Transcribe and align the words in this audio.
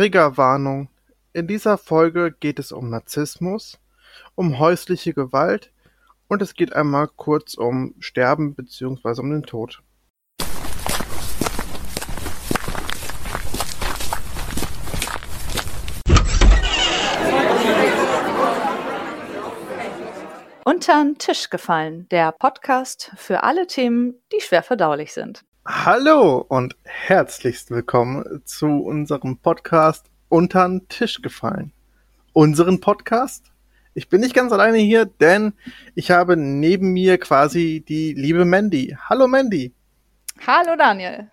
Triggerwarnung. 0.00 0.88
In 1.34 1.46
dieser 1.46 1.76
Folge 1.76 2.32
geht 2.32 2.58
es 2.58 2.72
um 2.72 2.88
Narzissmus, 2.88 3.78
um 4.34 4.58
häusliche 4.58 5.12
Gewalt 5.12 5.74
und 6.26 6.40
es 6.40 6.54
geht 6.54 6.72
einmal 6.72 7.06
kurz 7.06 7.52
um 7.52 7.94
Sterben 7.98 8.54
bzw. 8.54 9.20
um 9.20 9.30
den 9.30 9.42
Tod. 9.42 9.82
Untern 20.64 21.18
Tisch 21.18 21.50
gefallen, 21.50 22.08
der 22.08 22.32
Podcast 22.32 23.12
für 23.16 23.42
alle 23.42 23.66
Themen, 23.66 24.14
die 24.32 24.40
schwer 24.40 24.62
verdaulich 24.62 25.12
sind. 25.12 25.44
Hallo 25.72 26.44
und 26.48 26.74
herzlichst 26.82 27.70
willkommen 27.70 28.42
zu 28.44 28.66
unserem 28.66 29.38
Podcast 29.38 30.10
Untern 30.28 30.88
Tisch 30.88 31.22
gefallen. 31.22 31.72
Unseren 32.32 32.80
Podcast? 32.80 33.52
Ich 33.94 34.08
bin 34.08 34.20
nicht 34.20 34.34
ganz 34.34 34.50
alleine 34.50 34.78
hier, 34.78 35.04
denn 35.06 35.52
ich 35.94 36.10
habe 36.10 36.36
neben 36.36 36.92
mir 36.92 37.18
quasi 37.18 37.84
die 37.86 38.14
liebe 38.14 38.44
Mandy. 38.44 38.96
Hallo 39.08 39.28
Mandy. 39.28 39.72
Hallo 40.44 40.74
Daniel. 40.76 41.30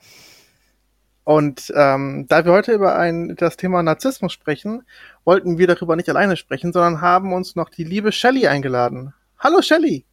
Und 1.24 1.74
ähm, 1.76 2.28
da 2.30 2.46
wir 2.46 2.52
heute 2.52 2.74
über 2.74 2.96
ein, 2.96 3.36
das 3.38 3.58
Thema 3.58 3.82
Narzissmus 3.82 4.34
sprechen, 4.34 4.84
wollten 5.26 5.58
wir 5.58 5.66
darüber 5.66 5.96
nicht 5.96 6.10
alleine 6.10 6.38
sprechen, 6.38 6.72
sondern 6.72 7.02
haben 7.02 7.34
uns 7.34 7.56
noch 7.56 7.70
die 7.70 7.84
liebe 7.84 8.12
Shelley 8.12 8.48
eingeladen. 8.48 9.16
Hallo 9.40 9.64
Shelley. 9.64 10.06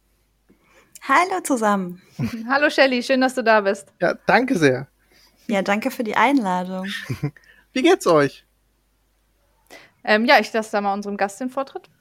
Hallo 1.07 1.39
zusammen. 1.43 2.01
Hallo 2.49 2.67
Shelley, 2.71 3.03
schön, 3.03 3.21
dass 3.21 3.35
du 3.35 3.43
da 3.43 3.61
bist. 3.61 3.93
Ja, 4.01 4.15
danke 4.25 4.57
sehr. 4.57 4.87
Ja, 5.45 5.61
danke 5.61 5.91
für 5.91 6.03
die 6.03 6.15
Einladung. 6.15 6.87
Wie 7.73 7.83
geht's 7.83 8.07
euch? 8.07 8.43
Ähm, 10.03 10.25
ja, 10.25 10.39
ich 10.39 10.51
lasse 10.51 10.71
da 10.71 10.81
mal 10.81 10.95
unserem 10.95 11.15
Gast 11.15 11.39
den 11.39 11.51
Vortritt. 11.51 11.91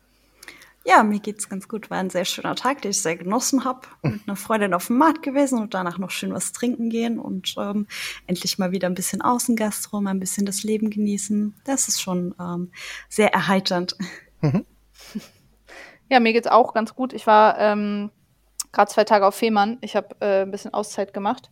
Ja, 0.86 1.02
mir 1.02 1.20
geht's 1.20 1.50
ganz 1.50 1.68
gut. 1.68 1.90
War 1.90 1.98
ein 1.98 2.08
sehr 2.08 2.24
schöner 2.24 2.54
Tag, 2.54 2.80
den 2.80 2.92
ich 2.92 3.02
sehr 3.02 3.16
genossen 3.16 3.64
habe. 3.64 3.80
Mit 4.00 4.22
einer 4.26 4.36
Freundin 4.36 4.72
auf 4.72 4.86
dem 4.86 4.96
Markt 4.96 5.22
gewesen 5.22 5.58
und 5.60 5.74
danach 5.74 5.98
noch 5.98 6.10
schön 6.10 6.32
was 6.32 6.52
trinken 6.52 6.88
gehen 6.88 7.18
und 7.18 7.54
ähm, 7.58 7.86
endlich 8.26 8.58
mal 8.58 8.72
wieder 8.72 8.88
ein 8.88 8.94
bisschen 8.94 9.20
Außengastro, 9.20 10.00
mal 10.00 10.12
ein 10.12 10.20
bisschen 10.20 10.46
das 10.46 10.62
Leben 10.62 10.88
genießen. 10.88 11.54
Das 11.64 11.88
ist 11.88 12.00
schon 12.00 12.34
ähm, 12.40 12.72
sehr 13.10 13.34
erheiternd. 13.34 13.96
Mhm. 14.40 14.64
Ja, 16.10 16.20
mir 16.20 16.34
geht's 16.34 16.46
auch 16.46 16.74
ganz 16.74 16.94
gut. 16.94 17.14
Ich 17.14 17.26
war 17.26 17.58
ähm, 17.58 18.10
gerade 18.74 18.90
zwei 18.90 19.04
Tage 19.04 19.26
auf 19.26 19.34
Fehmarn. 19.34 19.78
Ich 19.80 19.96
habe 19.96 20.16
äh, 20.20 20.42
ein 20.42 20.50
bisschen 20.50 20.74
Auszeit 20.74 21.14
gemacht 21.14 21.50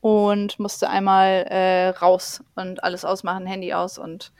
und 0.00 0.58
musste 0.58 0.90
einmal 0.90 1.46
äh, 1.48 1.88
raus 1.88 2.44
und 2.56 2.84
alles 2.84 3.04
ausmachen, 3.04 3.46
Handy 3.46 3.72
aus. 3.72 3.98
Und 3.98 4.32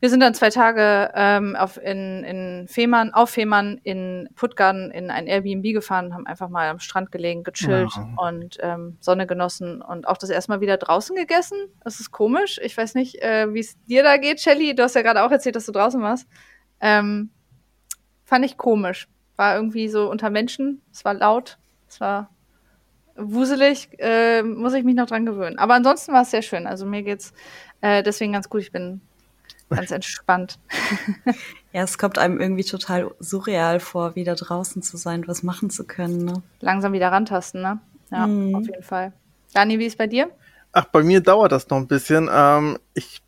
wir 0.00 0.10
sind 0.10 0.20
dann 0.20 0.34
zwei 0.34 0.50
Tage 0.50 1.10
ähm, 1.14 1.56
auf, 1.56 1.76
in, 1.76 2.24
in 2.24 2.66
Fehmarn, 2.68 3.12
auf 3.14 3.30
Fehmarn 3.30 3.78
in 3.82 4.28
Puttgarden 4.34 4.90
in 4.90 5.10
ein 5.10 5.26
Airbnb 5.26 5.64
gefahren, 5.72 6.14
haben 6.14 6.26
einfach 6.26 6.48
mal 6.48 6.68
am 6.68 6.78
Strand 6.78 7.12
gelegen, 7.12 7.44
gechillt 7.44 7.92
ja. 7.94 8.08
und 8.16 8.58
ähm, 8.60 8.98
Sonne 9.00 9.26
genossen 9.26 9.80
und 9.82 10.06
auch 10.06 10.16
das 10.16 10.30
erstmal 10.30 10.60
wieder 10.60 10.76
draußen 10.76 11.16
gegessen. 11.16 11.58
Das 11.82 12.00
ist 12.00 12.10
komisch. 12.10 12.60
Ich 12.62 12.76
weiß 12.76 12.94
nicht, 12.94 13.22
äh, 13.22 13.52
wie 13.52 13.60
es 13.60 13.78
dir 13.84 14.02
da 14.02 14.16
geht, 14.18 14.40
Shelly. 14.40 14.74
Du 14.74 14.82
hast 14.82 14.94
ja 14.94 15.02
gerade 15.02 15.22
auch 15.22 15.30
erzählt, 15.30 15.56
dass 15.56 15.66
du 15.66 15.72
draußen 15.72 16.00
warst. 16.02 16.28
Ähm, 16.80 17.30
fand 18.24 18.44
ich 18.44 18.56
komisch. 18.58 19.08
War 19.36 19.56
irgendwie 19.56 19.88
so 19.88 20.10
unter 20.10 20.30
Menschen, 20.30 20.82
es 20.92 21.04
war 21.04 21.14
laut, 21.14 21.58
es 21.88 22.00
war 22.00 22.30
wuselig, 23.16 23.88
äh, 23.98 24.42
muss 24.42 24.74
ich 24.74 24.84
mich 24.84 24.94
noch 24.94 25.06
dran 25.06 25.26
gewöhnen. 25.26 25.58
Aber 25.58 25.74
ansonsten 25.74 26.12
war 26.12 26.22
es 26.22 26.30
sehr 26.30 26.42
schön. 26.42 26.66
Also 26.66 26.86
mir 26.86 27.02
geht's 27.02 27.32
äh, 27.80 28.02
deswegen 28.02 28.32
ganz 28.32 28.48
gut. 28.48 28.60
Ich 28.60 28.72
bin 28.72 29.00
ganz 29.70 29.90
entspannt. 29.90 30.58
ja, 31.72 31.82
es 31.82 31.98
kommt 31.98 32.18
einem 32.18 32.40
irgendwie 32.40 32.64
total 32.64 33.10
surreal 33.18 33.80
vor, 33.80 34.14
wieder 34.14 34.34
draußen 34.34 34.82
zu 34.82 34.96
sein, 34.96 35.26
was 35.26 35.42
machen 35.42 35.70
zu 35.70 35.84
können. 35.84 36.24
Ne? 36.24 36.42
Langsam 36.60 36.92
wieder 36.92 37.10
rantasten, 37.10 37.62
ne? 37.62 37.80
Ja, 38.10 38.26
mhm. 38.26 38.54
auf 38.54 38.66
jeden 38.66 38.82
Fall. 38.82 39.12
Dani, 39.52 39.78
wie 39.78 39.86
ist 39.86 39.98
bei 39.98 40.06
dir? 40.06 40.30
Ach, 40.72 40.84
bei 40.86 41.02
mir 41.02 41.20
dauert 41.20 41.52
das 41.52 41.68
noch 41.68 41.78
ein 41.78 41.86
bisschen. 41.86 42.28
Ähm, 42.32 42.78
ich 42.94 43.22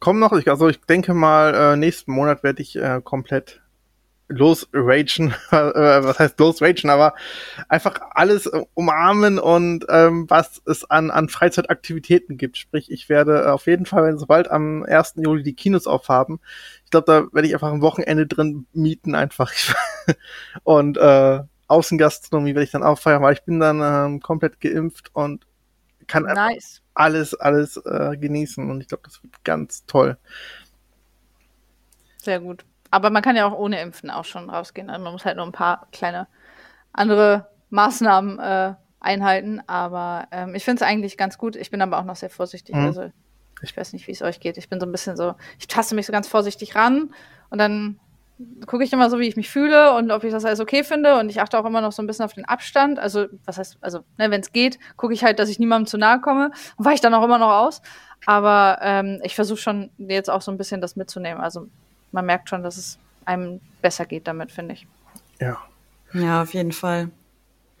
komme 0.00 0.18
noch, 0.18 0.32
ich, 0.32 0.48
also 0.48 0.68
ich 0.68 0.80
denke 0.80 1.14
mal, 1.14 1.54
äh, 1.54 1.76
nächsten 1.76 2.12
Monat 2.12 2.42
werde 2.42 2.62
ich 2.62 2.76
äh, 2.76 3.00
komplett 3.02 3.62
losragen, 4.28 5.34
äh, 5.50 5.56
was 5.56 6.18
heißt 6.18 6.38
losragen, 6.38 6.90
aber 6.90 7.14
einfach 7.68 8.00
alles 8.10 8.50
umarmen 8.74 9.38
und 9.38 9.86
ähm, 9.88 10.28
was 10.28 10.62
es 10.66 10.88
an, 10.90 11.10
an 11.10 11.28
Freizeitaktivitäten 11.28 12.36
gibt. 12.36 12.56
Sprich, 12.56 12.90
ich 12.90 13.08
werde 13.08 13.52
auf 13.52 13.66
jeden 13.66 13.86
Fall, 13.86 14.04
wenn 14.04 14.18
sobald 14.18 14.50
am 14.50 14.82
1. 14.82 15.14
Juli 15.16 15.42
die 15.42 15.54
Kinos 15.54 15.86
aufhaben, 15.86 16.40
ich 16.84 16.90
glaube, 16.90 17.06
da 17.06 17.26
werde 17.32 17.48
ich 17.48 17.54
einfach 17.54 17.72
ein 17.72 17.82
Wochenende 17.82 18.26
drin 18.26 18.66
mieten 18.72 19.14
einfach. 19.14 19.52
und 20.64 20.96
äh, 20.98 21.40
Außengastronomie 21.68 22.54
werde 22.54 22.64
ich 22.64 22.70
dann 22.70 22.84
auch 22.84 22.98
feiern, 22.98 23.22
weil 23.22 23.34
ich 23.34 23.42
bin 23.42 23.60
dann 23.60 23.80
ähm, 23.82 24.20
komplett 24.20 24.60
geimpft 24.60 25.10
und 25.14 25.46
kann 26.06 26.22
nice. 26.22 26.82
alles, 26.94 27.34
alles 27.34 27.76
äh, 27.78 28.16
genießen. 28.16 28.70
Und 28.70 28.80
ich 28.80 28.88
glaube, 28.88 29.02
das 29.04 29.22
wird 29.22 29.42
ganz 29.44 29.84
toll. 29.86 30.16
Sehr 32.18 32.40
gut. 32.40 32.64
Aber 32.96 33.10
man 33.10 33.22
kann 33.22 33.36
ja 33.36 33.46
auch 33.46 33.52
ohne 33.52 33.78
Impfen 33.82 34.08
auch 34.10 34.24
schon 34.24 34.48
rausgehen. 34.48 34.88
Also 34.88 35.04
man 35.04 35.12
muss 35.12 35.26
halt 35.26 35.36
nur 35.36 35.44
ein 35.44 35.52
paar 35.52 35.86
kleine 35.92 36.28
andere 36.94 37.46
Maßnahmen 37.68 38.38
äh, 38.38 38.74
einhalten. 39.00 39.60
Aber 39.66 40.28
ähm, 40.30 40.54
ich 40.54 40.64
finde 40.64 40.82
es 40.82 40.88
eigentlich 40.88 41.18
ganz 41.18 41.36
gut. 41.36 41.56
Ich 41.56 41.70
bin 41.70 41.82
aber 41.82 41.98
auch 41.98 42.04
noch 42.04 42.16
sehr 42.16 42.30
vorsichtig. 42.30 42.74
Mhm. 42.74 42.86
Also 42.86 43.10
ich 43.60 43.76
weiß 43.76 43.92
nicht, 43.92 44.06
wie 44.06 44.12
es 44.12 44.22
euch 44.22 44.40
geht. 44.40 44.56
Ich 44.56 44.70
bin 44.70 44.80
so 44.80 44.86
ein 44.86 44.92
bisschen 44.92 45.14
so, 45.14 45.34
ich 45.58 45.68
taste 45.68 45.94
mich 45.94 46.06
so 46.06 46.12
ganz 46.12 46.26
vorsichtig 46.26 46.74
ran 46.74 47.10
und 47.50 47.58
dann 47.58 48.00
gucke 48.66 48.82
ich 48.82 48.94
immer 48.94 49.10
so, 49.10 49.18
wie 49.18 49.28
ich 49.28 49.36
mich 49.36 49.50
fühle 49.50 49.94
und 49.94 50.10
ob 50.10 50.24
ich 50.24 50.32
das 50.32 50.46
alles 50.46 50.60
okay 50.60 50.82
finde. 50.82 51.18
Und 51.18 51.28
ich 51.28 51.42
achte 51.42 51.58
auch 51.58 51.66
immer 51.66 51.82
noch 51.82 51.92
so 51.92 52.02
ein 52.02 52.06
bisschen 52.06 52.24
auf 52.24 52.32
den 52.32 52.46
Abstand. 52.46 52.98
Also, 52.98 53.26
was 53.44 53.58
heißt, 53.58 53.76
also, 53.82 53.98
ne, 54.16 54.30
wenn 54.30 54.40
es 54.40 54.52
geht, 54.52 54.78
gucke 54.96 55.12
ich 55.12 55.22
halt, 55.22 55.38
dass 55.38 55.50
ich 55.50 55.58
niemandem 55.58 55.86
zu 55.86 55.98
nahe 55.98 56.18
komme 56.22 56.50
und 56.78 56.84
weiche 56.86 57.02
dann 57.02 57.12
auch 57.12 57.24
immer 57.24 57.38
noch 57.38 57.52
aus. 57.52 57.82
Aber 58.24 58.78
ähm, 58.80 59.20
ich 59.22 59.34
versuche 59.34 59.58
schon 59.58 59.90
jetzt 59.98 60.30
auch 60.30 60.40
so 60.40 60.50
ein 60.50 60.56
bisschen 60.56 60.80
das 60.80 60.96
mitzunehmen. 60.96 61.42
Also 61.42 61.68
man 62.16 62.26
merkt 62.26 62.48
schon, 62.48 62.64
dass 62.64 62.78
es 62.78 62.98
einem 63.26 63.60
besser 63.82 64.06
geht 64.06 64.26
damit, 64.26 64.50
finde 64.50 64.74
ich. 64.74 64.86
Ja. 65.38 65.58
Ja, 66.12 66.42
auf 66.42 66.54
jeden 66.54 66.72
Fall. 66.72 67.10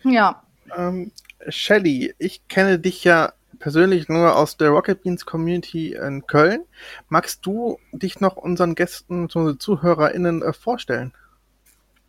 Ja. 0.04 0.42
Ähm, 0.76 1.10
Shelly, 1.48 2.14
ich 2.18 2.46
kenne 2.48 2.78
dich 2.78 3.02
ja 3.02 3.32
persönlich 3.58 4.08
nur 4.08 4.36
aus 4.36 4.58
der 4.58 4.68
Rocket 4.68 5.02
Beans 5.02 5.24
Community 5.24 5.94
in 5.94 6.26
Köln. 6.26 6.64
Magst 7.08 7.46
du 7.46 7.78
dich 7.92 8.20
noch 8.20 8.36
unseren 8.36 8.74
Gästen, 8.74 9.22
unseren 9.22 9.58
ZuhörerInnen 9.58 10.42
äh, 10.42 10.52
vorstellen? 10.52 11.14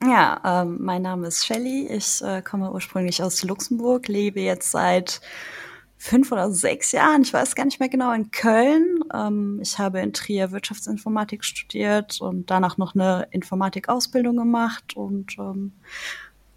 Ja, 0.03 0.41
ähm, 0.43 0.77
mein 0.81 1.01
Name 1.01 1.27
ist 1.27 1.45
Shelly. 1.45 1.87
Ich 1.87 2.21
äh, 2.21 2.41
komme 2.41 2.71
ursprünglich 2.71 3.23
aus 3.23 3.43
Luxemburg, 3.43 4.07
lebe 4.09 4.41
jetzt 4.41 4.71
seit 4.71 5.21
fünf 5.97 6.31
oder 6.31 6.51
sechs 6.51 6.91
Jahren, 6.91 7.23
ich 7.23 7.33
weiß 7.33 7.55
gar 7.55 7.65
nicht 7.65 7.79
mehr 7.79 7.89
genau, 7.89 8.13
in 8.13 8.31
Köln. 8.31 8.99
Ähm, 9.13 9.59
ich 9.61 9.77
habe 9.79 9.99
in 9.99 10.13
Trier 10.13 10.51
Wirtschaftsinformatik 10.51 11.43
studiert 11.43 12.21
und 12.21 12.49
danach 12.49 12.77
noch 12.77 12.95
eine 12.95 13.27
Informatikausbildung 13.31 14.37
gemacht. 14.37 14.95
Und 14.95 15.37
ähm, 15.39 15.73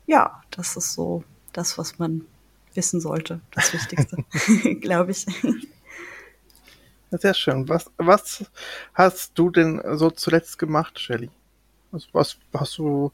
ja, 0.06 0.42
das 0.50 0.76
ist 0.76 0.92
so 0.92 1.24
das, 1.52 1.78
was 1.78 1.98
man 1.98 2.26
wissen 2.74 3.00
sollte, 3.00 3.40
das 3.52 3.72
Wichtigste, 3.72 4.24
glaube 4.80 5.12
ich. 5.12 5.26
Sehr 7.10 7.34
schön. 7.34 7.68
Was, 7.68 7.90
was 7.96 8.44
hast 8.94 9.32
du 9.36 9.50
denn 9.50 9.82
so 9.96 10.10
zuletzt 10.10 10.58
gemacht, 10.58 11.00
Shelly? 11.00 11.30
Was, 11.90 12.06
was 12.12 12.36
hast 12.54 12.78
du, 12.78 13.10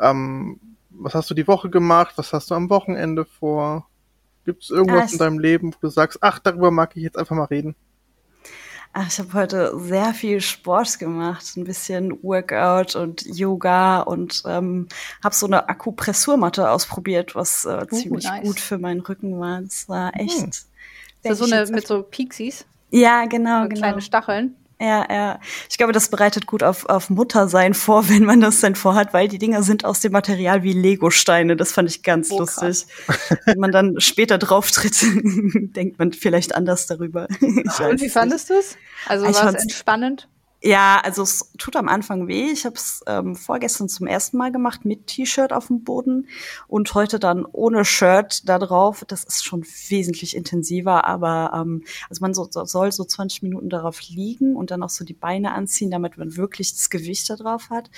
ähm, 0.00 0.60
was 0.90 1.14
hast 1.14 1.30
du 1.30 1.34
die 1.34 1.46
Woche 1.46 1.70
gemacht? 1.70 2.14
Was 2.16 2.32
hast 2.32 2.50
du 2.50 2.54
am 2.54 2.68
Wochenende 2.68 3.24
vor? 3.24 3.88
Gibt 4.48 4.62
es 4.62 4.70
irgendwas 4.70 5.10
ah, 5.10 5.12
in 5.12 5.18
deinem 5.18 5.38
Leben, 5.38 5.74
wo 5.74 5.78
du 5.78 5.88
sagst, 5.90 6.20
ach, 6.22 6.38
darüber 6.38 6.70
mag 6.70 6.96
ich 6.96 7.02
jetzt 7.02 7.18
einfach 7.18 7.36
mal 7.36 7.44
reden? 7.44 7.76
Ach, 8.94 9.06
ich 9.06 9.18
habe 9.18 9.34
heute 9.34 9.78
sehr 9.78 10.14
viel 10.14 10.40
Sport 10.40 10.98
gemacht, 10.98 11.54
ein 11.58 11.64
bisschen 11.64 12.22
Workout 12.22 12.96
und 12.96 13.26
Yoga 13.26 14.00
und 14.00 14.42
ähm, 14.46 14.88
habe 15.22 15.34
so 15.34 15.44
eine 15.44 15.68
Akupressurmatte 15.68 16.70
ausprobiert, 16.70 17.34
was 17.34 17.66
äh, 17.66 17.82
uh, 17.82 17.94
ziemlich 17.94 18.24
nice. 18.24 18.42
gut 18.42 18.58
für 18.58 18.78
meinen 18.78 19.02
Rücken 19.02 19.38
war. 19.38 19.60
Das 19.60 19.86
war 19.90 20.18
echt. 20.18 20.40
Hm. 20.40 20.48
Ist 20.48 20.66
das 21.24 21.38
so 21.40 21.44
eine 21.44 21.70
mit 21.70 21.86
so 21.86 22.02
Pixies? 22.02 22.64
Ja, 22.88 23.26
genau, 23.26 23.64
so 23.64 23.68
genau. 23.68 23.80
Kleine 23.82 24.00
Stacheln. 24.00 24.56
Ja, 24.80 25.06
ja. 25.10 25.40
Ich 25.68 25.76
glaube, 25.76 25.92
das 25.92 26.08
bereitet 26.08 26.46
gut 26.46 26.62
auf, 26.62 26.86
auf 26.86 27.10
Muttersein 27.10 27.74
vor, 27.74 28.08
wenn 28.10 28.24
man 28.24 28.40
das 28.40 28.60
denn 28.60 28.74
vorhat, 28.74 29.12
weil 29.12 29.28
die 29.28 29.38
Dinger 29.38 29.62
sind 29.62 29.84
aus 29.84 30.00
dem 30.00 30.12
Material 30.12 30.62
wie 30.62 30.72
Lego-Steine. 30.72 31.56
Das 31.56 31.72
fand 31.72 31.90
ich 31.90 32.02
ganz 32.02 32.30
oh, 32.30 32.40
lustig. 32.40 32.86
wenn 33.44 33.58
man 33.58 33.72
dann 33.72 34.00
später 34.00 34.38
drauf 34.38 34.70
tritt, 34.70 35.00
denkt 35.76 35.98
man 35.98 36.12
vielleicht 36.12 36.54
anders 36.54 36.86
darüber. 36.86 37.26
Und 37.40 38.00
wie 38.00 38.08
fandest 38.08 38.50
du 38.50 38.54
es? 38.54 38.76
Also 39.06 39.24
war 39.24 39.54
es 39.54 39.62
entspannend? 39.62 40.28
Ja, 40.60 41.00
also 41.04 41.22
es 41.22 41.52
tut 41.56 41.76
am 41.76 41.88
Anfang 41.88 42.26
weh. 42.26 42.50
Ich 42.50 42.64
habe 42.66 42.74
es 42.74 43.00
ähm, 43.06 43.36
vorgestern 43.36 43.88
zum 43.88 44.08
ersten 44.08 44.36
Mal 44.36 44.50
gemacht 44.50 44.84
mit 44.84 45.06
T-Shirt 45.06 45.52
auf 45.52 45.68
dem 45.68 45.84
Boden 45.84 46.26
und 46.66 46.92
heute 46.94 47.20
dann 47.20 47.44
ohne 47.44 47.84
Shirt 47.84 48.48
da 48.48 48.58
drauf. 48.58 49.04
Das 49.06 49.22
ist 49.22 49.44
schon 49.44 49.64
wesentlich 49.88 50.34
intensiver, 50.34 51.04
aber 51.04 51.52
ähm, 51.54 51.84
also 52.10 52.20
man 52.22 52.34
so, 52.34 52.48
so, 52.50 52.64
soll 52.64 52.90
so 52.90 53.04
20 53.04 53.42
Minuten 53.44 53.70
darauf 53.70 54.00
liegen 54.08 54.56
und 54.56 54.72
dann 54.72 54.82
auch 54.82 54.90
so 54.90 55.04
die 55.04 55.14
Beine 55.14 55.52
anziehen, 55.52 55.92
damit 55.92 56.18
man 56.18 56.36
wirklich 56.36 56.72
das 56.72 56.90
Gewicht 56.90 57.30
da 57.30 57.36
drauf 57.36 57.70
hat. 57.70 57.88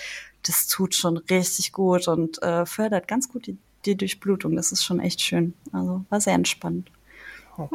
Das 0.43 0.67
tut 0.67 0.95
schon 0.95 1.17
richtig 1.17 1.73
gut 1.73 2.09
und 2.09 2.43
äh, 2.43 2.67
fördert 2.67 3.09
ganz 3.09 3.31
gut 3.31 3.47
die, 3.47 3.57
die 3.87 3.97
Durchblutung. 3.97 4.55
Das 4.55 4.71
ist 4.71 4.85
schon 4.85 5.01
echt 5.01 5.23
schön. 5.23 5.55
Also 5.73 6.05
war 6.11 6.21
sehr 6.21 6.35
entspannt. 6.35 6.91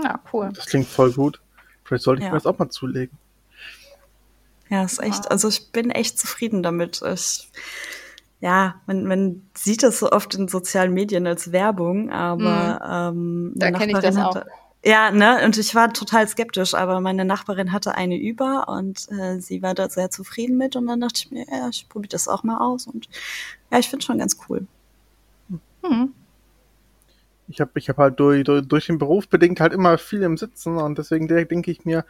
Ja, 0.04 0.20
cool. 0.32 0.52
Das 0.54 0.68
klingt 0.68 0.88
voll 0.88 1.12
gut. 1.12 1.42
Vielleicht 1.84 2.04
sollte 2.04 2.20
ich 2.22 2.26
Ja. 2.26 2.32
mir 2.32 2.38
das 2.38 2.46
auch 2.46 2.58
mal 2.60 2.70
zulegen. 2.70 3.18
Ja, 4.70 4.84
ist 4.84 5.02
echt, 5.02 5.30
also 5.32 5.48
ich 5.48 5.72
bin 5.72 5.92
echt 5.92 6.18
zufrieden 6.20 6.64
damit. 6.64 7.02
Ich, 7.14 7.50
ja, 8.42 8.76
man, 8.88 9.06
man 9.06 9.50
sieht 9.56 9.84
das 9.84 10.00
so 10.00 10.12
oft 10.12 10.34
in 10.36 10.48
sozialen 10.48 10.94
Medien 10.94 11.28
als 11.28 11.52
Werbung, 11.52 12.12
aber 12.12 12.80
ähm, 13.14 13.54
Da 13.56 13.68
eine 13.68 13.78
kenn 13.78 13.90
ich 13.90 13.96
das 14.00 14.16
hatte- 14.18 14.46
Ja, 14.84 15.10
ne, 15.12 15.44
und 15.46 15.58
ich 15.58 15.74
war 15.74 15.92
total 15.94 16.28
skeptisch, 16.28 16.74
aber 16.76 17.00
meine 17.00 17.26
Nachbarin 17.26 17.72
hatte 17.72 17.96
eine 17.96 18.18
über 18.18 18.68
und 18.68 19.08
äh, 19.12 19.40
sie 19.40 19.62
war 19.64 19.74
da 19.74 19.90
sehr 19.90 20.12
zufrieden 20.12 20.58
mit 20.58 20.76
und 20.76 20.86
dann 20.88 21.02
dachte 21.02 21.22
ich 21.24 21.32
mir, 21.32 21.46
ja, 21.50 21.70
ich 21.70 21.88
probiere 21.90 22.10
das 22.10 22.28
auch 22.28 22.44
mal 22.44 22.58
aus 22.60 22.86
und 22.88 23.08
ja, 23.72 23.80
ich 23.80 23.90
finde 23.90 24.06
schon 24.06 24.18
ganz 24.20 24.38
cool. 24.50 24.68
Hm. 25.84 26.14
Ich 27.48 27.62
habe 27.62 27.72
ich 27.76 27.90
hab 27.90 27.98
halt 27.98 28.20
durch, 28.20 28.44
durch, 28.44 28.68
durch 28.68 28.88
den 28.88 28.98
Beruf 28.98 29.30
bedingt 29.30 29.60
halt 29.60 29.72
immer 29.74 29.98
viel 30.00 30.24
im 30.24 30.36
Sitzen 30.38 30.78
und 30.78 30.98
deswegen 30.98 31.28
de- 31.28 31.46
denke 31.46 31.70
ich 31.72 31.86
mir, 31.86 32.04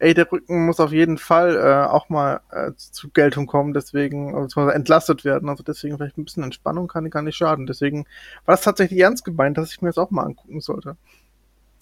ey, 0.00 0.14
der 0.14 0.30
Rücken 0.30 0.66
muss 0.66 0.80
auf 0.80 0.92
jeden 0.92 1.16
Fall 1.18 1.56
äh, 1.56 1.88
auch 1.88 2.08
mal 2.08 2.40
äh, 2.50 2.72
zu 2.76 3.08
Geltung 3.10 3.46
kommen, 3.46 3.72
deswegen 3.72 4.30
äh, 4.30 4.40
beziehungsweise 4.40 4.74
entlastet 4.74 5.24
werden. 5.24 5.48
Also 5.48 5.62
deswegen 5.62 5.96
vielleicht 5.96 6.18
ein 6.18 6.24
bisschen 6.24 6.42
Entspannung 6.42 6.88
kann 6.88 7.08
gar 7.10 7.22
nicht 7.22 7.36
schaden. 7.36 7.66
Deswegen 7.66 8.04
war 8.46 8.54
das 8.56 8.62
tatsächlich 8.62 9.00
ernst 9.00 9.24
gemeint, 9.24 9.58
dass 9.58 9.70
ich 9.72 9.80
mir 9.80 9.88
das 9.90 9.98
auch 9.98 10.10
mal 10.10 10.24
angucken 10.24 10.60
sollte. 10.60 10.96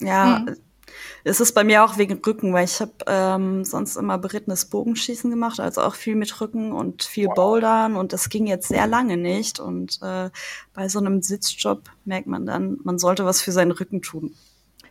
Ja, 0.01 0.41
Mhm. 0.41 0.57
Es 1.25 1.41
ist 1.41 1.53
bei 1.53 1.65
mir 1.65 1.85
auch 1.85 1.99
wegen 1.99 2.21
Rücken, 2.25 2.53
weil 2.53 2.65
ich 2.65 2.81
habe 2.81 2.93
ähm, 3.07 3.65
sonst 3.65 3.97
immer 3.97 4.19
berittenes 4.19 4.67
Bogenschießen 4.67 5.31
gemacht, 5.31 5.61
also 5.61 5.83
auch 5.83 5.95
viel 5.95 6.15
mit 6.17 6.41
Rücken 6.41 6.73
und 6.73 7.03
viel 7.03 7.29
Bouldern 7.29 7.97
und 7.97 8.13
das 8.13 8.29
ging 8.29 8.47
jetzt 8.47 8.69
sehr 8.69 8.87
lange 8.87 9.17
nicht 9.17 9.61
und 9.61 9.99
äh, 10.03 10.31
bei 10.75 10.89
so 10.89 10.99
einem 10.99 11.23
Sitzjob 11.23 11.85
merkt 12.05 12.27
man 12.27 12.47
dann, 12.47 12.79
man 12.85 12.99
sollte 12.99 13.25
was 13.25 13.43
für 13.43 13.53
seinen 13.53 13.73
Rücken 13.73 14.03
tun. 14.03 14.35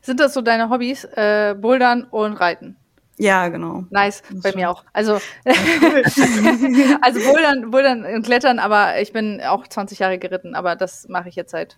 Sind 0.01 0.19
das 0.19 0.33
so 0.33 0.41
deine 0.41 0.69
Hobbys? 0.69 1.03
Äh, 1.03 1.55
Bouldern 1.59 2.03
und 2.03 2.33
Reiten. 2.33 2.77
Ja, 3.17 3.47
genau. 3.47 3.83
Nice, 3.89 4.21
bei 4.43 4.53
mir 4.53 4.69
auch. 4.69 4.83
Also, 4.93 5.19
also 7.01 7.19
Bouldern, 7.19 7.71
Bouldern 7.71 8.05
und 8.05 8.23
Klettern, 8.23 8.59
aber 8.59 9.01
ich 9.01 9.11
bin 9.11 9.41
auch 9.41 9.67
20 9.67 9.99
Jahre 9.99 10.19
geritten, 10.19 10.53
aber 10.53 10.75
das 10.75 11.07
mache 11.07 11.29
ich 11.29 11.35
jetzt 11.35 11.51
seit 11.51 11.77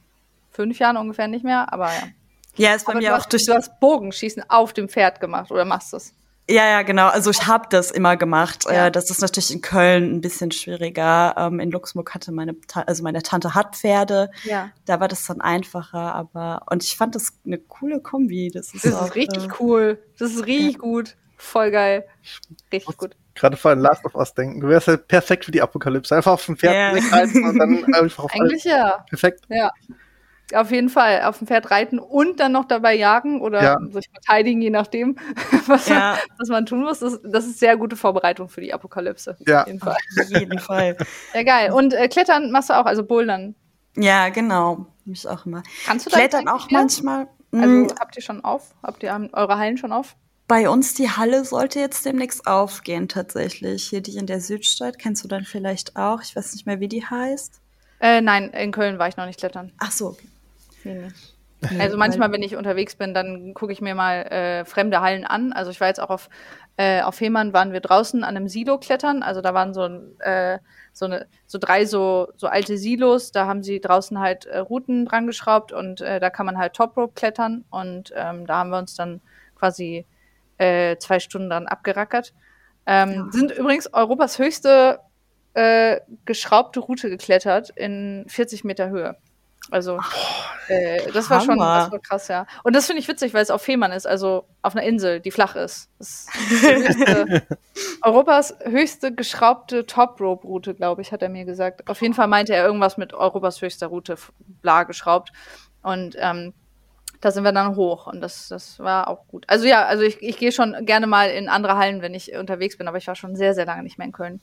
fünf 0.51 0.80
Jahren 0.80 0.98
ungefähr 0.98 1.30
nicht 1.30 1.45
mehr. 1.45 1.72
Aber 1.72 1.86
ja. 1.86 2.04
Ja, 2.60 2.74
ist 2.76 2.86
bei 2.86 2.92
aber 2.94 3.02
mir 3.02 3.10
du, 3.10 3.14
auch 3.16 3.20
hast, 3.20 3.34
durch. 3.34 3.46
du 3.46 3.54
hast 3.54 3.80
Bogenschießen 3.80 4.44
auf 4.50 4.74
dem 4.74 4.90
Pferd 4.90 5.20
gemacht 5.20 5.52
oder 5.52 5.66
machst 5.66 5.94
das? 5.94 6.14
Ja, 6.50 6.68
ja, 6.68 6.82
genau. 6.82 7.08
Also 7.10 7.30
ich 7.30 7.46
habe 7.46 7.68
das 7.70 7.92
immer 7.92 8.18
gemacht. 8.18 8.66
Ja. 8.66 8.88
Äh, 8.88 8.92
das 8.92 9.12
ist 9.12 9.22
natürlich 9.22 9.54
in 9.54 9.62
Köln 9.62 10.16
ein 10.16 10.22
bisschen 10.22 10.52
schwieriger. 10.52 11.36
Ähm, 11.38 11.60
in 11.60 11.70
Luxemburg 11.70 12.14
hatte 12.16 12.32
meine, 12.32 12.60
Ta 12.62 12.82
also 12.82 13.04
meine 13.04 13.22
Tante 13.22 13.54
hat 13.54 13.76
Pferde. 13.76 14.32
Ja. 14.46 14.72
Da 14.86 15.00
war 15.00 15.08
das 15.08 15.26
dann 15.28 15.42
einfacher, 15.42 16.16
aber 16.16 16.64
und 16.72 16.84
ich 16.84 16.98
fand 16.98 17.14
das 17.14 17.34
eine 17.46 17.60
coole 17.60 18.02
Kombi. 18.02 18.50
Das 18.52 18.74
ist, 18.74 18.84
Das 18.84 18.96
auch, 18.96 19.06
ist 19.08 19.16
richtig 19.16 19.46
äh, 19.46 19.50
cool. 19.60 20.00
Das 20.18 20.32
ist 20.32 20.48
richtig 20.48 20.80
gut. 20.80 21.18
Voll 21.38 21.70
geil. 21.70 22.06
Richtig 22.74 22.98
gut. 22.98 23.16
Gerade 23.36 23.56
vor 23.56 23.72
an 23.72 23.80
Last 23.80 24.04
of 24.06 24.16
Us 24.16 24.34
denken. 24.34 24.60
Du 24.60 24.68
wärst 24.70 24.88
halt 24.88 25.08
perfekt 25.08 25.46
für 25.46 25.52
die 25.52 25.62
Apokalypse. 25.62 26.16
Einfach 26.16 26.32
auf 26.34 26.46
dem 26.46 26.58
Pferd 26.58 26.74
Ja. 26.74 27.10
reiten 27.16 27.46
und 27.48 27.60
dann 27.60 27.86
einfach 27.94 28.24
auf 28.24 28.32
Eigentlich 28.34 28.64
ja. 28.64 28.96
alles. 28.96 29.06
Perfekt. 29.08 29.46
Ja. 29.50 29.72
Auf 30.54 30.72
jeden 30.72 30.90
Fall. 30.90 31.24
Auf 31.24 31.38
dem 31.38 31.48
Pferd 31.48 31.69
reiten 31.72 32.00
und 32.00 32.40
dann 32.40 32.51
noch 32.51 32.66
dabei 32.66 32.96
jagen 32.96 33.42
oder 33.42 33.62
Ja. 33.63 33.78
sich 33.92 34.10
verteidigen, 34.12 34.62
je 34.62 34.69
nachdem, 34.72 35.18
was, 35.68 35.88
Ja. 35.90 35.96
man, 36.12 36.18
was 36.40 36.50
man 36.50 36.66
tun 36.66 36.81
muss. 36.81 37.00
Das, 37.00 37.19
das 37.24 37.46
ist 37.46 37.60
sehr 37.60 37.78
gute 37.78 37.96
Vorbereitung 37.96 38.50
für 38.50 38.62
die 38.62 38.74
Apokalypse. 38.74 39.38
Ja. 39.48 39.62
Auf 39.62 39.68
jeden 39.68 39.80
Fall. 39.80 39.98
Auf 40.19 40.30
jeden 40.30 40.60
Fall. 40.60 40.98
Ja, 41.34 41.44
geil. 41.44 41.72
Und 41.72 41.94
äh, 41.94 42.07
Klettern 42.07 42.51
machst 42.51 42.69
du 42.69 42.74
auch, 42.74 42.86
also 42.86 43.04
Bouldern. 43.04 43.56
Ja, 43.96 44.30
genau. 44.30 44.88
Mich 45.06 45.28
auch 45.28 45.46
immer. 45.46 45.63
Kannst 45.86 46.06
du 46.06 46.10
Klettern 46.10 46.48
auch 46.48 46.68
wieder? 46.68 46.80
manchmal. 46.80 47.28
Also 47.51 47.68
Mm, 47.68 47.88
habt 48.00 48.16
ihr 48.16 48.22
schon 48.22 48.44
auf? 48.44 48.75
Habt 48.84 49.01
ihr 49.01 49.30
eure 49.34 49.57
Hallen 49.57 49.78
schon 49.78 49.92
auf? 49.92 50.16
Bei 50.48 50.69
uns 50.69 50.94
die 50.94 51.10
Halle 51.10 51.46
sollte 51.46 51.80
jetzt 51.80 52.06
demnächst 52.06 52.46
aufgehen, 52.48 53.07
tatsächlich. 53.07 53.86
Hier 53.88 54.01
die 54.01 54.18
in 54.18 54.28
der 54.28 54.40
Südstadt, 54.42 55.00
kennst 55.00 55.24
du 55.24 55.28
dann 55.28 55.44
vielleicht 55.46 55.96
auch. 55.96 56.22
Ich 56.22 56.36
weiß 56.36 56.54
nicht 56.54 56.66
mehr, 56.68 56.80
wie 56.80 56.88
die 56.88 57.04
heißt. 57.06 57.60
Äh, 58.01 58.22
nein, 58.22 58.50
in 58.51 58.72
Köln 58.72 58.98
war 59.00 59.07
ich 59.07 59.18
noch 59.18 59.25
nicht 59.25 59.40
klettern. 59.40 59.72
Ach 59.80 59.92
so. 59.92 60.16
Nee. 60.84 61.08
Also 61.78 61.98
manchmal, 61.98 62.31
wenn 62.31 62.42
ich 62.42 62.56
unterwegs 62.56 62.96
bin, 62.96 63.14
dann 63.14 63.54
gucke 63.54 63.74
ich 63.74 63.81
mir 63.81 63.94
mal 63.94 64.22
äh, 64.31 64.66
fremde 64.66 65.02
Hallen 65.02 65.26
an. 65.26 65.52
Also 65.52 65.72
ich 65.72 65.81
war 65.81 65.90
jetzt 65.90 66.00
auch 66.00 66.10
auf, 66.10 66.30
äh, 66.78 67.02
auf 67.02 67.16
Fehmarn, 67.16 67.52
waren 67.52 67.74
wir 67.74 67.81
draußen 67.81 68.24
an 68.24 68.38
einem 68.38 68.48
Silo 68.48 68.78
klettern. 68.78 69.24
Also 69.24 69.42
da 69.42 69.54
waren 69.54 69.74
so, 69.74 69.84
äh, 70.20 70.60
so, 70.94 71.06
eine, 71.06 71.28
so 71.48 71.58
drei 71.58 71.84
so, 71.84 72.30
so 72.38 72.48
alte 72.48 72.78
Silos. 72.78 73.31
Da 73.31 73.46
haben 73.46 73.62
sie 73.62 73.81
draußen 73.81 74.20
halt 74.20 74.46
äh, 74.46 74.60
Routen 74.60 75.06
dran 75.06 75.28
geschraubt 75.28 75.74
und 75.74 76.00
äh, 76.00 76.22
da 76.22 76.30
kann 76.30 76.46
man 76.46 76.58
halt 76.58 76.74
Top 76.74 76.96
Rope 76.96 77.14
klettern. 77.14 77.66
Und 77.70 78.14
ähm, 78.16 78.48
da 78.48 78.60
haben 78.60 78.70
wir 78.70 78.78
uns 78.78 78.96
dann 78.96 79.20
quasi 79.56 80.06
äh, 80.58 80.96
zwei 80.98 81.20
Stunden 81.20 81.50
dran 81.50 81.68
abgerackert. 81.68 82.34
Ähm, 82.86 83.14
Ja. 83.14 83.28
Sind 83.32 83.52
übrigens 83.52 83.94
Europas 83.94 84.40
höchste 84.40 85.00
äh, 85.56 86.00
geschraubte 86.24 86.80
Route 86.80 87.10
geklettert 87.10 87.70
in 87.72 88.24
40 88.28 88.64
Meter 88.64 88.90
Höhe. 88.90 89.18
Also 89.72 90.00
äh, 90.68 91.12
das 91.12 91.30
war 91.30 91.42
schon 91.42 91.60
Hammer. 91.60 91.84
das 91.84 91.92
war 91.92 92.00
krass, 92.00 92.28
ja. 92.28 92.48
Und 92.64 92.76
das 92.76 92.88
finde 92.88 93.02
ich 93.02 93.08
witzig, 93.08 93.34
weil 93.34 93.44
es 93.44 93.52
auf 93.52 93.62
Fehmarn 93.62 93.92
ist, 93.92 94.08
also 94.08 94.46
auf 94.62 94.76
einer 94.76 94.86
Insel, 94.86 95.20
die 95.20 95.32
flach 95.32 95.56
ist. 95.56 95.90
Das 96.00 96.10
ist 96.10 96.30
die 96.50 96.76
höchste, 96.76 97.44
Europas 98.04 98.56
höchste 98.64 99.14
geschraubte 99.14 99.86
Top-Rope-Route, 99.86 100.74
glaube 100.74 101.02
ich, 101.02 101.12
hat 101.12 101.22
er 101.22 101.30
mir 101.30 101.46
gesagt. 101.46 101.88
Auf 101.88 102.02
jeden 102.02 102.14
Fall 102.14 102.28
meinte 102.28 102.54
er 102.54 102.66
irgendwas 102.66 102.98
mit 102.98 103.14
Europas 103.14 103.62
höchster 103.62 103.88
Route, 103.88 104.16
bla 104.62 104.84
geschraubt. 104.84 105.32
Und 105.82 106.16
ähm, 106.20 106.54
da 107.22 107.32
sind 107.32 107.44
wir 107.44 107.52
dann 107.52 107.76
hoch 107.76 108.08
und 108.08 108.22
das, 108.22 108.48
das 108.48 108.80
war 108.80 109.08
auch 109.10 109.28
gut. 109.28 109.44
Also 109.48 109.66
ja, 109.66 109.86
also 109.86 110.04
ich, 110.04 110.22
ich 110.22 110.38
gehe 110.38 110.52
schon 110.52 110.86
gerne 110.86 111.06
mal 111.06 111.30
in 111.30 111.50
andere 111.50 111.78
Hallen, 111.78 112.02
wenn 112.02 112.14
ich 112.14 112.34
unterwegs 112.36 112.78
bin, 112.78 112.88
aber 112.88 112.98
ich 112.98 113.08
war 113.08 113.16
schon 113.16 113.36
sehr, 113.36 113.54
sehr 113.54 113.66
lange 113.66 113.84
nicht 113.84 113.98
mehr 113.98 114.08
in 114.08 114.14
Köln. 114.14 114.42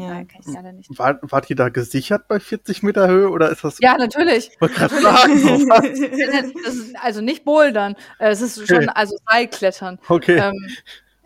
Ja. 0.00 0.08
Nein, 0.08 0.28
kann 0.28 0.40
ich 0.46 0.54
leider 0.54 0.72
nicht. 0.72 0.98
War, 0.98 1.18
wart 1.22 1.50
ihr 1.50 1.56
da 1.56 1.68
gesichert 1.68 2.28
bei 2.28 2.40
40 2.40 2.82
Meter 2.82 3.08
Höhe 3.08 3.28
oder 3.30 3.50
ist 3.50 3.64
das? 3.64 3.78
Ja, 3.80 3.96
natürlich. 3.96 4.50
Ich 4.52 4.58
gerade 4.58 4.94
sagen. 5.00 5.68
Das 6.64 6.74
ist 6.74 6.96
also 7.00 7.20
nicht 7.20 7.44
Bouldern, 7.44 7.96
äh, 8.18 8.30
es 8.30 8.40
ist 8.40 8.66
schon 8.66 8.78
Okay. 8.78 8.88
also 8.94 9.16
Seilklettern. 9.30 9.98
Okay. 10.08 10.38
Ähm, 10.38 10.68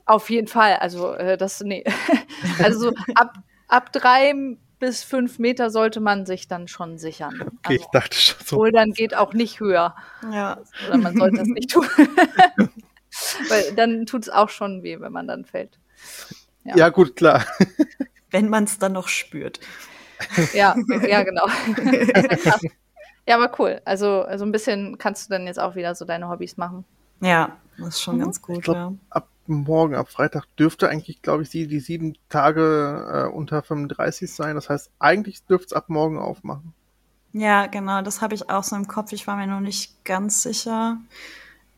auf 0.04 0.30
jeden 0.30 0.46
Fall. 0.48 0.74
Also 0.76 1.12
äh, 1.14 1.36
das, 1.36 1.60
nee. 1.60 1.84
also 2.62 2.78
so 2.90 2.92
ab, 3.14 3.34
ab 3.68 3.92
drei 3.92 4.32
bis 4.78 5.02
fünf 5.02 5.38
Meter 5.38 5.70
sollte 5.70 6.00
man 6.00 6.26
sich 6.26 6.48
dann 6.48 6.68
schon 6.68 6.98
sichern. 6.98 7.34
okay, 7.64 7.76
ich 7.76 7.80
Also, 7.80 7.88
dachte 7.92 8.16
schon 8.18 8.46
so. 8.46 8.56
Bouldern 8.56 8.92
geht 8.92 9.14
auch 9.14 9.32
nicht 9.32 9.58
höher. 9.60 9.94
ja. 10.30 10.58
Oder 10.88 10.98
man 10.98 11.16
sollte 11.16 11.40
es 11.40 11.48
nicht 11.48 11.70
tun. 11.70 11.86
Weil 13.48 13.72
dann 13.74 14.04
tut 14.06 14.22
es 14.22 14.28
auch 14.28 14.50
schon 14.50 14.82
weh, 14.82 15.00
wenn 15.00 15.12
man 15.12 15.26
dann 15.26 15.44
fällt. 15.46 15.78
ja. 16.64 16.76
Ja, 16.76 16.88
gut, 16.90 17.16
klar. 17.16 17.44
Wenn 18.30 18.48
man 18.48 18.64
es 18.64 18.78
dann 18.78 18.92
noch 18.92 19.08
spürt. 19.08 19.60
Ja, 20.52 20.74
ja, 21.06 21.22
genau. 21.22 21.46
Ja, 23.26 23.36
aber 23.36 23.52
cool. 23.58 23.80
Also, 23.84 24.22
also 24.22 24.44
ein 24.44 24.52
bisschen 24.52 24.98
kannst 24.98 25.26
du 25.28 25.34
dann 25.34 25.46
jetzt 25.46 25.58
auch 25.58 25.74
wieder 25.74 25.94
so 25.94 26.04
deine 26.04 26.28
Hobbys 26.28 26.56
machen. 26.56 26.84
Ja, 27.20 27.56
das 27.78 27.88
ist 27.88 28.02
schon 28.02 28.16
Mhm. 28.16 28.20
ganz 28.20 28.40
gut, 28.42 28.58
Ich 28.58 28.64
glaub, 28.64 28.76
ja. 28.76 28.92
ab 29.10 29.28
morgen, 29.46 29.94
ab 29.94 30.08
Freitag 30.10 30.44
dürfte 30.56 30.88
eigentlich, 30.88 31.22
glaube 31.22 31.42
ich, 31.44 31.50
die, 31.50 31.66
die 31.68 31.80
sieben 31.80 32.16
Tage 32.28 33.26
äh, 33.28 33.32
unter 33.34 33.62
35 33.62 34.32
sein. 34.32 34.54
Das 34.56 34.68
heißt, 34.70 34.90
eigentlich 34.98 35.44
dürfte 35.46 35.66
es 35.66 35.72
ab 35.72 35.88
morgen 35.88 36.18
aufmachen. 36.18 36.74
Ja, 37.32 37.66
genau, 37.66 38.02
das 38.02 38.20
habe 38.22 38.34
ich 38.34 38.48
auch 38.50 38.62
so 38.64 38.76
im 38.76 38.86
Kopf. 38.88 39.12
Ich 39.12 39.26
war 39.26 39.36
mir 39.36 39.46
noch 39.46 39.60
nicht 39.60 40.04
ganz 40.04 40.42
sicher. 40.42 40.98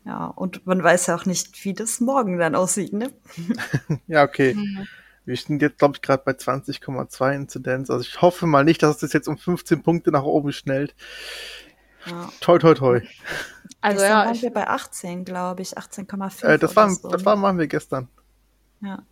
Ja, 0.05 0.27
und 0.27 0.65
man 0.67 0.83
weiß 0.83 1.07
ja 1.07 1.15
auch 1.15 1.25
nicht, 1.25 1.63
wie 1.65 1.73
das 1.73 1.99
morgen 2.01 2.37
dann 2.39 2.55
aussieht, 2.55 2.93
ne? 2.93 3.11
Ja, 4.07 4.23
okay. 4.23 4.53
Mhm. 4.55 4.87
Wir 5.29 5.37
sind 5.37 5.61
jetzt, 5.61 5.77
glaube 5.77 5.93
ich, 5.95 6.01
gerade 6.01 6.23
bei 6.25 6.31
20,2 6.31 7.35
Inzidenz. 7.35 7.91
Also 7.91 8.01
ich 8.01 8.19
hoffe 8.19 8.47
mal 8.47 8.63
nicht, 8.63 8.81
dass 8.81 8.95
es 8.95 9.01
das 9.01 9.13
jetzt 9.13 9.27
um 9.27 9.37
15 9.37 9.83
Punkte 9.83 10.09
nach 10.09 10.23
oben 10.23 10.51
schnellt. 10.51 10.95
Ja. 12.07 12.29
Toi, 12.41 12.57
toi, 12.57 12.73
toi. 12.73 13.01
Also 13.79 13.99
Gestern 13.99 14.09
ja, 14.09 14.25
waren 14.25 14.33
ich, 14.33 14.41
wir 14.41 14.49
bei 14.49 14.67
18, 14.67 15.25
glaube 15.25 15.61
ich, 15.61 15.77
18,5. 15.77 16.43
Äh, 16.43 16.57
das, 16.57 16.75
war, 16.75 16.89
so. 16.89 17.09
das 17.09 17.23
war, 17.25 17.39
waren 17.43 17.59
wir 17.59 17.67
gestern. 17.67 18.07
Ja. 18.81 19.03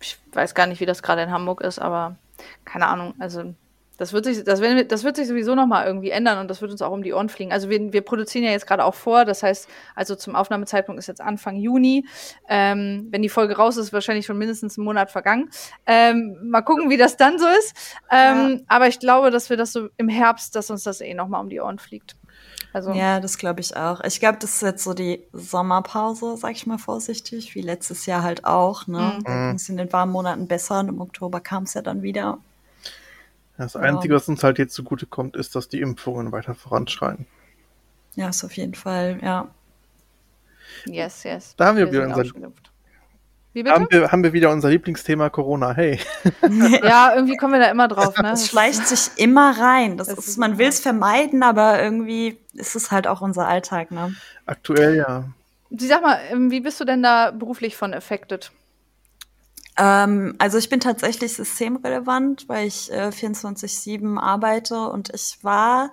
ich 0.00 0.18
weiß 0.32 0.54
gar 0.54 0.66
nicht, 0.66 0.80
wie 0.80 0.86
das 0.86 1.02
gerade 1.02 1.22
in 1.22 1.30
Hamburg 1.30 1.62
ist, 1.62 1.78
aber 1.78 2.16
keine 2.66 2.86
Ahnung. 2.86 3.14
Also 3.18 3.54
Das 3.98 4.12
wird 4.12 4.24
sich, 4.24 4.44
das, 4.44 4.60
werden 4.60 4.76
wir, 4.76 4.84
das 4.86 5.04
wird 5.04 5.16
sich 5.16 5.26
sowieso 5.26 5.54
noch 5.54 5.66
mal 5.66 5.86
irgendwie 5.86 6.10
ändern 6.10 6.38
und 6.38 6.48
das 6.48 6.60
wird 6.60 6.70
uns 6.70 6.82
auch 6.82 6.92
um 6.92 7.02
die 7.02 7.12
Ohren 7.12 7.28
fliegen. 7.28 7.52
Also 7.52 7.70
wir, 7.70 7.92
wir 7.92 8.02
produzieren 8.02 8.44
ja 8.44 8.50
jetzt 8.50 8.66
gerade 8.66 8.84
auch 8.84 8.94
vor, 8.94 9.24
das 9.24 9.42
heißt, 9.42 9.68
also 9.94 10.14
zum 10.14 10.36
Aufnahmezeitpunkt 10.36 10.98
ist 10.98 11.06
jetzt 11.06 11.20
Anfang 11.20 11.56
Juni. 11.56 12.06
Ähm, 12.48 13.08
wenn 13.10 13.22
die 13.22 13.28
Folge 13.28 13.56
raus 13.56 13.76
ist, 13.76 13.86
ist 13.86 13.92
wahrscheinlich 13.92 14.26
schon 14.26 14.38
mindestens 14.38 14.76
ein 14.76 14.84
Monat 14.84 15.10
vergangen. 15.10 15.50
Ähm, 15.86 16.36
mal 16.44 16.62
gucken, 16.62 16.90
wie 16.90 16.96
das 16.96 17.16
dann 17.16 17.38
so 17.38 17.46
ist. 17.46 17.74
Ähm, 18.10 18.58
ja. 18.58 18.64
Aber 18.68 18.88
ich 18.88 18.98
glaube, 18.98 19.30
dass 19.30 19.50
wir 19.50 19.56
das 19.56 19.72
so 19.72 19.88
im 19.96 20.08
Herbst, 20.08 20.54
dass 20.54 20.70
uns 20.70 20.82
das 20.82 21.00
eh 21.00 21.14
noch 21.14 21.28
mal 21.28 21.40
um 21.40 21.48
die 21.48 21.60
Ohren 21.60 21.78
fliegt. 21.78 22.16
Also 22.72 22.92
ja, 22.92 23.20
das 23.20 23.38
glaube 23.38 23.60
ich 23.60 23.74
auch. 23.74 24.02
Ich 24.04 24.20
glaube, 24.20 24.36
das 24.38 24.56
ist 24.56 24.62
jetzt 24.62 24.84
so 24.84 24.92
die 24.92 25.22
Sommerpause, 25.32 26.36
sag 26.36 26.52
ich 26.52 26.66
mal 26.66 26.76
vorsichtig, 26.76 27.54
wie 27.54 27.62
letztes 27.62 28.04
Jahr 28.04 28.22
halt 28.22 28.44
auch. 28.44 28.86
Ne? 28.86 29.14
Mhm. 29.16 29.24
Da 29.24 29.46
ging 29.46 29.56
es 29.56 29.68
in 29.70 29.78
den 29.78 29.90
warmen 29.94 30.12
Monaten 30.12 30.46
besser 30.46 30.80
und 30.80 30.88
im 30.88 31.00
Oktober 31.00 31.40
kam 31.40 31.62
es 31.62 31.72
ja 31.72 31.80
dann 31.80 32.02
wieder. 32.02 32.38
Das 33.58 33.74
Einzige, 33.76 34.14
was 34.14 34.28
uns 34.28 34.44
halt 34.44 34.58
jetzt 34.58 34.74
zugute 34.74 35.06
kommt, 35.06 35.36
ist, 35.36 35.54
dass 35.54 35.68
die 35.68 35.80
Impfungen 35.80 36.32
weiter 36.32 36.54
voranschreien. 36.54 37.26
Ja, 38.14 38.28
ist 38.28 38.44
auf 38.44 38.56
jeden 38.56 38.74
Fall, 38.74 39.18
ja. 39.22 39.48
Yes, 40.84 41.24
yes. 41.24 41.54
Da 41.56 41.66
haben 41.66 41.76
wir, 41.76 41.86
wir 41.86 42.04
wieder 42.04 42.16
unser, 42.16 42.24
Wie 43.52 43.62
bitte? 43.62 43.74
Haben 43.74 43.86
wir, 43.90 44.12
haben 44.12 44.22
wir 44.22 44.32
wieder 44.32 44.50
unser 44.50 44.68
Lieblingsthema 44.68 45.30
Corona. 45.30 45.72
Hey. 45.72 46.00
ja, 46.82 47.14
irgendwie 47.14 47.36
kommen 47.36 47.54
wir 47.54 47.60
da 47.60 47.70
immer 47.70 47.88
drauf. 47.88 48.16
Ne? 48.18 48.32
Es 48.32 48.48
schleicht 48.48 48.86
sich 48.86 49.10
immer 49.16 49.58
rein. 49.58 49.96
Das, 49.96 50.08
ist, 50.08 50.36
man 50.38 50.58
will 50.58 50.68
es 50.68 50.80
vermeiden, 50.80 51.42
aber 51.42 51.82
irgendwie 51.82 52.38
ist 52.54 52.76
es 52.76 52.90
halt 52.90 53.06
auch 53.06 53.20
unser 53.20 53.46
Alltag. 53.46 53.90
Ne? 53.90 54.14
Aktuell 54.44 54.96
ja. 54.96 55.24
Sie 55.70 55.86
sag 55.86 56.02
mal, 56.02 56.18
ähm, 56.30 56.50
wie 56.50 56.60
bist 56.60 56.80
du 56.80 56.84
denn 56.84 57.02
da 57.02 57.30
beruflich 57.30 57.76
von 57.76 57.94
affected? 57.94 58.52
Ähm, 59.78 60.34
also 60.38 60.58
ich 60.58 60.68
bin 60.68 60.80
tatsächlich 60.80 61.34
systemrelevant, 61.34 62.48
weil 62.48 62.66
ich 62.66 62.90
äh, 62.90 63.08
24-7 63.08 64.18
arbeite 64.18 64.88
und 64.88 65.10
ich 65.14 65.38
war 65.42 65.90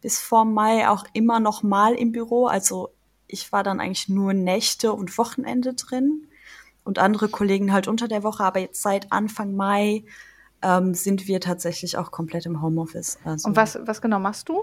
bis 0.00 0.20
vor 0.20 0.44
Mai 0.44 0.88
auch 0.88 1.04
immer 1.12 1.40
noch 1.40 1.62
mal 1.62 1.94
im 1.94 2.12
Büro. 2.12 2.46
Also 2.46 2.90
ich 3.26 3.50
war 3.52 3.62
dann 3.62 3.80
eigentlich 3.80 4.08
nur 4.08 4.32
Nächte 4.32 4.92
und 4.92 5.16
Wochenende 5.18 5.74
drin 5.74 6.28
und 6.84 6.98
andere 6.98 7.28
Kollegen 7.28 7.72
halt 7.72 7.88
unter 7.88 8.06
der 8.06 8.22
Woche. 8.22 8.44
Aber 8.44 8.60
jetzt 8.60 8.82
seit 8.82 9.10
Anfang 9.10 9.56
Mai 9.56 10.04
ähm, 10.62 10.94
sind 10.94 11.26
wir 11.26 11.40
tatsächlich 11.40 11.98
auch 11.98 12.12
komplett 12.12 12.46
im 12.46 12.62
Homeoffice. 12.62 13.18
Also, 13.24 13.48
und 13.48 13.56
was, 13.56 13.78
was 13.82 14.00
genau 14.00 14.20
machst 14.20 14.48
du? 14.48 14.62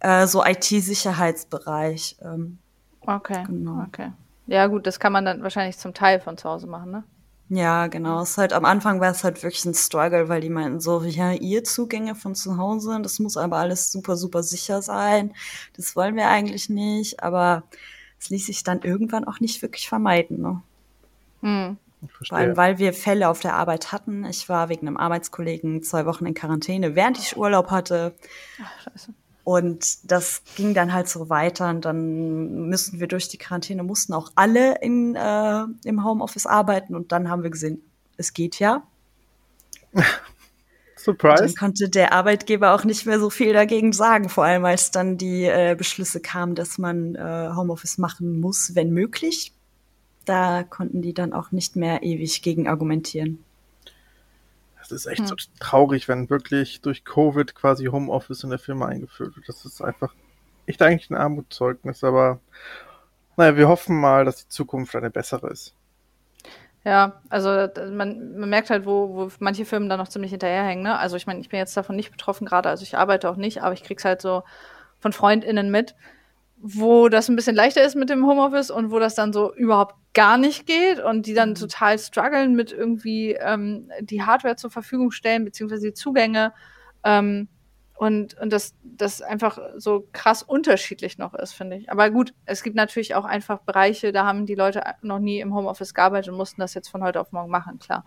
Äh, 0.00 0.26
so 0.26 0.44
IT-Sicherheitsbereich. 0.44 2.16
Ähm, 2.22 2.58
okay, 3.02 3.44
genau. 3.46 3.84
okay. 3.86 4.12
Ja 4.46 4.66
gut, 4.66 4.86
das 4.86 4.98
kann 4.98 5.12
man 5.12 5.24
dann 5.24 5.42
wahrscheinlich 5.42 5.78
zum 5.78 5.94
Teil 5.94 6.20
von 6.20 6.36
zu 6.36 6.48
Hause 6.48 6.66
machen, 6.66 6.90
ne? 6.90 7.04
Ja, 7.52 7.88
genau. 7.88 8.22
Es 8.22 8.30
ist 8.30 8.38
halt 8.38 8.52
am 8.52 8.64
Anfang 8.64 9.00
war 9.00 9.10
es 9.10 9.24
halt 9.24 9.42
wirklich 9.42 9.64
ein 9.64 9.74
Struggle, 9.74 10.28
weil 10.28 10.40
die 10.40 10.48
meinten 10.48 10.78
so, 10.78 11.02
ja, 11.02 11.32
ihr 11.32 11.64
Zugänge 11.64 12.14
von 12.14 12.36
zu 12.36 12.56
Hause, 12.58 13.00
das 13.02 13.18
muss 13.18 13.36
aber 13.36 13.56
alles 13.56 13.90
super, 13.90 14.16
super 14.16 14.44
sicher 14.44 14.82
sein. 14.82 15.34
Das 15.76 15.96
wollen 15.96 16.14
wir 16.14 16.28
eigentlich 16.28 16.68
nicht, 16.68 17.24
aber 17.24 17.64
es 18.20 18.30
ließ 18.30 18.46
sich 18.46 18.62
dann 18.62 18.82
irgendwann 18.82 19.24
auch 19.24 19.40
nicht 19.40 19.62
wirklich 19.62 19.88
vermeiden. 19.88 20.40
Ne? 20.40 20.62
Hm. 21.40 21.76
Vor 22.28 22.38
allem, 22.38 22.56
weil 22.56 22.78
wir 22.78 22.92
Fälle 22.94 23.28
auf 23.28 23.40
der 23.40 23.54
Arbeit 23.54 23.90
hatten. 23.90 24.24
Ich 24.24 24.48
war 24.48 24.68
wegen 24.68 24.86
einem 24.86 24.96
Arbeitskollegen 24.96 25.82
zwei 25.82 26.06
Wochen 26.06 26.26
in 26.26 26.34
Quarantäne, 26.34 26.94
während 26.94 27.18
ich 27.18 27.36
Urlaub 27.36 27.72
hatte. 27.72 28.14
Ach, 28.62 28.82
scheiße. 28.84 29.12
Und 29.44 30.10
das 30.10 30.42
ging 30.56 30.74
dann 30.74 30.92
halt 30.92 31.08
so 31.08 31.30
weiter 31.30 31.70
und 31.70 31.84
dann 31.84 32.68
müssen 32.68 33.00
wir 33.00 33.06
durch 33.06 33.28
die 33.28 33.38
Quarantäne, 33.38 33.82
mussten 33.82 34.12
auch 34.12 34.32
alle 34.34 34.76
in, 34.80 35.14
äh, 35.14 35.64
im 35.84 36.04
Homeoffice 36.04 36.46
arbeiten 36.46 36.94
und 36.94 37.12
dann 37.12 37.30
haben 37.30 37.42
wir 37.42 37.50
gesehen, 37.50 37.82
es 38.16 38.34
geht 38.34 38.58
ja. 38.58 38.82
Surprise. 40.96 41.42
Und 41.42 41.50
dann 41.50 41.56
konnte 41.56 41.88
der 41.88 42.12
Arbeitgeber 42.12 42.74
auch 42.74 42.84
nicht 42.84 43.06
mehr 43.06 43.18
so 43.18 43.30
viel 43.30 43.54
dagegen 43.54 43.92
sagen, 43.92 44.28
vor 44.28 44.44
allem 44.44 44.64
als 44.66 44.90
dann 44.90 45.16
die 45.16 45.44
äh, 45.44 45.74
Beschlüsse 45.76 46.20
kamen, 46.20 46.54
dass 46.54 46.76
man 46.76 47.14
äh, 47.14 47.50
Homeoffice 47.56 47.96
machen 47.96 48.40
muss, 48.40 48.74
wenn 48.74 48.90
möglich. 48.90 49.54
Da 50.26 50.62
konnten 50.62 51.00
die 51.00 51.14
dann 51.14 51.32
auch 51.32 51.50
nicht 51.50 51.76
mehr 51.76 52.02
ewig 52.02 52.42
gegen 52.42 52.68
argumentieren. 52.68 53.42
Das 54.90 55.00
ist 55.00 55.06
echt 55.06 55.20
hm. 55.20 55.26
so 55.26 55.34
traurig, 55.58 56.08
wenn 56.08 56.30
wirklich 56.30 56.80
durch 56.80 57.04
Covid 57.04 57.54
quasi 57.54 57.86
Homeoffice 57.86 58.44
in 58.44 58.50
der 58.50 58.58
Firma 58.58 58.86
eingeführt 58.86 59.36
wird. 59.36 59.48
Das 59.48 59.64
ist 59.64 59.80
einfach 59.82 60.14
echt 60.66 60.82
eigentlich 60.82 61.10
ein 61.10 61.16
Armutszeugnis, 61.16 62.04
aber 62.04 62.40
naja, 63.36 63.56
wir 63.56 63.68
hoffen 63.68 63.98
mal, 63.98 64.24
dass 64.24 64.44
die 64.44 64.48
Zukunft 64.48 64.94
eine 64.94 65.10
bessere 65.10 65.48
ist. 65.48 65.74
Ja, 66.84 67.20
also 67.28 67.68
man, 67.92 68.38
man 68.38 68.48
merkt 68.48 68.70
halt, 68.70 68.86
wo, 68.86 69.14
wo 69.14 69.30
manche 69.38 69.66
Firmen 69.66 69.88
da 69.88 69.96
noch 69.96 70.08
ziemlich 70.08 70.30
hinterherhängen. 70.30 70.82
Ne? 70.82 70.98
Also 70.98 71.16
ich 71.16 71.26
meine, 71.26 71.40
ich 71.40 71.50
bin 71.50 71.58
jetzt 71.58 71.76
davon 71.76 71.94
nicht 71.94 72.10
betroffen 72.10 72.46
gerade, 72.46 72.70
also 72.70 72.82
ich 72.82 72.96
arbeite 72.96 73.28
auch 73.28 73.36
nicht, 73.36 73.62
aber 73.62 73.74
ich 73.74 73.82
krieg's 73.82 74.04
halt 74.04 74.22
so 74.22 74.42
von 74.98 75.12
FreundInnen 75.12 75.70
mit, 75.70 75.94
wo 76.62 77.08
das 77.08 77.28
ein 77.28 77.36
bisschen 77.36 77.56
leichter 77.56 77.82
ist 77.82 77.96
mit 77.96 78.10
dem 78.10 78.26
Homeoffice 78.26 78.70
und 78.70 78.90
wo 78.90 78.98
das 78.98 79.14
dann 79.14 79.32
so 79.32 79.54
überhaupt 79.54 79.94
gar 80.12 80.36
nicht 80.36 80.66
geht 80.66 81.00
und 81.00 81.26
die 81.26 81.34
dann 81.34 81.50
mhm. 81.50 81.54
total 81.54 81.98
strugglen 81.98 82.54
mit 82.54 82.70
irgendwie 82.70 83.32
ähm, 83.32 83.90
die 84.00 84.22
Hardware 84.22 84.56
zur 84.56 84.70
Verfügung 84.70 85.10
stellen, 85.10 85.44
beziehungsweise 85.44 85.88
die 85.88 85.94
Zugänge. 85.94 86.52
Ähm, 87.02 87.48
und, 87.96 88.38
und 88.38 88.52
das, 88.52 88.74
das 88.82 89.20
einfach 89.20 89.58
so 89.76 90.08
krass 90.12 90.42
unterschiedlich 90.42 91.18
noch 91.18 91.34
ist, 91.34 91.52
finde 91.52 91.76
ich. 91.76 91.90
Aber 91.90 92.10
gut, 92.10 92.34
es 92.46 92.62
gibt 92.62 92.76
natürlich 92.76 93.14
auch 93.14 93.24
einfach 93.24 93.60
Bereiche, 93.60 94.12
da 94.12 94.24
haben 94.24 94.46
die 94.46 94.54
Leute 94.54 94.82
noch 95.02 95.18
nie 95.18 95.40
im 95.40 95.54
Homeoffice 95.54 95.94
gearbeitet 95.94 96.30
und 96.30 96.38
mussten 96.38 96.60
das 96.60 96.74
jetzt 96.74 96.88
von 96.88 97.02
heute 97.02 97.20
auf 97.20 97.32
morgen 97.32 97.50
machen, 97.50 97.78
klar. 97.78 98.04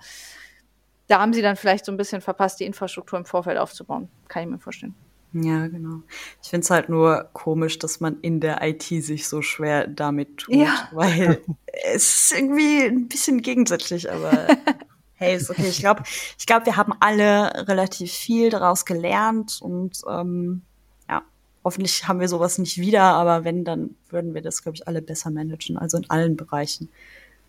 Da 1.07 1.19
haben 1.19 1.33
sie 1.33 1.41
dann 1.41 1.55
vielleicht 1.55 1.85
so 1.85 1.91
ein 1.91 1.97
bisschen 1.97 2.21
verpasst, 2.21 2.59
die 2.59 2.65
Infrastruktur 2.65 3.19
im 3.19 3.25
Vorfeld 3.25 3.57
aufzubauen. 3.57 4.09
Kann 4.27 4.43
ich 4.43 4.49
mir 4.49 4.59
vorstellen. 4.59 4.95
Ja, 5.33 5.67
genau. 5.67 6.03
Ich 6.43 6.49
finde 6.49 6.63
es 6.63 6.69
halt 6.69 6.89
nur 6.89 7.29
komisch, 7.33 7.79
dass 7.79 7.99
man 7.99 8.19
in 8.21 8.39
der 8.39 8.61
IT 8.61 8.83
sich 8.83 9.27
so 9.27 9.41
schwer 9.41 9.87
damit 9.87 10.37
tut, 10.37 10.55
ja. 10.55 10.87
weil 10.91 11.41
es 11.93 12.15
ist 12.15 12.33
irgendwie 12.37 12.83
ein 12.83 13.07
bisschen 13.07 13.41
gegensätzlich, 13.41 14.11
aber 14.11 14.47
hey, 15.15 15.35
ist 15.35 15.49
okay. 15.49 15.67
Ich 15.67 15.79
glaube, 15.79 16.03
ich 16.37 16.45
glaube, 16.45 16.67
wir 16.67 16.77
haben 16.77 16.93
alle 16.99 17.67
relativ 17.67 18.11
viel 18.11 18.51
daraus 18.51 18.85
gelernt 18.85 19.59
und 19.59 20.01
ähm, 20.07 20.61
ja, 21.09 21.23
hoffentlich 21.63 22.07
haben 22.07 22.19
wir 22.19 22.29
sowas 22.29 22.59
nicht 22.59 22.77
wieder, 22.77 23.01
aber 23.01 23.43
wenn, 23.43 23.63
dann 23.63 23.95
würden 24.09 24.35
wir 24.35 24.43
das, 24.43 24.61
glaube 24.61 24.75
ich, 24.75 24.87
alle 24.87 25.01
besser 25.01 25.31
managen, 25.31 25.77
also 25.79 25.97
in 25.97 26.09
allen 26.11 26.37
Bereichen. 26.37 26.89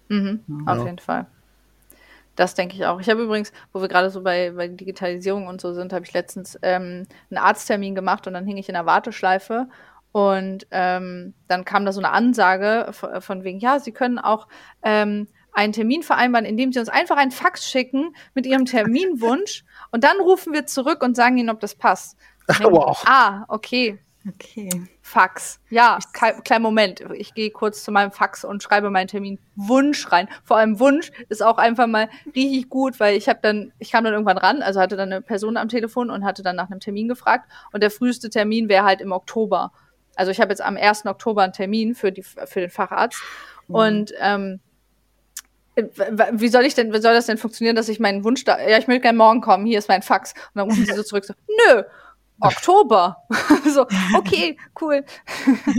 Mhm, 0.08 0.40
ja. 0.48 0.72
Auf 0.72 0.86
jeden 0.86 0.98
Fall. 0.98 1.26
Das 2.36 2.54
denke 2.54 2.74
ich 2.74 2.84
auch. 2.86 3.00
Ich 3.00 3.08
habe 3.08 3.22
übrigens, 3.22 3.52
wo 3.72 3.80
wir 3.80 3.88
gerade 3.88 4.10
so 4.10 4.22
bei, 4.22 4.50
bei 4.50 4.68
Digitalisierung 4.68 5.46
und 5.46 5.60
so 5.60 5.72
sind, 5.72 5.92
habe 5.92 6.04
ich 6.04 6.12
letztens 6.12 6.58
ähm, 6.62 7.06
einen 7.30 7.38
Arzttermin 7.38 7.94
gemacht 7.94 8.26
und 8.26 8.34
dann 8.34 8.46
hing 8.46 8.56
ich 8.56 8.68
in 8.68 8.74
der 8.74 8.86
Warteschleife 8.86 9.68
und 10.14 10.66
ähm, 10.70 11.34
dann 11.48 11.64
kam 11.64 11.84
da 11.84 11.92
so 11.92 12.00
eine 12.00 12.12
Ansage 12.12 12.88
von, 12.92 13.20
von 13.20 13.42
wegen, 13.42 13.58
ja, 13.58 13.80
Sie 13.80 13.90
können 13.90 14.18
auch 14.20 14.46
ähm, 14.82 15.26
einen 15.52 15.72
Termin 15.72 16.02
vereinbaren, 16.02 16.44
indem 16.44 16.72
Sie 16.72 16.78
uns 16.78 16.88
einfach 16.88 17.16
einen 17.16 17.32
Fax 17.32 17.68
schicken 17.68 18.14
mit 18.32 18.46
Ihrem 18.46 18.64
Terminwunsch 18.64 19.64
und 19.90 20.04
dann 20.04 20.20
rufen 20.20 20.52
wir 20.52 20.66
zurück 20.66 21.02
und 21.02 21.16
sagen 21.16 21.36
Ihnen, 21.36 21.50
ob 21.50 21.60
das 21.60 21.74
passt. 21.74 22.16
Wow. 22.60 23.02
Ah, 23.06 23.44
okay. 23.48 23.98
Okay. 24.26 24.70
Fax. 25.02 25.60
Ja, 25.68 25.98
kleinen 26.12 26.62
Moment. 26.62 27.04
Ich 27.14 27.34
gehe 27.34 27.50
kurz 27.50 27.84
zu 27.84 27.92
meinem 27.92 28.10
Fax 28.10 28.44
und 28.44 28.62
schreibe 28.62 28.88
meinen 28.88 29.08
Termin 29.08 29.38
Wunsch 29.54 30.10
rein. 30.10 30.28
Vor 30.44 30.56
allem 30.56 30.80
Wunsch 30.80 31.10
ist 31.28 31.42
auch 31.42 31.58
einfach 31.58 31.86
mal 31.86 32.08
richtig 32.34 32.70
gut, 32.70 33.00
weil 33.00 33.16
ich 33.16 33.28
habe 33.28 33.40
dann, 33.42 33.72
ich 33.78 33.92
kam 33.92 34.04
dann 34.04 34.14
irgendwann 34.14 34.38
ran, 34.38 34.62
also 34.62 34.80
hatte 34.80 34.96
dann 34.96 35.12
eine 35.12 35.20
Person 35.20 35.58
am 35.58 35.68
Telefon 35.68 36.08
und 36.08 36.24
hatte 36.24 36.42
dann 36.42 36.56
nach 36.56 36.70
einem 36.70 36.80
Termin 36.80 37.08
gefragt 37.08 37.50
und 37.72 37.82
der 37.82 37.90
früheste 37.90 38.30
Termin 38.30 38.68
wäre 38.70 38.84
halt 38.84 39.02
im 39.02 39.12
Oktober. 39.12 39.72
Also 40.16 40.30
ich 40.30 40.40
habe 40.40 40.50
jetzt 40.50 40.62
am 40.62 40.76
1. 40.76 41.04
Oktober 41.06 41.42
einen 41.42 41.52
Termin 41.52 41.94
für 41.94 42.10
die 42.10 42.22
für 42.22 42.60
den 42.60 42.70
Facharzt 42.70 43.20
mhm. 43.68 43.74
und 43.74 44.14
ähm, 44.20 44.60
wie 46.32 46.48
soll 46.48 46.64
ich 46.64 46.74
denn, 46.74 46.92
wie 46.92 47.00
soll 47.00 47.14
das 47.14 47.26
denn 47.26 47.36
funktionieren, 47.36 47.74
dass 47.74 47.88
ich 47.88 47.98
meinen 47.98 48.24
Wunsch 48.24 48.44
da, 48.44 48.60
ja, 48.60 48.78
ich 48.78 48.86
möchte 48.86 49.02
gerne 49.02 49.18
morgen 49.18 49.40
kommen, 49.40 49.66
hier 49.66 49.78
ist 49.78 49.88
mein 49.88 50.02
Fax. 50.02 50.32
Und 50.32 50.60
dann 50.60 50.68
rufen 50.68 50.86
sie 50.86 50.92
so 50.92 51.02
zurück, 51.02 51.24
so, 51.24 51.34
nö, 51.68 51.82
Oktober. 52.40 53.24
so, 53.66 53.86
okay, 54.16 54.56
cool. 54.80 55.04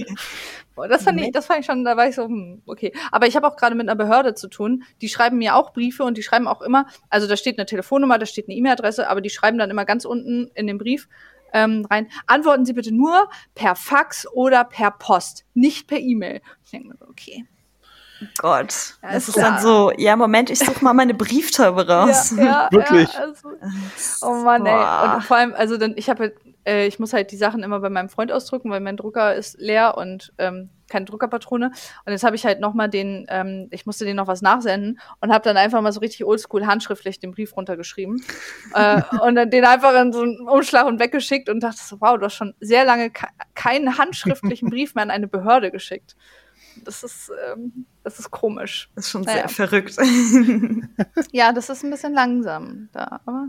das 0.89 1.03
fand 1.03 1.21
ich, 1.21 1.31
das 1.31 1.45
fand 1.45 1.59
ich 1.61 1.65
schon, 1.65 1.83
da 1.83 1.97
war 1.97 2.07
ich 2.07 2.15
so, 2.15 2.25
hm, 2.25 2.61
okay. 2.65 2.93
Aber 3.11 3.27
ich 3.27 3.35
habe 3.35 3.47
auch 3.47 3.55
gerade 3.55 3.75
mit 3.75 3.87
einer 3.87 3.95
Behörde 3.95 4.33
zu 4.33 4.47
tun. 4.47 4.83
Die 5.01 5.09
schreiben 5.09 5.37
mir 5.37 5.55
auch 5.55 5.73
Briefe 5.73 6.03
und 6.03 6.17
die 6.17 6.23
schreiben 6.23 6.47
auch 6.47 6.61
immer, 6.61 6.87
also 7.09 7.27
da 7.27 7.37
steht 7.37 7.57
eine 7.57 7.65
Telefonnummer, 7.65 8.17
da 8.17 8.25
steht 8.25 8.47
eine 8.47 8.55
E-Mail-Adresse, 8.55 9.09
aber 9.09 9.21
die 9.21 9.29
schreiben 9.29 9.57
dann 9.57 9.69
immer 9.69 9.85
ganz 9.85 10.05
unten 10.05 10.49
in 10.53 10.67
den 10.67 10.77
Brief 10.77 11.07
ähm, 11.55 11.85
rein, 11.89 12.09
antworten 12.27 12.65
Sie 12.65 12.73
bitte 12.73 12.93
nur 12.93 13.29
per 13.55 13.75
Fax 13.75 14.27
oder 14.33 14.65
per 14.65 14.91
Post, 14.91 15.45
nicht 15.53 15.87
per 15.87 15.99
E-Mail. 15.99 16.41
Ich 16.65 16.71
denke 16.71 16.89
mir 16.89 16.97
so, 16.97 17.07
okay. 17.07 17.45
Gott. 18.37 18.95
Ja, 19.01 19.09
es 19.11 19.27
ist 19.27 19.37
dann 19.37 19.61
so, 19.61 19.91
ja, 19.97 20.15
Moment, 20.15 20.49
ich 20.49 20.59
suche 20.59 20.83
mal 20.83 20.93
meine 20.93 21.13
Brieftaube 21.13 21.87
raus. 21.87 22.33
Ja, 22.37 22.43
ja 22.43 22.69
Wirklich. 22.71 23.13
Ja, 23.13 23.19
also, 23.21 23.49
oh 24.21 24.43
Mann, 24.43 24.65
ey. 24.65 25.15
Und 25.15 25.23
vor 25.23 25.37
allem, 25.37 25.53
also 25.53 25.77
dann, 25.77 25.93
ich 25.95 26.09
habe 26.09 26.33
äh, 26.65 26.87
ich 26.87 26.99
muss 26.99 27.13
halt 27.13 27.31
die 27.31 27.37
Sachen 27.37 27.63
immer 27.63 27.79
bei 27.79 27.89
meinem 27.89 28.09
Freund 28.09 28.31
ausdrucken, 28.31 28.69
weil 28.69 28.79
mein 28.79 28.97
Drucker 28.97 29.35
ist 29.35 29.59
leer 29.59 29.97
und 29.97 30.33
ähm, 30.37 30.69
keine 30.89 31.05
Druckerpatrone. 31.05 31.67
Und 31.67 32.11
jetzt 32.11 32.23
habe 32.23 32.35
ich 32.35 32.45
halt 32.45 32.59
noch 32.59 32.73
mal 32.73 32.87
den, 32.87 33.25
ähm, 33.29 33.67
ich 33.71 33.85
musste 33.85 34.05
den 34.05 34.15
noch 34.15 34.27
was 34.27 34.41
nachsenden 34.41 34.99
und 35.21 35.31
habe 35.31 35.43
dann 35.43 35.57
einfach 35.57 35.81
mal 35.81 35.91
so 35.91 35.99
richtig 35.99 36.25
oldschool 36.25 36.65
handschriftlich 36.65 37.19
den 37.19 37.31
Brief 37.31 37.55
runtergeschrieben 37.55 38.23
äh, 38.73 39.01
und 39.21 39.35
dann 39.35 39.49
den 39.49 39.65
einfach 39.65 39.99
in 39.99 40.11
so 40.11 40.21
einen 40.21 40.47
Umschlag 40.47 40.85
und 40.85 40.99
weggeschickt 40.99 41.49
und 41.49 41.61
dachte 41.61 41.81
so, 41.81 42.01
wow, 42.01 42.17
du 42.17 42.25
hast 42.25 42.35
schon 42.35 42.53
sehr 42.59 42.85
lange 42.85 43.11
keinen 43.53 43.97
handschriftlichen 43.97 44.69
Brief 44.75 44.95
mehr 44.95 45.03
an 45.03 45.11
eine 45.11 45.27
Behörde 45.27 45.71
geschickt. 45.71 46.15
Das 46.83 47.03
ist, 47.03 47.31
ähm, 47.51 47.85
das 48.03 48.19
ist 48.19 48.31
komisch. 48.31 48.89
Das 48.95 49.05
ist 49.05 49.11
schon 49.11 49.21
naja. 49.21 49.47
sehr 49.47 49.49
verrückt. 49.49 49.95
ja, 51.31 51.51
das 51.53 51.69
ist 51.69 51.83
ein 51.83 51.91
bisschen 51.91 52.13
langsam 52.13 52.89
da, 52.91 53.21
aber. 53.25 53.47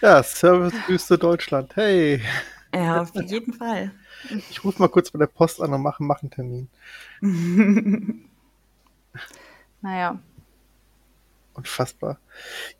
Ja, 0.00 0.22
Servicewüste 0.22 1.18
Deutschland. 1.18 1.74
Hey. 1.76 2.22
Ja, 2.74 3.02
auf 3.02 3.14
jeden 3.14 3.52
Fall. 3.54 3.90
Ich 4.50 4.62
rufe 4.64 4.80
mal 4.80 4.88
kurz 4.88 5.10
bei 5.10 5.18
der 5.18 5.26
Post 5.26 5.62
an 5.62 5.72
und 5.72 5.82
mache 5.82 6.02
mach 6.02 6.22
einen 6.22 6.30
Termin. 6.30 6.68
naja. 9.80 10.18
Unfassbar. 11.54 12.18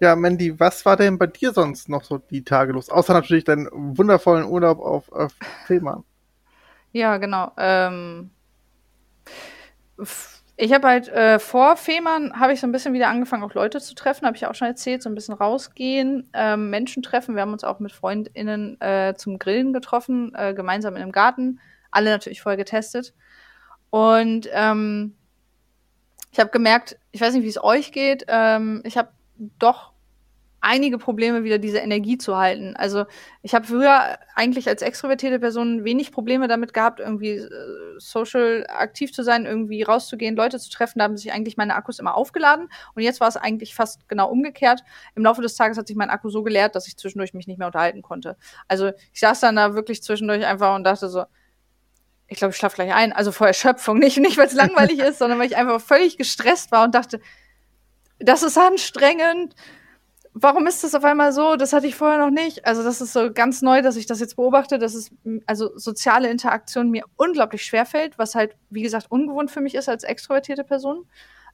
Ja, 0.00 0.14
Mandy, 0.16 0.60
was 0.60 0.84
war 0.84 0.96
denn 0.98 1.16
bei 1.16 1.26
dir 1.26 1.52
sonst 1.52 1.88
noch 1.88 2.04
so 2.04 2.18
die 2.18 2.44
Tage 2.44 2.72
los? 2.74 2.90
Außer 2.90 3.14
natürlich 3.14 3.44
deinen 3.44 3.68
wundervollen 3.72 4.44
Urlaub 4.44 4.80
auf, 4.80 5.10
auf 5.10 5.32
Fehmarn. 5.66 6.04
Ja, 6.92 7.16
genau. 7.16 7.52
Ähm, 7.56 8.30
ich 10.56 10.72
habe 10.72 10.88
halt 10.88 11.08
äh, 11.08 11.38
vor 11.38 11.76
Fehmarn 11.76 12.38
habe 12.40 12.52
ich 12.52 12.60
so 12.60 12.66
ein 12.66 12.72
bisschen 12.72 12.94
wieder 12.94 13.08
angefangen, 13.08 13.42
auch 13.42 13.54
Leute 13.54 13.80
zu 13.80 13.94
treffen, 13.94 14.26
habe 14.26 14.36
ich 14.36 14.46
auch 14.46 14.54
schon 14.54 14.68
erzählt, 14.68 15.02
so 15.02 15.10
ein 15.10 15.14
bisschen 15.14 15.34
rausgehen, 15.34 16.30
ähm, 16.32 16.70
Menschen 16.70 17.02
treffen. 17.02 17.34
Wir 17.34 17.42
haben 17.42 17.52
uns 17.52 17.64
auch 17.64 17.78
mit 17.78 17.92
FreundInnen 17.92 18.80
äh, 18.80 19.14
zum 19.16 19.38
Grillen 19.38 19.72
getroffen, 19.72 20.32
äh, 20.34 20.54
gemeinsam 20.54 20.96
in 20.96 21.02
einem 21.02 21.12
Garten. 21.12 21.60
Alle 21.90 22.10
natürlich 22.10 22.40
voll 22.40 22.56
getestet. 22.56 23.14
Und 23.90 24.48
ähm, 24.52 25.14
ich 26.32 26.40
habe 26.40 26.50
gemerkt, 26.50 26.98
ich 27.12 27.20
weiß 27.20 27.34
nicht, 27.34 27.44
wie 27.44 27.48
es 27.48 27.62
euch 27.62 27.92
geht, 27.92 28.24
ähm, 28.28 28.82
ich 28.84 28.96
habe 28.96 29.10
doch 29.58 29.92
einige 30.66 30.98
Probleme, 30.98 31.44
wieder 31.44 31.58
diese 31.58 31.78
Energie 31.78 32.18
zu 32.18 32.36
halten. 32.36 32.74
Also 32.74 33.04
ich 33.42 33.54
habe 33.54 33.66
früher 33.66 34.18
eigentlich 34.34 34.68
als 34.68 34.82
extrovertierte 34.82 35.38
Person 35.38 35.84
wenig 35.84 36.10
Probleme 36.10 36.48
damit 36.48 36.74
gehabt, 36.74 36.98
irgendwie 36.98 37.36
äh, 37.36 37.48
social 37.98 38.66
aktiv 38.68 39.12
zu 39.12 39.22
sein, 39.22 39.46
irgendwie 39.46 39.82
rauszugehen, 39.84 40.34
Leute 40.34 40.58
zu 40.58 40.68
treffen. 40.68 40.98
Da 40.98 41.04
haben 41.04 41.16
sich 41.16 41.32
eigentlich 41.32 41.56
meine 41.56 41.76
Akkus 41.76 42.00
immer 42.00 42.16
aufgeladen. 42.16 42.68
Und 42.94 43.02
jetzt 43.02 43.20
war 43.20 43.28
es 43.28 43.36
eigentlich 43.36 43.76
fast 43.76 44.08
genau 44.08 44.28
umgekehrt. 44.28 44.82
Im 45.14 45.22
Laufe 45.22 45.40
des 45.40 45.54
Tages 45.54 45.78
hat 45.78 45.86
sich 45.86 45.96
mein 45.96 46.10
Akku 46.10 46.30
so 46.30 46.42
geleert, 46.42 46.74
dass 46.74 46.88
ich 46.88 46.96
zwischendurch 46.96 47.32
mich 47.32 47.46
nicht 47.46 47.58
mehr 47.58 47.68
unterhalten 47.68 48.02
konnte. 48.02 48.36
Also 48.66 48.90
ich 49.12 49.20
saß 49.20 49.38
dann 49.38 49.54
da 49.54 49.74
wirklich 49.74 50.02
zwischendurch 50.02 50.44
einfach 50.44 50.74
und 50.74 50.82
dachte 50.82 51.08
so, 51.08 51.24
ich 52.26 52.38
glaube, 52.38 52.50
ich 52.50 52.56
schlafe 52.56 52.74
gleich 52.74 52.92
ein. 52.92 53.12
Also 53.12 53.30
vor 53.30 53.46
Erschöpfung, 53.46 53.98
nicht, 54.00 54.18
nicht 54.18 54.36
weil 54.36 54.48
es 54.48 54.54
langweilig 54.54 54.98
ist, 54.98 55.20
sondern 55.20 55.38
weil 55.38 55.46
ich 55.46 55.56
einfach 55.56 55.80
völlig 55.80 56.18
gestresst 56.18 56.72
war 56.72 56.82
und 56.82 56.96
dachte, 56.96 57.20
das 58.18 58.42
ist 58.42 58.58
anstrengend 58.58 59.54
warum 60.38 60.66
ist 60.66 60.84
das 60.84 60.94
auf 60.94 61.04
einmal 61.04 61.32
so? 61.32 61.56
Das 61.56 61.72
hatte 61.72 61.86
ich 61.86 61.94
vorher 61.96 62.18
noch 62.18 62.30
nicht. 62.30 62.66
Also 62.66 62.84
das 62.84 63.00
ist 63.00 63.14
so 63.14 63.32
ganz 63.32 63.62
neu, 63.62 63.80
dass 63.80 63.96
ich 63.96 64.04
das 64.04 64.20
jetzt 64.20 64.36
beobachte, 64.36 64.78
dass 64.78 64.94
es 64.94 65.10
also 65.46 65.76
soziale 65.78 66.30
Interaktion 66.30 66.90
mir 66.90 67.04
unglaublich 67.16 67.64
schwer 67.64 67.86
fällt, 67.86 68.18
was 68.18 68.34
halt 68.34 68.54
wie 68.68 68.82
gesagt 68.82 69.06
ungewohnt 69.10 69.50
für 69.50 69.62
mich 69.62 69.74
ist 69.74 69.88
als 69.88 70.04
extrovertierte 70.04 70.62
Person. 70.62 71.06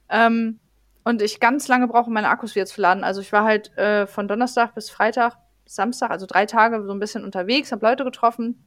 Ähm, 0.08 0.58
und 1.04 1.22
ich 1.22 1.38
ganz 1.38 1.68
lange 1.68 1.86
brauche, 1.86 2.10
meine 2.10 2.28
Akkus 2.28 2.56
wieder 2.56 2.66
zu 2.66 2.80
laden. 2.80 3.04
Also 3.04 3.20
ich 3.20 3.32
war 3.32 3.44
halt 3.44 3.76
äh, 3.78 4.08
von 4.08 4.26
Donnerstag 4.26 4.74
bis 4.74 4.90
Freitag, 4.90 5.36
Samstag, 5.64 6.10
also 6.10 6.26
drei 6.26 6.46
Tage 6.46 6.84
so 6.84 6.92
ein 6.92 7.00
bisschen 7.00 7.24
unterwegs, 7.24 7.70
habe 7.70 7.86
Leute 7.86 8.02
getroffen, 8.02 8.66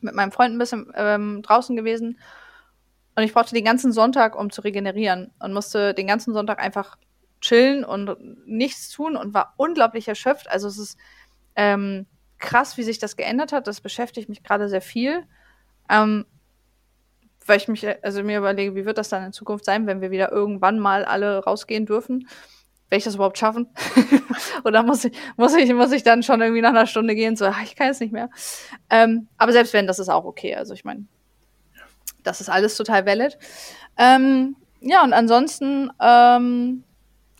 mit 0.00 0.14
meinem 0.14 0.32
Freund 0.32 0.54
ein 0.54 0.58
bisschen 0.58 0.92
ähm, 0.96 1.40
draußen 1.42 1.76
gewesen. 1.76 2.18
Und 3.14 3.22
ich 3.22 3.32
brauchte 3.32 3.54
den 3.54 3.64
ganzen 3.64 3.92
Sonntag, 3.92 4.36
um 4.36 4.50
zu 4.50 4.62
regenerieren 4.62 5.30
und 5.38 5.52
musste 5.52 5.94
den 5.94 6.08
ganzen 6.08 6.34
Sonntag 6.34 6.60
einfach 6.60 6.96
chillen 7.42 7.84
und 7.84 8.16
nichts 8.46 8.88
tun 8.88 9.16
und 9.16 9.34
war 9.34 9.52
unglaublich 9.58 10.08
erschöpft. 10.08 10.48
Also 10.48 10.68
es 10.68 10.78
ist 10.78 10.98
ähm, 11.56 12.06
krass, 12.38 12.78
wie 12.78 12.82
sich 12.82 12.98
das 12.98 13.16
geändert 13.16 13.52
hat. 13.52 13.66
Das 13.66 13.82
beschäftigt 13.82 14.30
mich 14.30 14.42
gerade 14.42 14.68
sehr 14.68 14.80
viel. 14.80 15.24
Ähm, 15.90 16.24
weil 17.46 17.56
ich 17.56 17.68
mich, 17.68 17.86
also 18.04 18.22
mir 18.22 18.38
überlege, 18.38 18.74
wie 18.74 18.84
wird 18.84 18.98
das 18.98 19.08
dann 19.08 19.24
in 19.24 19.32
Zukunft 19.32 19.64
sein, 19.64 19.86
wenn 19.86 20.00
wir 20.00 20.10
wieder 20.10 20.30
irgendwann 20.30 20.78
mal 20.78 21.04
alle 21.04 21.42
rausgehen 21.42 21.86
dürfen? 21.86 22.28
Werde 22.88 22.98
ich 22.98 23.04
das 23.04 23.16
überhaupt 23.16 23.38
schaffen? 23.38 23.68
Oder 24.64 24.82
muss 24.82 25.04
ich, 25.04 25.16
muss 25.36 25.54
ich, 25.54 25.72
muss 25.72 25.92
ich 25.92 26.02
dann 26.02 26.22
schon 26.22 26.40
irgendwie 26.40 26.60
nach 26.60 26.70
einer 26.70 26.86
Stunde 26.86 27.14
gehen, 27.14 27.36
so, 27.36 27.46
ach, 27.46 27.62
ich 27.62 27.74
kann 27.74 27.88
jetzt 27.88 28.00
nicht 28.00 28.12
mehr. 28.12 28.30
Ähm, 28.90 29.28
aber 29.38 29.52
selbst 29.52 29.72
wenn, 29.72 29.86
das 29.86 29.98
ist 29.98 30.08
auch 30.08 30.24
okay. 30.24 30.54
Also 30.54 30.74
ich 30.74 30.84
meine, 30.84 31.06
das 32.22 32.40
ist 32.40 32.48
alles 32.48 32.76
total 32.76 33.06
valid. 33.06 33.38
Ähm, 33.96 34.56
ja, 34.80 35.02
und 35.02 35.12
ansonsten, 35.12 35.90
ähm, 36.00 36.84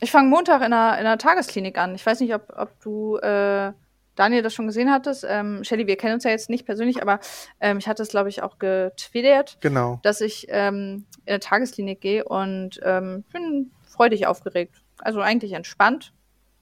ich 0.03 0.11
fange 0.11 0.29
Montag 0.29 0.63
in 0.63 0.73
einer, 0.73 0.99
in 0.99 1.07
einer 1.07 1.17
Tagesklinik 1.17 1.79
an. 1.79 1.95
Ich 1.95 2.05
weiß 2.05 2.21
nicht, 2.21 2.35
ob, 2.35 2.53
ob 2.57 2.81
du, 2.81 3.19
äh, 3.19 3.73
Daniel, 4.17 4.43
das 4.43 4.53
schon 4.53 4.67
gesehen 4.67 4.91
hattest. 4.91 5.25
Ähm, 5.27 5.62
Shelly, 5.62 5.87
wir 5.87 5.97
kennen 5.97 6.15
uns 6.15 6.25
ja 6.25 6.31
jetzt 6.33 6.51
nicht 6.51 6.67
persönlich, 6.67 7.01
aber 7.01 7.21
ähm, 7.61 7.79
ich 7.79 7.87
hatte 7.87 8.03
es, 8.03 8.09
glaube 8.09 8.29
ich, 8.29 8.43
auch 8.43 8.59
getwittert, 8.59 9.59
genau. 9.61 10.01
dass 10.03 10.21
ich 10.21 10.47
ähm, 10.51 11.07
in 11.25 11.31
eine 11.31 11.41
Tagesklinik 11.41 12.01
gehe 12.01 12.25
und 12.25 12.81
ähm, 12.83 13.25
bin 13.33 13.71
freudig 13.85 14.27
aufgeregt. 14.27 14.83
Also 14.99 15.21
eigentlich 15.21 15.53
entspannt. 15.53 16.12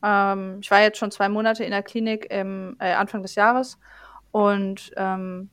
Ähm, 0.05 0.59
ich 0.61 0.71
war 0.71 0.83
jetzt 0.83 0.99
schon 0.99 1.11
zwei 1.11 1.31
Monate 1.31 1.65
in 1.65 1.71
der 1.71 1.83
Klinik 1.83 2.31
im 2.31 2.77
äh, 2.79 2.93
Anfang 2.93 3.23
des 3.23 3.37
Jahres 3.37 3.79
und 4.33 4.93
ähm, 4.97 5.49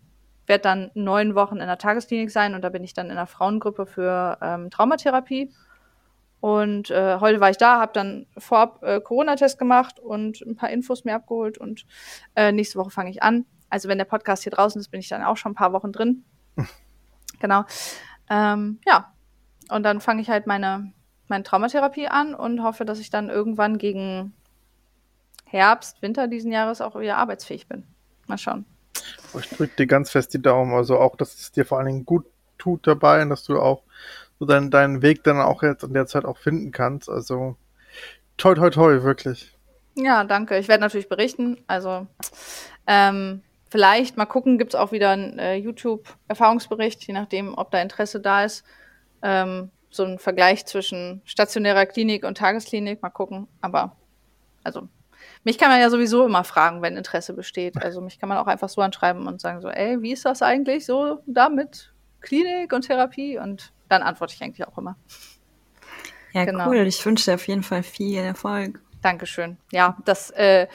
werde 0.46 0.62
dann 0.62 0.92
neun 0.94 1.36
Wochen 1.36 1.58
in 1.58 1.68
der 1.68 1.78
Tagesklinik 1.78 2.32
sein 2.32 2.54
und 2.54 2.62
da 2.64 2.70
bin 2.70 2.84
ich 2.84 2.94
dann 2.94 3.08
in 3.08 3.14
einer 3.14 3.28
Frauengruppe 3.28 3.86
für 3.86 4.38
ähm, 4.42 4.70
Traumatherapie 4.70 5.54
und 6.40 6.92
äh, 6.92 7.20
heute 7.20 7.40
war 7.40 7.50
ich 7.50 7.58
da, 7.58 7.80
habe 7.80 7.94
dann 7.94 8.28
vorab 8.38 8.84
äh, 8.84 9.02
Corona-Test 9.02 9.58
gemacht 9.58 10.00
und 10.00 10.42
ein 10.42 10.56
paar 10.56 10.70
Infos 10.70 11.04
mir 11.04 11.16
abgeholt 11.16 11.58
und 11.58 11.86
äh, 12.36 12.52
nächste 12.52 12.78
Woche 12.78 12.92
fange 12.92 13.10
ich 13.10 13.24
an. 13.24 13.46
Also 13.70 13.90
wenn 13.90 13.98
der 13.98 14.06
Podcast 14.06 14.44
hier 14.44 14.52
draußen 14.52 14.80
ist, 14.80 14.90
bin 14.90 15.00
ich 15.00 15.10
dann 15.10 15.24
auch 15.24 15.38
schon 15.38 15.54
ein 15.54 15.56
paar 15.56 15.74
Wochen 15.74 15.92
drin. 15.92 16.24
genau. 17.40 17.66
Ähm, 18.30 18.80
ja. 18.86 19.14
Und 19.70 19.84
dann 19.84 20.00
fange 20.00 20.22
ich 20.22 20.30
halt 20.30 20.48
meine, 20.48 20.94
meine 21.28 21.44
Traumatherapie 21.44 22.08
an 22.08 22.34
und 22.34 22.64
hoffe, 22.64 22.86
dass 22.86 23.00
ich 23.00 23.10
dann 23.10 23.30
irgendwann 23.30 23.78
gegen 23.78 24.34
Herbst, 25.44 26.02
Winter 26.02 26.28
diesen 26.28 26.52
Jahres 26.52 26.82
auch 26.82 26.98
wieder 26.98 27.18
arbeitsfähig 27.18 27.68
bin. 27.68 27.84
Mal 28.28 28.38
schauen. 28.38 28.66
Ich 29.38 29.50
drücke 29.50 29.76
dir 29.76 29.88
ganz 29.88 30.12
fest 30.12 30.34
die 30.34 30.42
Daumen. 30.42 30.74
Also 30.74 31.00
auch, 31.00 31.16
dass 31.16 31.36
es 31.36 31.52
dir 31.52 31.66
vor 31.66 31.80
allen 31.80 31.88
Dingen 31.88 32.06
gut 32.06 32.26
tut 32.58 32.88
dabei 32.88 33.22
und 33.22 33.30
dass 33.30 33.44
du 33.44 33.60
auch 33.60 33.84
so 34.40 34.46
deinen, 34.46 34.72
deinen 34.72 35.02
Weg 35.02 35.24
dann 35.24 35.40
auch 35.40 35.64
jetzt 35.64 35.84
in 35.84 35.94
der 35.94 36.08
Zeit 36.08 36.26
auch 36.26 36.38
finden 36.38 36.72
kannst. 36.72 37.10
Also 37.10 37.56
toi, 38.38 38.54
toi, 38.54 38.70
toi, 38.70 39.04
wirklich. 39.04 39.58
Ja, 39.96 40.24
danke. 40.24 40.58
Ich 40.58 40.68
werde 40.68 40.82
natürlich 40.82 41.10
berichten. 41.10 41.58
Also 41.68 42.08
ähm, 42.86 43.42
vielleicht 43.70 44.18
mal 44.18 44.26
gucken, 44.26 44.58
gibt 44.58 44.74
es 44.74 44.80
auch 44.80 44.92
wieder 44.92 45.12
einen 45.12 45.40
äh, 45.40 45.56
YouTube-Erfahrungsbericht, 45.56 47.06
je 47.08 47.14
nachdem, 47.14 47.58
ob 47.58 47.72
da 47.72 47.82
Interesse 47.82 48.20
da 48.20 48.44
ist. 48.44 48.64
Ähm, 49.24 49.72
so 49.90 50.04
ein 50.04 50.20
Vergleich 50.20 50.66
zwischen 50.66 51.22
stationärer 51.26 51.86
Klinik 51.86 52.24
und 52.24 52.38
Tagesklinik, 52.38 53.02
mal 53.02 53.10
gucken. 53.10 53.48
Aber 53.62 53.96
also 54.64 54.88
mich 55.44 55.58
kann 55.58 55.70
man 55.70 55.80
ja 55.80 55.90
sowieso 55.90 56.26
immer 56.26 56.44
fragen, 56.44 56.82
wenn 56.82 56.98
Interesse 56.98 57.34
besteht. 57.34 57.82
Also 57.82 58.02
mich 58.02 58.20
kann 58.20 58.30
man 58.30 58.38
auch 58.38 58.48
einfach 58.48 58.70
so 58.70 58.82
anschreiben 58.82 59.28
und 59.28 59.42
sagen 59.42 59.62
so, 59.62 59.70
ey, 59.70 60.02
wie 60.02 60.12
ist 60.12 60.26
das 60.26 60.42
eigentlich 60.42 60.86
so 60.86 61.20
damit 61.26 61.94
Klinik 62.22 62.74
und 62.74 62.84
Therapie? 62.86 63.40
Und 63.40 63.72
dann 63.90 64.02
antworte 64.02 64.34
ich 64.34 64.42
eigentlich 64.42 64.68
auch 64.68 64.78
immer. 64.78 64.96
Ja, 66.34 66.46
genau. 66.46 66.68
cool. 66.68 66.88
Ich 66.88 67.04
wünsche 67.06 67.26
dir 67.26 67.36
auf 67.36 67.48
jeden 67.48 67.64
Fall 67.64 67.84
viel 67.84 68.18
Erfolg. 68.20 68.80
Dankeschön. 69.02 69.58
Ja, 69.72 69.96
das, 70.06 70.32
äh, 70.32 70.68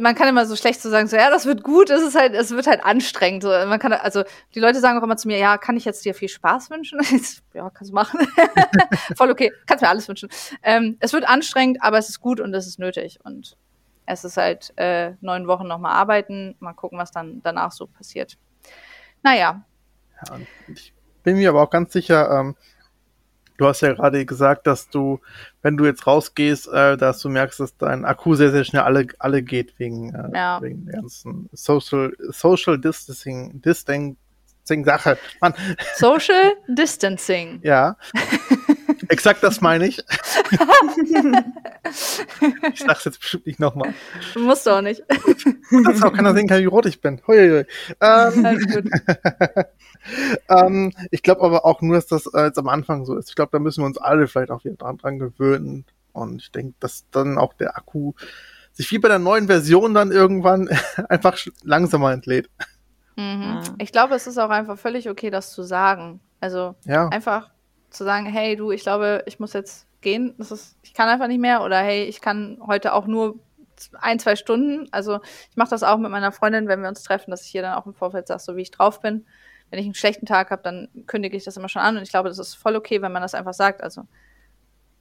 man 0.00 0.14
kann 0.14 0.28
immer 0.28 0.46
so 0.46 0.56
schlecht 0.56 0.82
so 0.82 0.90
sagen, 0.90 1.06
so, 1.06 1.16
ja, 1.16 1.30
das 1.30 1.46
wird 1.46 1.62
gut, 1.62 1.90
es 1.90 2.02
ist 2.02 2.16
halt, 2.16 2.34
es 2.34 2.50
wird 2.50 2.66
halt 2.66 2.84
anstrengend. 2.84 3.44
So, 3.44 3.48
man 3.48 3.78
kann, 3.78 3.92
also, 3.92 4.24
die 4.54 4.60
Leute 4.60 4.80
sagen 4.80 4.98
auch 4.98 5.02
immer 5.02 5.16
zu 5.16 5.28
mir, 5.28 5.38
ja, 5.38 5.58
kann 5.58 5.76
ich 5.76 5.84
jetzt 5.84 6.04
dir 6.04 6.14
viel 6.14 6.28
Spaß 6.28 6.70
wünschen? 6.70 7.00
ja, 7.54 7.70
kannst 7.70 7.90
du 7.90 7.94
machen. 7.94 8.20
Voll 9.16 9.30
okay, 9.30 9.52
kannst 9.66 9.82
mir 9.82 9.88
alles 9.88 10.08
wünschen. 10.08 10.28
Ähm, 10.62 10.96
es 11.00 11.12
wird 11.12 11.28
anstrengend, 11.28 11.82
aber 11.82 11.98
es 11.98 12.08
ist 12.08 12.20
gut 12.20 12.40
und 12.40 12.52
es 12.52 12.66
ist 12.66 12.78
nötig. 12.78 13.20
Und 13.22 13.56
es 14.06 14.24
ist 14.24 14.36
halt 14.36 14.72
äh, 14.76 15.12
neun 15.20 15.46
Wochen 15.46 15.68
nochmal 15.68 15.92
arbeiten, 15.92 16.56
mal 16.58 16.74
gucken, 16.74 16.98
was 16.98 17.12
dann 17.12 17.42
danach 17.42 17.72
so 17.72 17.86
passiert. 17.86 18.36
Naja. 19.22 19.64
Ja, 20.26 20.38
ich 20.68 20.92
bin 21.22 21.36
mir 21.36 21.50
aber 21.50 21.62
auch 21.62 21.70
ganz 21.70 21.92
sicher, 21.92 22.30
ähm, 22.30 22.56
du 23.56 23.66
hast 23.66 23.80
ja 23.80 23.92
gerade 23.92 24.24
gesagt, 24.26 24.66
dass 24.66 24.88
du, 24.88 25.20
wenn 25.62 25.76
du 25.76 25.84
jetzt 25.84 26.06
rausgehst, 26.06 26.68
äh, 26.68 26.96
dass 26.96 27.20
du 27.20 27.28
merkst, 27.28 27.60
dass 27.60 27.76
dein 27.76 28.04
Akku 28.04 28.34
sehr, 28.34 28.50
sehr 28.50 28.64
schnell 28.64 28.82
alle, 28.82 29.06
alle 29.18 29.42
geht 29.42 29.78
wegen, 29.78 30.14
äh, 30.14 30.36
ja. 30.36 30.60
wegen 30.60 30.84
der 30.86 30.94
ganzen 30.94 31.48
Social, 31.52 32.12
Social 32.30 32.78
Distancing, 32.78 33.60
Distancing 33.62 34.16
Sache. 34.84 35.18
Mann. 35.40 35.54
Social 35.96 36.54
Distancing. 36.68 37.60
ja. 37.62 37.96
Exakt 39.12 39.42
das 39.42 39.60
meine 39.60 39.86
ich. 39.86 39.98
ich 42.72 42.80
sag's 42.80 43.04
jetzt 43.04 43.20
bestimmt 43.20 43.46
nicht 43.46 43.60
nochmal. 43.60 43.92
Musst 44.34 44.64
du 44.64 44.70
auch 44.70 44.80
nicht. 44.80 45.02
Das 45.84 46.02
auch 46.02 46.14
keiner 46.14 46.32
sehen 46.32 46.48
kann, 46.48 46.60
wie 46.60 46.64
rot 46.64 46.86
ich 46.86 47.02
bin. 47.02 47.20
Huiuiui. 47.26 47.66
Ähm, 48.00 48.90
ähm, 50.48 50.92
ich 51.10 51.22
glaube 51.22 51.42
aber 51.42 51.66
auch 51.66 51.82
nur, 51.82 51.96
dass 51.96 52.06
das 52.06 52.24
äh, 52.32 52.44
jetzt 52.44 52.58
am 52.58 52.68
Anfang 52.68 53.04
so 53.04 53.14
ist. 53.14 53.28
Ich 53.28 53.34
glaube, 53.34 53.50
da 53.52 53.58
müssen 53.58 53.82
wir 53.82 53.86
uns 53.86 53.98
alle 53.98 54.26
vielleicht 54.28 54.50
auch 54.50 54.64
wieder 54.64 54.76
dran, 54.76 54.96
dran 54.96 55.18
gewöhnen. 55.18 55.84
Und 56.12 56.40
ich 56.40 56.50
denke, 56.50 56.74
dass 56.80 57.04
dann 57.10 57.36
auch 57.36 57.52
der 57.52 57.76
Akku 57.76 58.14
sich 58.72 58.90
wie 58.92 58.98
bei 58.98 59.08
der 59.08 59.18
neuen 59.18 59.46
Version 59.46 59.92
dann 59.92 60.10
irgendwann 60.10 60.70
einfach 61.10 61.36
langsamer 61.62 62.12
entlädt. 62.12 62.48
Mhm. 63.16 63.60
Ich 63.76 63.92
glaube, 63.92 64.14
es 64.14 64.26
ist 64.26 64.38
auch 64.38 64.48
einfach 64.48 64.78
völlig 64.78 65.10
okay, 65.10 65.28
das 65.28 65.52
zu 65.52 65.64
sagen. 65.64 66.20
Also 66.40 66.76
Ja. 66.86 67.08
einfach 67.08 67.51
zu 67.92 68.04
sagen, 68.04 68.26
hey 68.26 68.56
du, 68.56 68.70
ich 68.70 68.82
glaube, 68.82 69.22
ich 69.26 69.38
muss 69.38 69.52
jetzt 69.52 69.86
gehen. 70.00 70.34
Das 70.38 70.50
ist, 70.50 70.76
ich 70.82 70.94
kann 70.94 71.08
einfach 71.08 71.28
nicht 71.28 71.40
mehr. 71.40 71.62
Oder 71.62 71.78
hey, 71.78 72.04
ich 72.04 72.20
kann 72.20 72.58
heute 72.66 72.92
auch 72.92 73.06
nur 73.06 73.38
ein, 74.00 74.18
zwei 74.18 74.36
Stunden. 74.36 74.88
Also 74.92 75.20
ich 75.50 75.56
mache 75.56 75.70
das 75.70 75.82
auch 75.82 75.98
mit 75.98 76.10
meiner 76.10 76.32
Freundin, 76.32 76.68
wenn 76.68 76.82
wir 76.82 76.88
uns 76.88 77.02
treffen, 77.02 77.30
dass 77.30 77.46
ich 77.46 77.54
ihr 77.54 77.62
dann 77.62 77.74
auch 77.74 77.86
im 77.86 77.94
Vorfeld 77.94 78.26
sage, 78.28 78.40
so 78.40 78.56
wie 78.56 78.62
ich 78.62 78.70
drauf 78.70 79.00
bin. 79.00 79.26
Wenn 79.70 79.78
ich 79.78 79.86
einen 79.86 79.94
schlechten 79.94 80.26
Tag 80.26 80.50
habe, 80.50 80.62
dann 80.62 80.88
kündige 81.06 81.36
ich 81.36 81.44
das 81.44 81.56
immer 81.56 81.68
schon 81.68 81.82
an. 81.82 81.96
Und 81.96 82.02
ich 82.02 82.10
glaube, 82.10 82.28
das 82.28 82.38
ist 82.38 82.54
voll 82.54 82.76
okay, 82.76 83.00
wenn 83.00 83.12
man 83.12 83.22
das 83.22 83.34
einfach 83.34 83.54
sagt. 83.54 83.82
Also 83.82 84.02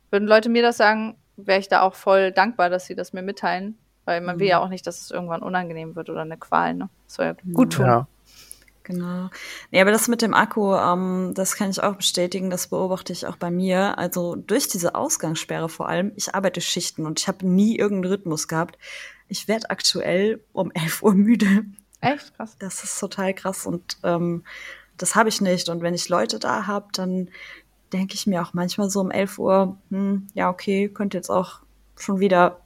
würden 0.09 0.27
Leute 0.27 0.49
mir 0.49 0.61
das 0.61 0.77
sagen, 0.77 1.17
wäre 1.35 1.59
ich 1.59 1.67
da 1.67 1.81
auch 1.81 1.95
voll 1.95 2.31
dankbar, 2.31 2.69
dass 2.69 2.85
sie 2.85 2.95
das 2.95 3.13
mir 3.13 3.21
mitteilen. 3.21 3.77
Weil 4.05 4.21
man 4.21 4.39
will 4.39 4.47
ja 4.47 4.59
auch 4.59 4.69
nicht, 4.69 4.87
dass 4.87 5.01
es 5.01 5.11
irgendwann 5.11 5.43
unangenehm 5.43 5.95
wird 5.95 6.09
oder 6.09 6.21
eine 6.21 6.37
Qual. 6.37 6.73
Ne? 6.73 6.89
Das 7.05 7.15
soll 7.15 7.25
ja 7.25 7.35
gut 7.53 7.73
tun. 7.73 7.85
Ja. 7.85 8.07
Genau. 8.83 9.29
Nee, 9.69 9.81
aber 9.81 9.91
das 9.91 10.07
mit 10.07 10.21
dem 10.21 10.33
Akku, 10.33 10.73
ähm, 10.73 11.33
das 11.35 11.55
kann 11.55 11.69
ich 11.69 11.83
auch 11.83 11.95
bestätigen, 11.95 12.49
das 12.49 12.67
beobachte 12.67 13.13
ich 13.13 13.27
auch 13.27 13.35
bei 13.35 13.51
mir. 13.51 13.97
Also 13.97 14.35
durch 14.35 14.67
diese 14.67 14.95
Ausgangssperre 14.95 15.69
vor 15.69 15.87
allem, 15.87 16.11
ich 16.15 16.33
arbeite 16.33 16.61
Schichten 16.61 17.05
und 17.05 17.19
ich 17.19 17.27
habe 17.27 17.47
nie 17.47 17.77
irgendeinen 17.77 18.13
Rhythmus 18.13 18.47
gehabt. 18.47 18.77
Ich 19.27 19.47
werde 19.47 19.69
aktuell 19.69 20.43
um 20.51 20.71
11 20.73 21.03
Uhr 21.03 21.13
müde. 21.13 21.65
Echt 22.01 22.35
krass. 22.35 22.55
Das 22.57 22.83
ist 22.83 22.99
total 22.99 23.33
krass 23.33 23.65
und 23.65 23.97
ähm, 24.03 24.43
das 24.97 25.15
habe 25.15 25.29
ich 25.29 25.41
nicht. 25.41 25.69
Und 25.69 25.81
wenn 25.81 25.93
ich 25.93 26.09
Leute 26.09 26.39
da 26.39 26.67
habe, 26.67 26.87
dann 26.93 27.29
denke 27.93 28.15
ich 28.15 28.25
mir 28.25 28.41
auch 28.41 28.53
manchmal 28.53 28.89
so 28.89 28.99
um 29.01 29.11
11 29.11 29.39
Uhr, 29.39 29.77
hm, 29.89 30.27
ja, 30.33 30.49
okay, 30.49 30.89
könnte 30.89 31.17
jetzt 31.17 31.29
auch 31.29 31.59
schon 31.97 32.19
wieder 32.19 32.61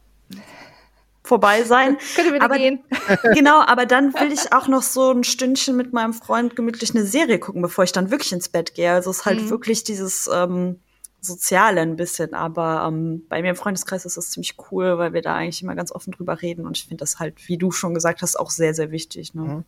vorbei 1.25 1.63
sein. 1.63 1.97
Könnte 2.15 2.33
wieder 2.33 2.45
Aber- 2.45 2.57
gehen. 2.57 2.83
genau, 3.33 3.61
aber 3.65 3.85
dann 3.85 4.13
will 4.13 4.31
ich 4.31 4.53
auch 4.53 4.67
noch 4.67 4.81
so 4.83 5.11
ein 5.11 5.23
Stündchen 5.23 5.75
mit 5.75 5.93
meinem 5.93 6.13
Freund 6.13 6.55
gemütlich 6.55 6.91
eine 6.95 7.05
Serie 7.05 7.39
gucken, 7.39 7.61
bevor 7.61 7.83
ich 7.83 7.91
dann 7.91 8.11
wirklich 8.11 8.31
ins 8.31 8.49
Bett 8.49 8.73
gehe. 8.75 8.91
Also 8.91 9.09
es 9.09 9.19
ist 9.19 9.25
halt 9.25 9.41
Mhm. 9.41 9.49
wirklich 9.49 9.83
dieses 9.83 10.29
ähm, 10.33 10.79
Soziale 11.21 11.81
ein 11.81 11.95
bisschen. 11.95 12.33
Aber 12.33 12.85
ähm, 12.88 13.23
bei 13.29 13.41
mir 13.41 13.49
im 13.49 13.55
Freundeskreis 13.55 14.05
ist 14.05 14.17
das 14.17 14.29
ziemlich 14.29 14.55
cool, 14.71 14.97
weil 14.97 15.13
wir 15.13 15.21
da 15.21 15.35
eigentlich 15.35 15.61
immer 15.63 15.75
ganz 15.75 15.91
offen 15.91 16.11
drüber 16.11 16.41
reden. 16.41 16.65
Und 16.65 16.77
ich 16.77 16.83
finde 16.85 17.01
das 17.01 17.19
halt, 17.19 17.47
wie 17.47 17.57
du 17.57 17.71
schon 17.71 17.93
gesagt 17.93 18.21
hast, 18.21 18.39
auch 18.39 18.49
sehr, 18.51 18.73
sehr 18.73 18.91
wichtig. 18.91 19.33
Ne? 19.33 19.41
Mhm. 19.41 19.63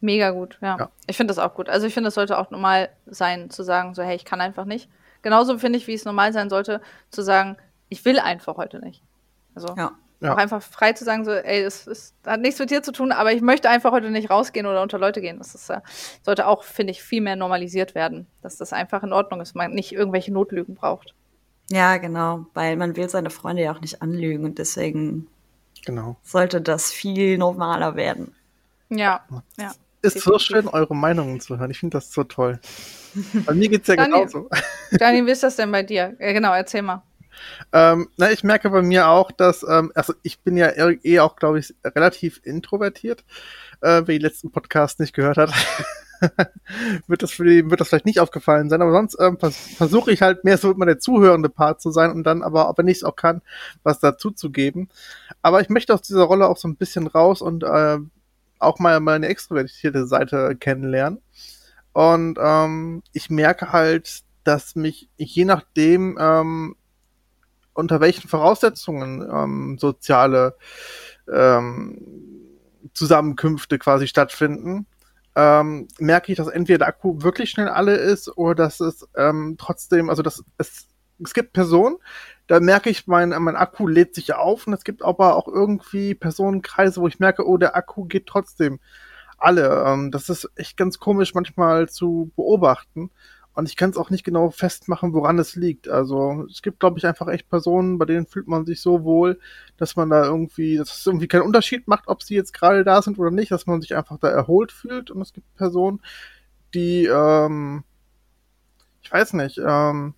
Mega 0.00 0.30
gut, 0.30 0.58
ja. 0.62 0.76
Ja. 0.78 0.90
Ich 1.06 1.16
finde 1.16 1.32
das 1.34 1.38
auch 1.38 1.54
gut. 1.54 1.68
Also 1.68 1.86
ich 1.86 1.94
finde, 1.94 2.08
das 2.08 2.14
sollte 2.14 2.36
auch 2.38 2.50
normal 2.50 2.88
sein, 3.06 3.50
zu 3.50 3.62
sagen, 3.62 3.94
so, 3.94 4.02
hey, 4.02 4.16
ich 4.16 4.24
kann 4.24 4.40
einfach 4.40 4.64
nicht. 4.64 4.88
Genauso 5.22 5.58
finde 5.58 5.78
ich, 5.78 5.86
wie 5.86 5.94
es 5.94 6.04
normal 6.04 6.32
sein 6.32 6.50
sollte, 6.50 6.80
zu 7.10 7.22
sagen, 7.22 7.56
ich 7.88 8.04
will 8.04 8.18
einfach 8.18 8.56
heute 8.56 8.80
nicht. 8.80 9.02
Also 9.54 9.74
Ja. 9.76 9.92
Ja. 10.22 10.32
auch 10.34 10.38
einfach 10.38 10.62
frei 10.62 10.92
zu 10.92 11.04
sagen, 11.04 11.24
so, 11.24 11.32
ey, 11.32 11.62
das, 11.64 11.86
ist, 11.86 12.14
hat 12.24 12.40
nichts 12.40 12.58
mit 12.60 12.70
dir 12.70 12.82
zu 12.82 12.92
tun, 12.92 13.12
aber 13.12 13.32
ich 13.32 13.42
möchte 13.42 13.68
einfach 13.68 13.90
heute 13.92 14.10
nicht 14.10 14.30
rausgehen 14.30 14.66
oder 14.66 14.82
unter 14.82 14.98
Leute 14.98 15.20
gehen. 15.20 15.38
Das 15.38 15.54
ist, 15.54 15.68
äh, 15.70 15.80
sollte 16.22 16.46
auch, 16.46 16.62
finde 16.64 16.92
ich, 16.92 17.02
viel 17.02 17.20
mehr 17.20 17.36
normalisiert 17.36 17.94
werden, 17.94 18.26
dass 18.40 18.56
das 18.56 18.72
einfach 18.72 19.02
in 19.02 19.12
Ordnung 19.12 19.40
ist, 19.40 19.54
man 19.56 19.72
nicht 19.72 19.92
irgendwelche 19.92 20.32
Notlügen 20.32 20.74
braucht. 20.74 21.14
Ja, 21.70 21.96
genau, 21.96 22.46
weil 22.54 22.76
man 22.76 22.96
will 22.96 23.08
seine 23.08 23.30
Freunde 23.30 23.62
ja 23.62 23.72
auch 23.72 23.80
nicht 23.80 24.02
anlügen 24.02 24.44
und 24.44 24.58
deswegen 24.58 25.26
Genau. 25.84 26.16
sollte 26.22 26.60
das 26.60 26.92
viel 26.92 27.38
normaler 27.38 27.96
werden. 27.96 28.34
Ja, 28.88 29.22
ja. 29.58 29.72
Ist 30.02 30.20
so 30.20 30.38
schön, 30.38 30.68
eure 30.68 30.94
Meinungen 30.96 31.40
zu 31.40 31.58
hören. 31.58 31.70
Ich 31.70 31.78
finde 31.78 31.96
das 31.96 32.12
so 32.12 32.24
toll. 32.24 32.60
Bei 33.46 33.54
mir 33.54 33.68
geht's 33.68 33.86
ja 33.88 33.94
Daniel. 33.96 34.26
genauso. 34.26 34.48
Daniel, 34.92 35.26
wie 35.26 35.30
ist 35.30 35.42
das 35.44 35.56
denn 35.56 35.70
bei 35.70 35.82
dir? 35.82 36.16
Ja, 36.18 36.32
genau, 36.32 36.52
erzähl 36.52 36.82
mal. 36.82 37.02
Ähm, 37.72 38.08
na, 38.16 38.30
ich 38.30 38.44
merke 38.44 38.70
bei 38.70 38.82
mir 38.82 39.08
auch, 39.08 39.30
dass, 39.30 39.64
ähm, 39.68 39.92
also 39.94 40.14
ich 40.22 40.40
bin 40.40 40.56
ja 40.56 40.70
eh 40.76 41.20
auch, 41.20 41.36
glaube 41.36 41.58
ich, 41.58 41.74
relativ 41.84 42.40
introvertiert. 42.44 43.24
Äh, 43.80 44.02
wer 44.06 44.18
die 44.18 44.18
letzten 44.18 44.52
Podcasts 44.52 44.98
nicht 44.98 45.14
gehört 45.14 45.38
hat, 45.38 45.52
wird, 47.06 47.22
das 47.22 47.32
für 47.32 47.44
die, 47.44 47.68
wird 47.68 47.80
das 47.80 47.88
vielleicht 47.88 48.06
nicht 48.06 48.20
aufgefallen 48.20 48.68
sein. 48.68 48.82
Aber 48.82 48.92
sonst 48.92 49.16
ähm, 49.20 49.38
vers 49.38 49.56
versuche 49.76 50.12
ich 50.12 50.22
halt 50.22 50.44
mehr 50.44 50.58
so 50.58 50.70
immer 50.70 50.86
der 50.86 50.98
zuhörende 50.98 51.48
Part 51.48 51.80
zu 51.80 51.90
sein 51.90 52.10
und 52.12 52.24
dann 52.24 52.42
aber, 52.42 52.72
wenn 52.76 52.88
ich 52.88 52.98
es 52.98 53.04
auch 53.04 53.16
kann, 53.16 53.42
was 53.82 54.00
dazu 54.00 54.30
zu 54.30 54.50
geben. 54.50 54.88
Aber 55.42 55.60
ich 55.60 55.68
möchte 55.68 55.94
aus 55.94 56.02
dieser 56.02 56.24
Rolle 56.24 56.48
auch 56.48 56.56
so 56.56 56.68
ein 56.68 56.76
bisschen 56.76 57.06
raus 57.06 57.42
und 57.42 57.64
äh, 57.64 57.98
auch 58.58 58.78
mal 58.78 59.00
meine 59.00 59.26
extrovertierte 59.26 60.06
Seite 60.06 60.56
kennenlernen. 60.56 61.20
Und 61.92 62.38
ähm, 62.40 63.02
ich 63.12 63.28
merke 63.28 63.72
halt, 63.72 64.22
dass 64.44 64.74
mich 64.74 65.08
je 65.16 65.44
nachdem, 65.44 66.16
ähm, 66.18 66.76
unter 67.74 68.00
welchen 68.00 68.28
Voraussetzungen 68.28 69.22
ähm, 69.30 69.78
soziale 69.78 70.56
ähm, 71.32 71.98
Zusammenkünfte 72.94 73.78
quasi 73.78 74.06
stattfinden, 74.06 74.86
ähm, 75.34 75.88
merke 75.98 76.32
ich, 76.32 76.36
dass 76.36 76.48
entweder 76.48 76.78
der 76.78 76.88
Akku 76.88 77.22
wirklich 77.22 77.50
schnell 77.50 77.68
alle 77.68 77.94
ist 77.94 78.36
oder 78.36 78.54
dass 78.54 78.80
es 78.80 79.08
ähm, 79.16 79.56
trotzdem, 79.58 80.10
also 80.10 80.22
dass 80.22 80.44
es, 80.58 80.88
es 81.22 81.34
gibt 81.34 81.52
Personen, 81.52 81.96
da 82.48 82.60
merke 82.60 82.90
ich, 82.90 83.06
mein, 83.06 83.30
mein 83.30 83.56
Akku 83.56 83.86
lädt 83.88 84.14
sich 84.14 84.34
auf 84.34 84.66
und 84.66 84.74
es 84.74 84.84
gibt 84.84 85.02
aber 85.02 85.36
auch 85.36 85.48
irgendwie 85.48 86.14
Personenkreise, 86.14 87.00
wo 87.00 87.08
ich 87.08 87.20
merke, 87.20 87.46
oh, 87.46 87.56
der 87.56 87.76
Akku 87.76 88.04
geht 88.04 88.26
trotzdem 88.26 88.80
alle. 89.38 89.84
Ähm, 89.86 90.10
das 90.10 90.28
ist 90.28 90.50
echt 90.56 90.76
ganz 90.76 90.98
komisch 90.98 91.34
manchmal 91.34 91.88
zu 91.88 92.30
beobachten. 92.36 93.10
Und 93.54 93.68
ich 93.68 93.76
kann 93.76 93.90
es 93.90 93.98
auch 93.98 94.08
nicht 94.08 94.24
genau 94.24 94.48
festmachen, 94.50 95.12
woran 95.12 95.38
es 95.38 95.56
liegt. 95.56 95.86
Also 95.88 96.46
es 96.50 96.62
gibt, 96.62 96.80
glaube 96.80 96.98
ich, 96.98 97.06
einfach 97.06 97.28
echt 97.28 97.50
Personen, 97.50 97.98
bei 97.98 98.06
denen 98.06 98.26
fühlt 98.26 98.48
man 98.48 98.64
sich 98.64 98.80
so 98.80 99.04
wohl, 99.04 99.38
dass 99.76 99.94
man 99.94 100.08
da 100.08 100.24
irgendwie, 100.24 100.78
dass 100.78 100.96
es 100.96 101.06
irgendwie 101.06 101.28
keinen 101.28 101.42
Unterschied 101.42 101.86
macht, 101.86 102.08
ob 102.08 102.22
sie 102.22 102.34
jetzt 102.34 102.54
gerade 102.54 102.82
da 102.82 103.02
sind 103.02 103.18
oder 103.18 103.30
nicht, 103.30 103.50
dass 103.50 103.66
man 103.66 103.82
sich 103.82 103.94
einfach 103.94 104.18
da 104.18 104.28
erholt 104.28 104.72
fühlt. 104.72 105.10
Und 105.10 105.20
es 105.20 105.34
gibt 105.34 105.54
Personen, 105.56 106.00
die, 106.72 107.04
ähm, 107.04 107.84
ich 109.02 109.12
weiß 109.12 109.34
nicht, 109.34 109.58
ähm, 109.58 110.14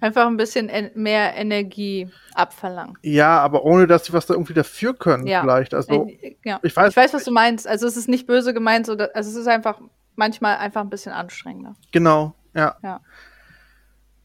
Einfach 0.00 0.26
ein 0.26 0.36
bisschen 0.36 0.68
en 0.68 0.90
mehr 0.94 1.34
Energie 1.36 2.10
abverlangen. 2.34 2.98
ja, 3.02 3.38
aber 3.40 3.64
ohne, 3.64 3.86
dass 3.86 4.04
sie 4.04 4.12
was 4.12 4.26
da 4.26 4.34
irgendwie 4.34 4.52
dafür 4.52 4.94
können, 4.94 5.26
Ja. 5.26 5.40
vielleicht. 5.40 5.74
Also 5.74 6.08
Äh, 6.20 6.36
ja. 6.44 6.58
ich 6.62 6.76
weiß, 6.76 6.90
Ich 6.90 6.96
weiß, 6.96 7.14
was 7.14 7.24
du 7.24 7.30
meinst. 7.30 7.66
Also 7.66 7.86
es 7.86 7.96
ist 7.96 8.08
nicht 8.08 8.26
böse 8.26 8.52
gemeint, 8.52 8.88
also 8.88 9.04
es 9.14 9.34
ist 9.34 9.46
einfach 9.46 9.80
manchmal 10.16 10.56
einfach 10.56 10.80
ein 10.80 10.90
bisschen 10.90 11.12
anstrengender. 11.12 11.74
Genau, 11.92 12.34
ja. 12.54 12.76
Ja. 12.82 13.00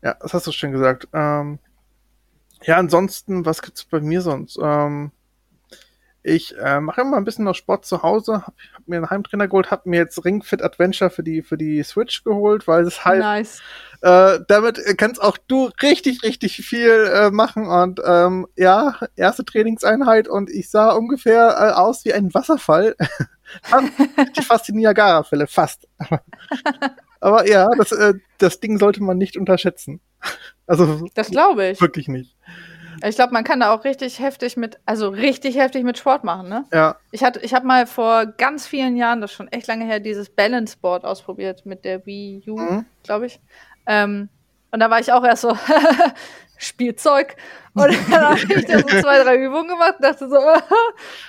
Ja, 0.04 0.16
das 0.20 0.34
hast 0.34 0.48
du 0.48 0.52
schön 0.52 0.72
gesagt. 0.72 1.08
Ähm, 1.14 1.60
ja, 2.64 2.78
ansonsten, 2.78 3.46
was 3.46 3.62
gibt's 3.62 3.86
bei 3.86 4.00
mir 4.00 4.22
sonst? 4.22 4.58
Ähm, 4.62 5.12
ich 6.24 6.56
äh, 6.58 6.80
mache 6.80 7.02
immer 7.02 7.18
ein 7.18 7.24
bisschen 7.24 7.46
noch 7.46 7.56
Sport 7.56 7.86
zu 7.86 8.04
Hause, 8.04 8.34
hab, 8.46 8.54
hab 8.76 8.88
mir 8.88 8.98
einen 8.98 9.10
Heimtrainer 9.10 9.48
geholt, 9.48 9.72
hab 9.72 9.88
mir 9.88 9.98
jetzt 9.98 10.24
Ring 10.24 10.44
Fit 10.44 10.62
Adventure 10.62 11.10
für 11.10 11.24
die 11.24 11.42
für 11.42 11.58
die 11.58 11.82
Switch 11.82 12.24
geholt, 12.24 12.68
weil 12.68 12.86
es 12.86 13.04
halt 13.04 13.22
Nice. 13.22 13.62
äh, 14.02 14.38
damit 14.48 14.80
kannst 14.98 15.20
auch 15.22 15.38
du 15.48 15.72
richtig, 15.82 16.22
richtig 16.22 16.58
viel 16.58 17.10
äh, 17.12 17.32
machen. 17.32 17.68
Und 17.68 18.02
ähm, 18.06 18.48
ja, 18.56 19.00
erste 19.16 19.44
Trainingseinheit 19.46 20.28
und 20.28 20.52
ich 20.52 20.70
sah 20.70 20.92
ungefähr 20.92 21.56
äh, 21.58 21.74
aus 21.74 22.06
wie 22.06 22.14
ein 22.14 22.34
Wasserfall. 22.34 22.96
Fast 24.44 24.68
die 24.68 24.74
Niagara-Fälle, 24.74 25.48
fast. 25.48 25.88
Aber 27.20 27.48
ja, 27.48 27.68
das, 27.78 27.92
äh, 27.92 28.14
das 28.40 28.60
Ding 28.60 28.78
sollte 28.80 29.04
man 29.04 29.18
nicht 29.18 29.38
unterschätzen. 29.38 30.02
Also 30.68 31.08
Das 31.14 31.30
glaube 31.30 31.68
ich. 31.70 31.82
wirklich 31.82 32.08
nicht. 32.08 32.36
Ich 33.04 33.16
glaube, 33.16 33.34
man 33.34 33.44
kann 33.44 33.60
da 33.62 33.74
auch 33.74 33.84
richtig 33.84 34.20
heftig 34.20 34.58
mit, 34.58 34.80
also 34.86 35.10
richtig 35.10 35.58
heftig 35.58 35.84
mit 35.84 35.98
Sport 35.98 36.24
machen, 36.24 36.50
ne? 36.50 36.66
Ja, 36.72 36.98
Ich 37.12 37.24
hatte, 37.24 37.40
ich 37.40 37.54
habe 37.54 37.66
mal 37.66 37.88
vor 37.88 38.26
ganz 38.28 38.68
vielen 38.68 38.96
Jahren, 38.96 39.22
das 39.22 39.32
ist 39.32 39.38
schon 39.38 39.48
echt 39.48 39.68
lange 39.68 39.86
her, 39.86 40.00
dieses 40.00 40.30
Balance 40.30 40.78
Board 40.80 41.04
ausprobiert 41.04 41.66
mit 41.66 41.84
der 41.84 42.06
Wii 42.06 42.44
U, 42.48 42.60
Mhm. 42.60 42.86
glaube 43.04 43.26
ich. 43.28 43.40
Ähm, 43.88 44.30
und 44.72 44.80
da 44.80 44.90
war 44.92 45.00
ich 45.00 45.12
auch 45.12 45.24
erst 45.24 45.42
so 45.42 45.50
Spielzeug. 46.62 47.36
Und 47.74 47.92
dann 48.12 48.22
habe 48.30 48.40
ich 48.54 48.66
da 48.66 48.80
so 48.80 48.88
zwei, 49.02 49.24
drei 49.24 49.38
Übungen 49.38 49.68
gemacht 49.70 49.96
und 49.98 50.04
dachte 50.06 50.30
so, 50.30 50.38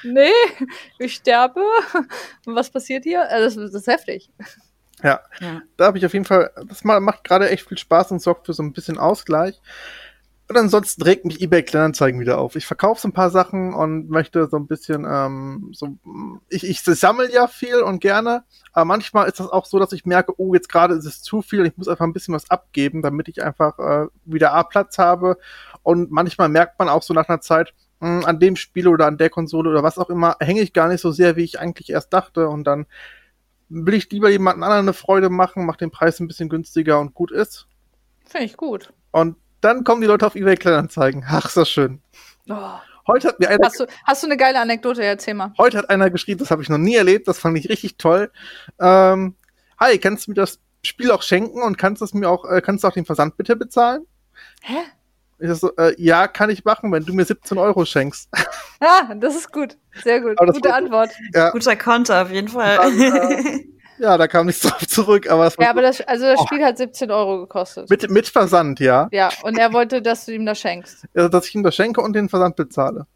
nee, 0.03 0.31
ich 0.99 1.15
sterbe. 1.15 1.63
Und 2.47 2.55
was 2.55 2.71
passiert 2.71 3.05
hier? 3.05 3.29
Also 3.29 3.61
das, 3.61 3.73
das 3.73 3.83
ist 3.83 3.87
heftig. 3.89 4.31
ja. 5.03 5.21
Ja. 5.41 5.63
Da 5.77 5.87
habe 5.87 5.99
ich 5.99 6.07
auf 6.07 6.13
jeden 6.13 6.25
Fall, 6.25 6.51
das 6.69 6.85
ma- 6.85 7.01
macht 7.01 7.25
gerade 7.25 7.49
echt 7.49 7.67
viel 7.69 7.79
Spaß 7.79 8.11
und 8.13 8.21
sorgt 8.21 8.47
für 8.47 8.53
so 8.53 8.63
ein 8.63 8.73
bisschen 8.73 8.99
Ausgleich. 8.99 9.61
Und 10.53 10.59
ansonsten 10.59 11.01
regt 11.01 11.25
mich 11.25 11.41
eBay 11.41 11.63
Kleinanzeigen 11.63 12.21
wieder 12.21 12.37
auf. 12.37 12.57
Ich 12.57 12.67
verkaufe 12.67 13.01
so 13.01 13.09
ein 13.09 13.15
paar 13.15 13.31
Sachen 13.31 13.73
und 13.73 14.11
möchte 14.11 14.49
so 14.51 14.59
ein 14.59 14.67
bisschen, 14.67 15.07
ähm, 15.09 15.71
so, 15.73 15.97
ich, 16.51 16.69
ich 16.69 16.83
sammle 16.83 17.33
ja 17.33 17.47
viel 17.47 17.77
und 17.77 18.01
gerne, 18.01 18.45
aber 18.75 18.85
manchmal 18.85 19.27
ist 19.29 19.41
das 19.41 19.49
auch 19.49 19.65
so, 19.65 19.79
dass 19.79 19.95
ich 19.95 20.05
merke, 20.05 20.35
oh, 20.37 20.53
jetzt 20.53 20.69
gerade 20.69 20.93
ist 20.93 21.07
es 21.07 21.23
zu 21.23 21.41
viel 21.41 21.61
und 21.61 21.67
ich 21.69 21.77
muss 21.79 21.89
einfach 21.89 22.05
ein 22.05 22.13
bisschen 22.13 22.35
was 22.35 22.51
abgeben, 22.51 23.01
damit 23.01 23.29
ich 23.29 23.43
einfach 23.43 23.79
äh, 23.79 24.09
wieder 24.27 24.53
A 24.53 24.63
Platz 24.63 24.99
habe 24.99 25.39
Und 25.83 26.11
manchmal 26.11 26.51
merkt 26.51 26.79
man 26.79 26.91
auch 26.91 27.03
so 27.03 27.15
nach 27.15 27.31
einer 27.31 27.41
Zeit, 27.41 27.73
mh, 28.01 28.19
hm, 28.19 28.25
an 28.27 28.39
dem 28.39 28.57
Spiel 28.57 28.89
oder 28.89 29.07
an 29.07 29.17
der 29.17 29.31
Konsole 29.31 29.71
oder 29.71 29.83
was 29.83 29.97
auch 29.97 30.11
immer, 30.11 30.37
hänge 30.39 30.61
ich 30.61 30.75
gar 30.75 30.89
nicht 30.89 31.01
so 31.01 31.13
sehr, 31.13 31.37
wie 31.37 31.45
ich 31.45 31.61
eigentlich 31.61 31.89
erst 31.89 32.13
dachte. 32.13 32.51
Und 32.51 32.65
dann 32.65 32.85
will 33.71 33.95
ich 33.95 34.11
lieber 34.11 34.29
jemanden 34.29 34.65
anderen 34.65 34.85
eine 34.85 34.93
Freude 34.93 35.31
machen, 35.31 35.65
mach 35.65 35.77
den 35.77 35.91
Preis 35.91 36.21
ein 36.21 36.29
bisschen 36.29 36.51
günstiger 36.51 37.01
und 37.01 37.15
gut 37.15 37.31
ist. 37.31 37.69
Finde 38.27 38.45
ich 38.45 38.59
gut. 38.59 38.93
Und 39.13 39.37
dann 39.63 39.85
kommen 39.85 40.03
die 40.03 40.07
Leute 40.07 40.27
auf 40.27 40.35
eBay 40.35 40.57
Kleinanzeigen. 40.57 41.25
Ach, 41.27 41.47
ist 41.47 41.57
das 41.57 41.71
schön. 41.71 42.03
Oh. 42.49 42.55
Heute 43.07 43.29
hat 43.29 43.41
mir 43.41 43.49
einer. 43.49 43.67
Hast 43.67 43.81
du, 43.81 43.87
hast 44.05 44.23
du 44.23 44.27
eine 44.27 44.37
geile 44.37 44.61
Anekdote? 44.61 45.03
Erzähl 45.03 45.35
mal. 45.35 45.53
Heute 45.59 45.79
hat 45.79 45.91
einer 45.91 46.11
geschrieben, 46.11 46.39
das 46.39 46.51
habe 46.51 46.63
ich 46.63 46.69
noch 46.69 46.79
nie 46.79 46.95
erlebt, 46.95 47.27
das 47.27 47.39
fand 47.39 47.59
ich 47.59 47.69
richtig 47.69 47.97
toll. 47.97 48.31
Ähm, 48.79 49.35
hi, 49.81 49.99
kannst 49.99 50.27
du 50.27 50.33
mir 50.33 50.37
das 50.37 50.61
Spiel 50.85 51.11
auch 51.11 51.23
schenken 51.23 51.63
und 51.63 51.79
kannst 51.79 52.03
es 52.03 52.15
mir 52.15 52.29
auch, 52.29 52.45
äh, 52.45 52.61
kannst 52.61 52.85
du 52.85 52.89
auch 52.89 52.93
den 52.93 53.05
Versand 53.05 53.37
bitte 53.37 53.57
bezahlen? 53.57 54.07
Hä? 54.63 54.79
Ich 55.39 55.51
so, 55.55 55.75
äh, 55.77 55.95
ja, 56.01 56.29
kann 56.29 56.51
ich 56.51 56.65
machen, 56.65 56.93
wenn 56.93 57.05
du 57.05 57.13
mir 57.13 57.25
17 57.25 57.59
Euro 57.59 57.85
schenkst. 57.85 58.29
Ah, 58.85 59.15
das 59.15 59.37
ist 59.37 59.53
gut. 59.53 59.77
Sehr 60.03 60.21
gut. 60.21 60.37
Gute 60.39 60.75
Antwort. 60.75 61.11
Ja. 61.33 61.51
Guter 61.51 61.77
Konter 61.77 62.23
auf 62.23 62.33
jeden 62.33 62.49
Fall. 62.49 62.79
Dann, 62.79 63.01
äh, 63.01 63.65
ja, 64.03 64.19
da 64.19 64.27
kam 64.27 64.47
nichts 64.47 64.63
drauf 64.69 64.87
zurück, 64.87 65.31
aber 65.31 65.47
es 65.47 65.57
war 65.57 65.65
Ja, 65.65 65.71
aber 65.71 65.83
das, 65.83 66.01
also 66.03 66.27
das 66.27 66.41
oh. 66.41 66.47
Spiel 66.47 66.65
hat 66.65 66.77
17 66.77 67.11
Euro 67.11 67.41
gekostet. 67.41 67.89
Mit, 67.89 68.11
mit 68.11 68.29
Versand, 68.29 68.81
ja. 68.81 69.09
Ja, 69.13 69.31
und 69.43 69.57
er 69.59 69.73
wollte, 69.73 70.03
dass 70.03 70.27
du 70.27 70.33
ihm 70.33 70.45
das 70.45 70.59
schenkst. 70.59 71.07
Ja, 71.15 71.29
dass 71.29 71.47
ich 71.47 71.55
ihm 71.55 71.63
das 71.63 71.75
schenke 71.75 72.01
und 72.01 72.15
den 72.15 72.29
Versand 72.29 72.57
bezahle. 72.57 73.07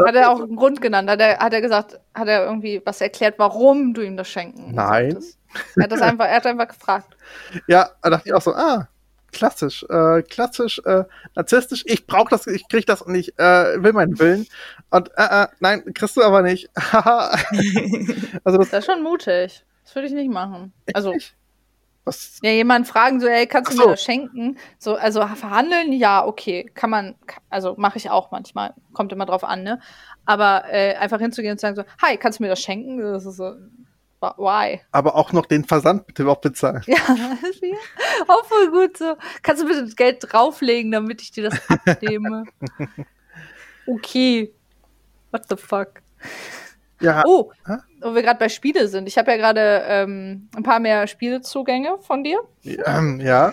Hat 0.00 0.14
er 0.14 0.30
auch 0.30 0.40
einen 0.40 0.56
Grund 0.56 0.80
genannt? 0.80 1.10
Hat 1.10 1.20
er, 1.20 1.38
hat 1.38 1.52
er 1.52 1.60
gesagt, 1.60 1.98
hat 2.14 2.28
er 2.28 2.44
irgendwie 2.44 2.80
was 2.84 3.00
erklärt, 3.00 3.34
warum 3.38 3.92
du 3.94 4.02
ihm 4.02 4.16
das 4.16 4.28
schenken 4.28 4.72
Nein. 4.72 5.12
Solltest? 5.12 5.38
Er 5.76 5.84
hat 5.84 5.92
das 5.92 6.00
einfach, 6.00 6.26
er 6.26 6.36
hat 6.36 6.46
einfach 6.46 6.68
gefragt. 6.68 7.16
Ja, 7.66 7.90
da 8.02 8.10
dachte 8.10 8.28
ich 8.28 8.34
auch 8.34 8.42
so, 8.42 8.52
ah, 8.54 8.88
klassisch, 9.32 9.84
äh, 9.88 10.22
klassisch, 10.22 10.80
äh, 10.84 11.04
narzisstisch, 11.34 11.82
ich 11.86 12.06
brauche 12.06 12.30
das, 12.30 12.46
ich 12.46 12.68
krieg 12.68 12.86
das 12.86 13.02
und 13.02 13.14
ich 13.14 13.38
äh, 13.38 13.82
will 13.82 13.92
meinen 13.92 14.18
Willen. 14.18 14.46
Und 14.90 15.10
äh, 15.16 15.42
äh, 15.42 15.46
nein, 15.60 15.82
kriegst 15.94 16.16
du 16.16 16.22
aber 16.22 16.42
nicht. 16.42 16.70
also 16.74 18.58
das, 18.58 18.70
das 18.70 18.80
ist 18.80 18.86
schon 18.86 19.02
mutig. 19.02 19.64
Das 19.88 19.94
würde 19.94 20.08
ich 20.08 20.12
nicht 20.12 20.30
machen. 20.30 20.74
Also. 20.92 21.14
Was? 22.04 22.40
Ja, 22.42 22.50
jemand 22.50 22.86
fragen 22.86 23.20
so, 23.20 23.26
ey, 23.26 23.46
kannst 23.46 23.72
du 23.72 23.76
so. 23.76 23.84
mir 23.84 23.90
das 23.90 24.02
schenken? 24.02 24.58
So, 24.78 24.96
also 24.96 25.20
verhandeln, 25.26 25.92
ja, 25.92 26.24
okay, 26.24 26.64
kann 26.74 26.88
man, 26.88 27.16
also 27.50 27.74
mache 27.76 27.98
ich 27.98 28.08
auch 28.08 28.30
manchmal, 28.30 28.72
kommt 28.94 29.12
immer 29.12 29.26
drauf 29.26 29.44
an, 29.44 29.62
ne? 29.62 29.78
Aber 30.24 30.64
äh, 30.70 30.94
einfach 30.94 31.20
hinzugehen 31.20 31.52
und 31.52 31.58
zu 31.58 31.62
sagen 31.66 31.76
so, 31.76 31.84
hi, 32.02 32.16
kannst 32.16 32.38
du 32.38 32.44
mir 32.44 32.48
das 32.48 32.60
schenken? 32.60 32.98
Das 32.98 33.26
ist 33.26 33.36
so, 33.36 33.54
Why? 34.20 34.80
Aber 34.90 35.14
auch 35.14 35.32
noch 35.32 35.46
den 35.46 35.64
Versand 35.64 36.06
bitte 36.06 36.26
auch 36.28 36.40
bezahlen. 36.40 36.82
Ja, 36.86 36.96
auch 38.26 38.44
voll 38.44 38.70
gut 38.70 38.96
so. 38.96 39.16
Kannst 39.42 39.62
du 39.62 39.66
bitte 39.66 39.84
das 39.84 39.96
Geld 39.96 40.18
drauflegen, 40.20 40.90
damit 40.90 41.22
ich 41.22 41.30
dir 41.30 41.50
das 41.50 41.60
abnehme? 41.68 42.44
okay. 43.86 44.52
What 45.30 45.44
the 45.48 45.56
fuck? 45.56 46.02
Ja. 47.00 47.22
Oh, 47.26 47.52
wo 48.00 48.14
wir 48.14 48.22
gerade 48.22 48.38
bei 48.38 48.48
Spiele 48.48 48.88
sind. 48.88 49.06
Ich 49.06 49.18
habe 49.18 49.30
ja 49.30 49.36
gerade 49.36 49.82
ähm, 49.86 50.48
ein 50.56 50.62
paar 50.62 50.80
mehr 50.80 51.06
Spielezugänge 51.06 51.98
von 52.00 52.24
dir. 52.24 52.40
Ähm, 52.64 53.20
ja. 53.20 53.52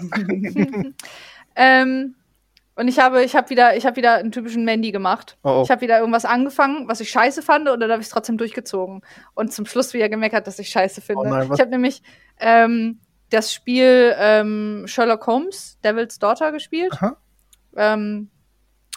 ähm, 1.56 2.16
und 2.76 2.88
ich 2.90 3.00
habe, 3.00 3.24
ich 3.24 3.36
habe 3.36 3.50
wieder, 3.50 3.78
ich 3.78 3.86
habe 3.86 3.96
wieder 3.96 4.16
einen 4.16 4.32
typischen 4.32 4.66
Mandy 4.66 4.92
gemacht. 4.92 5.38
Oh, 5.44 5.50
oh. 5.50 5.62
Ich 5.64 5.72
habe 5.72 5.82
wieder 5.82 6.00
irgendwas 6.00 6.26
angefangen, 6.26 6.88
was 6.88 7.00
ich 7.00 7.10
scheiße 7.10 7.42
fand, 7.42 7.70
und 7.70 7.80
dann 7.80 7.90
habe 7.90 8.02
ich 8.02 8.08
es 8.08 8.12
trotzdem 8.12 8.38
durchgezogen. 8.38 9.02
Und 9.34 9.54
zum 9.54 9.66
Schluss 9.66 9.94
wieder 9.94 10.10
gemeckert, 10.10 10.46
dass 10.48 10.60
ich 10.60 10.70
scheiße 10.70 11.02
finde. 11.02 11.22
Oh 11.22 11.30
nein, 11.30 11.50
ich 11.54 11.60
habe 11.60 11.72
nämlich 11.72 12.02
ähm, 12.40 13.00
das 13.30 13.54
Spiel 13.54 14.14
ähm, 14.18 14.84
Sherlock 14.88 15.26
Holmes, 15.26 15.80
Devil's 15.84 16.20
Daughter 16.20 16.52
gespielt. 16.52 16.94
Ähm, 17.78 18.30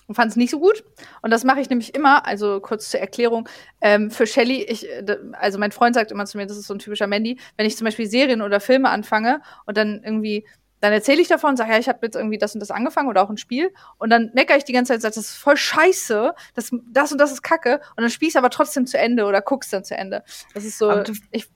und 0.09 0.15
fand 0.15 0.31
es 0.31 0.37
nicht 0.37 0.51
so 0.51 0.59
gut. 0.59 0.83
Und 1.23 1.31
das 1.31 1.45
mache 1.45 1.61
ich 1.61 1.71
nämlich 1.71 1.95
immer, 1.95 2.27
also 2.27 2.61
kurz 2.61 2.91
zur 2.91 2.99
Erklärung, 2.99 3.49
ähm, 3.81 4.11
für 4.11 4.27
Shelly, 4.27 4.65
ich, 4.65 4.89
also 5.33 5.59
mein 5.59 5.71
Freund 5.71 5.95
sagt 5.95 6.11
immer 6.11 6.27
zu 6.27 6.37
mir, 6.39 6.47
das 6.47 6.57
ist 6.57 6.67
so 6.67 6.75
ein 6.75 6.81
typischer 6.81 7.07
Mandy, 7.07 7.39
wenn 7.57 7.67
ich 7.67 7.77
zum 7.77 7.85
Beispiel 7.85 8.07
Serien 8.07 8.43
oder 8.43 8.59
Filme 8.59 8.89
anfange 8.89 9.41
und 9.67 9.77
dann 9.77 10.03
irgendwie 10.03 10.45
dann 10.81 10.93
erzähle 10.93 11.21
ich 11.21 11.29
davon, 11.29 11.57
sage, 11.57 11.73
ja, 11.73 11.79
ich 11.79 11.89
habe 11.89 11.99
jetzt 12.03 12.15
irgendwie 12.15 12.39
das 12.39 12.55
und 12.55 12.61
das 12.61 12.71
angefangen 12.71 13.09
oder 13.09 13.23
auch 13.23 13.31
ein 13.31 13.37
Spiel. 13.37 13.73
Und 13.99 14.11
dann 14.11 14.31
meckere 14.35 14.57
ich 14.57 14.65
die 14.65 14.73
ganze 14.73 14.93
Zeit, 14.93 15.03
sage, 15.03 15.15
das 15.17 15.31
ist 15.31 15.37
voll 15.37 15.57
scheiße, 15.57 16.35
das, 16.55 16.71
das 16.93 17.11
und 17.11 17.19
das 17.19 17.33
ist 17.33 17.43
Kacke. 17.43 17.81
Und 17.97 18.03
dann 18.03 18.11
spielst 18.11 18.37
aber 18.37 18.49
trotzdem 18.49 18.87
zu 18.87 18.97
Ende 18.97 19.25
oder 19.25 19.43
guckst 19.43 19.73
dann 19.73 19.83
zu 19.83 19.97
Ende. 19.97 20.23
Das 20.55 20.65
ist 20.65 20.79
so, 20.79 21.03
ich, 21.33 21.49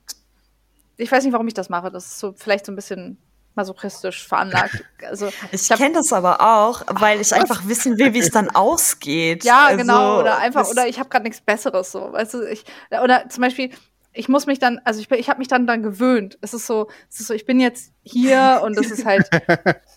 ich 0.97 1.09
weiß 1.09 1.23
nicht, 1.23 1.31
warum 1.31 1.47
ich 1.47 1.53
das 1.53 1.69
mache. 1.69 1.89
Das 1.89 2.05
ist 2.05 2.19
so 2.19 2.33
vielleicht 2.33 2.65
so 2.65 2.73
ein 2.73 2.75
bisschen 2.75 3.17
masochistisch 3.55 4.27
veranlagt. 4.27 4.83
Also, 5.05 5.27
ich, 5.51 5.69
ich 5.69 5.77
kenne 5.77 5.95
das 5.95 6.13
aber 6.13 6.39
auch, 6.39 6.83
weil 6.87 7.19
ich 7.19 7.33
einfach 7.35 7.67
wissen 7.67 7.97
will, 7.97 8.13
wie 8.13 8.19
es 8.19 8.31
dann 8.31 8.49
ausgeht. 8.49 9.43
Ja, 9.43 9.65
also, 9.65 9.79
genau. 9.79 10.21
Oder 10.21 10.37
einfach, 10.37 10.65
oder 10.69 10.87
ich 10.87 10.97
habe 10.97 11.09
gerade 11.09 11.25
nichts 11.25 11.41
Besseres 11.41 11.91
so. 11.91 12.13
Weißt 12.13 12.35
du, 12.35 12.49
ich, 12.49 12.63
oder 12.89 13.27
zum 13.27 13.41
Beispiel, 13.41 13.71
ich 14.13 14.29
muss 14.29 14.45
mich 14.45 14.59
dann, 14.59 14.79
also 14.85 15.01
ich, 15.01 15.11
ich 15.11 15.29
habe 15.29 15.39
mich 15.39 15.47
dann 15.47 15.65
dann 15.67 15.81
gewöhnt. 15.81 16.37
Es 16.41 16.53
ist 16.53 16.67
so, 16.67 16.87
es 17.09 17.19
ist 17.19 17.27
so, 17.27 17.33
ich 17.33 17.45
bin 17.45 17.59
jetzt 17.59 17.91
hier 18.03 18.61
und 18.63 18.77
es 18.77 18.91
ist 18.91 19.05
halt, 19.05 19.27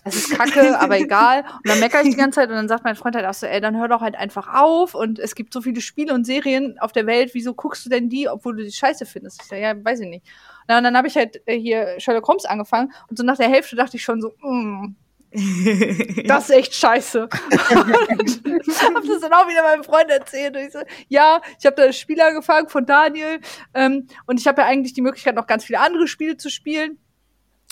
es 0.03 0.15
ist 0.15 0.31
kacke, 0.31 0.79
aber 0.79 0.99
egal. 0.99 1.41
Und 1.41 1.69
dann 1.69 1.79
meckere 1.79 2.01
ich 2.01 2.09
die 2.09 2.15
ganze 2.15 2.41
Zeit 2.41 2.49
und 2.49 2.55
dann 2.55 2.67
sagt 2.67 2.83
mein 2.83 2.95
Freund 2.95 3.15
halt 3.15 3.25
auch 3.25 3.33
so, 3.33 3.45
ey, 3.45 3.61
dann 3.61 3.77
hör 3.77 3.87
doch 3.87 4.01
halt 4.01 4.15
einfach 4.15 4.53
auf 4.53 4.95
und 4.95 5.19
es 5.19 5.35
gibt 5.35 5.53
so 5.53 5.61
viele 5.61 5.81
Spiele 5.81 6.13
und 6.13 6.25
Serien 6.25 6.79
auf 6.79 6.91
der 6.91 7.05
Welt, 7.05 7.31
wieso 7.33 7.53
guckst 7.53 7.85
du 7.85 7.89
denn 7.89 8.09
die, 8.09 8.27
obwohl 8.27 8.57
du 8.57 8.63
die 8.63 8.71
scheiße 8.71 9.05
findest? 9.05 9.41
Ich 9.41 9.47
sag, 9.47 9.59
ja, 9.59 9.73
weiß 9.83 9.99
ich 10.01 10.09
nicht. 10.09 10.25
Na, 10.67 10.77
und 10.77 10.83
dann 10.83 10.97
habe 10.97 11.07
ich 11.07 11.15
halt 11.15 11.41
äh, 11.45 11.57
hier 11.57 11.99
Sherlock 11.99 12.27
Holmes 12.27 12.45
angefangen 12.45 12.93
und 13.09 13.17
so 13.17 13.23
nach 13.23 13.37
der 13.37 13.49
Hälfte 13.49 13.75
dachte 13.75 13.97
ich 13.97 14.03
schon 14.03 14.21
so, 14.21 14.33
mm, 14.41 14.95
das 16.25 16.49
ist 16.49 16.55
echt 16.55 16.73
scheiße. 16.73 17.23
und 17.23 17.31
hab 17.31 19.03
das 19.03 19.21
dann 19.21 19.33
auch 19.33 19.47
wieder 19.47 19.61
meinem 19.63 19.83
Freund 19.83 20.09
erzählt. 20.09 20.55
Und 20.55 20.63
ich 20.63 20.71
so, 20.71 20.79
ja, 21.09 21.41
ich 21.59 21.65
habe 21.65 21.75
da 21.75 21.87
das 21.87 21.97
Spiel 21.97 22.19
angefangen 22.21 22.69
von 22.69 22.85
Daniel 22.85 23.39
ähm, 23.73 24.07
und 24.25 24.39
ich 24.39 24.47
habe 24.47 24.61
ja 24.61 24.67
eigentlich 24.67 24.93
die 24.93 25.01
Möglichkeit, 25.01 25.35
noch 25.35 25.47
ganz 25.47 25.65
viele 25.65 25.79
andere 25.79 26.07
Spiele 26.07 26.37
zu 26.37 26.49
spielen. 26.49 26.97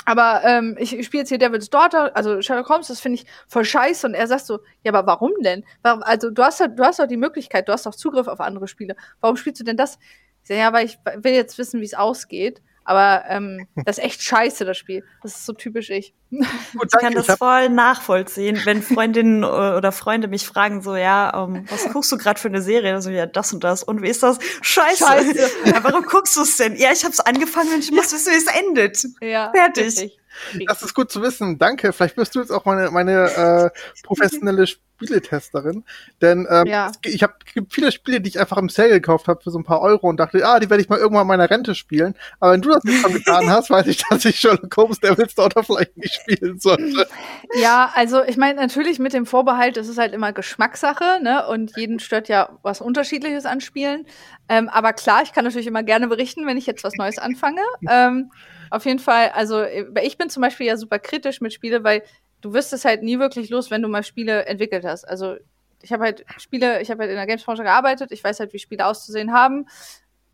Aber 0.05 0.41
ähm, 0.43 0.75
ich, 0.79 0.95
ich 0.95 1.05
spiele 1.05 1.21
jetzt 1.21 1.29
hier 1.29 1.39
Devil's 1.39 1.69
Daughter, 1.69 2.15
also 2.15 2.41
Sherlock 2.41 2.69
Holmes, 2.69 2.87
das 2.87 2.99
finde 2.99 3.19
ich 3.19 3.25
voll 3.47 3.65
scheiße. 3.65 4.05
Und 4.05 4.13
er 4.13 4.27
sagt 4.27 4.45
so, 4.45 4.59
ja, 4.83 4.93
aber 4.93 5.07
warum 5.07 5.31
denn? 5.41 5.63
Warum, 5.81 6.03
also 6.03 6.29
du 6.29 6.43
hast, 6.43 6.59
du 6.59 6.83
hast 6.83 6.99
doch 6.99 7.07
die 7.07 7.17
Möglichkeit, 7.17 7.67
du 7.67 7.73
hast 7.73 7.85
doch 7.85 7.95
Zugriff 7.95 8.27
auf 8.27 8.39
andere 8.39 8.67
Spiele. 8.67 8.95
Warum 9.21 9.37
spielst 9.37 9.61
du 9.61 9.63
denn 9.63 9.77
das? 9.77 9.97
Ich 10.43 10.49
sag, 10.49 10.57
ja, 10.57 10.73
weil 10.73 10.85
ich 10.85 10.99
will 11.15 11.33
jetzt 11.33 11.57
wissen, 11.57 11.81
wie 11.81 11.85
es 11.85 11.95
ausgeht. 11.95 12.61
Aber 12.85 13.23
ähm, 13.27 13.67
das 13.75 13.97
ist 13.97 14.03
echt 14.03 14.21
scheiße, 14.21 14.63
das 14.63 14.77
Spiel. 14.77 15.03
Das 15.23 15.35
ist 15.35 15.45
so 15.45 15.53
typisch 15.53 15.89
ich. 15.89 16.13
Gut, 16.29 16.89
ich 16.93 16.99
kann 16.99 17.13
das 17.13 17.25
voll 17.37 17.69
nachvollziehen, 17.69 18.61
wenn 18.63 18.83
Freundinnen 18.83 19.43
oder 19.43 19.91
Freunde 19.91 20.27
mich 20.27 20.45
fragen, 20.45 20.81
so, 20.81 20.95
ja, 20.95 21.35
um, 21.43 21.55
ähm, 21.55 21.65
was 21.69 21.89
guckst 21.91 22.11
du 22.11 22.17
gerade 22.17 22.39
für 22.39 22.47
eine 22.47 22.61
Serie? 22.61 22.93
Also, 22.93 23.09
ja, 23.09 23.25
das 23.25 23.53
und 23.53 23.63
das. 23.63 23.83
Und 23.83 24.03
wie 24.03 24.09
ist 24.09 24.21
das? 24.21 24.37
Scheiße. 24.61 25.03
Scheiße. 25.03 25.51
ja, 25.65 25.83
warum 25.83 26.03
guckst 26.03 26.35
du 26.35 26.41
es 26.41 26.57
denn? 26.57 26.75
Ja, 26.75 26.91
ich 26.91 27.03
hab's 27.03 27.19
angefangen 27.19 27.73
und 27.73 27.79
ich 27.83 27.91
muss 27.91 28.13
wissen, 28.13 28.31
wie 28.31 28.37
es 28.37 28.47
endet. 28.47 29.07
Ja, 29.19 29.51
Fertig. 29.53 29.85
Richtig. 29.85 30.19
Das 30.67 30.81
ist 30.81 30.93
gut 30.93 31.11
zu 31.11 31.21
wissen. 31.21 31.57
Danke. 31.57 31.93
Vielleicht 31.93 32.15
bist 32.15 32.35
du 32.35 32.39
jetzt 32.39 32.51
auch 32.51 32.65
meine, 32.65 32.91
meine 32.91 33.71
äh, 33.73 34.03
professionelle 34.03 34.67
Spieletesterin. 34.95 35.83
Denn 36.21 36.47
ähm, 36.49 36.67
ja. 36.67 36.91
ich 37.03 37.21
habe 37.23 37.33
viele 37.69 37.91
Spiele, 37.91 38.21
die 38.21 38.29
ich 38.29 38.39
einfach 38.39 38.57
im 38.57 38.69
Sale 38.69 38.91
gekauft 38.91 39.27
habe 39.27 39.41
für 39.43 39.51
so 39.51 39.59
ein 39.59 39.63
paar 39.63 39.81
Euro 39.81 40.07
und 40.07 40.17
dachte, 40.17 40.45
ah, 40.45 40.59
die 40.59 40.69
werde 40.69 40.81
ich 40.81 40.89
mal 40.89 40.99
irgendwann 40.99 41.23
in 41.23 41.27
meiner 41.27 41.49
Rente 41.49 41.75
spielen. 41.75 42.15
Aber 42.39 42.53
wenn 42.53 42.61
du 42.61 42.69
das 42.69 42.83
jetzt 42.85 43.01
schon 43.01 43.13
getan 43.13 43.49
hast, 43.49 43.69
weiß 43.69 43.87
ich, 43.87 44.03
dass 44.09 44.23
ich 44.25 44.39
Sherlock 44.39 44.75
Holmes 44.77 44.99
Devil's 44.99 45.35
Daughter 45.35 45.63
vielleicht 45.63 45.97
nicht 45.97 46.13
spielen 46.13 46.59
sollte. 46.59 47.07
Ja, 47.55 47.91
also 47.93 48.23
ich 48.23 48.37
meine 48.37 48.59
natürlich 48.59 48.99
mit 48.99 49.13
dem 49.13 49.25
Vorbehalt, 49.25 49.77
das 49.77 49.87
ist 49.87 49.97
halt 49.97 50.13
immer 50.13 50.31
Geschmackssache, 50.31 51.19
ne? 51.21 51.47
Und 51.47 51.75
jeden 51.77 51.99
stört 51.99 52.29
ja 52.29 52.57
was 52.63 52.81
Unterschiedliches 52.81 53.45
an 53.45 53.61
Spielen. 53.61 54.05
Ähm, 54.47 54.69
aber 54.69 54.93
klar, 54.93 55.21
ich 55.23 55.33
kann 55.33 55.43
natürlich 55.43 55.67
immer 55.67 55.83
gerne 55.83 56.07
berichten, 56.07 56.47
wenn 56.47 56.57
ich 56.57 56.65
jetzt 56.65 56.83
was 56.83 56.93
Neues 56.97 57.17
anfange. 57.17 57.61
Ähm, 57.89 58.31
auf 58.69 58.85
jeden 58.85 58.99
Fall, 58.99 59.29
also 59.29 59.63
ich 59.63 60.17
bin 60.17 60.29
zum 60.29 60.41
Beispiel 60.41 60.67
ja 60.67 60.77
super 60.77 60.99
kritisch 60.99 61.41
mit 61.41 61.53
Spiele, 61.53 61.83
weil 61.83 62.03
du 62.41 62.53
wirst 62.53 62.73
es 62.73 62.85
halt 62.85 63.03
nie 63.03 63.19
wirklich 63.19 63.49
los, 63.49 63.71
wenn 63.71 63.81
du 63.81 63.87
mal 63.87 64.03
Spiele 64.03 64.45
entwickelt 64.45 64.85
hast. 64.85 65.03
Also 65.05 65.35
ich 65.81 65.91
habe 65.91 66.03
halt 66.03 66.25
Spiele, 66.37 66.81
ich 66.81 66.91
habe 66.91 67.01
halt 67.01 67.11
in 67.11 67.17
der 67.17 67.27
Gamesbranche 67.27 67.63
gearbeitet, 67.63 68.11
ich 68.11 68.23
weiß 68.23 68.39
halt, 68.39 68.53
wie 68.53 68.59
Spiele 68.59 68.85
auszusehen 68.85 69.33
haben. 69.33 69.67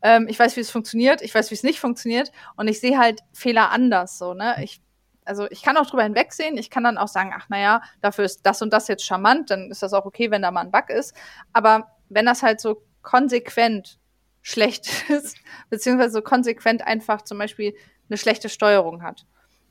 Ähm, 0.02 0.28
ich 0.30 0.40
weiß, 0.40 0.56
wie 0.56 0.62
es 0.62 0.72
funktioniert, 0.72 1.22
ich 1.22 1.34
weiß, 1.34 1.52
wie 1.52 1.56
es 1.56 1.64
nicht 1.64 1.80
funktioniert 1.80 2.32
und 2.56 2.68
ich 2.68 2.80
sehe 2.80 2.98
halt 2.98 3.22
Fehler 3.34 3.72
anders 3.72 4.18
so, 4.18 4.34
ne? 4.34 4.56
Ich 4.64 4.82
also 5.24 5.48
ich 5.50 5.62
kann 5.62 5.78
auch 5.78 5.86
drüber 5.86 6.04
hinwegsehen, 6.04 6.58
ich 6.58 6.70
kann 6.70 6.84
dann 6.84 6.98
auch 6.98 7.08
sagen, 7.08 7.32
ach 7.36 7.48
naja, 7.50 7.82
dafür 8.02 8.26
ist 8.26 8.46
das 8.46 8.62
und 8.62 8.72
das 8.74 8.88
jetzt 8.88 9.06
charmant, 9.06 9.52
dann 9.52 9.72
ist 9.72 9.84
das 9.84 9.94
auch 9.94 10.06
okay, 10.06 10.32
wenn 10.32 10.42
da 10.42 10.52
mal 10.52 10.62
ein 10.62 10.72
Bug 10.72 10.90
ist. 10.90 11.16
Aber 11.54 11.92
wenn 12.10 12.26
das 12.26 12.44
halt 12.44 12.60
so 12.60 12.84
konsequent 13.02 14.00
schlecht 14.42 14.88
ist, 15.10 15.38
beziehungsweise 15.70 16.14
so 16.14 16.22
konsequent 16.22 16.86
einfach 16.86 17.22
zum 17.22 17.38
Beispiel 17.38 17.76
eine 18.12 18.18
schlechte 18.18 18.50
Steuerung 18.50 19.04
hat. 19.04 19.26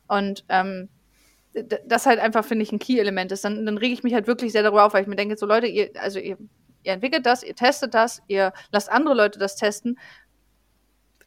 Und 0.08 0.44
ähm, 0.48 0.88
das 1.86 2.06
halt 2.06 2.20
einfach, 2.20 2.44
finde 2.44 2.62
ich, 2.62 2.72
ein 2.72 2.78
Key-Element 2.78 3.32
ist. 3.32 3.44
Dann, 3.44 3.66
dann 3.66 3.78
rege 3.78 3.94
ich 3.94 4.02
mich 4.02 4.14
halt 4.14 4.26
wirklich 4.26 4.52
sehr 4.52 4.62
darüber 4.62 4.84
auf, 4.84 4.94
weil 4.94 5.02
ich 5.02 5.08
mir 5.08 5.16
denke, 5.16 5.36
so 5.36 5.46
Leute, 5.46 5.66
ihr, 5.66 5.90
also 5.96 6.18
ihr, 6.18 6.38
ihr 6.82 6.92
entwickelt 6.92 7.26
das, 7.26 7.42
ihr 7.42 7.54
testet 7.54 7.94
das, 7.94 8.22
ihr 8.28 8.52
lasst 8.72 8.90
andere 8.90 9.14
Leute 9.14 9.38
das 9.38 9.56
testen. 9.56 9.98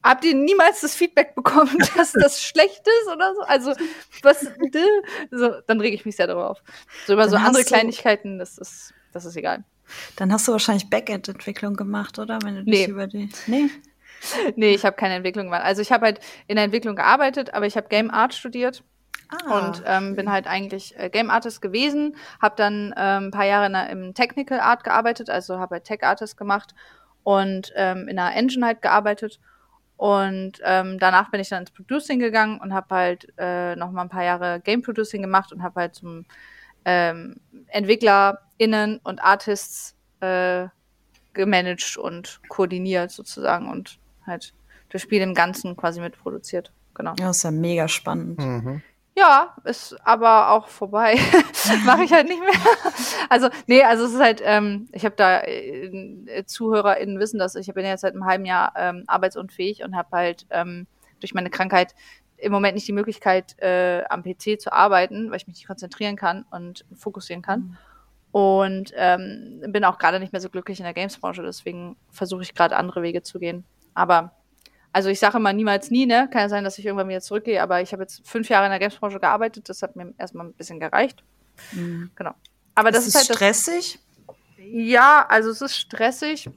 habt 0.02 0.24
ihr 0.26 0.36
niemals 0.36 0.82
das 0.82 0.96
Feedback 0.96 1.36
bekommen, 1.36 1.78
dass 1.96 2.14
das 2.14 2.42
schlecht 2.42 2.84
ist 3.02 3.14
oder 3.14 3.34
so? 3.36 3.42
Also, 3.42 3.74
was, 4.22 4.42
so, 5.32 5.52
dann 5.68 5.82
rege 5.82 5.96
ich 5.96 6.06
mich 6.06 6.16
sehr 6.16 6.28
darüber 6.28 6.50
auf. 6.50 6.64
So 7.06 7.14
über 7.14 7.24
dann 7.24 7.32
so 7.32 7.38
andere 7.38 7.64
Kleinigkeiten, 7.64 8.40
das 8.40 8.58
ist, 8.58 8.94
das 9.12 9.26
ist 9.26 9.36
egal. 9.36 9.64
Dann 10.16 10.32
hast 10.32 10.48
du 10.48 10.54
wahrscheinlich 10.54 10.90
Backend-Entwicklung 10.90 11.76
gemacht, 11.76 12.18
oder? 12.18 12.40
Wenn 12.42 12.56
du 12.56 12.64
nee. 12.64 12.86
über 12.86 13.08
die. 13.08 13.30
Nee. 13.48 13.70
nee, 14.56 14.74
ich 14.74 14.86
habe 14.86 14.96
keine 14.96 15.16
Entwicklung 15.16 15.46
gemacht. 15.46 15.64
Also 15.64 15.82
ich 15.82 15.92
habe 15.92 16.06
halt 16.06 16.20
in 16.48 16.56
der 16.56 16.66
Entwicklung 16.66 16.96
gearbeitet, 16.96 17.54
aber 17.54 17.66
ich 17.66 17.78
habe 17.78 17.88
Game 17.88 18.12
Art 18.12 18.34
studiert. 18.34 18.84
Ah, 19.30 19.58
und 19.58 19.84
ähm, 19.88 20.16
bin 20.16 20.32
halt 20.32 20.46
eigentlich 20.48 20.98
äh, 21.00 21.10
Game 21.10 21.32
Artist 21.32 21.62
gewesen, 21.62 22.16
habe 22.40 22.56
dann 22.56 22.94
ähm, 22.96 23.26
ein 23.26 23.32
paar 23.32 23.46
Jahre 23.46 23.66
in, 23.66 23.74
im 24.06 24.14
Technical 24.14 24.60
Art 24.60 24.84
gearbeitet, 24.84 25.30
also 25.30 25.58
habe 25.58 25.76
halt 25.76 25.86
Tech 25.86 26.04
Artist 26.04 26.38
gemacht 26.38 26.76
und 27.24 27.74
ähm, 27.76 28.08
in 28.08 28.20
einer 28.20 28.36
Engine 28.36 28.66
halt 28.66 28.82
gearbeitet. 28.82 29.40
Und 29.98 30.60
ähm, 30.64 31.00
danach 31.00 31.32
bin 31.32 31.40
ich 31.40 31.50
dann 31.50 31.62
ins 31.62 31.72
Producing 31.72 32.20
gegangen 32.20 32.60
und 32.60 32.74
habe 32.74 32.94
halt 32.94 33.34
äh, 33.38 33.76
noch 33.76 33.92
mal 33.92 34.02
ein 34.02 34.10
paar 34.10 34.24
Jahre 34.24 34.60
Game 34.60 34.82
Producing 34.82 35.22
gemacht 35.22 35.52
und 35.52 35.64
habe 35.64 35.80
halt 35.82 35.96
zum 35.96 36.26
ähm, 36.86 37.38
EntwicklerInnen 37.68 39.00
und 39.04 39.24
Artists 39.24 39.96
äh, 40.20 40.68
gemanagt 41.34 41.98
und 41.98 42.42
koordiniert 42.50 43.12
sozusagen 43.12 43.70
und 43.70 43.98
halt 44.26 44.54
das 44.90 45.02
Spiel 45.02 45.22
im 45.22 45.34
Ganzen 45.34 45.76
quasi 45.76 46.00
mitproduziert. 46.00 46.72
Genau. 46.94 47.14
Ja, 47.20 47.32
ist 47.32 47.44
ja 47.44 47.52
mega 47.52 47.88
spannend. 47.88 48.40
Mhm. 48.40 48.82
Ja, 49.16 49.56
ist 49.64 49.96
aber 50.04 50.50
auch 50.52 50.68
vorbei. 50.68 51.20
Mache 51.86 52.04
ich 52.04 52.12
halt 52.12 52.28
nicht 52.28 52.40
mehr. 52.40 52.74
Also, 53.30 53.50
nee, 53.68 53.84
also 53.84 54.06
es 54.06 54.14
ist 54.14 54.20
halt, 54.20 54.42
ähm, 54.44 54.88
ich 54.92 55.06
habe 55.06 55.16
da 55.16 55.42
äh, 55.42 56.44
ZuhörerInnen 56.46 57.20
wissen 57.20 57.38
das, 57.38 57.56
ich 57.56 57.72
bin 57.74 57.86
jetzt 57.86 58.02
seit 58.02 58.14
einem 58.14 58.26
halben 58.26 58.46
Jahr 58.46 58.74
ähm, 58.76 59.04
arbeitsunfähig 59.06 59.84
und 59.84 59.96
habe 59.96 60.10
halt 60.12 60.48
ähm, 60.50 60.88
durch 61.20 61.36
meine 61.36 61.52
Krankheit 61.52 61.94
im 62.38 62.52
Moment 62.52 62.74
nicht 62.74 62.88
die 62.88 62.94
Möglichkeit, 62.94 63.56
äh, 63.60 64.04
am 64.10 64.24
PC 64.24 64.60
zu 64.60 64.74
arbeiten, 64.74 65.30
weil 65.30 65.38
ich 65.38 65.48
mich 65.48 65.58
nicht 65.58 65.68
konzentrieren 65.68 66.16
kann 66.16 66.46
und 66.50 66.86
fokussieren 66.96 67.44
kann. 67.44 67.60
Mhm. 67.60 67.78
Und 68.32 68.94
ähm, 68.96 69.62
bin 69.68 69.86
auch 69.86 70.00
gerade 70.00 70.20
nicht 70.20 70.34
mehr 70.34 70.42
so 70.42 70.50
glücklich 70.50 70.80
in 70.80 70.86
der 70.86 70.96
Games-Branche, 70.96 71.44
deswegen 71.44 71.96
versuche 72.10 72.42
ich 72.42 72.56
gerade 72.56 72.76
andere 72.76 73.04
Wege 73.04 73.22
zu 73.22 73.38
gehen. 73.38 73.64
Aber 73.94 74.34
also 74.94 75.10
ich 75.10 75.20
sage 75.20 75.40
mal 75.40 75.54
niemals 75.54 75.90
nie, 75.90 76.06
ne? 76.06 76.30
Kann 76.32 76.42
ja 76.42 76.50
sein, 76.50 76.64
dass 76.64 76.78
ich 76.78 76.86
irgendwann 76.86 77.10
wieder 77.10 77.22
zurückgehe, 77.22 77.62
aber 77.62 77.82
ich 77.82 77.92
habe 77.94 78.04
jetzt 78.04 78.26
fünf 78.28 78.48
Jahre 78.48 78.66
in 78.66 78.70
der 78.70 78.80
Games-Branche 78.80 79.20
gearbeitet, 79.20 79.68
das 79.68 79.82
hat 79.82 79.96
mir 79.96 80.14
erstmal 80.20 80.46
ein 80.46 80.54
bisschen 80.54 80.80
gereicht. 80.80 81.24
Mhm. 81.72 82.12
Genau. 82.16 82.34
Aber 82.76 82.92
das 82.92 83.08
ist, 83.08 83.16
ist 83.16 83.28
halt 83.28 83.38
stressig. 83.38 84.00
Das, 84.28 84.36
ja, 84.58 85.26
also 85.28 85.50
es 85.50 85.62
ist 85.62 85.76
stressig. 85.76 86.50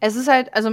Es 0.00 0.16
ist 0.16 0.28
halt, 0.28 0.52
also 0.52 0.70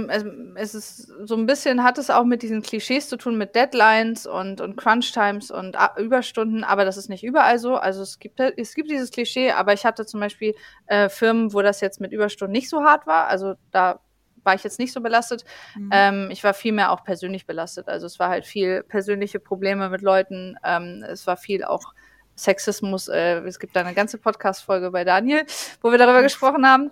es 0.56 0.74
ist 0.74 1.10
so 1.24 1.34
ein 1.34 1.46
bisschen, 1.46 1.82
hat 1.82 1.96
es 1.96 2.10
auch 2.10 2.24
mit 2.24 2.42
diesen 2.42 2.60
Klischees 2.60 3.08
zu 3.08 3.16
tun, 3.16 3.38
mit 3.38 3.54
Deadlines 3.54 4.26
und, 4.26 4.60
und 4.60 4.76
Crunch-Times 4.76 5.50
und 5.50 5.74
Überstunden, 5.96 6.64
aber 6.64 6.84
das 6.84 6.98
ist 6.98 7.08
nicht 7.08 7.24
überall 7.24 7.58
so. 7.58 7.76
Also 7.76 8.02
es 8.02 8.18
gibt, 8.18 8.38
es 8.40 8.74
gibt 8.74 8.90
dieses 8.90 9.10
Klischee, 9.10 9.52
aber 9.52 9.72
ich 9.72 9.86
hatte 9.86 10.04
zum 10.04 10.20
Beispiel 10.20 10.54
äh, 10.86 11.08
Firmen, 11.08 11.54
wo 11.54 11.62
das 11.62 11.80
jetzt 11.80 11.98
mit 11.98 12.12
Überstunden 12.12 12.52
nicht 12.52 12.68
so 12.68 12.82
hart 12.82 13.06
war. 13.06 13.28
Also 13.28 13.54
da 13.70 14.00
war 14.44 14.54
ich 14.54 14.64
jetzt 14.64 14.78
nicht 14.78 14.92
so 14.92 15.00
belastet. 15.00 15.44
Mhm. 15.76 15.90
Ähm, 15.92 16.28
ich 16.30 16.42
war 16.44 16.54
viel 16.54 16.72
mehr 16.72 16.92
auch 16.92 17.04
persönlich 17.04 17.46
belastet. 17.46 17.88
Also 17.88 18.06
es 18.06 18.18
war 18.18 18.28
halt 18.28 18.46
viel 18.46 18.82
persönliche 18.82 19.40
Probleme 19.40 19.88
mit 19.88 20.02
Leuten. 20.02 20.56
Ähm, 20.64 21.04
es 21.08 21.26
war 21.26 21.36
viel 21.36 21.64
auch 21.64 21.94
Sexismus. 22.36 23.08
Äh, 23.08 23.40
es 23.40 23.58
gibt 23.58 23.76
da 23.76 23.80
eine 23.80 23.94
ganze 23.94 24.18
Podcast-Folge 24.18 24.90
bei 24.90 25.04
Daniel, 25.04 25.44
wo 25.80 25.90
wir 25.90 25.98
darüber 25.98 26.22
gesprochen 26.22 26.66
haben. 26.66 26.90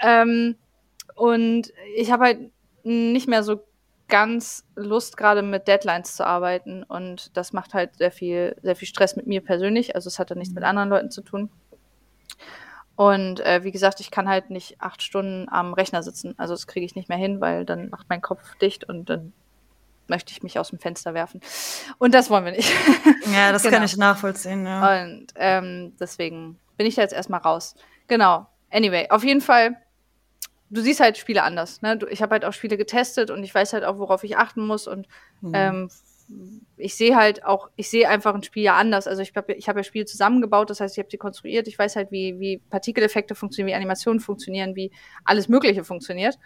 Ähm, 0.00 0.56
und 1.14 1.72
ich 1.96 2.12
habe 2.12 2.24
halt 2.24 2.52
nicht 2.84 3.28
mehr 3.28 3.42
so 3.42 3.64
ganz 4.08 4.64
Lust, 4.74 5.16
gerade 5.16 5.42
mit 5.42 5.68
Deadlines 5.68 6.16
zu 6.16 6.26
arbeiten. 6.26 6.82
Und 6.82 7.36
das 7.36 7.52
macht 7.52 7.74
halt 7.74 7.96
sehr 7.96 8.10
viel, 8.10 8.56
sehr 8.62 8.76
viel 8.76 8.88
Stress 8.88 9.16
mit 9.16 9.26
mir 9.26 9.42
persönlich. 9.42 9.94
Also 9.94 10.08
es 10.08 10.18
hat 10.18 10.30
dann 10.30 10.38
nichts 10.38 10.54
mit 10.54 10.62
mhm. 10.62 10.70
anderen 10.70 10.88
Leuten 10.88 11.10
zu 11.10 11.22
tun. 11.22 11.50
Und 12.98 13.38
äh, 13.38 13.62
wie 13.62 13.70
gesagt, 13.70 14.00
ich 14.00 14.10
kann 14.10 14.28
halt 14.28 14.50
nicht 14.50 14.80
acht 14.80 15.04
Stunden 15.04 15.48
am 15.48 15.72
Rechner 15.72 16.02
sitzen. 16.02 16.34
Also 16.36 16.54
das 16.54 16.66
kriege 16.66 16.84
ich 16.84 16.96
nicht 16.96 17.08
mehr 17.08 17.16
hin, 17.16 17.40
weil 17.40 17.64
dann 17.64 17.90
macht 17.90 18.08
mein 18.08 18.20
Kopf 18.20 18.42
dicht 18.60 18.88
und 18.88 19.08
dann 19.08 19.32
möchte 20.08 20.32
ich 20.32 20.42
mich 20.42 20.58
aus 20.58 20.70
dem 20.70 20.80
Fenster 20.80 21.14
werfen. 21.14 21.40
Und 21.98 22.12
das 22.12 22.28
wollen 22.28 22.44
wir 22.44 22.50
nicht. 22.50 22.72
Ja, 23.32 23.52
das 23.52 23.62
genau. 23.62 23.76
kann 23.76 23.84
ich 23.84 23.96
nachvollziehen. 23.96 24.66
Ja. 24.66 25.04
Und 25.04 25.26
ähm, 25.36 25.92
deswegen 26.00 26.58
bin 26.76 26.88
ich 26.88 26.96
da 26.96 27.02
jetzt 27.02 27.14
erstmal 27.14 27.38
raus. 27.38 27.76
Genau. 28.08 28.48
Anyway, 28.68 29.06
auf 29.10 29.22
jeden 29.22 29.42
Fall, 29.42 29.76
du 30.70 30.80
siehst 30.80 30.98
halt 30.98 31.18
Spiele 31.18 31.44
anders. 31.44 31.82
Ne? 31.82 32.00
Ich 32.10 32.20
habe 32.20 32.32
halt 32.32 32.44
auch 32.44 32.52
Spiele 32.52 32.76
getestet 32.76 33.30
und 33.30 33.44
ich 33.44 33.54
weiß 33.54 33.74
halt 33.74 33.84
auch, 33.84 33.98
worauf 33.98 34.24
ich 34.24 34.36
achten 34.36 34.66
muss 34.66 34.88
und 34.88 35.06
mhm. 35.40 35.52
ähm, 35.54 35.90
ich 36.76 36.94
sehe 36.94 37.16
halt 37.16 37.44
auch, 37.44 37.70
ich 37.76 37.90
sehe 37.90 38.08
einfach 38.08 38.34
ein 38.34 38.42
Spiel 38.42 38.62
ja 38.62 38.76
anders. 38.76 39.06
Also 39.06 39.22
ich 39.22 39.34
habe 39.34 39.54
ich 39.54 39.68
hab 39.68 39.76
ja 39.76 39.82
Spiele 39.82 40.04
zusammengebaut, 40.04 40.70
das 40.70 40.80
heißt, 40.80 40.96
ich 40.96 40.98
habe 40.98 41.10
sie 41.10 41.18
konstruiert. 41.18 41.68
Ich 41.68 41.78
weiß 41.78 41.96
halt, 41.96 42.10
wie, 42.10 42.38
wie 42.38 42.58
Partikeleffekte 42.58 43.34
funktionieren, 43.34 43.72
wie 43.72 43.76
Animationen 43.76 44.20
funktionieren, 44.20 44.76
wie 44.76 44.92
alles 45.24 45.48
Mögliche 45.48 45.84
funktioniert. 45.84 46.38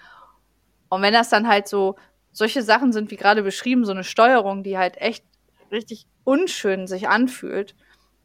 Und 0.88 1.03
wenn 1.03 1.12
das 1.12 1.29
dann 1.29 1.49
halt 1.49 1.68
so 1.68 1.97
solche 2.33 2.62
Sachen 2.62 2.92
sind, 2.92 3.11
wie 3.11 3.16
gerade 3.16 3.42
beschrieben, 3.42 3.85
so 3.85 3.92
eine 3.92 4.05
Steuerung, 4.05 4.62
die 4.62 4.79
halt 4.79 4.97
echt 4.99 5.25
richtig 5.71 6.07
unschön 6.25 6.87
sich 6.87 7.09
anfühlt, 7.09 7.75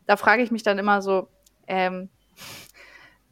da 0.05 0.17
frage 0.17 0.43
ich 0.43 0.51
mich 0.51 0.63
dann 0.63 0.79
immer 0.79 1.01
so, 1.01 1.27
ähm, 1.67 2.09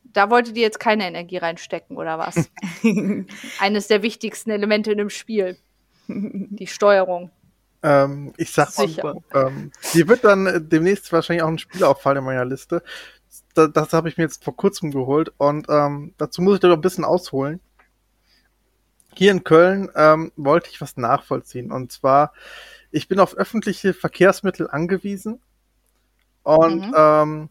da 0.04 0.30
wolltet 0.30 0.56
ihr 0.56 0.64
jetzt 0.64 0.80
keine 0.80 1.06
Energie 1.06 1.38
reinstecken 1.38 1.98
oder 1.98 2.18
was? 2.18 2.50
Eines 3.60 3.88
der 3.88 4.02
wichtigsten 4.02 4.50
Elemente 4.52 4.92
in 4.92 4.98
dem 4.98 5.10
Spiel. 5.10 5.58
Die 6.08 6.68
Steuerung. 6.68 7.32
Ähm, 7.84 8.34
ich 8.38 8.52
sag 8.52 8.78
mal, 8.78 8.88
Sicher. 8.88 9.16
ähm, 9.34 9.72
die 9.94 10.08
wird 10.08 10.24
dann 10.24 10.70
demnächst 10.70 11.12
wahrscheinlich 11.12 11.44
auch 11.44 11.50
ein 11.50 11.60
Spiel 11.60 11.84
auffallen 11.84 12.18
in 12.18 12.24
meiner 12.24 12.46
Liste. 12.46 12.84
Das, 13.54 13.72
das 13.72 13.94
habe 13.94 14.10
ich 14.10 14.18
mir 14.18 14.24
jetzt 14.24 14.44
vor 14.44 14.56
kurzem 14.56 14.92
geholt 14.92 15.32
und 15.38 15.68
ähm, 15.70 16.14
dazu 16.18 16.42
muss 16.42 16.56
ich 16.56 16.60
doch 16.62 16.72
ein 16.72 16.82
bisschen 16.82 17.06
ausholen. 17.06 17.60
Hier 19.14 19.32
in 19.32 19.44
Köln 19.44 19.90
ähm, 19.96 20.32
wollte 20.36 20.70
ich 20.72 20.82
was 20.82 20.98
nachvollziehen 20.98 21.72
und 21.72 21.92
zwar, 21.92 22.34
ich 22.92 23.08
bin 23.08 23.20
auf 23.20 23.36
öffentliche 23.36 23.94
Verkehrsmittel 23.94 24.70
angewiesen 24.70 25.42
und 26.44 26.88
mhm. 26.88 26.94
ähm, 26.98 27.50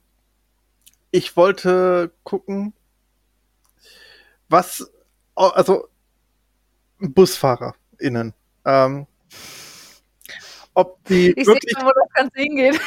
ich 1.11 1.37
wollte 1.37 2.13
gucken, 2.25 2.75
was, 4.49 4.91
also 5.35 5.89
BusfahrerInnen, 6.99 8.35
ähm, 8.65 9.07
ob 10.75 11.05
die 11.05 11.31
ich 11.31 11.47
wirklich, 11.47 11.75
sehe, 11.77 11.85
wo 11.85 11.91
das 11.91 12.13
Ganze 12.15 12.39
hingeht. 12.41 12.81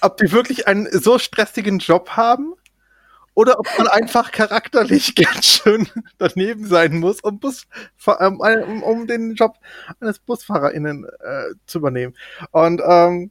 Ob 0.00 0.16
die 0.16 0.30
wirklich 0.32 0.66
einen 0.66 0.88
so 0.90 1.18
stressigen 1.18 1.78
Job 1.78 2.10
haben 2.10 2.54
oder 3.34 3.58
ob 3.60 3.66
man 3.76 3.86
einfach 3.88 4.32
charakterlich 4.32 5.14
ganz 5.14 5.46
schön 5.46 5.88
daneben 6.18 6.66
sein 6.66 6.98
muss, 6.98 7.20
um, 7.20 7.38
Bus, 7.38 7.66
um, 8.06 8.82
um 8.82 9.06
den 9.06 9.34
Job 9.34 9.56
eines 10.00 10.18
BusfahrerInnen 10.18 11.04
äh, 11.04 11.54
zu 11.66 11.78
übernehmen. 11.78 12.14
Und 12.50 12.80
ähm, 12.84 13.30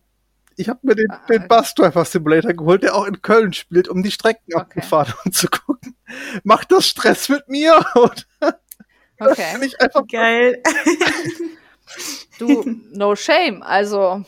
ich 0.57 0.69
habe 0.69 0.79
mir 0.83 0.95
den, 0.95 1.09
ah, 1.09 1.21
den 1.27 1.47
Busdriver 1.47 2.05
Simulator 2.05 2.53
geholt, 2.53 2.83
der 2.83 2.95
auch 2.95 3.05
in 3.05 3.21
Köln 3.21 3.51
spielt, 3.53 3.87
um 3.87 4.03
die 4.03 4.11
Strecken 4.11 4.53
okay. 4.53 4.61
abzufahren 4.79 5.13
und 5.25 5.35
zu 5.35 5.47
gucken, 5.47 5.95
macht 6.43 6.71
das 6.71 6.87
Stress 6.87 7.27
mit 7.29 7.47
mir? 7.49 7.83
Oder 7.95 8.13
okay. 9.19 9.57
ich 9.63 9.81
einfach 9.81 10.07
geil. 10.07 10.61
Du, 12.39 12.63
no 12.91 13.15
shame. 13.15 13.61
Also, 13.63 14.23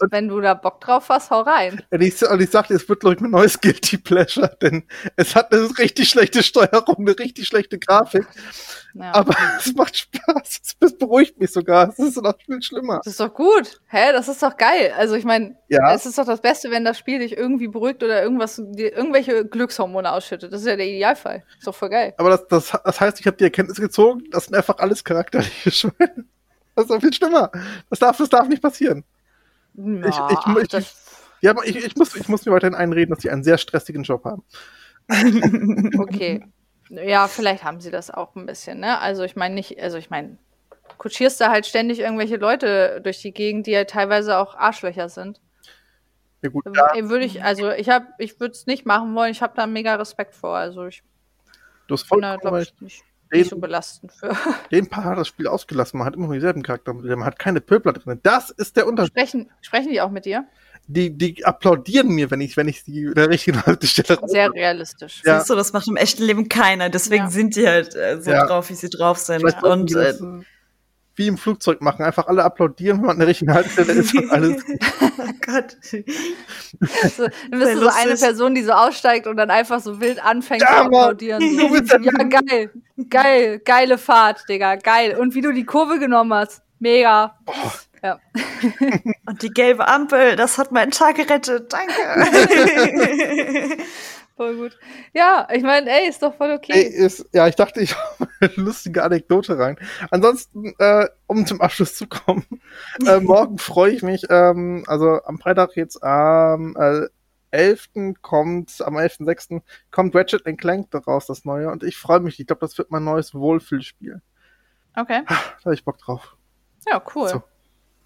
und 0.00 0.12
wenn 0.12 0.28
du 0.28 0.40
da 0.40 0.54
Bock 0.54 0.80
drauf 0.80 1.08
hast, 1.08 1.30
hau 1.30 1.40
rein. 1.40 1.82
Und 1.90 2.00
ich, 2.00 2.22
und 2.22 2.40
ich 2.40 2.50
sagte, 2.50 2.74
es 2.74 2.88
wird, 2.88 3.00
glaube 3.00 3.16
ich, 3.16 3.20
mein 3.20 3.30
neues 3.30 3.60
Guilty 3.60 3.98
Pleasure, 3.98 4.56
denn 4.60 4.84
es 5.16 5.34
hat 5.34 5.52
eine 5.52 5.68
richtig 5.78 6.08
schlechte 6.08 6.42
Steuerung, 6.42 6.96
eine 6.98 7.18
richtig 7.18 7.46
schlechte 7.46 7.78
Grafik. 7.78 8.26
Ja. 8.94 9.14
Aber 9.14 9.34
es 9.58 9.74
macht 9.74 9.96
Spaß. 9.96 10.60
Es 10.80 10.98
beruhigt 10.98 11.38
mich 11.38 11.52
sogar. 11.52 11.88
Es 11.88 11.98
ist 11.98 12.20
noch 12.20 12.34
viel 12.44 12.60
schlimmer. 12.62 13.00
Das 13.04 13.12
ist 13.12 13.20
doch 13.20 13.32
gut. 13.32 13.80
Hä? 13.88 14.12
Das 14.12 14.28
ist 14.28 14.42
doch 14.42 14.56
geil. 14.56 14.92
Also 14.96 15.14
ich 15.14 15.24
meine, 15.24 15.56
ja. 15.68 15.94
es 15.94 16.04
ist 16.04 16.18
doch 16.18 16.26
das 16.26 16.40
Beste, 16.40 16.70
wenn 16.70 16.84
das 16.84 16.98
Spiel 16.98 17.20
dich 17.20 17.36
irgendwie 17.36 17.68
beruhigt 17.68 18.02
oder 18.02 18.22
irgendwas, 18.22 18.60
dir 18.62 18.94
irgendwelche 18.94 19.46
Glückshormone 19.46 20.10
ausschüttet. 20.12 20.52
Das 20.52 20.60
ist 20.60 20.66
ja 20.66 20.76
der 20.76 20.86
Idealfall. 20.86 21.44
Ist 21.58 21.66
doch 21.66 21.74
voll 21.74 21.90
geil. 21.90 22.14
Aber 22.18 22.30
das, 22.30 22.46
das, 22.48 22.78
das 22.84 23.00
heißt, 23.00 23.20
ich 23.20 23.26
habe 23.26 23.36
die 23.36 23.44
Erkenntnis 23.44 23.78
gezogen, 23.78 24.24
das 24.30 24.46
sind 24.46 24.54
einfach 24.54 24.78
alles 24.78 25.04
charakterliche 25.04 25.70
Schweine. 25.70 26.26
Das 26.74 26.84
ist 26.84 26.90
doch 26.90 27.00
viel 27.00 27.12
schlimmer. 27.12 27.50
Das 27.90 27.98
darf, 27.98 28.16
das 28.16 28.28
darf 28.28 28.48
nicht 28.48 28.62
passieren. 28.62 29.04
Ja, 29.74 30.28
ich, 30.30 30.56
ich, 30.56 30.74
ich, 30.74 30.94
ja, 31.40 31.50
aber 31.50 31.66
ich, 31.66 31.76
ich, 31.76 31.96
muss, 31.96 32.14
ich 32.14 32.28
muss 32.28 32.44
mir 32.46 32.52
weiterhin 32.52 32.74
einreden, 32.74 33.14
dass 33.14 33.22
sie 33.22 33.30
einen 33.30 33.44
sehr 33.44 33.58
stressigen 33.58 34.02
Job 34.02 34.24
haben. 34.24 34.42
Okay. 35.98 36.44
Ja, 36.88 37.26
vielleicht 37.26 37.64
haben 37.64 37.80
sie 37.80 37.90
das 37.90 38.10
auch 38.10 38.36
ein 38.36 38.44
bisschen, 38.44 38.80
ne? 38.80 38.98
Also 39.00 39.22
ich 39.22 39.34
meine 39.34 39.54
nicht, 39.54 39.80
also 39.80 39.96
ich 39.96 40.10
meine, 40.10 40.36
kutschierst 40.98 41.40
da 41.40 41.50
halt 41.50 41.66
ständig 41.66 42.00
irgendwelche 42.00 42.36
Leute 42.36 43.00
durch 43.02 43.20
die 43.22 43.32
Gegend, 43.32 43.66
die 43.66 43.70
ja 43.70 43.84
teilweise 43.84 44.36
auch 44.36 44.54
Arschlöcher 44.54 45.08
sind. 45.08 45.40
Ja, 46.42 46.50
gut. 46.50 46.64
Ja. 46.76 46.92
Würde 47.08 47.24
ich, 47.24 47.42
also 47.42 47.70
ich 47.70 47.88
habe, 47.88 48.06
ich 48.18 48.38
würde 48.40 48.52
es 48.52 48.66
nicht 48.66 48.84
machen 48.84 49.14
wollen, 49.14 49.30
ich 49.30 49.42
habe 49.42 49.54
da 49.56 49.66
mega 49.66 49.94
Respekt 49.94 50.34
vor. 50.34 50.56
Also 50.56 50.86
ich 50.86 51.02
du 51.86 51.94
hast 51.94 52.02
vollkommen 52.02 52.54
recht. 52.54 52.74
Den, 53.32 53.44
so 53.44 53.58
belastend 53.58 54.12
für. 54.12 54.36
den 54.70 54.88
Paar 54.88 55.04
hat 55.04 55.18
das 55.18 55.28
Spiel 55.28 55.46
ausgelassen. 55.46 55.98
Man 55.98 56.06
hat 56.06 56.14
immer 56.14 56.26
noch 56.26 56.34
dieselben 56.34 56.62
Charakter. 56.62 56.94
Man 56.94 57.24
hat 57.24 57.38
keine 57.38 57.60
Pöbler 57.60 57.92
drin. 57.92 58.20
Das 58.22 58.50
ist 58.50 58.76
der 58.76 58.86
Unterschied. 58.86 59.12
Sprechen, 59.12 59.50
sprechen 59.60 59.90
die 59.90 60.00
auch 60.00 60.10
mit 60.10 60.24
dir? 60.24 60.44
Die, 60.88 61.16
die 61.16 61.44
applaudieren 61.44 62.08
mir, 62.08 62.30
wenn 62.32 62.40
ich, 62.40 62.56
wenn 62.56 62.66
ich 62.66 62.82
die 62.84 63.04
in 63.04 63.14
der 63.14 63.28
richtigen 63.28 63.64
Haltestelle 63.64 64.18
Sehr 64.26 64.52
realistisch. 64.52 65.22
Ja. 65.24 65.38
Siehst 65.38 65.50
du, 65.50 65.54
das 65.54 65.72
macht 65.72 65.86
im 65.86 65.96
echten 65.96 66.24
Leben 66.24 66.48
keiner. 66.48 66.88
Deswegen 66.90 67.24
Ja. 67.24 67.30
sind 67.30 67.54
die 67.56 67.68
halt 67.68 67.94
äh, 67.94 68.20
so 68.20 68.30
Ja. 68.32 68.46
drauf, 68.46 68.68
wie 68.68 68.74
sie 68.74 68.90
drauf 68.90 69.18
sind. 69.18 69.40
Vielleicht 69.40 69.62
Und 69.62 69.94
wie 71.14 71.26
im 71.26 71.36
Flugzeug 71.38 71.80
machen. 71.80 72.04
Einfach 72.04 72.26
alle 72.26 72.44
applaudieren, 72.44 72.98
wenn 72.98 73.06
man 73.06 73.10
an 73.12 73.18
der 73.18 73.28
richtigen 73.28 73.52
Haltestelle 73.52 73.92
ist 73.92 74.14
und 74.14 74.30
alles. 74.30 74.64
oh 75.00 75.32
Gott. 75.44 75.76
So, 75.82 77.28
dann 77.50 77.60
bist 77.60 77.74
du 77.74 77.80
so 77.80 77.88
eine. 77.88 78.14
Person, 78.14 78.54
die 78.54 78.62
so 78.62 78.72
aussteigt 78.72 79.26
und 79.26 79.36
dann 79.36 79.50
einfach 79.50 79.80
so 79.80 80.00
wild 80.00 80.22
anfängt 80.24 80.62
Ja, 80.62 80.68
zu 80.68 80.74
applaudieren. 80.84 81.40
Du 81.40 81.70
bist 81.70 81.92
Ja, 81.92 81.98
geil. 82.24 82.70
Geil. 83.08 83.60
Geile 83.64 83.98
Fahrt, 83.98 84.48
Digga. 84.48 84.76
Geil. 84.76 85.16
Und 85.18 85.34
wie 85.34 85.40
du 85.40 85.52
die 85.52 85.64
Kurve 85.64 85.98
genommen 85.98 86.32
hast. 86.34 86.62
Mega. 86.78 87.38
Ja. 88.02 88.18
Und 89.26 89.42
die 89.42 89.50
gelbe 89.50 89.86
Ampel, 89.86 90.34
das 90.34 90.58
hat 90.58 90.72
meinen 90.72 90.90
Tag 90.90 91.14
gerettet. 91.16 91.72
Danke. 91.72 91.92
Voll 94.42 94.56
gut. 94.56 94.76
Ja, 95.12 95.46
ich 95.52 95.62
meine, 95.62 95.88
ey, 95.88 96.08
ist 96.08 96.20
doch 96.20 96.34
voll 96.34 96.50
Ey, 96.50 96.56
okay. 96.56 96.80
ist, 96.80 97.24
ja, 97.32 97.46
ich 97.46 97.54
dachte, 97.54 97.80
ich 97.80 97.94
hau 98.20 98.26
eine 98.40 98.52
lustige 98.56 99.04
Anekdote 99.04 99.56
rein. 99.56 99.76
Ansonsten, 100.10 100.74
äh, 100.80 101.06
um 101.28 101.46
zum 101.46 101.60
Abschluss 101.60 101.94
zu 101.94 102.08
kommen, 102.08 102.44
äh, 103.06 103.20
morgen 103.20 103.58
freue 103.58 103.92
ich 103.92 104.02
mich, 104.02 104.26
ähm, 104.30 104.82
also 104.88 105.22
am 105.22 105.38
Freitag 105.38 105.76
jetzt 105.76 106.02
am 106.02 106.74
äh, 106.76 107.06
11. 107.52 108.16
kommt, 108.20 108.82
am 108.82 108.96
11.6. 108.96 109.62
kommt 109.92 110.16
Ratchet 110.16 110.42
Clank 110.58 110.90
daraus, 110.90 111.26
das 111.26 111.44
neue, 111.44 111.70
und 111.70 111.84
ich 111.84 111.96
freue 111.96 112.18
mich. 112.18 112.40
Ich 112.40 112.48
glaube, 112.48 112.60
das 112.62 112.76
wird 112.78 112.90
mein 112.90 113.04
neues 113.04 113.34
Wohlfühlspiel. 113.34 114.22
Okay. 114.96 115.22
Da 115.28 115.36
habe 115.64 115.74
ich 115.74 115.84
Bock 115.84 115.98
drauf. 115.98 116.36
Ja, 116.88 117.00
cool. 117.14 117.28
So. 117.28 117.42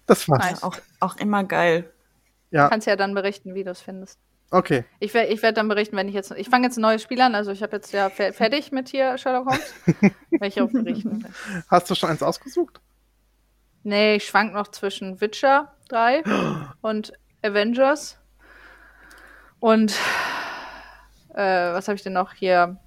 Das 0.05 0.29
war's. 0.29 0.51
Nice. 0.51 0.63
auch, 0.63 0.75
auch 0.99 1.17
immer 1.17 1.43
geil. 1.43 1.91
Ja, 2.51 2.69
Kannst 2.69 2.85
ja 2.85 2.95
dann 2.95 3.15
berichten, 3.15 3.55
wie 3.55 3.63
du 3.63 3.71
es 3.71 3.81
findest. 3.81 4.19
Okay. 4.51 4.85
Ich 4.99 5.13
werde 5.13 5.31
ich 5.31 5.41
werd 5.41 5.57
dann 5.57 5.67
berichten, 5.67 5.95
wenn 5.97 6.07
ich 6.07 6.13
jetzt. 6.13 6.31
Ich 6.31 6.49
fange 6.49 6.65
jetzt 6.67 6.77
ein 6.77 6.81
neues 6.81 7.01
Spiel 7.01 7.21
an, 7.21 7.35
also 7.35 7.51
ich 7.51 7.63
habe 7.63 7.75
jetzt 7.75 7.91
ja 7.93 8.09
fer 8.09 8.33
fertig 8.33 8.71
mit 8.71 8.89
hier 8.89 9.17
Sherlock 9.17 9.47
Holmes. 9.47 9.73
Ich 10.41 10.61
auch 10.61 10.69
berichten. 10.69 11.25
Hast 11.67 11.89
du 11.89 11.95
schon 11.95 12.09
eins 12.11 12.21
ausgesucht? 12.21 12.79
Nee, 13.83 14.17
ich 14.17 14.25
schwank 14.25 14.53
noch 14.53 14.67
zwischen 14.67 15.19
Witcher 15.19 15.73
3 15.89 16.23
und 16.81 17.13
Avengers. 17.41 18.19
Und 19.59 19.93
äh, 21.33 21.73
was 21.73 21.87
habe 21.87 21.95
ich 21.95 22.03
denn 22.03 22.13
noch 22.13 22.33
hier? 22.33 22.77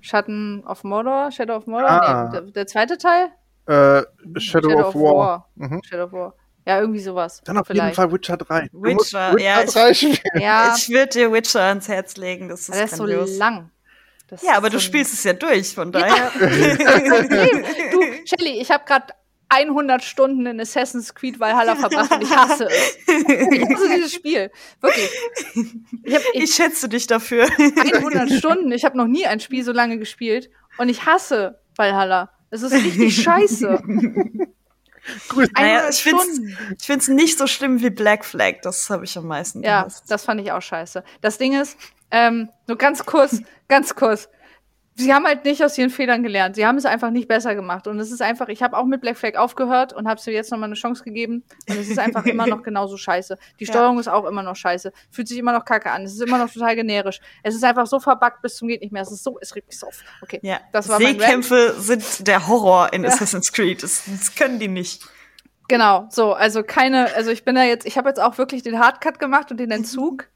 Schatten 0.00 0.62
of 0.66 0.84
Mordor? 0.84 1.32
Shadow 1.32 1.56
of 1.56 1.66
Mordor? 1.66 1.90
Ah. 1.90 2.24
Nee, 2.24 2.30
der, 2.32 2.40
der 2.52 2.66
zweite 2.66 2.98
Teil? 2.98 3.28
Äh, 3.66 4.04
Shadow, 4.38 4.86
of 4.86 4.94
War. 4.94 5.48
Mhm. 5.56 5.82
Shadow 5.82 6.04
of 6.04 6.12
War. 6.12 6.34
Ja, 6.66 6.80
irgendwie 6.80 7.00
sowas. 7.00 7.40
Dann 7.44 7.58
auf 7.58 7.68
jeden 7.68 7.78
Vielleicht. 7.78 7.96
Fall 7.96 8.12
Witcher 8.12 8.36
3. 8.36 8.68
Du 8.72 8.78
musst 8.92 9.12
Witcher, 9.12 9.32
Witcher 9.34 9.44
ja, 9.44 9.62
ich- 9.62 9.70
3 9.72 9.94
spielen. 9.94 10.18
Ja, 10.40 10.74
Ich 10.76 10.88
würde 10.88 11.06
dir 11.08 11.32
Witcher 11.32 11.60
ans 11.62 11.86
Herz 11.88 12.16
legen. 12.16 12.48
Das 12.48 12.62
ist, 12.68 12.74
der 12.74 12.84
ist 12.84 12.96
so 12.96 13.04
lang. 13.06 13.70
Das 14.28 14.42
Ja, 14.42 14.56
aber 14.56 14.68
du 14.70 14.80
spielst 14.80 15.12
es 15.14 15.22
ja 15.22 15.32
durch, 15.34 15.72
von 15.74 15.92
Ja. 15.92 16.00
daher. 16.00 16.32
du, 17.92 18.00
Shelly, 18.24 18.60
ich 18.60 18.70
habe 18.72 18.84
gerade 18.84 19.06
100 19.48 20.02
Stunden 20.02 20.44
in 20.46 20.60
Assassin's 20.60 21.14
Creed 21.14 21.38
Valhalla 21.38 21.76
verbracht 21.76 22.10
und 22.12 22.22
ich 22.22 22.36
hasse 22.36 22.66
es. 22.66 22.96
Ich 23.06 23.62
hasse 23.68 23.88
dieses 23.94 24.12
Spiel. 24.12 24.50
Wirklich. 24.80 25.10
Ich 26.02 26.14
habe 26.16 26.24
Ich 26.32 26.52
schätze 26.52 26.88
dich 26.88 27.06
dafür. 27.06 27.46
100 27.94 28.32
Stunden. 28.32 28.72
Ich 28.72 28.84
habe 28.84 28.96
noch 28.98 29.06
nie 29.06 29.24
ein 29.24 29.38
Spiel 29.38 29.62
so 29.62 29.70
lange 29.70 29.98
gespielt 29.98 30.50
und 30.78 30.88
ich 30.88 31.06
hasse 31.06 31.60
Valhalla. 31.76 32.30
Es 32.50 32.62
ist 32.62 32.72
richtig 32.72 33.22
scheiße. 33.22 33.80
Grüß. 35.28 35.48
Naja, 35.54 35.74
100 35.78 35.94
ich 35.94 36.02
find's- 36.02 36.22
Stunden. 36.24 36.58
Ich 36.78 36.86
finde 36.86 37.00
es 37.02 37.08
nicht 37.08 37.38
so 37.38 37.46
schlimm 37.46 37.80
wie 37.82 37.90
Black 37.90 38.24
Flag. 38.24 38.62
Das 38.62 38.88
habe 38.90 39.04
ich 39.04 39.16
am 39.16 39.26
meisten 39.26 39.62
Ja, 39.62 39.80
gehasst. 39.82 40.04
das 40.10 40.24
fand 40.24 40.40
ich 40.40 40.52
auch 40.52 40.62
scheiße. 40.62 41.02
Das 41.20 41.38
Ding 41.38 41.60
ist, 41.60 41.76
ähm, 42.10 42.48
nur 42.66 42.76
ganz 42.78 43.04
kurz, 43.04 43.40
ganz 43.68 43.94
kurz. 43.94 44.28
Sie 44.98 45.12
haben 45.12 45.26
halt 45.26 45.44
nicht 45.44 45.62
aus 45.62 45.76
ihren 45.76 45.90
Fehlern 45.90 46.22
gelernt. 46.22 46.56
Sie 46.56 46.66
haben 46.66 46.78
es 46.78 46.86
einfach 46.86 47.10
nicht 47.10 47.28
besser 47.28 47.54
gemacht. 47.54 47.86
Und 47.86 48.00
es 48.00 48.10
ist 48.10 48.22
einfach, 48.22 48.48
ich 48.48 48.62
habe 48.62 48.76
auch 48.78 48.86
mit 48.86 49.02
Black 49.02 49.18
Flag 49.18 49.36
aufgehört 49.36 49.92
und 49.92 50.08
habe 50.08 50.18
es 50.18 50.24
jetzt 50.24 50.50
nochmal 50.50 50.68
eine 50.68 50.74
Chance 50.74 51.04
gegeben. 51.04 51.44
Und 51.68 51.78
es 51.78 51.88
ist 51.88 51.98
einfach 51.98 52.24
immer 52.24 52.46
noch 52.46 52.62
genauso 52.64 52.96
scheiße. 52.96 53.36
Die 53.60 53.64
Ja. 53.64 53.72
Steuerung 53.72 53.98
ist 53.98 54.08
auch 54.08 54.24
immer 54.24 54.42
noch 54.42 54.56
scheiße. 54.56 54.92
Fühlt 55.10 55.28
sich 55.28 55.36
immer 55.36 55.52
noch 55.52 55.66
kacke 55.66 55.90
an. 55.90 56.02
Es 56.04 56.14
ist 56.14 56.22
immer 56.22 56.38
noch 56.38 56.50
total 56.50 56.74
generisch. 56.76 57.20
Es 57.42 57.54
ist 57.54 57.62
einfach 57.62 57.86
so 57.86 58.00
verbuggt 58.00 58.40
bis 58.40 58.56
zum 58.56 58.68
geht 58.68 58.80
nicht 58.80 58.92
mehr. 58.92 59.02
Es 59.02 59.12
ist 59.12 59.22
so, 59.22 59.38
es 59.40 59.54
regt 59.54 59.68
mich 59.68 59.78
so 59.78 59.86
auf. 59.88 60.00
Okay. 60.22 60.40
Ja, 60.42 60.60
Das 60.72 60.88
war. 60.88 60.98
Seekämpfe 60.98 61.74
sind 61.78 62.26
der 62.26 62.46
Horror 62.48 62.92
in 62.94 63.04
Ja. 63.04 63.10
Assassin's 63.10 63.52
Creed. 63.52 63.82
Das, 63.82 64.04
das 64.06 64.34
können 64.34 64.58
die 64.58 64.68
nicht. 64.68 65.06
Genau, 65.68 66.06
so, 66.10 66.32
also 66.32 66.62
keine, 66.62 67.12
also 67.16 67.30
ich 67.32 67.44
bin 67.44 67.56
da 67.56 67.64
jetzt, 67.64 67.86
ich 67.86 67.98
habe 67.98 68.08
jetzt 68.08 68.20
auch 68.20 68.38
wirklich 68.38 68.62
den 68.62 68.78
Hardcut 68.78 69.18
gemacht 69.18 69.50
und 69.50 69.58
den 69.58 69.70
Entzug. 69.72 70.28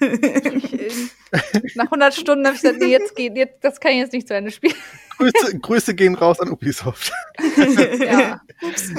Ich, 0.00 1.76
nach 1.76 1.84
100 1.86 2.14
Stunden 2.14 2.46
habe 2.46 2.56
ich 2.56 2.62
gesagt, 2.62 2.80
nee, 2.80 2.86
jetzt 2.90 3.14
geht, 3.16 3.36
jetzt, 3.36 3.62
das 3.64 3.80
kann 3.80 3.92
ich 3.92 3.98
jetzt 3.98 4.12
nicht 4.12 4.28
zu 4.28 4.34
Ende 4.34 4.50
spielen. 4.50 4.74
Grüße, 5.18 5.58
Grüße 5.60 5.94
gehen 5.94 6.14
raus 6.14 6.40
an 6.40 6.50
Ubisoft. 6.50 7.12
ja. 8.00 8.40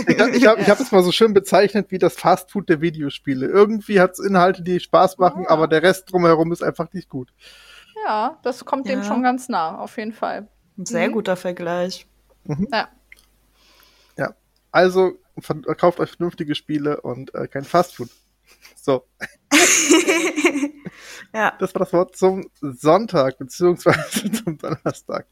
Ich 0.07 0.19
habe 0.19 0.31
ich 0.35 0.45
hab, 0.47 0.59
ich 0.59 0.69
hab 0.69 0.79
es 0.79 0.91
mal 0.91 1.03
so 1.03 1.11
schön 1.11 1.33
bezeichnet 1.33 1.87
wie 1.91 1.97
das 1.97 2.15
Fastfood 2.15 2.69
der 2.69 2.81
Videospiele. 2.81 3.47
Irgendwie 3.47 3.99
hat 3.99 4.11
es 4.13 4.19
Inhalte, 4.19 4.61
die 4.63 4.79
Spaß 4.79 5.17
machen, 5.17 5.43
Ja. 5.43 5.49
aber 5.49 5.67
der 5.67 5.83
Rest 5.83 6.11
drumherum 6.11 6.51
ist 6.51 6.63
einfach 6.63 6.91
nicht 6.93 7.09
gut. 7.09 7.31
ja, 8.05 8.39
das 8.43 8.63
kommt 8.65 8.87
dem 8.87 8.99
Ja. 8.99 9.05
schon 9.05 9.23
ganz 9.23 9.49
nah, 9.49 9.77
auf 9.79 9.97
jeden 9.97 10.13
Fall. 10.13 10.47
Ein 10.77 10.85
sehr 10.85 11.07
Mhm. 11.09 11.13
guter 11.13 11.35
Vergleich. 11.35 12.05
Ja. 12.71 12.89
Also 14.71 15.13
ver- 15.39 15.61
kauft 15.75 16.01
euch 16.01 16.11
vernünftige 16.11 16.53
Spiele 16.53 16.99
und 16.99 17.33
äh, 17.33 17.47
kein 17.47 17.63
Fastfood. 17.63 18.09
So, 18.85 19.03
ja. 21.33 21.53
das 21.57 21.73
war 21.73 21.79
das 21.79 21.91
Wort 21.91 22.15
zum 22.15 22.47
Sonntag, 22.61 23.39
beziehungsweise 23.39 24.31
zum 24.43 24.59
Donnerstag. 24.59 25.25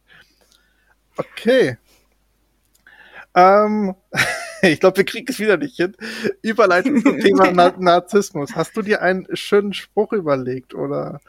Okay. 1.15 1.77
Ähm, 3.35 3.93
ich 4.63 4.79
glaube, 4.79 4.97
wir 4.97 5.05
kriegen 5.05 5.27
es 5.29 5.37
wieder 5.37 5.57
nicht 5.57 5.75
hin. 5.75 5.95
Überleitung 6.41 6.99
zum 6.99 7.19
Thema 7.19 7.51
Na 7.51 7.75
Narzissmus. 7.77 8.55
Hast 8.55 8.75
du 8.75 8.81
dir 8.81 9.03
einen 9.03 9.27
schönen 9.35 9.73
Spruch 9.73 10.13
überlegt 10.13 10.73
oder 10.73 11.21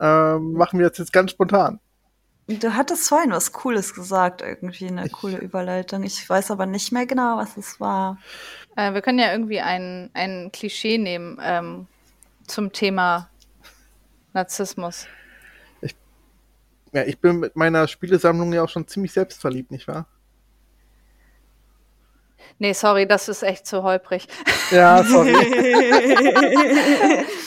ähm, 0.00 0.54
machen 0.54 0.78
wir 0.78 0.88
das 0.88 0.96
jetzt 0.96 1.12
ganz 1.12 1.32
spontan? 1.32 1.78
Du 2.48 2.74
hattest 2.74 3.06
vorhin 3.06 3.32
was 3.32 3.52
Cooles 3.52 3.92
gesagt, 3.92 4.40
irgendwie 4.40 4.88
eine 4.88 5.10
coole 5.10 5.36
Überleitung. 5.36 6.04
Ich 6.04 6.26
weiß 6.28 6.50
aber 6.50 6.64
nicht 6.64 6.90
mehr 6.90 7.04
genau, 7.04 7.36
was 7.36 7.58
es 7.58 7.80
war. 7.80 8.18
Äh, 8.76 8.94
wir 8.94 9.02
können 9.02 9.18
ja 9.18 9.32
irgendwie 9.32 9.60
ein, 9.60 10.10
ein 10.14 10.50
Klischee 10.52 10.98
nehmen 10.98 11.38
ähm, 11.42 11.86
zum 12.46 12.72
Thema 12.72 13.28
Narzissmus. 14.32 15.06
Ja, 16.92 17.04
ich 17.04 17.18
bin 17.18 17.38
mit 17.38 17.56
meiner 17.56 17.88
Spielesammlung 17.88 18.52
ja 18.52 18.62
auch 18.62 18.68
schon 18.68 18.86
ziemlich 18.86 19.12
selbstverliebt, 19.12 19.70
nicht 19.70 19.88
wahr? 19.88 20.06
Nee, 22.58 22.74
sorry, 22.74 23.06
das 23.06 23.28
ist 23.28 23.42
echt 23.42 23.66
zu 23.66 23.82
holprig. 23.82 24.28
Ja, 24.70 25.02
sorry. 25.08 25.32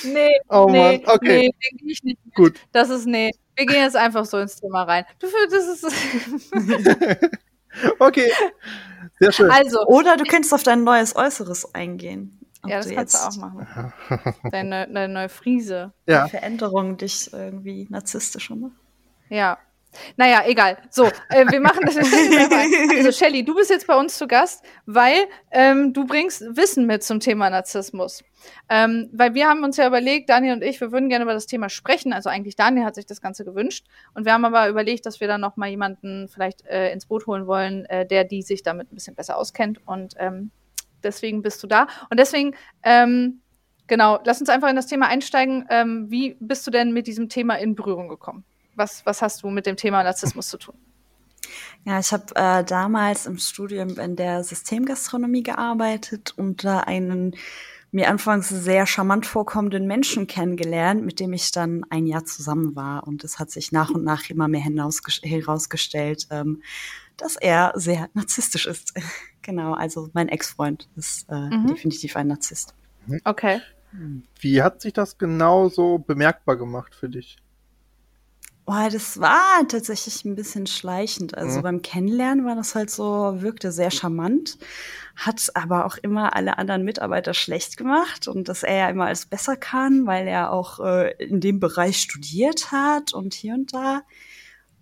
nee, 0.03 0.31
Oh 0.49 0.67
nee, 0.69 0.97
Mann, 0.97 1.15
okay. 1.15 1.51
nee, 1.53 1.91
ich 1.91 2.03
nicht. 2.03 2.19
Gut. 2.33 2.59
Das 2.71 2.89
ist, 2.89 3.05
nee. 3.05 3.31
Wir 3.55 3.65
gehen 3.67 3.83
jetzt 3.83 3.95
einfach 3.95 4.25
so 4.25 4.39
ins 4.39 4.55
Thema 4.59 4.83
rein. 4.83 5.05
Du, 5.19 5.27
das 5.49 5.67
ist, 5.67 5.85
Okay. 7.99 8.31
Sehr 9.19 9.31
schön. 9.31 9.49
also, 9.49 9.85
Oder 9.85 10.17
du 10.17 10.23
könntest 10.25 10.53
auf 10.53 10.63
dein 10.63 10.83
neues 10.83 11.15
Äußeres 11.15 11.73
eingehen. 11.73 12.39
Ja, 12.65 12.77
das 12.77 12.87
du 12.87 12.95
kannst 12.95 13.15
du 13.15 13.19
auch 13.19 13.35
machen. 13.37 13.93
Deine, 14.51 14.87
deine 14.91 15.13
neue 15.13 15.29
Friese. 15.29 15.93
Ja. 16.07 16.27
Veränderung 16.27 16.97
dich 16.97 17.31
irgendwie 17.31 17.85
narzisstischer 17.89 18.55
macht. 18.55 18.73
Ja. 19.29 19.59
Naja, 20.17 20.43
egal. 20.45 20.77
So, 20.89 21.05
äh, 21.29 21.45
wir 21.49 21.59
machen 21.59 21.85
das. 21.85 21.97
Also, 21.97 23.11
Shelly, 23.17 23.43
du 23.43 23.55
bist 23.55 23.69
jetzt 23.69 23.87
bei 23.87 23.95
uns 23.95 24.17
zu 24.17 24.27
Gast, 24.27 24.63
weil 24.85 25.25
ähm, 25.51 25.93
du 25.93 26.05
bringst 26.05 26.41
Wissen 26.55 26.85
mit 26.85 27.03
zum 27.03 27.19
Thema 27.19 27.49
Narzissmus. 27.49 28.23
Ähm, 28.69 29.09
weil 29.11 29.33
wir 29.33 29.47
haben 29.47 29.63
uns 29.63 29.77
ja 29.77 29.87
überlegt, 29.87 30.29
Daniel 30.29 30.53
und 30.53 30.63
ich, 30.63 30.79
wir 30.81 30.91
würden 30.91 31.09
gerne 31.09 31.23
über 31.23 31.33
das 31.33 31.45
Thema 31.45 31.69
sprechen. 31.69 32.13
Also 32.13 32.29
eigentlich 32.29 32.55
Daniel 32.55 32.85
hat 32.85 32.95
sich 32.95 33.05
das 33.05 33.21
Ganze 33.21 33.45
gewünscht. 33.45 33.85
Und 34.13 34.25
wir 34.25 34.33
haben 34.33 34.45
aber 34.45 34.69
überlegt, 34.69 35.05
dass 35.05 35.19
wir 35.19 35.27
dann 35.27 35.41
noch 35.41 35.57
mal 35.57 35.69
jemanden 35.69 36.27
vielleicht 36.27 36.65
äh, 36.65 36.91
ins 36.91 37.05
Boot 37.05 37.27
holen 37.27 37.47
wollen, 37.47 37.85
äh, 37.85 38.05
der 38.05 38.23
die 38.23 38.41
sich 38.41 38.63
damit 38.63 38.91
ein 38.91 38.95
bisschen 38.95 39.15
besser 39.15 39.37
auskennt. 39.37 39.79
Und 39.85 40.15
ähm, 40.17 40.51
deswegen 41.03 41.41
bist 41.41 41.61
du 41.63 41.67
da. 41.67 41.87
Und 42.09 42.19
deswegen, 42.19 42.55
ähm, 42.83 43.41
genau, 43.87 44.19
lass 44.25 44.39
uns 44.39 44.49
einfach 44.49 44.69
in 44.69 44.75
das 44.75 44.87
Thema 44.87 45.07
einsteigen. 45.07 45.65
Ähm, 45.69 46.09
wie 46.09 46.35
bist 46.39 46.65
du 46.67 46.71
denn 46.71 46.91
mit 46.91 47.07
diesem 47.07 47.29
Thema 47.29 47.55
in 47.55 47.75
Berührung 47.75 48.07
gekommen? 48.07 48.43
Was, 48.75 49.05
was 49.05 49.21
hast 49.21 49.43
du 49.43 49.49
mit 49.49 49.65
dem 49.65 49.77
Thema 49.77 50.03
Narzissmus 50.03 50.47
zu 50.47 50.57
tun? 50.57 50.75
Ja, 51.85 51.99
ich 51.99 52.11
habe 52.11 52.25
äh, 52.35 52.63
damals 52.63 53.25
im 53.27 53.37
Studium 53.37 53.99
in 53.99 54.15
der 54.15 54.43
Systemgastronomie 54.43 55.43
gearbeitet 55.43 56.33
und 56.35 56.63
da 56.63 56.79
einen 56.79 57.35
mir 57.91 58.09
anfangs 58.09 58.49
sehr 58.49 58.85
charmant 58.85 59.25
vorkommenden 59.25 59.87
Menschen 59.87 60.27
kennengelernt, 60.27 61.05
mit 61.05 61.21
dem 61.21 61.31
ich 61.31 61.51
dann 61.51 61.85
ein 61.89 62.05
Jahr 62.05 62.25
zusammen 62.25 62.75
war. 62.75 63.07
Und 63.07 63.23
es 63.23 63.39
hat 63.39 63.51
sich 63.51 63.71
nach 63.71 63.89
und 63.89 64.03
nach 64.03 64.29
immer 64.29 64.49
mehr 64.49 64.61
herausgestellt, 64.61 66.27
ähm, 66.29 66.61
dass 67.15 67.37
er 67.37 67.71
sehr 67.75 68.09
narzisstisch 68.13 68.67
ist. 68.67 68.93
genau, 69.41 69.73
also 69.73 70.09
mein 70.11 70.27
Ex-Freund 70.27 70.89
ist 70.97 71.29
äh, 71.29 71.35
mhm. 71.35 71.67
definitiv 71.67 72.17
ein 72.17 72.27
Narzisst. 72.27 72.75
Okay. 73.23 73.61
Wie 74.41 74.61
hat 74.61 74.81
sich 74.81 74.91
das 74.91 75.17
genau 75.17 75.69
so 75.69 75.97
bemerkbar 75.99 76.57
gemacht 76.57 76.93
für 76.95 77.07
dich? 77.07 77.37
Boah, 78.65 78.89
das 78.91 79.19
war 79.19 79.67
tatsächlich 79.67 80.25
ein 80.25 80.35
bisschen 80.35 80.65
schleichend. 80.65 81.37
Also 81.37 81.59
mhm. 81.59 81.63
beim 81.63 81.81
Kennenlernen 81.83 82.45
war 82.45 82.55
das 82.55 82.73
halt 82.73 82.89
so, 82.89 83.41
wirkte 83.41 83.71
sehr 83.71 83.91
charmant, 83.91 84.57
hat 85.15 85.51
aber 85.53 85.85
auch 85.85 85.97
immer 85.97 86.35
alle 86.35 86.57
anderen 86.57 86.83
Mitarbeiter 86.83 87.35
schlecht 87.35 87.77
gemacht 87.77 88.27
und 88.27 88.49
dass 88.49 88.63
er 88.63 88.75
ja 88.75 88.89
immer 88.89 89.05
alles 89.05 89.27
besser 89.27 89.55
kann, 89.55 90.07
weil 90.07 90.27
er 90.27 90.51
auch 90.51 90.79
äh, 90.79 91.11
in 91.23 91.41
dem 91.41 91.59
Bereich 91.59 91.97
studiert 91.97 92.71
hat 92.71 93.13
und 93.13 93.35
hier 93.35 93.53
und 93.53 93.71
da 93.71 94.01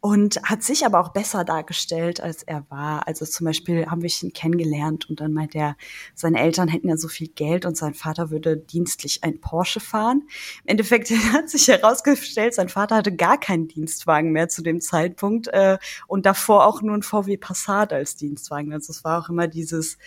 und 0.04 0.44
hat 0.44 0.64
sich 0.64 0.86
aber 0.86 1.00
auch 1.00 1.14
besser 1.14 1.46
dargestellt, 1.46 2.20
als 2.20 2.44
er 2.44 2.70
war. 2.70 3.08
Also 3.08 3.26
zum 3.26 3.46
Beispiel 3.46 3.86
haben 3.86 4.02
wir 4.02 4.12
ihn 4.22 4.34
kennengelernt 4.34 5.10
und 5.10 5.22
dann 5.22 5.32
meint 5.32 5.56
er, 5.56 5.78
seine 6.14 6.42
Eltern 6.42 6.68
hätten 6.68 6.90
ja 6.90 6.98
so 6.98 7.08
viel 7.08 7.30
Geld 7.30 7.66
und 7.66 7.78
sein 7.78 7.94
Vater 7.94 8.30
würde 8.30 8.58
dienstlich 8.58 9.24
ein 9.24 9.40
Porsche 9.40 9.80
fahren. 9.80 10.24
Im 10.66 10.72
Endeffekt 10.72 11.10
hat 11.32 11.50
sich 11.50 11.70
herausgestellt, 11.70 12.54
sein 12.54 12.68
Vater 12.68 12.98
hatte 12.98 13.16
gar 13.16 13.40
keinen 13.40 13.70
Dienstwagen 13.70 14.34
mehr 14.34 14.50
zu 14.50 14.62
dem 14.62 14.82
Zeitpunkt 14.82 15.48
äh, 15.48 15.78
und 16.08 16.26
davor 16.26 16.68
auch 16.68 16.82
nur 16.82 16.98
ein 16.98 17.02
VW 17.02 17.38
Passat 17.38 17.94
als 17.94 18.18
Dienstwagen. 18.18 18.74
Also 18.74 18.92
es 18.92 19.06
war 19.06 19.24
auch 19.24 19.30
immer 19.30 19.48
dieses 19.48 19.98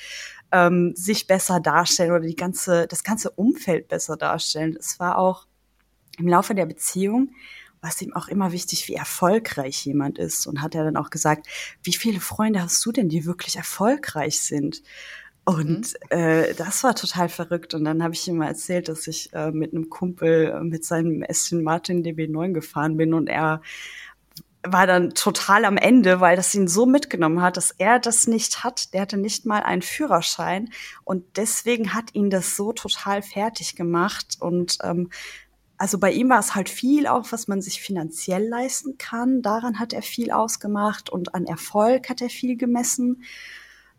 ähm, 0.52 0.92
sich 0.94 1.26
besser 1.26 1.58
darstellen 1.58 2.10
oder 2.10 2.26
die 2.26 2.36
ganze, 2.36 2.86
das 2.86 3.02
ganze 3.02 3.30
Umfeld 3.30 3.88
besser 3.88 4.18
darstellen. 4.18 4.76
Es 4.78 5.00
war 5.00 5.16
auch 5.16 5.46
im 6.18 6.28
Laufe 6.28 6.54
der 6.54 6.66
Beziehung 6.66 7.30
was 7.86 8.02
ihm 8.02 8.14
auch 8.14 8.28
immer 8.28 8.52
wichtig, 8.52 8.88
wie 8.88 8.94
erfolgreich 8.94 9.86
jemand 9.86 10.18
ist. 10.18 10.46
Und 10.46 10.60
hat 10.60 10.74
er 10.74 10.84
dann 10.84 10.96
auch 10.96 11.10
gesagt, 11.10 11.46
wie 11.82 11.92
viele 11.92 12.20
Freunde 12.20 12.60
hast 12.60 12.84
du 12.84 12.92
denn, 12.92 13.08
die 13.08 13.24
wirklich 13.24 13.56
erfolgreich 13.56 14.40
sind? 14.40 14.82
Und 15.44 15.94
mhm. 16.10 16.18
äh, 16.18 16.54
das 16.54 16.82
war 16.82 16.96
total 16.96 17.28
verrückt. 17.28 17.72
Und 17.74 17.84
dann 17.84 18.02
habe 18.02 18.14
ich 18.14 18.26
ihm 18.26 18.38
mal 18.38 18.48
erzählt, 18.48 18.88
dass 18.88 19.06
ich 19.06 19.32
äh, 19.32 19.52
mit 19.52 19.72
einem 19.72 19.88
Kumpel 19.88 20.50
äh, 20.50 20.64
mit 20.64 20.84
seinem 20.84 21.24
Aston 21.26 21.62
Martin 21.62 22.02
DB9 22.02 22.52
gefahren 22.52 22.96
bin 22.96 23.14
und 23.14 23.28
er 23.28 23.62
war 24.68 24.88
dann 24.88 25.10
total 25.10 25.64
am 25.64 25.76
Ende, 25.76 26.20
weil 26.20 26.34
das 26.34 26.52
ihn 26.52 26.66
so 26.66 26.86
mitgenommen 26.86 27.40
hat, 27.40 27.56
dass 27.56 27.70
er 27.70 28.00
das 28.00 28.26
nicht 28.26 28.64
hat. 28.64 28.92
Der 28.92 29.02
hatte 29.02 29.16
nicht 29.16 29.46
mal 29.46 29.62
einen 29.62 29.82
Führerschein 29.82 30.70
und 31.04 31.36
deswegen 31.36 31.94
hat 31.94 32.14
ihn 32.14 32.30
das 32.30 32.56
so 32.56 32.72
total 32.72 33.22
fertig 33.22 33.76
gemacht 33.76 34.36
und 34.40 34.78
ähm, 34.82 35.10
also 35.78 35.98
bei 35.98 36.12
ihm 36.12 36.28
war 36.28 36.38
es 36.38 36.54
halt 36.54 36.68
viel 36.68 37.06
auch, 37.06 37.32
was 37.32 37.48
man 37.48 37.60
sich 37.60 37.80
finanziell 37.80 38.46
leisten 38.48 38.98
kann. 38.98 39.42
Daran 39.42 39.78
hat 39.78 39.92
er 39.92 40.02
viel 40.02 40.30
ausgemacht 40.30 41.10
und 41.10 41.34
an 41.34 41.44
Erfolg 41.46 42.08
hat 42.08 42.22
er 42.22 42.30
viel 42.30 42.56
gemessen. 42.56 43.22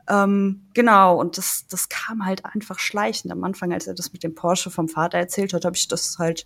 Ähm, 0.10 0.62
genau, 0.74 1.20
und 1.20 1.38
das, 1.38 1.66
das 1.70 1.90
kam 1.90 2.26
halt 2.26 2.46
einfach 2.46 2.80
schleichend. 2.80 3.32
Am 3.32 3.44
Anfang, 3.44 3.74
als 3.74 3.88
er 3.88 3.94
das 3.94 4.14
mit 4.14 4.24
dem 4.24 4.36
Porsche 4.36 4.72
vom 4.72 4.88
Vater 4.88 5.18
erzählt 5.18 5.54
hat, 5.54 5.66
habe 5.66 5.76
ich 5.76 5.88
das 5.88 6.18
halt 6.18 6.46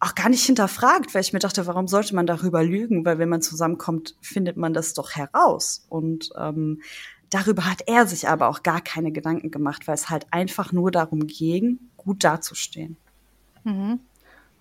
auch 0.00 0.14
gar 0.14 0.30
nicht 0.30 0.44
hinterfragt, 0.44 1.14
weil 1.14 1.20
ich 1.20 1.32
mir 1.32 1.38
dachte, 1.38 1.66
warum 1.66 1.86
sollte 1.86 2.14
man 2.14 2.26
darüber 2.26 2.64
lügen? 2.64 3.04
Weil 3.04 3.18
wenn 3.18 3.28
man 3.28 3.42
zusammenkommt, 3.42 4.16
findet 4.20 4.56
man 4.56 4.72
das 4.72 4.94
doch 4.94 5.12
heraus. 5.12 5.84
Und 5.88 6.30
ähm, 6.38 6.80
darüber 7.28 7.66
hat 7.66 7.82
er 7.86 8.06
sich 8.06 8.26
aber 8.26 8.48
auch 8.48 8.62
gar 8.62 8.80
keine 8.80 9.12
Gedanken 9.12 9.50
gemacht, 9.50 9.86
weil 9.86 9.94
es 9.94 10.08
halt 10.08 10.26
einfach 10.30 10.72
nur 10.72 10.90
darum 10.90 11.26
ging, 11.26 11.78
gut 11.96 12.24
dazustehen. 12.24 12.96
Mhm. 13.64 14.00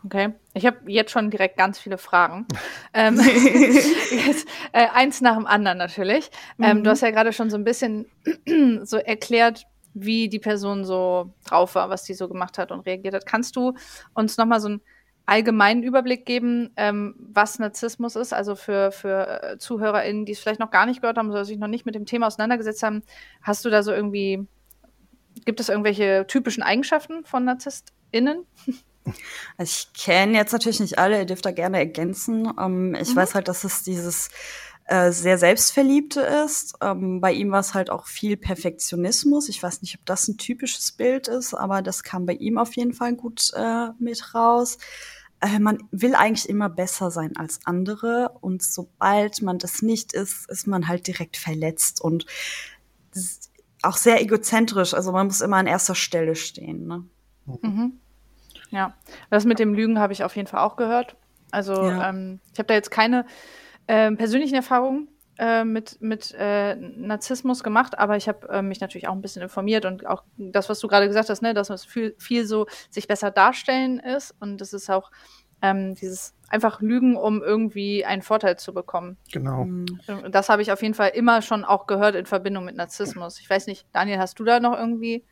Okay, 0.05 0.33
ich 0.53 0.65
habe 0.65 0.77
jetzt 0.87 1.11
schon 1.11 1.29
direkt 1.29 1.57
ganz 1.57 1.77
viele 1.77 1.97
Fragen. 1.97 2.47
ähm, 2.93 3.15
jetzt, 4.25 4.47
äh, 4.71 4.87
eins 4.93 5.21
nach 5.21 5.35
dem 5.35 5.45
anderen 5.45 5.77
natürlich. 5.77 6.31
Ähm, 6.61 6.79
mhm. 6.79 6.83
Du 6.83 6.89
hast 6.89 7.01
ja 7.01 7.11
gerade 7.11 7.33
schon 7.33 7.49
so 7.49 7.57
ein 7.57 7.65
bisschen 7.65 8.05
so 8.83 8.97
erklärt, 8.97 9.65
wie 9.93 10.29
die 10.29 10.39
Person 10.39 10.85
so 10.85 11.33
drauf 11.45 11.75
war, 11.75 11.89
was 11.89 12.03
die 12.03 12.13
so 12.13 12.29
gemacht 12.29 12.57
hat 12.57 12.71
und 12.71 12.81
reagiert 12.81 13.13
hat. 13.13 13.25
Kannst 13.25 13.55
du 13.55 13.73
uns 14.13 14.37
nochmal 14.37 14.61
so 14.61 14.69
einen 14.69 14.81
allgemeinen 15.25 15.83
Überblick 15.83 16.25
geben, 16.25 16.71
ähm, 16.77 17.15
was 17.19 17.59
Narzissmus 17.59 18.15
ist? 18.15 18.33
Also 18.33 18.55
für, 18.55 18.91
für 18.91 19.43
äh, 19.43 19.57
ZuhörerInnen, 19.57 20.25
die 20.25 20.31
es 20.31 20.39
vielleicht 20.39 20.59
noch 20.59 20.71
gar 20.71 20.85
nicht 20.85 21.01
gehört 21.01 21.17
haben 21.17 21.29
oder 21.29 21.43
sich 21.43 21.57
noch 21.57 21.67
nicht 21.67 21.85
mit 21.85 21.95
dem 21.95 22.05
Thema 22.05 22.27
auseinandergesetzt 22.27 22.83
haben, 22.83 23.03
hast 23.41 23.65
du 23.65 23.69
da 23.69 23.83
so 23.83 23.91
irgendwie, 23.91 24.47
gibt 25.45 25.59
es 25.59 25.69
irgendwelche 25.69 26.25
typischen 26.27 26.63
Eigenschaften 26.63 27.25
von 27.25 27.43
NarzisstInnen? 27.43 28.45
Also 29.57 29.71
ich 29.71 29.93
kenne 29.93 30.37
jetzt 30.37 30.51
natürlich 30.51 30.79
nicht 30.79 30.99
alle, 30.99 31.19
ihr 31.19 31.25
dürft 31.25 31.45
da 31.45 31.51
gerne 31.51 31.77
ergänzen. 31.77 32.51
Ähm, 32.59 32.95
ich 32.99 33.09
mhm. 33.09 33.15
weiß 33.17 33.35
halt, 33.35 33.47
dass 33.47 33.63
es 33.63 33.83
dieses 33.83 34.29
äh, 34.89 35.11
sehr 35.11 35.37
selbstverliebte 35.37 36.21
ist. 36.21 36.73
Ähm, 36.81 37.21
bei 37.21 37.31
ihm 37.31 37.51
war 37.51 37.59
es 37.59 37.75
halt 37.75 37.91
auch 37.91 38.07
viel 38.07 38.37
Perfektionismus. 38.37 39.47
Ich 39.47 39.61
weiß 39.61 39.83
nicht, 39.83 39.95
ob 39.99 40.05
das 40.05 40.27
ein 40.27 40.37
typisches 40.37 40.91
Bild 40.91 41.27
ist, 41.27 41.53
aber 41.53 41.81
das 41.81 42.01
kam 42.01 42.25
bei 42.25 42.33
ihm 42.33 42.57
auf 42.57 42.75
jeden 42.75 42.93
Fall 42.93 43.13
gut 43.13 43.51
äh, 43.55 43.89
mit 43.99 44.33
raus. 44.33 44.79
Äh, 45.41 45.59
man 45.59 45.77
will 45.91 46.15
eigentlich 46.15 46.49
immer 46.49 46.69
besser 46.69 47.11
sein 47.11 47.37
als 47.37 47.59
andere 47.65 48.31
und 48.41 48.63
sobald 48.63 49.41
man 49.43 49.59
das 49.59 49.81
nicht 49.81 50.13
ist, 50.13 50.49
ist 50.49 50.65
man 50.65 50.87
halt 50.87 51.05
direkt 51.05 51.37
verletzt 51.37 52.01
und 52.01 52.25
auch 53.83 53.97
sehr 53.97 54.21
egozentrisch. 54.21 54.93
Also 54.93 55.11
man 55.11 55.27
muss 55.27 55.41
immer 55.41 55.57
an 55.57 55.67
erster 55.67 55.95
Stelle 55.95 56.35
stehen. 56.35 56.87
Ne? 56.87 57.05
Mhm. 57.61 57.99
Ja, 58.69 58.93
das 59.29 59.45
mit 59.45 59.59
dem 59.59 59.73
Lügen 59.73 59.99
habe 59.99 60.13
ich 60.13 60.23
auf 60.23 60.35
jeden 60.35 60.47
Fall 60.47 60.61
auch 60.61 60.75
gehört. 60.75 61.15
Also 61.51 61.73
ja. 61.73 62.09
ähm, 62.09 62.39
ich 62.53 62.59
habe 62.59 62.67
da 62.67 62.73
jetzt 62.73 62.91
keine 62.91 63.25
äh, 63.87 64.11
persönlichen 64.11 64.55
Erfahrungen 64.55 65.07
äh, 65.39 65.63
mit, 65.63 66.01
mit 66.01 66.35
äh, 66.37 66.75
Narzissmus 66.75 67.63
gemacht, 67.63 67.97
aber 67.97 68.17
ich 68.17 68.27
habe 68.27 68.47
äh, 68.49 68.61
mich 68.61 68.81
natürlich 68.81 69.07
auch 69.07 69.13
ein 69.13 69.21
bisschen 69.21 69.41
informiert 69.41 69.85
und 69.85 70.05
auch 70.05 70.23
das, 70.37 70.69
was 70.69 70.79
du 70.79 70.87
gerade 70.87 71.07
gesagt 71.07 71.29
hast, 71.29 71.41
ne, 71.41 71.53
dass 71.53 71.69
es 71.69 71.85
viel, 71.85 72.15
viel 72.19 72.45
so 72.45 72.67
sich 72.89 73.07
besser 73.07 73.31
darstellen 73.31 73.99
ist 73.99 74.35
und 74.39 74.59
das 74.59 74.73
ist 74.73 74.89
auch 74.89 75.11
ähm, 75.61 75.95
dieses 75.95 76.35
einfach 76.49 76.81
Lügen, 76.81 77.15
um 77.15 77.41
irgendwie 77.41 78.05
einen 78.05 78.21
Vorteil 78.21 78.57
zu 78.57 78.73
bekommen. 78.73 79.17
Genau. 79.31 79.65
Mhm. 79.65 79.85
Das 80.31 80.49
habe 80.49 80.61
ich 80.61 80.71
auf 80.71 80.81
jeden 80.81 80.93
Fall 80.93 81.09
immer 81.09 81.41
schon 81.41 81.63
auch 81.63 81.87
gehört 81.87 82.15
in 82.15 82.25
Verbindung 82.25 82.65
mit 82.65 82.75
Narzissmus. 82.75 83.39
Ich 83.39 83.49
weiß 83.49 83.67
nicht, 83.67 83.85
Daniel, 83.93 84.19
hast 84.19 84.39
du 84.39 84.43
da 84.43 84.59
noch 84.59 84.77
irgendwie 84.77 85.23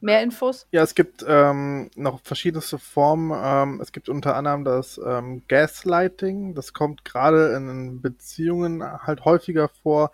Mehr 0.00 0.22
Infos? 0.22 0.66
Ja, 0.70 0.82
es 0.82 0.94
gibt 0.94 1.24
ähm, 1.26 1.90
noch 1.96 2.20
verschiedenste 2.22 2.78
Formen. 2.78 3.32
Ähm, 3.34 3.80
es 3.80 3.90
gibt 3.90 4.08
unter 4.08 4.36
anderem 4.36 4.64
das 4.64 5.00
ähm, 5.04 5.42
Gaslighting. 5.48 6.54
Das 6.54 6.72
kommt 6.72 7.04
gerade 7.04 7.54
in 7.56 8.00
Beziehungen 8.00 8.82
halt 8.82 9.24
häufiger 9.24 9.68
vor, 9.68 10.12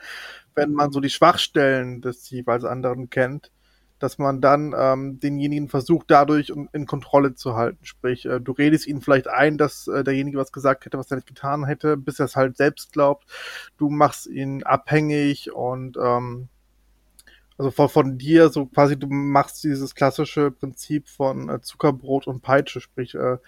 wenn 0.55 0.73
man 0.73 0.91
so 0.91 1.01
die 1.01 1.11
Schwachstellen 1.11 2.01
des 2.01 2.31
jeweils 2.31 2.65
anderen 2.65 3.11
kennt, 3.11 3.51
dass 3.99 4.17
man 4.17 4.41
dann 4.41 4.75
ähm, 4.77 5.21
denjenigen 5.21 5.69
versucht, 5.69 6.07
dadurch 6.09 6.51
in, 6.73 6.87
Kontrolle 6.87 7.35
zu 7.35 7.55
halten. 7.55 7.85
Sprich, 7.85 8.25
äh, 8.25 8.41
du 8.41 8.53
redest 8.53 8.87
ihn 8.87 9.03
vielleicht 9.03 9.29
ein, 9.29 9.59
dass 9.59 9.87
äh, 9.87 10.03
derjenige 10.03 10.39
was 10.39 10.53
gesagt 10.53 10.87
hätte, 10.87 10.97
was 10.97 11.11
er 11.11 11.17
nicht 11.19 11.29
getan 11.29 11.67
hätte, 11.67 11.99
bis 11.99 12.21
er 12.21 12.25
es 12.25 12.37
halt 12.37 12.57
selbst 12.57 12.93
glaubt. 12.93 13.27
Du 13.77 13.91
machst 13.91 14.27
ihn 14.29 14.63
abhängig 14.63 15.53
und 15.53 15.99
ähm, 16.03 16.49
also 17.57 17.71
von, 17.71 17.89
von 17.89 18.19
dir, 18.19 18.49
so 18.49 18.67
quasi, 18.67 18.99
du 18.99 19.07
machst 19.09 19.63
dieses 19.65 19.95
klassische 19.95 20.51
Prinzip 20.51 21.09
von 21.09 21.49
äh, 21.49 21.61
Zuckerbrot 21.61 22.27
und 22.27 22.43
Peitsche, 22.43 22.81
sprich, 22.81 23.15
äh, 23.15 23.39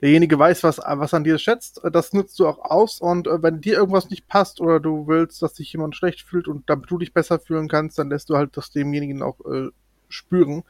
derjenige 0.00 0.38
weiß, 0.38 0.62
was, 0.62 0.78
was 0.78 1.12
an 1.14 1.24
dir 1.24 1.38
schätzt, 1.38 1.84
äh, 1.84 1.90
das 1.90 2.12
nutzt 2.12 2.38
du 2.38 2.46
auch 2.46 2.58
aus 2.58 3.00
und 3.00 3.26
äh, 3.26 3.42
wenn 3.42 3.60
dir 3.60 3.74
irgendwas 3.74 4.08
nicht 4.08 4.28
passt 4.28 4.60
oder 4.60 4.80
du 4.80 5.06
willst, 5.06 5.42
dass 5.42 5.56
sich 5.56 5.72
jemand 5.72 5.94
schlecht 5.94 6.22
fühlt 6.22 6.48
und 6.48 6.68
damit 6.70 6.90
du 6.90 6.98
dich 6.98 7.12
besser 7.12 7.38
fühlen 7.38 7.68
kannst, 7.68 7.98
dann 7.98 8.10
lässt 8.10 8.30
du 8.30 8.36
halt 8.36 8.56
das 8.56 8.70
demjenigen 8.70 9.22
auch 9.22 9.40
äh, 9.40 9.68
spüren. 10.08 10.62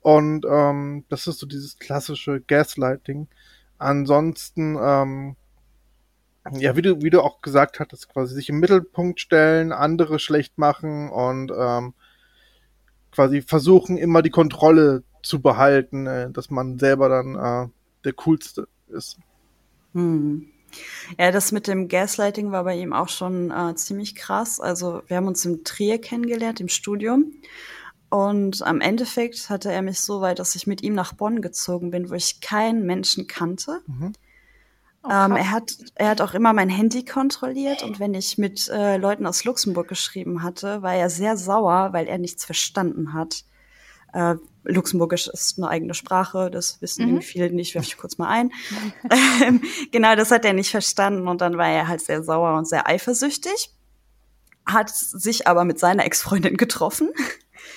Und 0.00 0.44
ähm, 0.46 1.04
das 1.08 1.26
ist 1.26 1.38
so 1.38 1.46
dieses 1.46 1.78
klassische 1.78 2.40
Gaslighting. 2.42 3.26
Ansonsten, 3.78 4.76
ähm, 4.78 5.36
ja, 6.52 6.76
wie 6.76 6.82
du, 6.82 7.02
wie 7.02 7.10
du 7.10 7.22
auch 7.22 7.40
gesagt 7.40 7.80
hattest, 7.80 8.08
quasi 8.08 8.34
sich 8.34 8.48
im 8.48 8.60
Mittelpunkt 8.60 9.20
stellen, 9.20 9.72
andere 9.72 10.18
schlecht 10.18 10.58
machen 10.58 11.10
und 11.10 11.52
ähm, 11.56 11.94
quasi 13.10 13.42
versuchen, 13.42 13.96
immer 13.96 14.22
die 14.22 14.30
Kontrolle 14.30 15.02
zu 15.22 15.40
behalten, 15.40 16.06
äh, 16.06 16.30
dass 16.30 16.50
man 16.50 16.78
selber 16.78 17.08
dann 17.08 17.34
äh, 17.34 17.68
der 18.04 18.12
Coolste 18.12 18.68
ist. 18.88 19.18
Hm. 19.94 20.50
Ja, 21.18 21.30
das 21.30 21.52
mit 21.52 21.68
dem 21.68 21.88
Gaslighting 21.88 22.50
war 22.50 22.64
bei 22.64 22.76
ihm 22.76 22.92
auch 22.92 23.08
schon 23.08 23.50
äh, 23.50 23.74
ziemlich 23.76 24.16
krass. 24.16 24.60
Also 24.60 25.02
wir 25.06 25.16
haben 25.16 25.28
uns 25.28 25.44
im 25.44 25.64
Trier 25.64 26.00
kennengelernt, 26.00 26.60
im 26.60 26.68
Studium. 26.68 27.32
Und 28.10 28.62
am 28.62 28.80
Endeffekt 28.80 29.50
hatte 29.50 29.72
er 29.72 29.82
mich 29.82 30.00
so 30.00 30.20
weit, 30.20 30.38
dass 30.38 30.54
ich 30.54 30.66
mit 30.66 30.82
ihm 30.82 30.94
nach 30.94 31.14
Bonn 31.14 31.42
gezogen 31.42 31.90
bin, 31.90 32.10
wo 32.10 32.14
ich 32.14 32.40
keinen 32.40 32.84
Menschen 32.86 33.26
kannte. 33.26 33.80
Mhm. 33.86 34.12
Oh, 35.04 35.10
ähm, 35.10 35.32
er, 35.32 35.50
hat, 35.50 35.76
er 35.96 36.08
hat 36.08 36.22
auch 36.22 36.32
immer 36.32 36.54
mein 36.54 36.70
Handy 36.70 37.04
kontrolliert 37.04 37.82
und 37.82 38.00
wenn 38.00 38.14
ich 38.14 38.38
mit 38.38 38.68
äh, 38.68 38.96
Leuten 38.96 39.26
aus 39.26 39.44
Luxemburg 39.44 39.86
geschrieben 39.86 40.42
hatte, 40.42 40.80
war 40.80 40.94
er 40.94 41.10
sehr 41.10 41.36
sauer, 41.36 41.92
weil 41.92 42.06
er 42.06 42.16
nichts 42.16 42.46
verstanden 42.46 43.12
hat. 43.12 43.44
Äh, 44.14 44.36
Luxemburgisch 44.64 45.28
ist 45.28 45.58
eine 45.58 45.68
eigene 45.68 45.92
Sprache, 45.92 46.50
das 46.50 46.80
wissen 46.80 47.16
mhm. 47.16 47.20
viele 47.20 47.50
nicht, 47.52 47.74
werfe 47.74 47.88
ich 47.88 47.98
kurz 47.98 48.16
mal 48.16 48.28
ein. 48.28 48.50
Ähm, 49.46 49.60
genau, 49.92 50.16
das 50.16 50.30
hat 50.30 50.46
er 50.46 50.54
nicht 50.54 50.70
verstanden 50.70 51.28
und 51.28 51.42
dann 51.42 51.58
war 51.58 51.68
er 51.68 51.86
halt 51.86 52.00
sehr 52.00 52.22
sauer 52.22 52.56
und 52.56 52.66
sehr 52.66 52.88
eifersüchtig, 52.88 53.74
hat 54.64 54.88
sich 54.88 55.46
aber 55.46 55.64
mit 55.64 55.78
seiner 55.78 56.06
Ex-Freundin 56.06 56.56
getroffen 56.56 57.10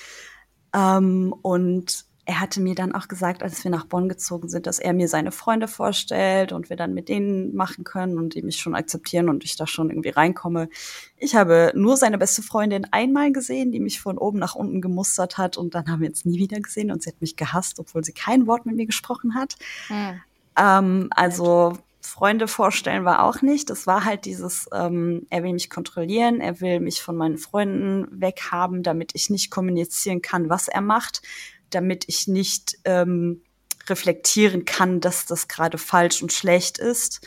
ähm, 0.74 1.34
und 1.42 2.07
er 2.28 2.40
hatte 2.40 2.60
mir 2.60 2.74
dann 2.74 2.94
auch 2.94 3.08
gesagt, 3.08 3.42
als 3.42 3.64
wir 3.64 3.70
nach 3.70 3.86
Bonn 3.86 4.06
gezogen 4.06 4.50
sind, 4.50 4.66
dass 4.66 4.78
er 4.78 4.92
mir 4.92 5.08
seine 5.08 5.32
Freunde 5.32 5.66
vorstellt 5.66 6.52
und 6.52 6.68
wir 6.68 6.76
dann 6.76 6.92
mit 6.92 7.08
denen 7.08 7.56
machen 7.56 7.84
können 7.84 8.18
und 8.18 8.34
die 8.34 8.42
mich 8.42 8.58
schon 8.58 8.74
akzeptieren 8.74 9.30
und 9.30 9.44
ich 9.44 9.56
da 9.56 9.66
schon 9.66 9.88
irgendwie 9.88 10.10
reinkomme. 10.10 10.68
Ich 11.16 11.34
habe 11.34 11.72
nur 11.74 11.96
seine 11.96 12.18
beste 12.18 12.42
Freundin 12.42 12.86
einmal 12.90 13.32
gesehen, 13.32 13.72
die 13.72 13.80
mich 13.80 14.02
von 14.02 14.18
oben 14.18 14.38
nach 14.38 14.54
unten 14.54 14.82
gemustert 14.82 15.38
hat 15.38 15.56
und 15.56 15.74
dann 15.74 15.88
haben 15.88 16.02
wir 16.02 16.10
uns 16.10 16.26
nie 16.26 16.38
wieder 16.38 16.60
gesehen 16.60 16.90
und 16.90 17.02
sie 17.02 17.08
hat 17.08 17.20
mich 17.22 17.34
gehasst, 17.34 17.80
obwohl 17.80 18.04
sie 18.04 18.12
kein 18.12 18.46
Wort 18.46 18.66
mit 18.66 18.76
mir 18.76 18.84
gesprochen 18.84 19.34
hat. 19.34 19.56
Mhm. 19.88 20.20
Ähm, 20.58 21.08
also 21.12 21.78
Freunde 22.02 22.46
vorstellen 22.46 23.06
war 23.06 23.24
auch 23.24 23.40
nicht. 23.40 23.70
Es 23.70 23.86
war 23.86 24.04
halt 24.04 24.26
dieses, 24.26 24.68
ähm, 24.74 25.26
er 25.30 25.44
will 25.44 25.54
mich 25.54 25.70
kontrollieren, 25.70 26.42
er 26.42 26.60
will 26.60 26.80
mich 26.80 27.00
von 27.00 27.16
meinen 27.16 27.38
Freunden 27.38 28.06
weghaben, 28.10 28.82
damit 28.82 29.12
ich 29.14 29.30
nicht 29.30 29.50
kommunizieren 29.50 30.20
kann, 30.20 30.50
was 30.50 30.68
er 30.68 30.82
macht 30.82 31.22
damit 31.70 32.04
ich 32.08 32.28
nicht 32.28 32.78
ähm, 32.84 33.42
reflektieren 33.88 34.64
kann, 34.64 35.00
dass 35.00 35.26
das 35.26 35.48
gerade 35.48 35.78
falsch 35.78 36.22
und 36.22 36.32
schlecht 36.32 36.78
ist. 36.78 37.26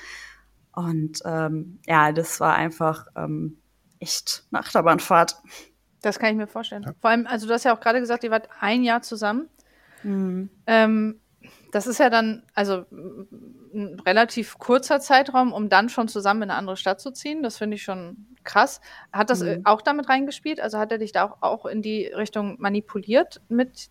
Und 0.73 1.19
ähm, 1.25 1.79
ja, 1.85 2.11
das 2.11 2.39
war 2.39 2.55
einfach 2.55 3.07
ähm, 3.15 3.57
echt 3.99 4.45
eine 4.51 4.61
Achterbahnfahrt. 4.61 5.35
Das 6.01 6.17
kann 6.17 6.31
ich 6.31 6.37
mir 6.37 6.47
vorstellen. 6.47 6.83
Ja. 6.83 6.93
Vor 6.99 7.09
allem, 7.09 7.27
also 7.27 7.47
du 7.47 7.53
hast 7.53 7.63
ja 7.63 7.75
auch 7.75 7.79
gerade 7.79 7.99
gesagt, 7.99 8.23
ihr 8.23 8.31
wart 8.31 8.49
ein 8.59 8.83
Jahr 8.83 9.01
zusammen. 9.01 9.49
Mhm. 10.03 10.49
Ähm, 10.65 11.19
das 11.71 11.87
ist 11.87 11.99
ja 11.99 12.09
dann, 12.09 12.43
also 12.53 12.85
ein 12.91 13.99
relativ 14.05 14.57
kurzer 14.59 14.99
Zeitraum, 14.99 15.53
um 15.53 15.69
dann 15.69 15.89
schon 15.89 16.07
zusammen 16.07 16.43
in 16.43 16.49
eine 16.49 16.57
andere 16.57 16.77
Stadt 16.77 16.99
zu 16.99 17.11
ziehen. 17.11 17.43
Das 17.43 17.57
finde 17.57 17.75
ich 17.75 17.83
schon 17.83 18.27
krass. 18.43 18.81
Hat 19.11 19.29
das 19.29 19.41
mhm. 19.41 19.61
auch 19.65 19.81
damit 19.81 20.09
reingespielt? 20.09 20.59
Also 20.59 20.77
hat 20.79 20.91
er 20.91 20.97
dich 20.97 21.11
da 21.11 21.25
auch, 21.25 21.41
auch 21.41 21.65
in 21.65 21.81
die 21.81 22.07
Richtung 22.07 22.59
manipuliert 22.59 23.41
mit 23.49 23.89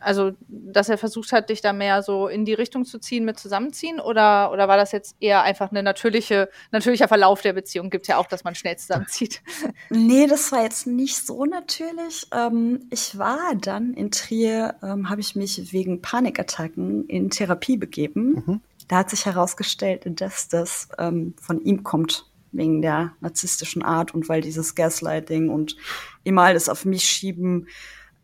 also, 0.00 0.32
dass 0.48 0.88
er 0.88 0.98
versucht 0.98 1.32
hat, 1.32 1.50
dich 1.50 1.60
da 1.60 1.72
mehr 1.72 2.02
so 2.02 2.26
in 2.26 2.44
die 2.44 2.54
Richtung 2.54 2.84
zu 2.84 2.98
ziehen 2.98 3.24
mit 3.24 3.38
Zusammenziehen? 3.38 4.00
Oder, 4.00 4.50
oder 4.50 4.66
war 4.66 4.76
das 4.76 4.92
jetzt 4.92 5.16
eher 5.20 5.42
einfach 5.42 5.70
eine 5.70 5.82
natürliche, 5.82 6.48
natürlicher 6.72 7.08
Verlauf 7.08 7.42
der 7.42 7.52
Beziehung? 7.52 7.90
Gibt 7.90 8.08
ja 8.08 8.16
auch, 8.16 8.26
dass 8.26 8.44
man 8.44 8.54
schnell 8.54 8.76
zusammenzieht. 8.76 9.42
Nee, 9.90 10.26
das 10.26 10.52
war 10.52 10.62
jetzt 10.62 10.86
nicht 10.86 11.26
so 11.26 11.44
natürlich. 11.44 12.26
Ähm, 12.32 12.86
ich 12.90 13.18
war 13.18 13.54
dann 13.60 13.92
in 13.94 14.10
Trier, 14.10 14.76
ähm, 14.82 15.10
habe 15.10 15.20
ich 15.20 15.36
mich 15.36 15.72
wegen 15.72 16.00
Panikattacken 16.00 17.06
in 17.06 17.30
Therapie 17.30 17.76
begeben. 17.76 18.42
Mhm. 18.46 18.60
Da 18.88 18.98
hat 18.98 19.10
sich 19.10 19.26
herausgestellt, 19.26 20.02
dass 20.20 20.48
das 20.48 20.88
ähm, 20.98 21.34
von 21.40 21.60
ihm 21.62 21.82
kommt, 21.82 22.26
wegen 22.52 22.82
der 22.82 23.12
narzisstischen 23.20 23.82
Art 23.82 24.14
und 24.14 24.28
weil 24.28 24.40
dieses 24.40 24.74
Gaslighting 24.74 25.48
und 25.48 25.76
immer 26.24 26.42
alles 26.42 26.68
auf 26.68 26.84
mich 26.84 27.04
schieben 27.04 27.68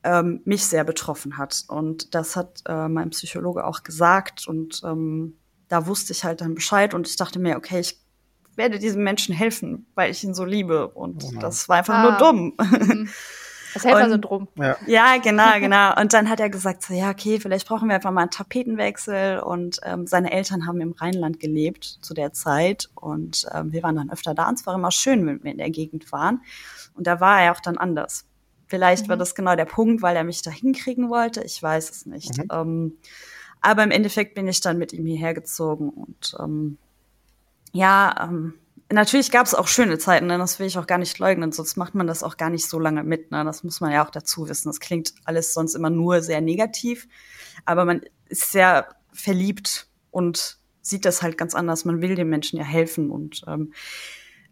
ähm, 0.07 0.41
mich 0.45 0.65
sehr 0.65 0.85
betroffen 0.85 1.37
hat. 1.37 1.65
Und 1.69 2.15
das 2.15 2.37
hat 2.37 2.63
äh, 2.67 2.89
mein 2.89 3.11
Psychologe 3.11 3.65
auch 3.65 3.83
gesagt. 3.83 4.47
Und 4.47 4.81
ähm, 4.85 5.37
da 5.69 5.87
wusste 5.87 6.13
ich 6.13 6.25
halt 6.25 6.41
dann 6.41 6.55
Bescheid 6.55 6.95
und 6.95 7.09
ich 7.09 7.17
dachte 7.17 7.39
mir, 7.39 7.57
okay, 7.57 7.81
ich 7.81 7.99
werde 8.55 8.79
diesem 8.79 9.03
Menschen 9.03 9.35
helfen, 9.35 9.87
weil 9.95 10.11
ich 10.11 10.23
ihn 10.25 10.35
so 10.35 10.45
liebe. 10.45 10.89
Und 10.89 11.25
oh 11.25 11.33
das 11.41 11.69
war 11.69 11.79
einfach 11.79 11.95
ah. 11.95 12.03
nur 12.03 12.13
dumm. 12.19 12.55
Mhm. 12.59 13.09
Das 13.75 13.85
Helfersyndrom. 13.85 14.49
Ja. 14.55 14.77
ja, 14.87 15.19
genau, 15.19 15.61
genau. 15.61 16.01
Und 16.01 16.15
dann 16.15 16.31
hat 16.31 16.41
er 16.41 16.49
gesagt, 16.49 16.83
so, 16.83 16.95
ja, 16.95 17.11
okay, 17.11 17.39
vielleicht 17.39 17.69
brauchen 17.69 17.89
wir 17.89 17.97
einfach 17.97 18.11
mal 18.11 18.23
einen 18.23 18.31
Tapetenwechsel. 18.31 19.41
Und 19.41 19.81
ähm, 19.83 20.07
seine 20.07 20.33
Eltern 20.33 20.67
haben 20.67 20.81
im 20.81 20.93
Rheinland 20.93 21.41
gelebt 21.41 21.99
zu 22.01 22.15
der 22.15 22.33
Zeit. 22.33 22.89
Und 22.95 23.47
ähm, 23.53 23.73
wir 23.73 23.83
waren 23.83 23.97
dann 23.97 24.11
öfter 24.11 24.33
da. 24.33 24.49
Und 24.49 24.59
es 24.59 24.67
war 24.67 24.75
immer 24.75 24.93
schön, 24.93 25.27
wenn 25.27 25.45
wir 25.45 25.51
in 25.51 25.59
der 25.59 25.69
Gegend 25.69 26.11
waren. 26.11 26.41
Und 26.95 27.07
da 27.07 27.21
war 27.21 27.43
er 27.43 27.53
auch 27.53 27.61
dann 27.61 27.77
anders. 27.77 28.25
Vielleicht 28.67 29.05
mhm. 29.07 29.11
war 29.11 29.17
das 29.17 29.35
genau 29.35 29.57
der 29.57 29.65
Punkt, 29.65 30.03
weil 30.03 30.17
er 30.17 30.25
mich 30.25 30.43
da 30.43 30.51
hinkriegen 30.51 31.09
wollte. 31.11 31.43
Ich 31.43 31.63
weiß 31.63 31.91
es 31.91 32.07
nicht. 32.07 32.39
Mhm. 32.39 32.49
Ähm, 32.53 32.93
aber 33.61 33.83
im 33.83 33.91
Endeffekt 33.91 34.35
bin 34.35 34.47
ich 34.49 34.61
dann 34.61 34.79
mit 34.79 34.93
ihm 34.93 35.07
hierher 35.07 35.35
gezogen 35.35 35.91
und 35.91 36.37
ähm, 36.39 36.79
ja, 37.73 38.29
ähm, 38.29 38.55
natürlich 38.91 39.31
gab 39.31 39.47
es 39.47 39.55
auch 39.55 39.67
schöne 39.67 39.99
Zeiten, 39.99 40.27
ne? 40.27 40.39
das 40.39 40.59
will 40.59 40.67
ich 40.67 40.79
auch 40.79 40.87
gar 40.87 40.99
nicht 40.99 41.19
leugnen, 41.19 41.53
sonst 41.53 41.77
macht 41.77 41.95
man 41.95 42.07
das 42.07 42.23
auch 42.23 42.37
gar 42.37 42.51
nicht 42.51 42.69
so 42.69 42.79
lange 42.79 43.03
mit. 43.03 43.31
Ne? 43.31 43.45
Das 43.45 43.65
muss 43.65 43.81
man 43.81 43.93
ja 43.93 44.05
auch 44.05 44.11
dazu 44.11 44.49
wissen. 44.49 44.69
Das 44.69 44.81
klingt 44.81 45.15
alles 45.25 45.53
sonst 45.53 45.75
immer 45.75 45.91
nur 45.91 46.23
sehr 46.23 46.41
negativ, 46.41 47.09
aber 47.65 47.85
man 47.85 48.03
ist 48.29 48.53
sehr 48.53 48.89
verliebt 49.13 49.89
und 50.11 50.59
sieht 50.81 51.05
das 51.05 51.23
halt 51.23 51.37
ganz 51.37 51.55
anders. 51.55 51.85
Man 51.85 52.01
will 52.01 52.15
den 52.15 52.29
Menschen 52.29 52.59
ja 52.59 52.65
helfen 52.65 53.11
und 53.11 53.43
ähm, 53.49 53.73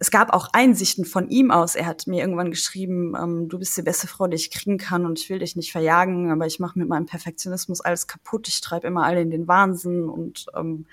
es 0.04 0.10
gab 0.10 0.34
auch 0.34 0.50
Einsichten 0.52 1.06
von 1.06 1.30
ihm 1.30 1.50
aus. 1.50 1.74
Er 1.76 1.86
hat 1.86 2.06
mir 2.06 2.20
irgendwann 2.20 2.50
geschrieben, 2.50 3.14
ähm, 3.18 3.48
du 3.48 3.58
bist 3.58 3.74
die 3.78 3.82
beste 3.82 4.06
Frau, 4.06 4.26
die 4.26 4.36
ich 4.36 4.50
kriegen 4.50 4.76
kann 4.76 5.06
und 5.06 5.18
ich 5.18 5.30
will 5.30 5.38
dich 5.38 5.56
nicht 5.56 5.72
verjagen, 5.72 6.30
aber 6.30 6.44
ich 6.44 6.60
mache 6.60 6.78
mit 6.78 6.88
meinem 6.88 7.06
Perfektionismus 7.06 7.80
alles 7.80 8.06
kaputt. 8.06 8.46
Ich 8.46 8.60
treibe 8.60 8.86
immer 8.86 9.04
alle 9.04 9.22
in 9.22 9.30
den 9.30 9.48
Wahnsinn 9.48 10.10
und 10.10 10.44
ähm, 10.54 10.84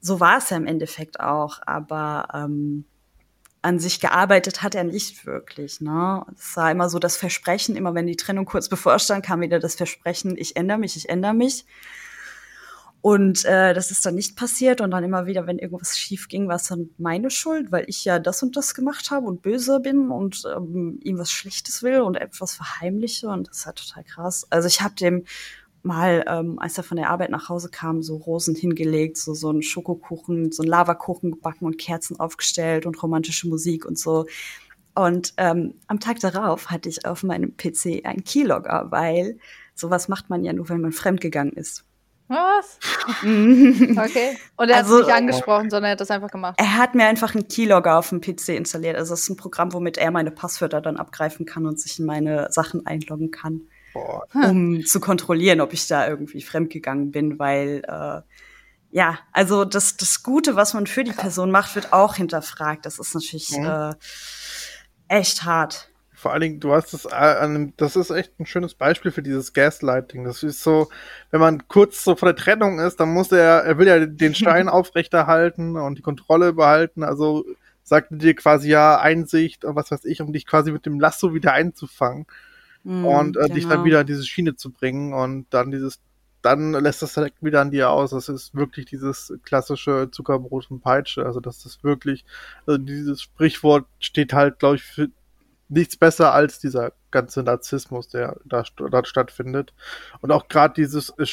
so 0.00 0.20
war 0.20 0.38
es 0.38 0.48
ja 0.48 0.56
im 0.56 0.66
Endeffekt 0.66 1.20
auch. 1.20 1.58
Aber 1.66 2.28
ähm, 2.32 2.86
an 3.60 3.78
sich 3.78 4.00
gearbeitet 4.00 4.62
hat 4.62 4.74
er 4.74 4.84
nicht 4.84 5.26
wirklich. 5.26 5.82
Ne? 5.82 6.24
Es 6.34 6.56
war 6.56 6.70
immer 6.70 6.88
so 6.88 6.98
das 6.98 7.18
Versprechen, 7.18 7.76
immer 7.76 7.94
wenn 7.94 8.06
die 8.06 8.16
Trennung 8.16 8.46
kurz 8.46 8.70
bevorstand, 8.70 9.22
kam 9.22 9.42
wieder 9.42 9.60
das 9.60 9.74
Versprechen, 9.74 10.38
ich 10.38 10.56
ändere 10.56 10.78
mich, 10.78 10.96
ich 10.96 11.10
ändere 11.10 11.34
mich. 11.34 11.66
Und 13.02 13.46
äh, 13.46 13.72
das 13.72 13.90
ist 13.90 14.04
dann 14.04 14.14
nicht 14.14 14.36
passiert 14.36 14.82
und 14.82 14.90
dann 14.90 15.04
immer 15.04 15.24
wieder, 15.26 15.46
wenn 15.46 15.58
irgendwas 15.58 15.96
schief 15.98 16.28
ging, 16.28 16.48
war 16.48 16.56
es 16.56 16.68
dann 16.68 16.90
meine 16.98 17.30
Schuld, 17.30 17.72
weil 17.72 17.84
ich 17.88 18.04
ja 18.04 18.18
das 18.18 18.42
und 18.42 18.56
das 18.56 18.74
gemacht 18.74 19.10
habe 19.10 19.26
und 19.26 19.40
böse 19.40 19.80
bin 19.80 20.10
und 20.10 20.42
ähm, 20.54 21.00
ihm 21.02 21.16
was 21.18 21.30
Schlechtes 21.30 21.82
will 21.82 22.02
und 22.02 22.16
etwas 22.16 22.54
verheimliche 22.54 23.28
und 23.28 23.48
das 23.48 23.58
ist 23.58 23.66
halt 23.66 23.76
total 23.76 24.04
krass. 24.04 24.46
Also 24.50 24.68
ich 24.68 24.82
habe 24.82 24.94
dem 24.96 25.24
mal, 25.82 26.24
ähm, 26.28 26.58
als 26.58 26.76
er 26.76 26.84
von 26.84 26.98
der 26.98 27.08
Arbeit 27.08 27.30
nach 27.30 27.48
Hause 27.48 27.70
kam, 27.70 28.02
so 28.02 28.16
Rosen 28.16 28.54
hingelegt, 28.54 29.16
so 29.16 29.32
so 29.32 29.48
einen 29.48 29.62
Schokokuchen, 29.62 30.52
so 30.52 30.62
einen 30.62 30.70
Lavakuchen 30.70 31.30
gebacken 31.32 31.64
und 31.64 31.78
Kerzen 31.78 32.20
aufgestellt 32.20 32.84
und 32.84 33.02
romantische 33.02 33.48
Musik 33.48 33.86
und 33.86 33.98
so. 33.98 34.26
Und 34.94 35.34
ähm, 35.38 35.74
am 35.86 36.00
Tag 36.00 36.20
darauf 36.20 36.70
hatte 36.70 36.88
ich 36.90 37.06
auf 37.06 37.22
meinem 37.22 37.56
PC 37.56 38.04
einen 38.04 38.24
Keylogger, 38.24 38.88
weil 38.90 39.38
sowas 39.74 40.08
macht 40.08 40.28
man 40.28 40.44
ja 40.44 40.52
nur, 40.52 40.68
wenn 40.68 40.82
man 40.82 40.92
fremdgegangen 40.92 41.54
ist. 41.54 41.84
Was? 42.30 42.78
okay. 43.24 44.38
Und 44.56 44.70
er 44.70 44.76
also, 44.76 44.94
hat 44.94 45.00
es 45.00 45.06
nicht 45.06 45.16
angesprochen, 45.16 45.68
sondern 45.68 45.86
er 45.86 45.90
hat 45.92 46.00
das 46.00 46.12
einfach 46.12 46.30
gemacht. 46.30 46.54
Er 46.58 46.76
hat 46.76 46.94
mir 46.94 47.06
einfach 47.06 47.34
einen 47.34 47.48
Keylogger 47.48 47.98
auf 47.98 48.10
dem 48.10 48.20
PC 48.20 48.50
installiert. 48.50 48.96
Also 48.96 49.14
es 49.14 49.22
ist 49.22 49.30
ein 49.30 49.36
Programm, 49.36 49.72
womit 49.72 49.98
er 49.98 50.12
meine 50.12 50.30
Passwörter 50.30 50.80
dann 50.80 50.96
abgreifen 50.96 51.44
kann 51.44 51.66
und 51.66 51.80
sich 51.80 51.98
in 51.98 52.06
meine 52.06 52.46
Sachen 52.52 52.86
einloggen 52.86 53.32
kann. 53.32 53.62
Boah. 53.92 54.24
Um 54.32 54.86
zu 54.86 55.00
kontrollieren, 55.00 55.60
ob 55.60 55.72
ich 55.72 55.88
da 55.88 56.06
irgendwie 56.06 56.40
fremdgegangen 56.40 57.10
bin, 57.10 57.40
weil 57.40 57.82
äh, 57.88 58.20
ja, 58.92 59.18
also 59.32 59.64
das, 59.64 59.96
das 59.96 60.22
Gute, 60.22 60.54
was 60.54 60.72
man 60.72 60.86
für 60.86 61.02
die 61.02 61.10
Person 61.10 61.50
macht, 61.50 61.74
wird 61.74 61.92
auch 61.92 62.14
hinterfragt. 62.14 62.86
Das 62.86 63.00
ist 63.00 63.12
natürlich 63.12 63.58
mhm. 63.58 63.66
äh, 63.66 63.94
echt 65.08 65.42
hart 65.42 65.90
vor 66.20 66.32
allen 66.32 66.42
Dingen, 66.42 66.60
du 66.60 66.72
hast 66.72 66.92
es, 66.92 67.06
äh, 67.06 67.68
das 67.76 67.96
ist 67.96 68.10
echt 68.10 68.38
ein 68.38 68.46
schönes 68.46 68.74
Beispiel 68.74 69.10
für 69.10 69.22
dieses 69.22 69.54
Gaslighting. 69.54 70.24
Das 70.24 70.42
ist 70.42 70.62
so, 70.62 70.88
wenn 71.30 71.40
man 71.40 71.66
kurz 71.66 72.04
so 72.04 72.14
vor 72.14 72.28
der 72.28 72.36
Trennung 72.36 72.78
ist, 72.78 73.00
dann 73.00 73.12
muss 73.14 73.32
er, 73.32 73.64
er 73.64 73.78
will 73.78 73.86
ja 73.88 74.04
den 74.04 74.34
Stein 74.36 74.68
aufrechterhalten 74.68 75.76
und 75.76 75.96
die 75.96 76.02
Kontrolle 76.02 76.52
behalten. 76.52 77.02
Also 77.02 77.44
sagt 77.82 78.08
dir 78.10 78.34
quasi 78.34 78.68
ja 78.68 79.00
Einsicht 79.00 79.64
und 79.64 79.76
was 79.76 79.90
weiß 79.90 80.04
ich, 80.04 80.20
um 80.20 80.32
dich 80.32 80.46
quasi 80.46 80.70
mit 80.70 80.84
dem 80.84 81.00
Lasso 81.00 81.34
wieder 81.34 81.54
einzufangen 81.54 82.26
mm, 82.84 83.04
und 83.04 83.36
äh, 83.36 83.40
genau. 83.40 83.54
dich 83.54 83.64
dann 83.64 83.70
genau. 83.72 83.84
wieder 83.84 84.00
in 84.02 84.06
diese 84.06 84.26
Schiene 84.26 84.56
zu 84.56 84.70
bringen 84.70 85.14
und 85.14 85.46
dann 85.50 85.70
dieses 85.70 86.00
dann 86.42 86.72
lässt 86.72 87.02
das 87.02 87.14
direkt 87.14 87.42
wieder 87.42 87.60
an 87.60 87.70
dir 87.70 87.90
aus. 87.90 88.10
Das 88.10 88.28
ist 88.28 88.54
wirklich 88.54 88.86
dieses 88.86 89.32
klassische 89.44 90.08
Zuckerbrot 90.10 90.70
und 90.70 90.80
Peitsche. 90.80 91.26
Also 91.26 91.40
das 91.40 91.66
ist 91.66 91.84
wirklich, 91.84 92.24
also 92.66 92.78
dieses 92.78 93.20
Sprichwort 93.22 93.84
steht 93.98 94.32
halt, 94.32 94.58
glaube 94.58 94.76
ich, 94.76 94.82
für, 94.82 95.10
nichts 95.70 95.96
besser 95.96 96.34
als 96.34 96.58
dieser 96.58 96.92
ganze 97.10 97.42
Narzissmus, 97.42 98.08
der 98.08 98.36
da 98.44 98.64
dort 98.76 99.08
stattfindet. 99.08 99.72
Und 100.20 100.32
auch 100.32 100.48
gerade 100.48 100.74
dieses 100.74 101.10
äh, 101.10 101.26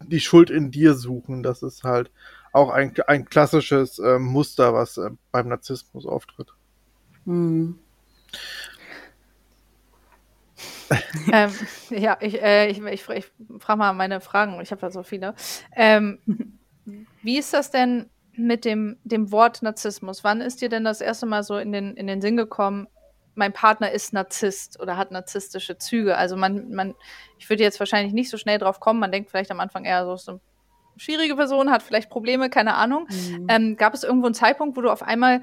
die 0.00 0.20
Schuld 0.20 0.50
in 0.50 0.70
dir 0.70 0.94
suchen, 0.94 1.42
das 1.42 1.62
ist 1.62 1.84
halt 1.84 2.10
auch 2.52 2.70
ein, 2.70 2.94
ein 3.06 3.24
klassisches 3.24 3.98
äh, 3.98 4.18
Muster, 4.18 4.74
was 4.74 4.96
äh, 4.98 5.10
beim 5.32 5.48
Narzissmus 5.48 6.06
auftritt. 6.06 6.48
Hm. 7.24 7.78
ähm, 11.32 11.52
ja, 11.90 12.16
ich, 12.20 12.40
äh, 12.40 12.70
ich, 12.70 12.80
ich, 12.82 13.08
ich 13.08 13.32
frage 13.58 13.78
mal 13.78 13.92
meine 13.92 14.20
Fragen, 14.20 14.60
ich 14.60 14.70
habe 14.70 14.80
da 14.80 14.90
so 14.90 15.02
viele. 15.02 15.34
Ähm, 15.76 16.18
wie 17.22 17.38
ist 17.38 17.52
das 17.52 17.70
denn 17.70 18.08
mit 18.32 18.64
dem, 18.64 18.96
dem 19.04 19.30
Wort 19.30 19.62
Narzissmus? 19.62 20.24
Wann 20.24 20.40
ist 20.40 20.62
dir 20.62 20.68
denn 20.68 20.84
das 20.84 21.00
erste 21.00 21.26
Mal 21.26 21.42
so 21.42 21.58
in 21.58 21.72
den, 21.72 21.94
in 21.94 22.06
den 22.06 22.22
Sinn 22.22 22.36
gekommen, 22.36 22.88
mein 23.38 23.52
Partner 23.52 23.90
ist 23.92 24.12
Narzisst 24.12 24.80
oder 24.80 24.96
hat 24.96 25.12
narzisstische 25.12 25.78
Züge. 25.78 26.16
Also 26.16 26.36
man, 26.36 26.70
man, 26.70 26.94
ich 27.38 27.48
würde 27.48 27.62
jetzt 27.62 27.78
wahrscheinlich 27.78 28.12
nicht 28.12 28.30
so 28.30 28.36
schnell 28.36 28.58
drauf 28.58 28.80
kommen. 28.80 29.00
Man 29.00 29.12
denkt 29.12 29.30
vielleicht 29.30 29.50
am 29.50 29.60
Anfang 29.60 29.84
eher 29.84 30.04
so, 30.04 30.16
so 30.16 30.32
eine 30.32 30.40
schwierige 30.96 31.36
Person, 31.36 31.70
hat 31.70 31.82
vielleicht 31.82 32.10
Probleme, 32.10 32.50
keine 32.50 32.74
Ahnung. 32.74 33.06
Mhm. 33.08 33.46
Ähm, 33.48 33.76
gab 33.76 33.94
es 33.94 34.02
irgendwo 34.02 34.26
einen 34.26 34.34
Zeitpunkt, 34.34 34.76
wo 34.76 34.80
du 34.80 34.90
auf 34.90 35.02
einmal 35.02 35.40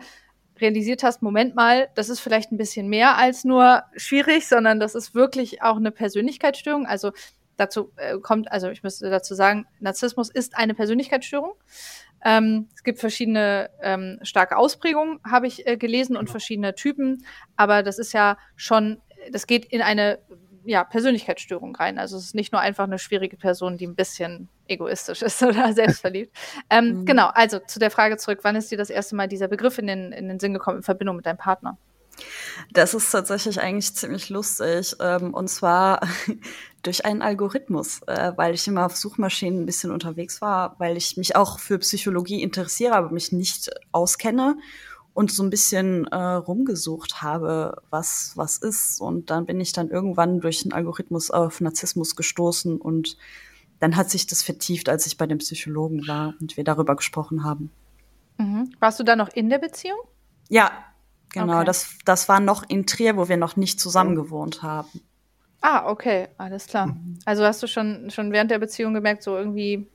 realisiert 0.59 1.03
hast, 1.03 1.21
Moment 1.21 1.55
mal, 1.55 1.89
das 1.95 2.09
ist 2.09 2.19
vielleicht 2.19 2.51
ein 2.51 2.57
bisschen 2.57 2.87
mehr 2.87 3.17
als 3.17 3.43
nur 3.43 3.83
schwierig, 3.95 4.47
sondern 4.47 4.79
das 4.79 4.95
ist 4.95 5.15
wirklich 5.15 5.61
auch 5.61 5.77
eine 5.77 5.91
Persönlichkeitsstörung. 5.91 6.85
Also 6.85 7.11
dazu 7.57 7.91
äh, 7.95 8.17
kommt, 8.19 8.51
also 8.51 8.69
ich 8.69 8.83
müsste 8.83 9.09
dazu 9.09 9.35
sagen, 9.35 9.65
Narzissmus 9.79 10.29
ist 10.29 10.57
eine 10.57 10.73
Persönlichkeitsstörung. 10.73 11.53
Ähm, 12.25 12.67
es 12.75 12.83
gibt 12.83 12.99
verschiedene 12.99 13.69
ähm, 13.81 14.19
starke 14.23 14.57
Ausprägungen, 14.57 15.19
habe 15.23 15.47
ich 15.47 15.65
äh, 15.67 15.77
gelesen, 15.77 16.17
und 16.17 16.25
genau. 16.25 16.31
verschiedene 16.31 16.75
Typen. 16.75 17.23
Aber 17.55 17.83
das 17.83 17.99
ist 17.99 18.13
ja 18.13 18.37
schon, 18.55 18.99
das 19.31 19.47
geht 19.47 19.65
in 19.65 19.81
eine 19.81 20.19
ja, 20.65 20.83
Persönlichkeitsstörung 20.83 21.75
rein. 21.75 21.99
Also 21.99 22.17
es 22.17 22.25
ist 22.25 22.35
nicht 22.35 22.51
nur 22.51 22.59
einfach 22.59 22.85
eine 22.85 22.99
schwierige 22.99 23.37
Person, 23.37 23.77
die 23.77 23.85
ein 23.85 23.95
bisschen 23.95 24.49
egoistisch 24.67 25.21
ist 25.21 25.41
oder 25.43 25.71
selbstverliebt. 25.73 26.35
ähm, 26.69 27.01
mhm. 27.01 27.05
Genau, 27.05 27.27
also 27.27 27.59
zu 27.59 27.79
der 27.79 27.91
Frage 27.91 28.17
zurück, 28.17 28.39
wann 28.41 28.55
ist 28.55 28.71
dir 28.71 28.77
das 28.77 28.89
erste 28.89 29.15
Mal 29.15 29.27
dieser 29.27 29.47
Begriff 29.47 29.77
in 29.77 29.87
den, 29.87 30.11
in 30.11 30.27
den 30.27 30.39
Sinn 30.39 30.53
gekommen 30.53 30.77
in 30.77 30.83
Verbindung 30.83 31.15
mit 31.15 31.25
deinem 31.25 31.37
Partner? 31.37 31.77
Das 32.71 32.93
ist 32.93 33.11
tatsächlich 33.11 33.59
eigentlich 33.59 33.93
ziemlich 33.93 34.29
lustig. 34.29 34.95
Ähm, 34.99 35.33
und 35.33 35.49
zwar 35.49 36.01
durch 36.85 37.05
einen 37.05 37.21
Algorithmus, 37.21 38.01
äh, 38.07 38.33
weil 38.35 38.53
ich 38.53 38.67
immer 38.67 38.85
auf 38.85 38.95
Suchmaschinen 38.95 39.61
ein 39.61 39.65
bisschen 39.65 39.91
unterwegs 39.91 40.41
war, 40.41 40.75
weil 40.79 40.97
ich 40.97 41.17
mich 41.17 41.35
auch 41.35 41.59
für 41.59 41.79
Psychologie 41.79 42.41
interessiere, 42.41 42.95
aber 42.95 43.11
mich 43.11 43.31
nicht 43.31 43.69
auskenne 43.91 44.57
und 45.13 45.31
so 45.31 45.43
ein 45.43 45.49
bisschen 45.49 46.05
äh, 46.07 46.15
rumgesucht 46.15 47.21
habe, 47.21 47.81
was 47.89 48.33
was 48.35 48.57
ist. 48.57 49.01
Und 49.01 49.29
dann 49.29 49.45
bin 49.45 49.59
ich 49.59 49.71
dann 49.73 49.89
irgendwann 49.89 50.41
durch 50.41 50.63
einen 50.63 50.73
Algorithmus 50.73 51.31
auf 51.31 51.61
Narzissmus 51.61 52.15
gestoßen 52.15 52.79
und 52.79 53.17
dann 53.79 53.95
hat 53.95 54.09
sich 54.09 54.27
das 54.27 54.43
vertieft, 54.43 54.89
als 54.89 55.05
ich 55.05 55.17
bei 55.17 55.27
dem 55.27 55.39
Psychologen 55.39 56.07
war 56.07 56.33
und 56.39 56.57
wir 56.57 56.63
darüber 56.63 56.95
gesprochen 56.95 57.43
haben. 57.43 57.71
Mhm. 58.37 58.71
Warst 58.79 58.99
du 58.99 59.03
da 59.03 59.15
noch 59.15 59.29
in 59.29 59.49
der 59.49 59.59
Beziehung? 59.59 59.99
Ja, 60.49 60.71
Genau, 61.35 61.57
okay. 61.57 61.65
das, 61.65 61.97
das 62.05 62.29
war 62.29 62.39
noch 62.39 62.63
in 62.67 62.85
Trier, 62.87 63.17
wo 63.17 63.27
wir 63.27 63.35
noch 63.35 63.57
nicht 63.57 63.79
zusammen 63.79 64.15
gewohnt 64.15 64.63
haben. 64.63 65.01
Ah, 65.61 65.89
okay, 65.89 66.27
alles 66.37 66.67
klar. 66.67 66.87
Mhm. 66.87 67.19
Also 67.25 67.43
hast 67.43 67.61
du 67.63 67.67
schon, 67.67 68.09
schon 68.09 68.31
während 68.31 68.51
der 68.51 68.59
Beziehung 68.59 68.93
gemerkt, 68.93 69.23
so 69.23 69.35
irgendwie, 69.37 69.87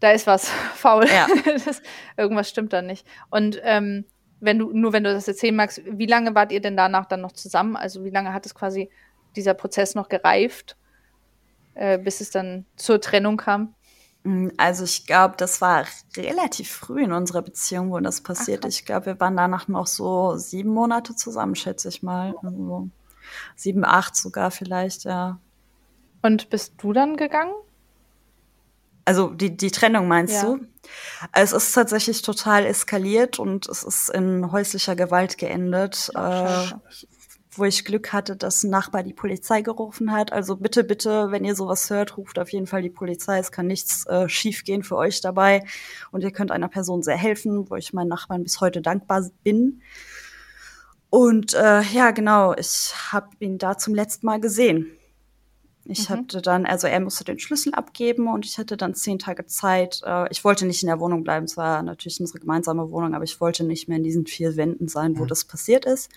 da 0.00 0.10
ist 0.10 0.26
was 0.26 0.48
faul. 0.74 1.06
Ja. 1.06 1.26
das, 1.64 1.82
irgendwas 2.16 2.48
stimmt 2.48 2.72
da 2.72 2.82
nicht. 2.82 3.06
Und 3.30 3.60
ähm, 3.62 4.04
wenn 4.40 4.58
du, 4.58 4.72
nur 4.72 4.92
wenn 4.92 5.04
du 5.04 5.12
das 5.12 5.28
erzählen 5.28 5.54
magst, 5.54 5.82
wie 5.84 6.06
lange 6.06 6.34
wart 6.34 6.52
ihr 6.52 6.60
denn 6.60 6.76
danach 6.76 7.06
dann 7.06 7.20
noch 7.20 7.32
zusammen? 7.32 7.76
Also 7.76 8.04
wie 8.04 8.10
lange 8.10 8.32
hat 8.32 8.46
es 8.46 8.54
quasi 8.54 8.90
dieser 9.36 9.54
Prozess 9.54 9.94
noch 9.94 10.08
gereift, 10.08 10.76
äh, 11.74 11.98
bis 11.98 12.20
es 12.20 12.30
dann 12.30 12.66
zur 12.76 13.00
Trennung 13.00 13.36
kam? 13.36 13.74
Mm, 14.24 14.48
also 14.56 14.84
ich 14.84 15.06
glaube, 15.06 15.34
das 15.36 15.60
war 15.60 15.84
relativ 16.16 16.70
früh 16.70 17.04
in 17.04 17.12
unserer 17.12 17.42
Beziehung, 17.42 17.90
wo 17.90 18.00
das 18.00 18.22
passiert. 18.22 18.64
Ach, 18.64 18.68
ich 18.68 18.84
glaube, 18.84 19.06
wir 19.06 19.20
waren 19.20 19.36
danach 19.36 19.68
noch 19.68 19.86
so 19.86 20.36
sieben 20.36 20.70
Monate 20.70 21.14
zusammen, 21.14 21.54
schätze 21.54 21.88
ich 21.88 22.02
mal. 22.02 22.34
Also 22.42 22.88
sieben, 23.56 23.84
acht 23.84 24.16
sogar 24.16 24.50
vielleicht, 24.50 25.04
ja. 25.04 25.38
Und 26.22 26.50
bist 26.50 26.74
du 26.78 26.92
dann 26.92 27.16
gegangen? 27.16 27.54
Also 29.04 29.30
die, 29.30 29.56
die 29.56 29.70
Trennung 29.70 30.08
meinst 30.08 30.34
ja. 30.34 30.42
du? 30.44 30.66
Es 31.32 31.52
ist 31.52 31.72
tatsächlich 31.72 32.22
total 32.22 32.66
eskaliert 32.66 33.38
und 33.38 33.68
es 33.68 33.82
ist 33.82 34.10
in 34.10 34.52
häuslicher 34.52 34.94
Gewalt 34.94 35.38
geendet. 35.38 36.10
Äh, 36.14 36.66
wo 37.52 37.64
ich 37.64 37.84
Glück 37.84 38.12
hatte, 38.12 38.36
dass 38.36 38.62
ein 38.62 38.70
Nachbar 38.70 39.02
die 39.02 39.12
Polizei 39.12 39.62
gerufen 39.62 40.12
hat. 40.12 40.32
Also 40.32 40.56
bitte, 40.56 40.84
bitte, 40.84 41.30
wenn 41.30 41.44
ihr 41.44 41.56
sowas 41.56 41.90
hört, 41.90 42.16
ruft 42.16 42.38
auf 42.38 42.50
jeden 42.52 42.66
Fall 42.66 42.82
die 42.82 42.90
Polizei. 42.90 43.38
Es 43.38 43.50
kann 43.50 43.66
nichts 43.66 44.06
äh, 44.06 44.28
schiefgehen 44.28 44.82
für 44.82 44.96
euch 44.96 45.20
dabei. 45.20 45.64
Und 46.12 46.22
ihr 46.22 46.30
könnt 46.30 46.52
einer 46.52 46.68
Person 46.68 47.02
sehr 47.02 47.16
helfen, 47.16 47.68
wo 47.68 47.76
ich 47.76 47.92
meinen 47.92 48.08
Nachbarn 48.08 48.44
bis 48.44 48.60
heute 48.60 48.80
dankbar 48.80 49.28
bin. 49.42 49.82
Und 51.10 51.54
äh, 51.54 51.82
ja, 51.82 52.12
genau, 52.12 52.54
ich 52.54 52.94
habe 53.10 53.28
ihn 53.40 53.58
da 53.58 53.76
zum 53.76 53.94
letzten 53.94 54.26
Mal 54.26 54.40
gesehen. 54.40 54.86
Ich 55.84 56.08
mhm. 56.08 56.14
hatte 56.14 56.40
dann, 56.40 56.66
also 56.66 56.86
er 56.86 57.00
musste 57.00 57.24
den 57.24 57.40
Schlüssel 57.40 57.74
abgeben 57.74 58.28
und 58.28 58.46
ich 58.46 58.58
hatte 58.58 58.76
dann 58.76 58.94
zehn 58.94 59.18
Tage 59.18 59.46
Zeit. 59.46 60.02
Äh, 60.04 60.30
ich 60.30 60.44
wollte 60.44 60.66
nicht 60.66 60.82
in 60.82 60.86
der 60.86 61.00
Wohnung 61.00 61.24
bleiben, 61.24 61.46
es 61.46 61.56
war 61.56 61.82
natürlich 61.82 62.20
unsere 62.20 62.38
gemeinsame 62.38 62.90
Wohnung, 62.90 63.14
aber 63.14 63.24
ich 63.24 63.40
wollte 63.40 63.64
nicht 63.64 63.88
mehr 63.88 63.98
in 63.98 64.04
diesen 64.04 64.26
vier 64.26 64.56
Wänden 64.56 64.86
sein, 64.86 65.18
wo 65.18 65.24
mhm. 65.24 65.28
das 65.28 65.44
passiert 65.44 65.84
ist. 65.84 66.10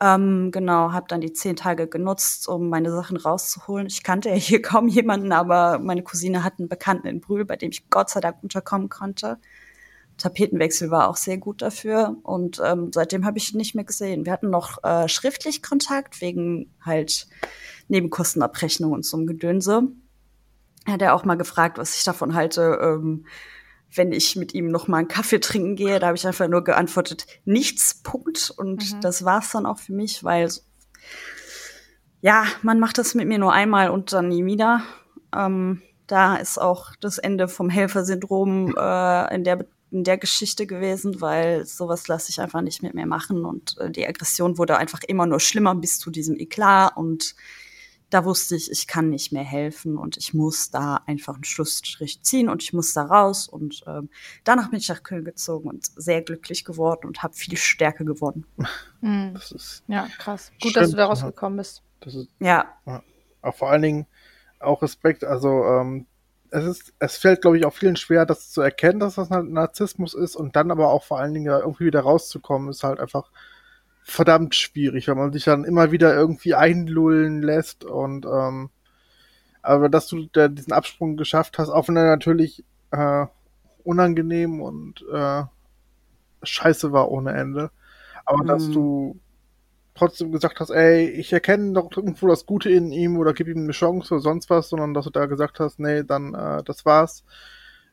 Ähm, 0.00 0.52
genau, 0.52 0.92
habe 0.92 1.06
dann 1.08 1.20
die 1.20 1.32
zehn 1.32 1.56
Tage 1.56 1.88
genutzt, 1.88 2.46
um 2.46 2.68
meine 2.68 2.92
Sachen 2.92 3.16
rauszuholen. 3.16 3.88
Ich 3.88 4.04
kannte 4.04 4.28
ja 4.28 4.36
hier 4.36 4.62
kaum 4.62 4.86
jemanden, 4.86 5.32
aber 5.32 5.80
meine 5.80 6.04
Cousine 6.04 6.44
hat 6.44 6.60
einen 6.60 6.68
Bekannten 6.68 7.08
in 7.08 7.20
Brühl, 7.20 7.44
bei 7.44 7.56
dem 7.56 7.70
ich 7.70 7.90
Gott 7.90 8.10
sei 8.10 8.20
Dank 8.20 8.36
unterkommen 8.42 8.88
konnte. 8.88 9.38
Tapetenwechsel 10.18 10.90
war 10.90 11.08
auch 11.08 11.16
sehr 11.16 11.38
gut 11.38 11.62
dafür 11.62 12.16
und 12.24 12.60
ähm, 12.64 12.90
seitdem 12.92 13.24
habe 13.24 13.38
ich 13.38 13.52
ihn 13.52 13.56
nicht 13.56 13.74
mehr 13.74 13.84
gesehen. 13.84 14.26
Wir 14.26 14.32
hatten 14.32 14.50
noch 14.50 14.82
äh, 14.82 15.08
schriftlich 15.08 15.62
Kontakt 15.62 16.20
wegen 16.20 16.74
halt 16.84 17.28
Nebenkostenabrechnung 17.86 18.92
und 18.92 19.04
so 19.04 19.16
einem 19.16 19.26
Gedönse. 19.26 19.84
Hat 20.86 21.02
er 21.02 21.14
auch 21.14 21.24
mal 21.24 21.36
gefragt, 21.36 21.78
was 21.78 21.96
ich 21.96 22.04
davon 22.04 22.34
halte, 22.34 22.78
ähm, 22.82 23.26
wenn 23.94 24.12
ich 24.12 24.36
mit 24.36 24.54
ihm 24.54 24.70
noch 24.70 24.88
mal 24.88 24.98
einen 24.98 25.08
Kaffee 25.08 25.40
trinken 25.40 25.76
gehe. 25.76 25.98
Da 26.00 26.08
habe 26.08 26.16
ich 26.16 26.26
einfach 26.26 26.48
nur 26.48 26.64
geantwortet, 26.64 27.26
nichts, 27.44 28.02
Punkt. 28.02 28.52
Und 28.56 28.94
mhm. 28.94 29.00
das 29.00 29.24
war's 29.24 29.52
dann 29.52 29.66
auch 29.66 29.78
für 29.78 29.92
mich, 29.92 30.24
weil 30.24 30.50
ja, 32.20 32.44
man 32.62 32.80
macht 32.80 32.98
das 32.98 33.14
mit 33.14 33.28
mir 33.28 33.38
nur 33.38 33.52
einmal 33.52 33.90
und 33.90 34.12
dann 34.12 34.28
nie 34.28 34.44
wieder. 34.44 34.82
Ähm, 35.34 35.82
da 36.08 36.36
ist 36.36 36.58
auch 36.58 36.96
das 37.00 37.18
Ende 37.18 37.48
vom 37.48 37.70
Helfersyndrom 37.70 38.74
äh, 38.78 39.34
in 39.34 39.44
der 39.44 39.64
in 39.90 40.04
der 40.04 40.18
Geschichte 40.18 40.66
gewesen, 40.66 41.20
weil 41.20 41.64
sowas 41.64 42.08
lasse 42.08 42.30
ich 42.30 42.40
einfach 42.40 42.60
nicht 42.60 42.82
mit 42.82 42.94
mir 42.94 43.06
machen 43.06 43.44
und 43.44 43.78
äh, 43.78 43.90
die 43.90 44.06
Aggression 44.06 44.58
wurde 44.58 44.76
einfach 44.76 45.00
immer 45.06 45.26
nur 45.26 45.40
schlimmer 45.40 45.74
bis 45.74 45.98
zu 45.98 46.10
diesem 46.10 46.38
Eklat 46.38 46.96
und 46.96 47.34
da 48.10 48.24
wusste 48.24 48.56
ich, 48.56 48.70
ich 48.70 48.86
kann 48.86 49.10
nicht 49.10 49.32
mehr 49.32 49.44
helfen 49.44 49.98
und 49.98 50.16
ich 50.16 50.32
muss 50.32 50.70
da 50.70 51.02
einfach 51.06 51.34
einen 51.34 51.44
Schlussstrich 51.44 52.22
ziehen 52.22 52.48
und 52.48 52.62
ich 52.62 52.72
muss 52.72 52.94
da 52.94 53.02
raus. 53.02 53.48
Und 53.48 53.84
ähm, 53.86 54.08
danach 54.44 54.70
bin 54.70 54.78
ich 54.78 54.88
nach 54.88 55.02
Köln 55.02 55.24
gezogen 55.24 55.68
und 55.68 55.84
sehr 55.84 56.22
glücklich 56.22 56.64
geworden 56.64 57.06
und 57.06 57.22
habe 57.22 57.34
viel 57.34 57.56
Stärke 57.56 58.04
gewonnen. 58.04 58.46
Mhm. 59.00 59.34
Das 59.34 59.52
ist 59.52 59.84
ja, 59.86 60.08
krass. 60.18 60.50
Gut, 60.60 60.72
stimmt, 60.72 60.76
dass 60.76 60.90
du 60.90 60.96
da 60.96 61.06
rausgekommen 61.06 61.58
bist. 61.58 61.84
Ist, 62.04 62.26
ja. 62.40 62.64
ja. 62.84 63.00
Auch 63.42 63.54
vor 63.54 63.70
allen 63.70 63.82
Dingen 63.82 64.06
auch 64.58 64.82
Respekt. 64.82 65.22
Also 65.22 65.62
ähm, 65.64 66.08
es 66.50 66.64
ist, 66.64 66.94
es 66.98 67.16
fällt, 67.16 67.42
glaube 67.42 67.58
ich, 67.58 67.66
auch 67.66 67.74
vielen 67.74 67.96
schwer, 67.96 68.26
das 68.26 68.50
zu 68.50 68.60
erkennen, 68.60 69.00
dass 69.00 69.16
das 69.16 69.30
Narzissmus 69.30 70.14
ist 70.14 70.36
und 70.36 70.56
dann 70.56 70.70
aber 70.70 70.90
auch 70.90 71.04
vor 71.04 71.18
allen 71.18 71.34
Dingen 71.34 71.46
irgendwie 71.46 71.86
wieder 71.86 72.00
rauszukommen, 72.00 72.70
ist 72.70 72.84
halt 72.84 73.00
einfach 73.00 73.30
verdammt 74.02 74.54
schwierig, 74.54 75.08
weil 75.08 75.16
man 75.16 75.32
sich 75.32 75.44
dann 75.44 75.64
immer 75.64 75.92
wieder 75.92 76.14
irgendwie 76.14 76.54
einlullen 76.54 77.42
lässt 77.42 77.84
und 77.84 78.24
ähm, 78.24 78.70
aber 79.60 79.90
dass 79.90 80.06
du 80.06 80.26
da 80.32 80.48
diesen 80.48 80.72
Absprung 80.72 81.16
geschafft 81.18 81.58
hast, 81.58 81.68
auch 81.68 81.88
wenn 81.88 81.96
er 81.96 82.06
natürlich 82.06 82.64
äh, 82.90 83.26
unangenehm 83.84 84.62
und 84.62 85.04
äh, 85.12 85.42
scheiße 86.42 86.90
war 86.92 87.10
ohne 87.10 87.32
Ende, 87.32 87.70
aber 88.24 88.44
mhm. 88.44 88.46
dass 88.46 88.70
du 88.70 89.20
trotzdem 89.98 90.32
gesagt 90.32 90.60
hast, 90.60 90.70
ey, 90.70 91.08
ich 91.08 91.32
erkenne 91.32 91.72
doch 91.72 91.90
irgendwo 91.96 92.28
das 92.28 92.46
Gute 92.46 92.70
in 92.70 92.92
ihm 92.92 93.18
oder 93.18 93.32
gib 93.32 93.48
ihm 93.48 93.58
eine 93.58 93.72
Chance 93.72 94.14
oder 94.14 94.22
sonst 94.22 94.50
was, 94.50 94.68
sondern 94.68 94.94
dass 94.94 95.04
du 95.04 95.10
da 95.10 95.26
gesagt 95.26 95.60
hast, 95.60 95.78
nee, 95.78 96.02
dann 96.04 96.34
äh, 96.34 96.62
das 96.64 96.84
war's. 96.84 97.24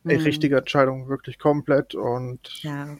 Mhm. 0.03 0.11
Ey, 0.11 0.17
richtige 0.17 0.57
Entscheidung, 0.57 1.09
wirklich 1.09 1.39
komplett 1.39 1.95
und 1.95 2.63
ja. 2.63 2.97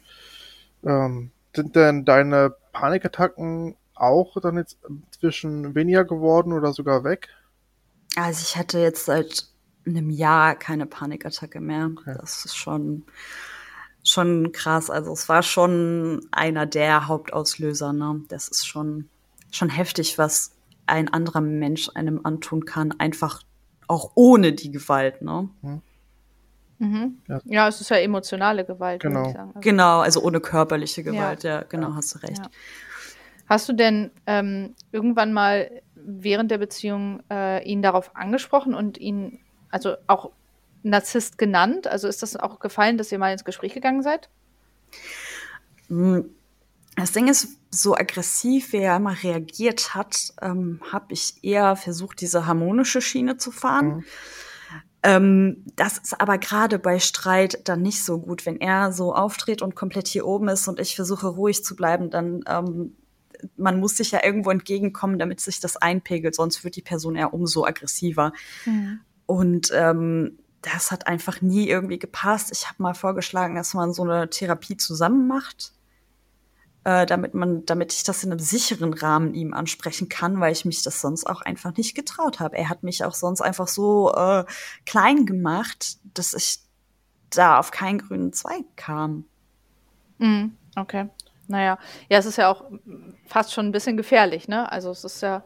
ähm, 0.84 1.32
sind 1.56 1.76
denn 1.76 2.04
deine 2.04 2.56
Panikattacken 2.74 3.78
auch 3.94 4.36
dann 4.42 4.58
jetzt 4.58 4.78
zwischen 5.18 5.74
weniger 5.76 6.04
geworden 6.04 6.52
oder 6.52 6.74
sogar 6.74 7.04
weg? 7.04 7.30
Also 8.16 8.42
ich 8.42 8.58
hatte 8.58 8.80
jetzt 8.80 9.06
seit 9.06 9.48
einem 9.86 10.10
Jahr 10.10 10.56
keine 10.56 10.86
Panikattacke 10.86 11.60
mehr. 11.60 11.92
Okay. 11.92 12.16
Das 12.20 12.46
ist 12.46 12.56
schon, 12.56 13.06
schon 14.06 14.52
krass. 14.52 14.90
Also 14.90 15.12
es 15.12 15.28
war 15.28 15.44
schon 15.44 16.26
einer 16.32 16.66
der 16.66 17.08
Hauptauslöser. 17.08 17.92
Ne? 17.92 18.22
Das 18.30 18.48
ist 18.48 18.66
schon, 18.66 19.10
schon 19.52 19.70
heftig, 19.70 20.18
was 20.18 20.56
ein 20.86 21.12
anderer 21.12 21.42
Mensch 21.42 21.90
einem 21.96 22.22
antun 22.24 22.66
kann, 22.66 22.94
einfach 23.00 23.42
auch 23.88 24.12
ohne 24.16 24.54
die 24.54 24.72
Gewalt. 24.72 25.22
Ne? 25.22 25.50
Hm. 25.62 25.82
Mhm. 26.78 27.18
Ja. 27.28 27.40
ja. 27.46 27.68
es 27.68 27.82
ist 27.82 27.90
ja 27.90 27.98
emotionale 27.98 28.66
Gewalt. 28.66 29.02
Genau, 29.02 29.24
also 29.24 29.60
genau 29.60 30.00
also 30.00 30.22
ohne 30.22 30.40
körperliche 30.40 31.04
Gewalt, 31.04 31.44
ja, 31.44 31.60
ja 31.60 31.64
genau, 31.64 31.90
ja. 31.90 31.96
hast 31.96 32.16
du 32.16 32.20
recht. 32.20 32.42
Hast 33.48 33.70
du 33.70 33.74
denn 33.74 34.12
ähm, 34.26 34.76
irgendwann 34.92 35.32
mal 35.32 35.70
während 35.96 36.52
der 36.52 36.58
Beziehung 36.58 37.22
äh, 37.32 37.64
ihn 37.64 37.82
darauf 37.82 38.16
angesprochen 38.16 38.74
und 38.74 38.98
ihn 38.98 39.40
also 39.70 39.96
auch 40.08 40.32
Narzisst 40.86 41.38
genannt? 41.38 41.88
Also 41.88 42.08
ist 42.08 42.22
das 42.22 42.36
auch 42.36 42.60
gefallen, 42.60 42.98
dass 42.98 43.12
ihr 43.12 43.18
mal 43.18 43.32
ins 43.32 43.44
Gespräch 43.44 43.74
gegangen 43.74 44.04
seid? 44.04 44.30
Hm, 45.88 46.30
Das 46.96 47.12
Ding 47.12 47.28
ist, 47.28 47.58
so 47.72 47.96
aggressiv, 47.96 48.72
wie 48.72 48.78
er 48.78 48.96
immer 48.96 49.22
reagiert 49.22 49.96
hat, 49.96 50.34
ähm, 50.42 50.80
habe 50.92 51.08
ich 51.10 51.44
eher 51.44 51.76
versucht, 51.76 52.22
diese 52.22 52.46
harmonische 52.46 53.02
Schiene 53.02 53.36
zu 53.38 53.52
fahren. 53.52 53.88
Mhm. 53.88 54.04
Ähm, 55.04 55.64
das 55.76 55.98
ist 55.98 56.22
aber 56.22 56.38
gerade 56.38 56.80
bei 56.80 57.00
Streit 57.00 57.68
dann 57.68 57.82
nicht 57.82 58.04
so 58.04 58.20
gut. 58.20 58.46
Wenn 58.46 58.62
er 58.62 58.92
so 58.92 59.14
auftritt 59.14 59.62
und 59.62 59.76
komplett 59.76 60.08
hier 60.08 60.26
oben 60.26 60.48
ist 60.48 60.68
und 60.68 60.80
ich 60.80 60.96
versuche 60.96 61.28
ruhig 61.28 61.64
zu 61.64 61.76
bleiben, 61.76 62.10
dann 62.10 62.44
ähm, 62.48 62.96
man 63.58 63.80
muss 63.80 63.98
sich 63.98 64.12
ja 64.12 64.24
irgendwo 64.24 64.52
entgegenkommen, 64.52 65.20
damit 65.20 65.42
sich 65.42 65.60
das 65.60 65.78
einpegelt, 65.78 66.36
sonst 66.36 66.64
wird 66.64 66.76
die 66.76 66.82
Person 66.82 67.16
eher 67.16 67.34
umso 67.34 67.66
aggressiver. 67.66 68.34
Mhm. 68.66 69.02
Und 69.26 69.72
ähm, 69.74 70.40
das 70.74 70.92
hat 70.92 71.08
einfach 71.08 71.42
nie 71.42 71.68
irgendwie 71.68 72.00
gepasst. 72.00 72.52
Ich 72.52 72.68
habe 72.68 72.82
mal 72.82 72.94
vorgeschlagen, 72.94 73.56
dass 73.56 73.74
man 73.74 73.94
so 73.94 74.04
eine 74.04 74.30
Therapie 74.30 74.78
zusammen 74.78 75.28
macht 75.28 75.76
äh, 76.86 77.06
damit 77.06 77.34
man, 77.34 77.66
damit 77.66 77.94
ich 77.94 78.04
das 78.04 78.24
in 78.24 78.32
einem 78.32 78.40
sicheren 78.40 78.94
Rahmen 78.94 79.34
ihm 79.34 79.54
ansprechen 79.54 80.08
kann, 80.08 80.40
weil 80.40 80.54
ich 80.54 80.66
mich 80.66 80.84
das 80.84 81.02
sonst 81.02 81.26
auch 81.26 81.42
einfach 81.42 81.76
nicht 81.76 81.96
getraut 81.96 82.40
habe. 82.40 82.56
Er 82.56 82.70
hat 82.70 82.84
mich 82.84 83.04
auch 83.04 83.16
sonst 83.16 83.42
einfach 83.42 83.68
so 83.68 84.14
äh, 84.14 84.46
klein 84.86 85.26
gemacht, 85.26 85.98
dass 86.14 86.34
ich 86.34 86.60
da 87.32 87.60
auf 87.60 87.72
keinen 87.72 87.98
grünen 87.98 88.32
Zweig 88.34 88.66
kam. 88.76 89.26
Mm, 90.20 90.50
okay. 90.76 91.10
Naja, 91.48 91.80
ja, 92.08 92.20
es 92.20 92.28
ist 92.28 92.38
ja 92.38 92.52
auch 92.52 92.64
fast 93.28 93.52
schon 93.54 93.66
ein 93.66 93.72
bisschen 93.72 93.98
gefährlich, 93.98 94.48
ne? 94.48 94.72
Also 94.72 94.92
es 94.92 95.04
ist 95.04 95.22
ja, 95.22 95.44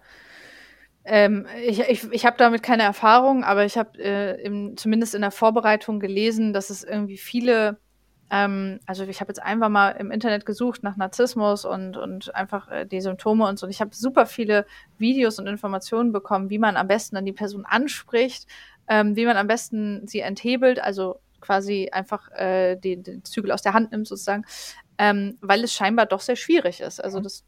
ähm, 1.09 1.47
ich 1.65 1.79
ich, 1.81 2.11
ich 2.11 2.25
habe 2.25 2.37
damit 2.37 2.63
keine 2.63 2.83
Erfahrung, 2.83 3.43
aber 3.43 3.65
ich 3.65 3.77
habe 3.77 3.99
äh, 3.99 4.75
zumindest 4.75 5.15
in 5.15 5.21
der 5.21 5.31
Vorbereitung 5.31 5.99
gelesen, 5.99 6.53
dass 6.53 6.69
es 6.69 6.83
irgendwie 6.83 7.17
viele 7.17 7.79
ähm, 8.31 8.79
also 8.85 9.03
ich 9.05 9.21
habe 9.21 9.29
jetzt 9.29 9.41
einfach 9.41 9.69
mal 9.69 9.91
im 9.91 10.11
Internet 10.11 10.45
gesucht 10.45 10.83
nach 10.83 10.97
Narzissmus 10.97 11.65
und, 11.65 11.97
und 11.97 12.33
einfach 12.35 12.69
äh, 12.69 12.85
die 12.85 13.01
Symptome 13.01 13.47
und 13.47 13.57
so. 13.57 13.65
Und 13.65 13.71
ich 13.71 13.81
habe 13.81 13.95
super 13.95 14.25
viele 14.25 14.65
Videos 14.97 15.39
und 15.39 15.47
Informationen 15.47 16.11
bekommen, 16.11 16.49
wie 16.49 16.59
man 16.59 16.77
am 16.77 16.87
besten 16.87 17.15
dann 17.15 17.25
die 17.25 17.33
Person 17.33 17.65
anspricht, 17.65 18.45
ähm, 18.87 19.15
wie 19.15 19.25
man 19.25 19.37
am 19.37 19.47
besten 19.47 20.07
sie 20.07 20.19
enthebelt, 20.19 20.79
also 20.79 21.19
quasi 21.41 21.89
einfach 21.91 22.31
äh, 22.33 22.75
den, 22.75 23.03
den 23.03 23.23
Zügel 23.23 23.51
aus 23.51 23.61
der 23.61 23.73
Hand 23.73 23.91
nimmt 23.91 24.07
sozusagen, 24.07 24.45
ähm, 24.97 25.37
weil 25.41 25.63
es 25.63 25.73
scheinbar 25.73 26.05
doch 26.05 26.19
sehr 26.19 26.35
schwierig 26.35 26.81
ist. 26.81 27.03
Also 27.03 27.19
das 27.19 27.45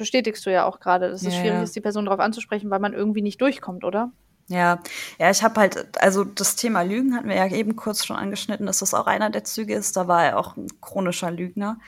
bestätigst 0.00 0.44
du 0.46 0.50
ja 0.50 0.64
auch 0.64 0.80
gerade, 0.80 1.10
dass 1.10 1.22
es 1.22 1.32
ja, 1.32 1.40
schwierig 1.40 1.58
ja. 1.58 1.62
ist, 1.62 1.76
die 1.76 1.80
Person 1.80 2.06
darauf 2.06 2.18
anzusprechen, 2.18 2.70
weil 2.70 2.80
man 2.80 2.94
irgendwie 2.94 3.22
nicht 3.22 3.40
durchkommt, 3.40 3.84
oder? 3.84 4.10
Ja, 4.48 4.80
ja, 5.20 5.30
ich 5.30 5.44
habe 5.44 5.60
halt, 5.60 6.02
also 6.02 6.24
das 6.24 6.56
Thema 6.56 6.82
Lügen 6.82 7.14
hatten 7.14 7.28
wir 7.28 7.36
ja 7.36 7.46
eben 7.46 7.76
kurz 7.76 8.04
schon 8.04 8.16
angeschnitten, 8.16 8.66
dass 8.66 8.80
das 8.80 8.94
auch 8.94 9.06
einer 9.06 9.30
der 9.30 9.44
Züge 9.44 9.74
ist. 9.74 9.96
Da 9.96 10.08
war 10.08 10.24
er 10.24 10.38
auch 10.38 10.56
ein 10.56 10.66
chronischer 10.80 11.30
Lügner. 11.30 11.78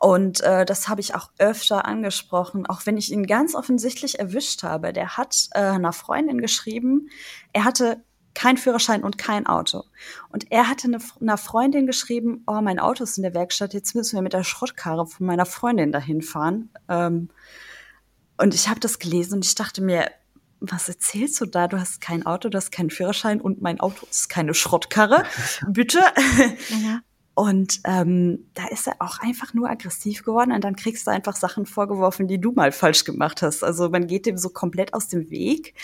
Und 0.00 0.40
äh, 0.40 0.64
das 0.64 0.88
habe 0.88 1.02
ich 1.02 1.14
auch 1.14 1.30
öfter 1.38 1.84
angesprochen, 1.84 2.66
auch 2.66 2.86
wenn 2.86 2.96
ich 2.96 3.12
ihn 3.12 3.26
ganz 3.26 3.54
offensichtlich 3.54 4.18
erwischt 4.18 4.62
habe. 4.62 4.92
Der 4.92 5.16
hat 5.16 5.48
äh, 5.52 5.60
einer 5.60 5.92
Freundin 5.92 6.40
geschrieben, 6.40 7.10
er 7.52 7.64
hatte 7.64 8.02
kein 8.34 8.56
Führerschein 8.56 9.04
und 9.04 9.18
kein 9.18 9.46
Auto. 9.46 9.84
Und 10.30 10.50
er 10.50 10.68
hatte 10.68 10.88
eine, 10.88 10.98
einer 11.20 11.36
Freundin 11.36 11.86
geschrieben, 11.86 12.42
oh, 12.46 12.60
mein 12.60 12.78
Auto 12.78 13.04
ist 13.04 13.16
in 13.16 13.22
der 13.22 13.34
Werkstatt, 13.34 13.74
jetzt 13.74 13.94
müssen 13.94 14.16
wir 14.16 14.22
mit 14.22 14.32
der 14.32 14.44
Schrottkarre 14.44 15.06
von 15.06 15.26
meiner 15.26 15.46
Freundin 15.46 15.92
dahin 15.92 16.22
fahren. 16.22 16.70
Ähm, 16.88 17.28
und 18.38 18.54
ich 18.54 18.68
habe 18.68 18.80
das 18.80 18.98
gelesen 18.98 19.34
und 19.34 19.44
ich 19.44 19.54
dachte 19.54 19.82
mir, 19.82 20.10
was 20.60 20.88
erzählst 20.88 21.40
du 21.40 21.46
da? 21.46 21.66
Du 21.66 21.78
hast 21.78 22.00
kein 22.00 22.24
Auto, 22.24 22.48
du 22.48 22.56
hast 22.56 22.70
keinen 22.70 22.90
Führerschein 22.90 23.40
und 23.40 23.62
mein 23.62 23.80
Auto 23.80 24.06
ist 24.08 24.28
keine 24.28 24.54
Schrottkarre. 24.54 25.24
Bitte. 25.68 26.00
Mhm. 26.70 27.00
Und 27.34 27.80
ähm, 27.84 28.50
da 28.54 28.68
ist 28.68 28.86
er 28.86 28.96
auch 28.98 29.18
einfach 29.20 29.54
nur 29.54 29.68
aggressiv 29.68 30.22
geworden 30.22 30.52
und 30.52 30.62
dann 30.62 30.76
kriegst 30.76 31.06
du 31.06 31.10
einfach 31.10 31.34
Sachen 31.34 31.64
vorgeworfen, 31.64 32.28
die 32.28 32.40
du 32.40 32.52
mal 32.52 32.72
falsch 32.72 33.04
gemacht 33.04 33.42
hast. 33.42 33.64
Also 33.64 33.88
man 33.88 34.06
geht 34.06 34.26
dem 34.26 34.36
so 34.36 34.50
komplett 34.50 34.92
aus 34.92 35.08
dem 35.08 35.30
Weg. 35.30 35.74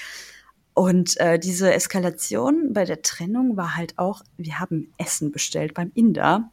Und 0.78 1.18
äh, 1.18 1.40
diese 1.40 1.74
Eskalation 1.74 2.72
bei 2.72 2.84
der 2.84 3.02
Trennung 3.02 3.56
war 3.56 3.74
halt 3.74 3.98
auch, 3.98 4.22
wir 4.36 4.60
haben 4.60 4.94
Essen 4.96 5.32
bestellt 5.32 5.74
beim 5.74 5.90
Inder. 5.92 6.52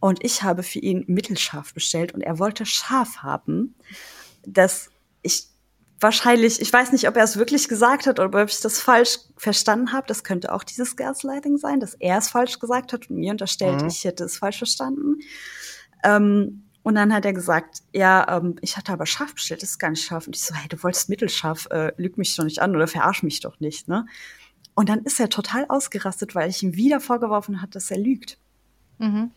Und 0.00 0.22
ich 0.22 0.42
habe 0.42 0.62
für 0.62 0.80
ihn 0.80 1.04
mittelscharf 1.06 1.72
bestellt 1.72 2.12
und 2.12 2.20
er 2.20 2.38
wollte 2.38 2.66
scharf 2.66 3.22
haben. 3.22 3.74
Das, 4.46 4.90
ich 5.22 5.46
wahrscheinlich, 5.98 6.60
ich 6.60 6.70
weiß 6.70 6.92
nicht, 6.92 7.08
ob 7.08 7.16
er 7.16 7.24
es 7.24 7.38
wirklich 7.38 7.68
gesagt 7.68 8.06
hat 8.06 8.20
oder 8.20 8.42
ob 8.42 8.50
ich 8.50 8.60
das 8.60 8.80
falsch 8.80 9.18
verstanden 9.38 9.94
habe. 9.94 10.06
Das 10.06 10.24
könnte 10.24 10.52
auch 10.52 10.62
dieses 10.62 10.96
Gaslighting 10.96 11.56
sein, 11.56 11.80
dass 11.80 11.94
er 11.94 12.18
es 12.18 12.28
falsch 12.28 12.58
gesagt 12.58 12.92
hat 12.92 13.08
und 13.08 13.16
mir 13.16 13.30
unterstellt, 13.30 13.80
mhm. 13.80 13.88
ich 13.88 14.04
hätte 14.04 14.24
es 14.24 14.36
falsch 14.36 14.58
verstanden. 14.58 15.20
Ähm, 16.04 16.67
und 16.88 16.94
dann 16.94 17.12
hat 17.12 17.26
er 17.26 17.34
gesagt, 17.34 17.82
ja, 17.92 18.38
ähm, 18.38 18.56
ich 18.62 18.78
hatte 18.78 18.94
aber 18.94 19.04
scharf 19.04 19.34
bestellt, 19.34 19.60
das 19.60 19.72
ist 19.72 19.78
gar 19.78 19.90
nicht 19.90 20.02
scharf. 20.02 20.26
Und 20.26 20.34
ich 20.34 20.42
so, 20.42 20.54
hey, 20.54 20.68
du 20.70 20.82
wolltest 20.82 21.10
mittelscharf, 21.10 21.66
äh, 21.70 21.92
lüg 21.98 22.16
mich 22.16 22.34
doch 22.34 22.44
nicht 22.44 22.62
an 22.62 22.74
oder 22.74 22.86
verarsch 22.86 23.22
mich 23.22 23.40
doch 23.40 23.60
nicht, 23.60 23.88
ne? 23.88 24.06
Und 24.74 24.88
dann 24.88 25.00
ist 25.00 25.20
er 25.20 25.28
total 25.28 25.66
ausgerastet, 25.68 26.34
weil 26.34 26.48
ich 26.48 26.62
ihm 26.62 26.76
wieder 26.76 27.00
vorgeworfen 27.00 27.60
hat, 27.60 27.74
dass 27.74 27.90
er 27.90 27.98
lügt. 27.98 28.38
Mhm. 28.96 29.32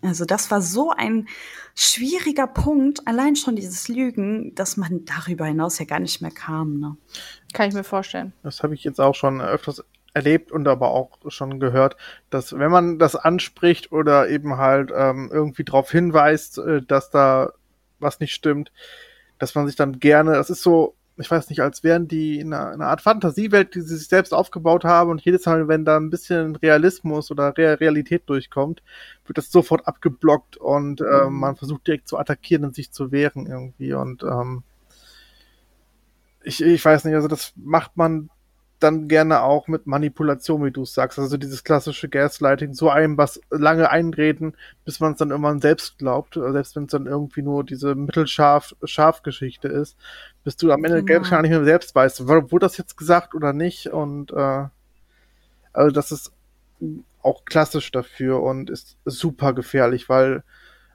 Also 0.00 0.24
das 0.24 0.52
war 0.52 0.62
so 0.62 0.92
ein 0.92 1.26
schwieriger 1.74 2.46
Punkt, 2.46 3.04
allein 3.04 3.34
schon 3.34 3.56
dieses 3.56 3.88
Lügen, 3.88 4.54
dass 4.54 4.76
man 4.76 5.04
darüber 5.04 5.46
hinaus 5.46 5.76
ja 5.80 5.86
gar 5.86 5.98
nicht 5.98 6.22
mehr 6.22 6.30
kam. 6.30 6.78
Ne? 6.78 6.96
Kann 7.52 7.68
ich 7.68 7.74
mir 7.74 7.82
vorstellen. 7.82 8.32
Das 8.44 8.62
habe 8.62 8.76
ich 8.76 8.84
jetzt 8.84 9.00
auch 9.00 9.16
schon 9.16 9.40
öfters 9.40 9.82
erlebt 10.14 10.52
und 10.52 10.66
aber 10.68 10.90
auch 10.90 11.18
schon 11.28 11.60
gehört, 11.60 11.96
dass 12.30 12.58
wenn 12.58 12.70
man 12.70 12.98
das 12.98 13.16
anspricht 13.16 13.92
oder 13.92 14.28
eben 14.28 14.56
halt 14.56 14.90
ähm, 14.94 15.30
irgendwie 15.32 15.64
darauf 15.64 15.90
hinweist, 15.90 16.58
äh, 16.58 16.82
dass 16.82 17.10
da 17.10 17.52
was 17.98 18.20
nicht 18.20 18.32
stimmt, 18.32 18.72
dass 19.38 19.54
man 19.54 19.66
sich 19.66 19.76
dann 19.76 20.00
gerne, 20.00 20.32
das 20.32 20.50
ist 20.50 20.62
so, 20.62 20.94
ich 21.16 21.30
weiß 21.30 21.50
nicht, 21.50 21.60
als 21.60 21.84
wären 21.84 22.08
die 22.08 22.40
in 22.40 22.52
einer, 22.52 22.72
in 22.72 22.80
einer, 22.80 22.90
Art 22.90 23.02
Fantasiewelt, 23.02 23.74
die 23.74 23.82
sie 23.82 23.96
sich 23.96 24.08
selbst 24.08 24.32
aufgebaut 24.32 24.84
haben 24.84 25.10
und 25.10 25.20
jedes 25.20 25.44
Mal, 25.44 25.68
wenn 25.68 25.84
da 25.84 25.96
ein 25.96 26.10
bisschen 26.10 26.56
Realismus 26.56 27.30
oder 27.30 27.56
Realität 27.56 28.22
durchkommt, 28.26 28.82
wird 29.26 29.36
das 29.38 29.50
sofort 29.50 29.86
abgeblockt 29.86 30.56
und 30.56 31.00
äh, 31.02 31.24
mhm. 31.24 31.38
man 31.38 31.56
versucht 31.56 31.86
direkt 31.86 32.08
zu 32.08 32.18
attackieren 32.18 32.64
und 32.64 32.74
sich 32.74 32.90
zu 32.90 33.12
wehren 33.12 33.46
irgendwie 33.46 33.92
und 33.92 34.22
ähm, 34.22 34.62
ich, 36.42 36.62
ich 36.62 36.84
weiß 36.84 37.04
nicht, 37.04 37.14
also 37.14 37.28
das 37.28 37.52
macht 37.56 37.96
man 37.96 38.30
dann 38.80 39.08
gerne 39.08 39.42
auch 39.42 39.68
mit 39.68 39.86
Manipulation, 39.86 40.64
wie 40.64 40.70
du 40.70 40.82
es 40.82 40.94
sagst. 40.94 41.18
Also 41.18 41.36
dieses 41.36 41.62
klassische 41.64 42.08
Gaslighting, 42.08 42.74
so 42.74 42.90
einem 42.90 43.16
was 43.16 43.40
lange 43.50 43.90
einreden, 43.90 44.56
bis 44.84 45.00
man 45.00 45.12
es 45.12 45.18
dann 45.18 45.30
irgendwann 45.30 45.60
selbst 45.60 45.98
glaubt, 45.98 46.34
selbst 46.34 46.76
wenn 46.76 46.84
es 46.84 46.90
dann 46.90 47.06
irgendwie 47.06 47.42
nur 47.42 47.62
diese 47.62 47.94
mittelscharf 47.94 48.74
scharf 48.84 49.22
Geschichte 49.22 49.68
ist, 49.68 49.96
bis 50.44 50.56
du 50.56 50.72
am 50.72 50.84
Ende 50.84 51.04
genau. 51.04 51.28
gar 51.28 51.42
nicht 51.42 51.50
mehr 51.50 51.64
selbst 51.64 51.94
weißt, 51.94 52.26
wurde 52.26 52.58
das 52.60 52.76
jetzt 52.76 52.96
gesagt 52.96 53.34
oder 53.34 53.52
nicht 53.52 53.88
und 53.88 54.32
äh, 54.32 54.64
also 55.72 55.90
das 55.92 56.10
ist 56.10 56.32
auch 57.22 57.44
klassisch 57.44 57.92
dafür 57.92 58.42
und 58.42 58.70
ist 58.70 58.96
super 59.04 59.52
gefährlich, 59.52 60.08
weil 60.08 60.42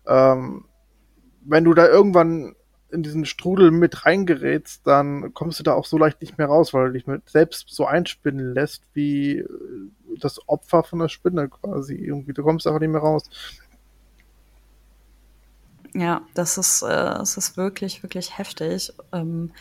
ähm, 0.07 0.65
wenn 1.45 1.63
du 1.63 1.73
da 1.73 1.87
irgendwann 1.87 2.55
in 2.91 3.03
diesen 3.03 3.25
Strudel 3.25 3.71
mit 3.71 4.05
reingerätst, 4.05 4.85
dann 4.85 5.33
kommst 5.33 5.59
du 5.59 5.63
da 5.63 5.73
auch 5.73 5.85
so 5.85 5.97
leicht 5.97 6.21
nicht 6.21 6.37
mehr 6.37 6.47
raus, 6.47 6.73
weil 6.73 6.87
du 6.87 6.93
dich 6.93 7.07
mit 7.07 7.29
selbst 7.29 7.69
so 7.69 7.85
einspinnen 7.85 8.53
lässt, 8.53 8.83
wie 8.93 9.39
äh, 9.39 9.47
das 10.19 10.39
Opfer 10.47 10.83
von 10.83 10.99
der 10.99 11.09
Spinne 11.09 11.49
quasi. 11.49 11.95
Irgendwie, 11.95 12.33
du 12.33 12.43
kommst 12.43 12.67
einfach 12.67 12.79
nicht 12.79 12.91
mehr 12.91 13.01
raus. 13.01 13.29
Ja, 15.93 16.21
das 16.33 16.57
ist, 16.57 16.81
äh, 16.81 16.87
das 16.87 17.37
ist 17.37 17.57
wirklich, 17.57 18.03
wirklich 18.03 18.37
heftig. 18.37 18.93
Ähm, 19.11 19.51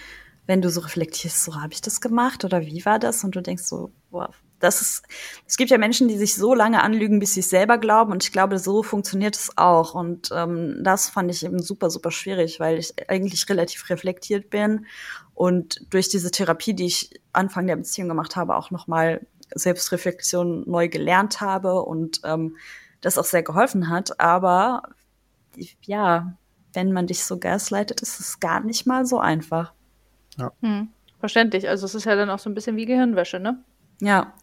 wenn 0.47 0.61
du 0.61 0.69
so 0.69 0.81
reflektierst, 0.81 1.45
so 1.45 1.61
habe 1.61 1.73
ich 1.73 1.81
das 1.81 2.01
gemacht 2.01 2.45
oder 2.45 2.61
wie 2.63 2.85
war 2.85 2.99
das? 2.99 3.25
Und 3.25 3.35
du 3.35 3.41
denkst 3.41 3.63
so, 3.65 3.91
boah, 4.11 4.31
das 4.61 4.81
ist, 4.81 5.03
es 5.47 5.57
gibt 5.57 5.71
ja 5.71 5.79
Menschen, 5.79 6.09
die 6.09 6.17
sich 6.17 6.35
so 6.37 6.55
lange 6.55 6.83
anlügen, 6.83 7.19
bis 7.19 7.35
sie 7.35 7.41
es 7.41 7.51
selber 7.51 7.79
glauben. 7.79 8.13
Und 8.13 8.25
ich 8.25 8.33
glaube, 8.33 8.59
so 8.59 8.83
funktioniert 8.83 9.37
es 9.37 9.51
auch. 9.57 9.95
Und 9.95 10.31
ähm, 10.33 10.81
das 10.83 11.11
fand 11.11 11.31
ich 11.31 11.45
eben 11.45 11.61
super, 11.61 11.91
super 11.91 12.11
schwierig, 12.11 12.61
weil 12.61 12.79
ich 12.79 12.95
eigentlich 13.09 13.49
relativ 13.49 13.91
reflektiert 13.91 14.51
bin 14.51 14.87
und 15.35 15.93
durch 15.93 16.09
diese 16.09 16.31
Therapie, 16.31 16.75
die 16.75 16.87
ich 16.87 17.21
Anfang 17.33 17.67
der 17.67 17.77
Beziehung 17.77 18.09
gemacht 18.09 18.37
habe, 18.37 18.57
auch 18.57 18.71
nochmal 18.71 19.27
Selbstreflexion 19.55 20.65
neu 20.69 20.89
gelernt 20.89 21.41
habe 21.41 21.83
und 21.83 22.21
ähm, 22.25 22.57
das 23.01 23.19
auch 23.19 23.25
sehr 23.25 23.43
geholfen 23.43 23.89
hat. 23.89 24.19
Aber 24.21 24.83
ja, 25.83 26.35
wenn 26.73 26.93
man 26.93 27.07
dich 27.07 27.25
so 27.25 27.39
gaslightet, 27.39 28.01
ist 28.01 28.21
es 28.21 28.41
gar 28.41 28.61
nicht 28.61 28.87
mal 28.87 29.05
so 29.07 29.19
einfach. 29.19 29.73
Ja. 30.39 30.53
Hm, 30.61 30.89
verständlich. 31.21 31.69
Also 31.69 31.87
es 31.87 31.95
ist 31.95 32.05
ja 32.05 32.17
dann 32.17 32.31
auch 32.31 32.39
so 32.39 32.49
ein 32.49 32.55
bisschen 32.55 32.77
wie 32.77 32.87
Gehirnwäsche, 32.87 33.41
ne? 33.41 33.63
Ja. 34.01 34.35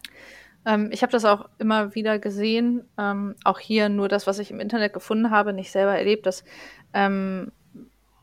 Ähm, 0.64 0.90
ich 0.92 1.02
habe 1.02 1.12
das 1.12 1.24
auch 1.24 1.48
immer 1.58 1.94
wieder 1.94 2.18
gesehen, 2.18 2.84
ähm, 2.98 3.34
auch 3.44 3.58
hier 3.58 3.88
nur 3.88 4.08
das, 4.08 4.26
was 4.26 4.38
ich 4.38 4.50
im 4.50 4.60
Internet 4.60 4.92
gefunden 4.92 5.30
habe, 5.30 5.52
nicht 5.52 5.72
selber 5.72 5.96
erlebt, 5.96 6.26
dass 6.26 6.44
ähm, 6.92 7.52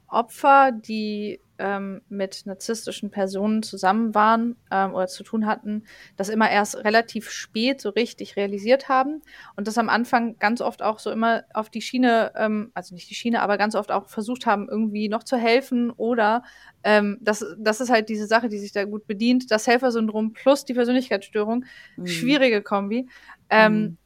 Opfer, 0.07 0.71
die 0.71 1.39
ähm, 1.59 2.01
mit 2.09 2.45
narzisstischen 2.45 3.11
Personen 3.11 3.61
zusammen 3.61 4.15
waren 4.15 4.55
ähm, 4.71 4.93
oder 4.93 5.07
zu 5.07 5.23
tun 5.23 5.45
hatten, 5.45 5.83
das 6.17 6.29
immer 6.29 6.49
erst 6.49 6.77
relativ 6.77 7.29
spät 7.29 7.81
so 7.81 7.89
richtig 7.89 8.35
realisiert 8.35 8.89
haben 8.89 9.21
und 9.55 9.67
das 9.67 9.77
am 9.77 9.89
Anfang 9.89 10.37
ganz 10.39 10.61
oft 10.61 10.81
auch 10.81 10.99
so 10.99 11.11
immer 11.11 11.43
auf 11.53 11.69
die 11.69 11.81
Schiene, 11.81 12.31
ähm, 12.35 12.71
also 12.73 12.95
nicht 12.95 13.09
die 13.09 13.15
Schiene, 13.15 13.41
aber 13.41 13.57
ganz 13.57 13.75
oft 13.75 13.91
auch 13.91 14.07
versucht 14.07 14.45
haben, 14.45 14.67
irgendwie 14.69 15.09
noch 15.09 15.23
zu 15.23 15.37
helfen 15.37 15.91
oder 15.91 16.43
ähm, 16.83 17.17
das, 17.21 17.45
das 17.57 17.81
ist 17.81 17.89
halt 17.89 18.09
diese 18.09 18.25
Sache, 18.25 18.49
die 18.49 18.57
sich 18.57 18.71
da 18.71 18.85
gut 18.85 19.05
bedient, 19.05 19.51
das 19.51 19.67
Helfersyndrom 19.67 20.33
plus 20.33 20.65
die 20.65 20.73
Persönlichkeitsstörung, 20.73 21.65
mhm. 21.97 22.07
schwierige 22.07 22.61
Kombi. 22.61 23.07
Ähm, 23.49 23.81
mhm. 23.81 23.97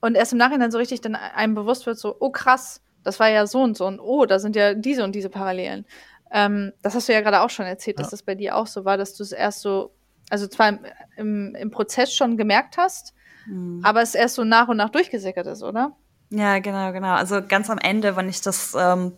Und 0.00 0.14
erst 0.16 0.32
im 0.32 0.38
Nachhinein 0.38 0.70
so 0.70 0.78
richtig 0.78 1.00
dann 1.02 1.14
einem 1.14 1.54
bewusst 1.54 1.86
wird, 1.86 1.98
so, 1.98 2.16
oh 2.18 2.30
krass, 2.30 2.82
das 3.02 3.20
war 3.20 3.28
ja 3.28 3.46
so 3.46 3.62
und 3.62 3.76
so 3.76 3.86
und 3.86 4.00
oh, 4.00 4.26
da 4.26 4.38
sind 4.38 4.56
ja 4.56 4.74
diese 4.74 5.04
und 5.04 5.14
diese 5.14 5.30
Parallelen. 5.30 5.86
Ähm, 6.30 6.72
das 6.82 6.94
hast 6.94 7.08
du 7.08 7.12
ja 7.12 7.20
gerade 7.20 7.40
auch 7.40 7.50
schon 7.50 7.66
erzählt, 7.66 7.98
ja. 7.98 8.02
dass 8.02 8.10
das 8.10 8.22
bei 8.22 8.34
dir 8.34 8.56
auch 8.56 8.66
so 8.66 8.84
war, 8.84 8.96
dass 8.96 9.14
du 9.14 9.22
es 9.22 9.32
erst 9.32 9.60
so, 9.60 9.92
also 10.28 10.46
zwar 10.46 10.68
im, 10.68 10.78
im, 11.16 11.54
im 11.54 11.70
Prozess 11.70 12.14
schon 12.14 12.36
gemerkt 12.36 12.76
hast, 12.76 13.14
mhm. 13.46 13.80
aber 13.82 14.02
es 14.02 14.14
erst 14.14 14.36
so 14.36 14.44
nach 14.44 14.68
und 14.68 14.76
nach 14.76 14.90
durchgesickert 14.90 15.46
ist, 15.46 15.62
oder? 15.62 15.96
Ja, 16.30 16.60
genau, 16.60 16.92
genau. 16.92 17.14
Also 17.14 17.42
ganz 17.46 17.68
am 17.70 17.78
Ende, 17.78 18.14
wenn 18.14 18.28
ich 18.28 18.40
das 18.40 18.76
ähm, 18.78 19.12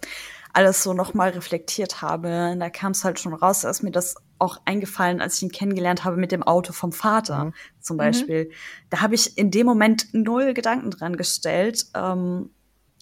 alles 0.54 0.82
so 0.82 0.94
nochmal 0.94 1.30
reflektiert 1.30 2.00
habe, 2.00 2.56
da 2.58 2.70
kam 2.70 2.92
es 2.92 3.04
halt 3.04 3.20
schon 3.20 3.34
raus, 3.34 3.60
dass 3.60 3.82
mir 3.82 3.90
das 3.90 4.16
auch 4.38 4.60
eingefallen, 4.64 5.20
als 5.20 5.36
ich 5.36 5.44
ihn 5.44 5.52
kennengelernt 5.52 6.04
habe 6.04 6.16
mit 6.16 6.32
dem 6.32 6.42
Auto 6.42 6.72
vom 6.72 6.92
Vater 6.92 7.46
mhm. 7.46 7.54
zum 7.80 7.96
Beispiel. 7.96 8.46
Mhm. 8.46 8.52
Da 8.90 9.00
habe 9.00 9.14
ich 9.14 9.38
in 9.38 9.50
dem 9.50 9.66
Moment 9.66 10.12
null 10.12 10.54
Gedanken 10.54 10.90
dran 10.90 11.16
gestellt. 11.16 11.86
Ähm, 11.94 12.50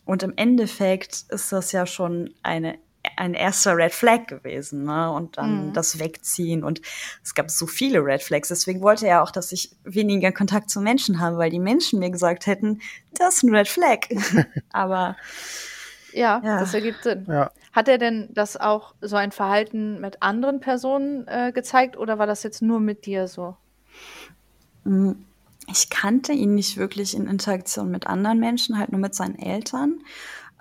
und 0.05 0.23
im 0.23 0.33
Endeffekt 0.37 1.25
ist 1.29 1.53
das 1.53 1.73
ja 1.73 1.87
schon 1.87 2.35
eine 2.43 2.79
ein 3.16 3.34
erster 3.34 3.76
Red 3.76 3.92
Flag 3.92 4.26
gewesen, 4.26 4.84
ne? 4.84 5.11
Und 5.11 5.38
dann 5.38 5.68
mhm. 5.68 5.72
das 5.72 5.98
Wegziehen. 5.98 6.64
Und 6.64 6.80
es 7.22 7.34
gab 7.34 7.51
so 7.51 7.66
viele 7.66 8.05
Red 8.05 8.22
Flags. 8.22 8.48
Deswegen 8.48 8.80
wollte 8.80 9.07
er 9.07 9.22
auch, 9.22 9.30
dass 9.30 9.53
ich 9.53 9.72
weniger 9.84 10.32
Kontakt 10.32 10.70
zu 10.70 10.80
Menschen 10.80 11.20
habe, 11.20 11.38
weil 11.38 11.51
die 11.51 11.61
Menschen 11.61 11.98
mir 11.98 12.11
gesagt 12.11 12.46
hätten, 12.46 12.80
das 13.18 13.36
ist 13.36 13.42
ein 13.44 13.55
Red 13.55 13.68
Flag. 13.68 14.01
Aber 14.72 15.16
ja, 16.12 16.40
ja, 16.44 16.61
das 16.61 16.74
ergibt 16.74 17.03
Sinn. 17.03 17.26
Ja. 17.28 17.51
Hat 17.72 17.88
er 17.88 17.98
denn 17.98 18.28
das 18.32 18.57
auch 18.57 18.94
so 19.01 19.16
ein 19.16 19.32
Verhalten 19.32 20.01
mit 20.01 20.22
anderen 20.22 20.61
Personen 20.61 21.26
äh, 21.28 21.53
gezeigt 21.53 21.96
oder 21.96 22.18
war 22.18 22.26
das 22.26 22.42
jetzt 22.42 22.62
nur 22.62 22.80
mit 22.80 23.07
dir 23.07 23.28
so? 23.28 23.57
Mm, 24.84 25.12
ich 25.68 25.88
kannte 25.88 26.32
ihn 26.32 26.55
nicht 26.55 26.76
wirklich 26.76 27.14
in 27.14 27.26
Interaktion 27.26 27.90
mit 27.90 28.07
anderen 28.07 28.40
Menschen, 28.40 28.78
halt 28.78 28.90
nur 28.90 29.01
mit 29.01 29.14
seinen 29.14 29.38
Eltern. 29.38 30.01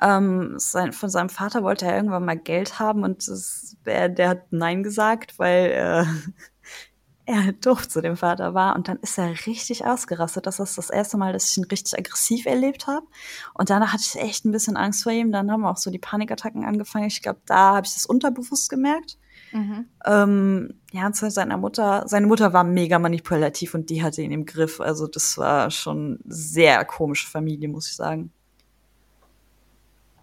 Ähm, 0.01 0.55
sein, 0.57 0.93
von 0.93 1.09
seinem 1.09 1.29
Vater 1.29 1.63
wollte 1.63 1.85
er 1.85 1.95
irgendwann 1.95 2.25
mal 2.25 2.37
Geld 2.37 2.79
haben 2.79 3.03
und 3.03 3.27
das, 3.27 3.75
der, 3.85 4.09
der 4.09 4.29
hat 4.29 4.51
Nein 4.51 4.83
gesagt, 4.83 5.37
weil 5.39 5.71
äh, 5.71 6.05
er 7.25 7.51
doof 7.53 7.87
zu 7.87 8.01
dem 8.01 8.17
Vater 8.17 8.53
war. 8.53 8.75
Und 8.75 8.87
dann 8.87 8.97
ist 8.97 9.17
er 9.17 9.33
richtig 9.45 9.85
ausgerastet. 9.85 10.47
Das 10.47 10.59
ist 10.59 10.77
das 10.77 10.89
erste 10.89 11.17
Mal, 11.17 11.33
dass 11.33 11.51
ich 11.51 11.57
ihn 11.57 11.65
richtig 11.65 11.97
aggressiv 11.97 12.45
erlebt 12.45 12.87
habe. 12.87 13.05
Und 13.53 13.69
danach 13.69 13.93
hatte 13.93 14.03
ich 14.05 14.21
echt 14.21 14.45
ein 14.45 14.51
bisschen 14.51 14.77
Angst 14.77 15.03
vor 15.03 15.11
ihm. 15.11 15.31
Dann 15.31 15.51
haben 15.51 15.65
auch 15.65 15.77
so 15.77 15.91
die 15.91 15.99
Panikattacken 15.99 16.65
angefangen. 16.65 17.05
Ich 17.05 17.21
glaube, 17.21 17.41
da 17.45 17.75
habe 17.75 17.85
ich 17.85 17.93
das 17.93 18.05
unterbewusst 18.05 18.69
gemerkt. 18.69 19.17
Mhm. 19.51 19.85
Ähm, 20.05 20.79
ja, 20.91 21.11
zu 21.11 21.29
seiner 21.29 21.57
Mutter. 21.57 22.03
Seine 22.07 22.27
Mutter 22.27 22.53
war 22.53 22.63
mega 22.63 22.97
manipulativ 22.99 23.73
und 23.73 23.89
die 23.89 24.01
hatte 24.01 24.21
ihn 24.21 24.31
im 24.31 24.45
Griff. 24.45 24.79
Also 24.79 25.07
das 25.07 25.37
war 25.37 25.69
schon 25.71 26.19
sehr 26.25 26.83
komische 26.85 27.27
Familie, 27.27 27.69
muss 27.69 27.89
ich 27.89 27.95
sagen. 27.95 28.31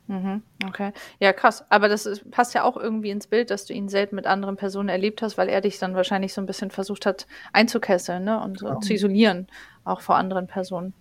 Mhm, 0.08 0.42
okay. 0.66 0.92
Ja, 1.18 1.32
krass. 1.32 1.64
Aber 1.68 1.88
das 1.88 2.06
ist, 2.06 2.30
passt 2.30 2.54
ja 2.54 2.62
auch 2.62 2.76
irgendwie 2.76 3.10
ins 3.10 3.26
Bild, 3.26 3.50
dass 3.50 3.64
du 3.64 3.74
ihn 3.74 3.88
selten 3.88 4.14
mit 4.14 4.26
anderen 4.26 4.56
Personen 4.56 4.88
erlebt 4.88 5.20
hast, 5.22 5.36
weil 5.36 5.48
er 5.48 5.60
dich 5.60 5.78
dann 5.78 5.94
wahrscheinlich 5.94 6.32
so 6.32 6.40
ein 6.40 6.46
bisschen 6.46 6.70
versucht 6.70 7.06
hat 7.06 7.26
einzukesseln 7.52 8.24
ne? 8.24 8.40
und 8.40 8.58
so 8.58 8.68
ja. 8.68 8.80
zu 8.80 8.92
isolieren, 8.92 9.48
auch 9.84 10.00
vor 10.00 10.16
anderen 10.16 10.46
Personen. 10.46 10.94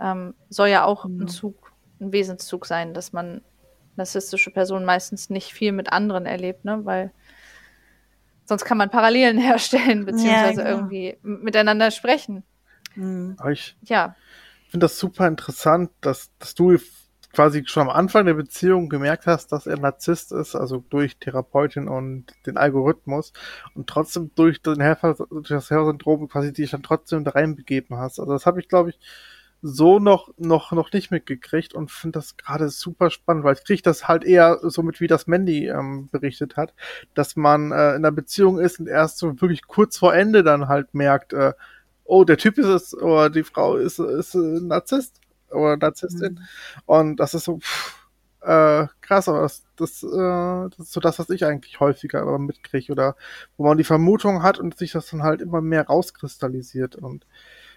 Ähm, 0.00 0.34
soll 0.48 0.68
ja 0.68 0.84
auch 0.84 1.04
mhm. 1.04 1.22
ein 1.22 1.28
Zug, 1.28 1.72
ein 2.00 2.12
Wesenszug 2.12 2.66
sein, 2.66 2.94
dass 2.94 3.12
man 3.12 3.42
narzisstische 3.96 4.50
Personen 4.50 4.84
meistens 4.84 5.30
nicht 5.30 5.52
viel 5.52 5.72
mit 5.72 5.92
anderen 5.92 6.26
erlebt, 6.26 6.64
ne? 6.64 6.84
weil 6.84 7.12
sonst 8.44 8.64
kann 8.64 8.78
man 8.78 8.90
Parallelen 8.90 9.38
herstellen, 9.38 10.04
beziehungsweise 10.04 10.62
ja, 10.62 10.68
genau. 10.68 10.76
irgendwie 10.76 11.18
miteinander 11.22 11.90
sprechen. 11.90 12.44
Mhm. 12.94 13.36
Ich 13.50 13.76
ja. 13.82 14.14
finde 14.68 14.84
das 14.84 14.98
super 14.98 15.26
interessant, 15.26 15.90
dass, 16.00 16.30
dass 16.38 16.54
du 16.54 16.76
quasi 17.34 17.64
schon 17.66 17.84
am 17.84 17.90
Anfang 17.90 18.26
der 18.26 18.34
Beziehung 18.34 18.88
gemerkt 18.88 19.26
hast, 19.26 19.52
dass 19.52 19.66
er 19.66 19.78
Narzisst 19.78 20.32
ist, 20.32 20.54
also 20.54 20.84
durch 20.88 21.18
Therapeutin 21.18 21.88
und 21.88 22.26
den 22.46 22.56
Algorithmus 22.56 23.32
und 23.74 23.88
trotzdem 23.88 24.30
durch 24.34 24.62
den 24.62 24.80
Helfer, 24.80 25.14
durch 25.30 25.48
das 25.48 25.70
Helfersyndrom 25.70 26.28
quasi 26.28 26.52
dich 26.52 26.70
dann 26.70 26.82
trotzdem 26.82 27.24
da 27.24 27.32
reinbegeben 27.32 27.98
hast. 27.98 28.20
Also 28.20 28.32
das 28.32 28.46
habe 28.46 28.60
ich, 28.60 28.68
glaube 28.68 28.90
ich, 28.90 28.98
so 29.66 29.98
noch, 29.98 30.28
noch, 30.36 30.72
noch 30.72 30.92
nicht 30.92 31.10
mitgekriegt 31.10 31.72
und 31.72 31.90
finde 31.90 32.18
das 32.18 32.36
gerade 32.36 32.68
super 32.68 33.08
spannend, 33.10 33.44
weil 33.44 33.54
ich 33.54 33.64
kriege 33.64 33.80
das 33.80 34.06
halt 34.06 34.22
eher 34.22 34.58
so 34.62 34.82
mit, 34.82 35.00
wie 35.00 35.06
das 35.06 35.26
Mandy 35.26 35.68
ähm, 35.68 36.08
berichtet 36.12 36.58
hat, 36.58 36.74
dass 37.14 37.34
man 37.34 37.72
äh, 37.72 37.90
in 37.90 38.04
einer 38.04 38.12
Beziehung 38.12 38.58
ist 38.58 38.78
und 38.78 38.88
erst 38.88 39.16
so 39.16 39.40
wirklich 39.40 39.66
kurz 39.66 39.96
vor 39.96 40.14
Ende 40.14 40.42
dann 40.42 40.68
halt 40.68 40.92
merkt, 40.94 41.32
äh, 41.32 41.54
oh, 42.04 42.24
der 42.24 42.36
Typ 42.36 42.58
ist 42.58 42.66
es 42.66 42.94
oder 42.94 43.30
die 43.30 43.42
Frau 43.42 43.76
ist, 43.76 43.98
ist, 43.98 44.34
ein 44.34 44.68
Narzisst 44.68 45.20
oder 45.54 45.76
Narzisstin. 45.76 46.34
Mhm. 46.34 46.82
Und 46.86 47.16
das 47.16 47.34
ist 47.34 47.44
so 47.44 47.58
pff, 47.58 48.04
äh, 48.44 48.86
krass, 49.00 49.28
aber 49.28 49.42
das, 49.42 49.64
das, 49.76 50.02
äh, 50.02 50.68
das 50.76 50.78
ist 50.78 50.92
so 50.92 51.00
das, 51.00 51.18
was 51.18 51.30
ich 51.30 51.44
eigentlich 51.46 51.80
häufiger 51.80 52.38
mitkriege 52.38 52.92
oder 52.92 53.16
wo 53.56 53.64
man 53.64 53.78
die 53.78 53.84
Vermutung 53.84 54.42
hat 54.42 54.58
und 54.58 54.76
sich 54.76 54.92
das 54.92 55.10
dann 55.10 55.22
halt 55.22 55.40
immer 55.40 55.62
mehr 55.62 55.86
rauskristallisiert. 55.86 56.96
Und 56.96 57.26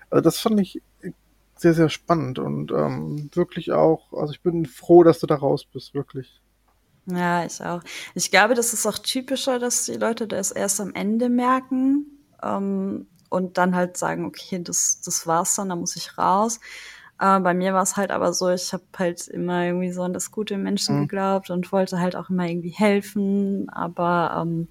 also 0.10 0.22
das 0.22 0.40
fand 0.40 0.60
ich 0.60 0.82
sehr, 1.56 1.74
sehr 1.74 1.90
spannend 1.90 2.38
und 2.38 2.72
ähm, 2.72 3.30
wirklich 3.34 3.72
auch, 3.72 4.14
also 4.14 4.32
ich 4.32 4.42
bin 4.42 4.66
froh, 4.66 5.04
dass 5.04 5.20
du 5.20 5.28
da 5.28 5.36
raus 5.36 5.66
bist, 5.66 5.94
wirklich. 5.94 6.42
Ja, 7.06 7.46
ich 7.46 7.64
auch. 7.64 7.82
Ich 8.14 8.32
glaube, 8.32 8.54
das 8.54 8.74
ist 8.74 8.86
auch 8.86 9.00
typischer, 9.00 9.60
dass 9.60 9.86
die 9.86 9.94
Leute 9.94 10.28
das 10.28 10.52
erst 10.52 10.82
am 10.82 10.94
Ende 10.94 11.30
merken 11.30 12.06
ähm, 12.44 13.08
und 13.30 13.58
dann 13.58 13.76
halt 13.76 13.96
sagen, 13.98 14.26
okay, 14.26 14.62
das, 14.62 15.02
das 15.04 15.26
war's 15.26 15.56
dann, 15.56 15.70
da 15.70 15.76
muss 15.78 15.96
ich 15.96 16.18
raus. 16.18 16.60
Äh, 17.20 17.40
bei 17.40 17.54
mir 17.54 17.74
war 17.74 17.84
es 17.84 17.98
halt 17.98 18.12
aber 18.12 18.34
so, 18.34 18.50
ich 18.50 18.74
habe 18.74 18.84
halt 18.98 19.28
immer 19.28 19.66
irgendwie 19.66 19.92
so 19.92 20.04
an 20.04 20.14
das 20.14 20.32
Gute 20.32 20.56
im 20.56 20.64
Menschen 20.64 20.98
mhm. 20.98 21.02
geglaubt 21.02 21.50
und 21.50 21.72
wollte 21.72 22.00
halt 22.00 22.16
auch 22.16 22.30
immer 22.30 22.48
irgendwie 22.48 22.70
helfen. 22.70 23.70
Aber 23.70 24.42
ähm, 24.42 24.68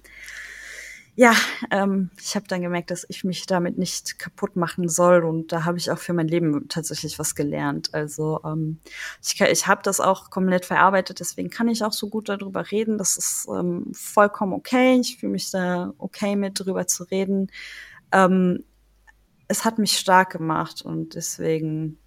ja, 1.19 1.33
ähm, 1.71 2.11
ich 2.21 2.35
habe 2.35 2.47
dann 2.47 2.61
gemerkt, 2.61 2.91
dass 2.91 3.03
ich 3.09 3.23
mich 3.23 3.47
damit 3.47 3.79
nicht 3.79 4.19
kaputt 4.19 4.55
machen 4.55 4.87
soll 4.87 5.23
und 5.25 5.51
da 5.51 5.65
habe 5.65 5.79
ich 5.79 5.89
auch 5.89 5.97
für 5.97 6.13
mein 6.13 6.27
Leben 6.27 6.67
tatsächlich 6.69 7.17
was 7.17 7.33
gelernt. 7.33 7.91
Also 7.95 8.39
ähm, 8.45 8.79
ich, 9.23 9.41
ich 9.41 9.65
habe 9.65 9.81
das 9.83 9.99
auch 9.99 10.29
komplett 10.29 10.65
verarbeitet, 10.65 11.19
deswegen 11.19 11.49
kann 11.49 11.69
ich 11.69 11.83
auch 11.83 11.91
so 11.91 12.09
gut 12.09 12.29
darüber 12.29 12.69
reden. 12.69 12.99
Das 12.99 13.17
ist 13.17 13.47
ähm, 13.49 13.87
vollkommen 13.93 14.53
okay. 14.53 14.99
Ich 15.01 15.17
fühle 15.17 15.31
mich 15.31 15.49
da 15.49 15.91
okay 15.97 16.35
mit, 16.35 16.59
darüber 16.59 16.85
zu 16.85 17.03
reden. 17.05 17.51
Ähm, 18.11 18.63
es 19.47 19.65
hat 19.65 19.79
mich 19.79 19.97
stark 19.97 20.33
gemacht 20.33 20.83
und 20.83 21.15
deswegen 21.15 21.97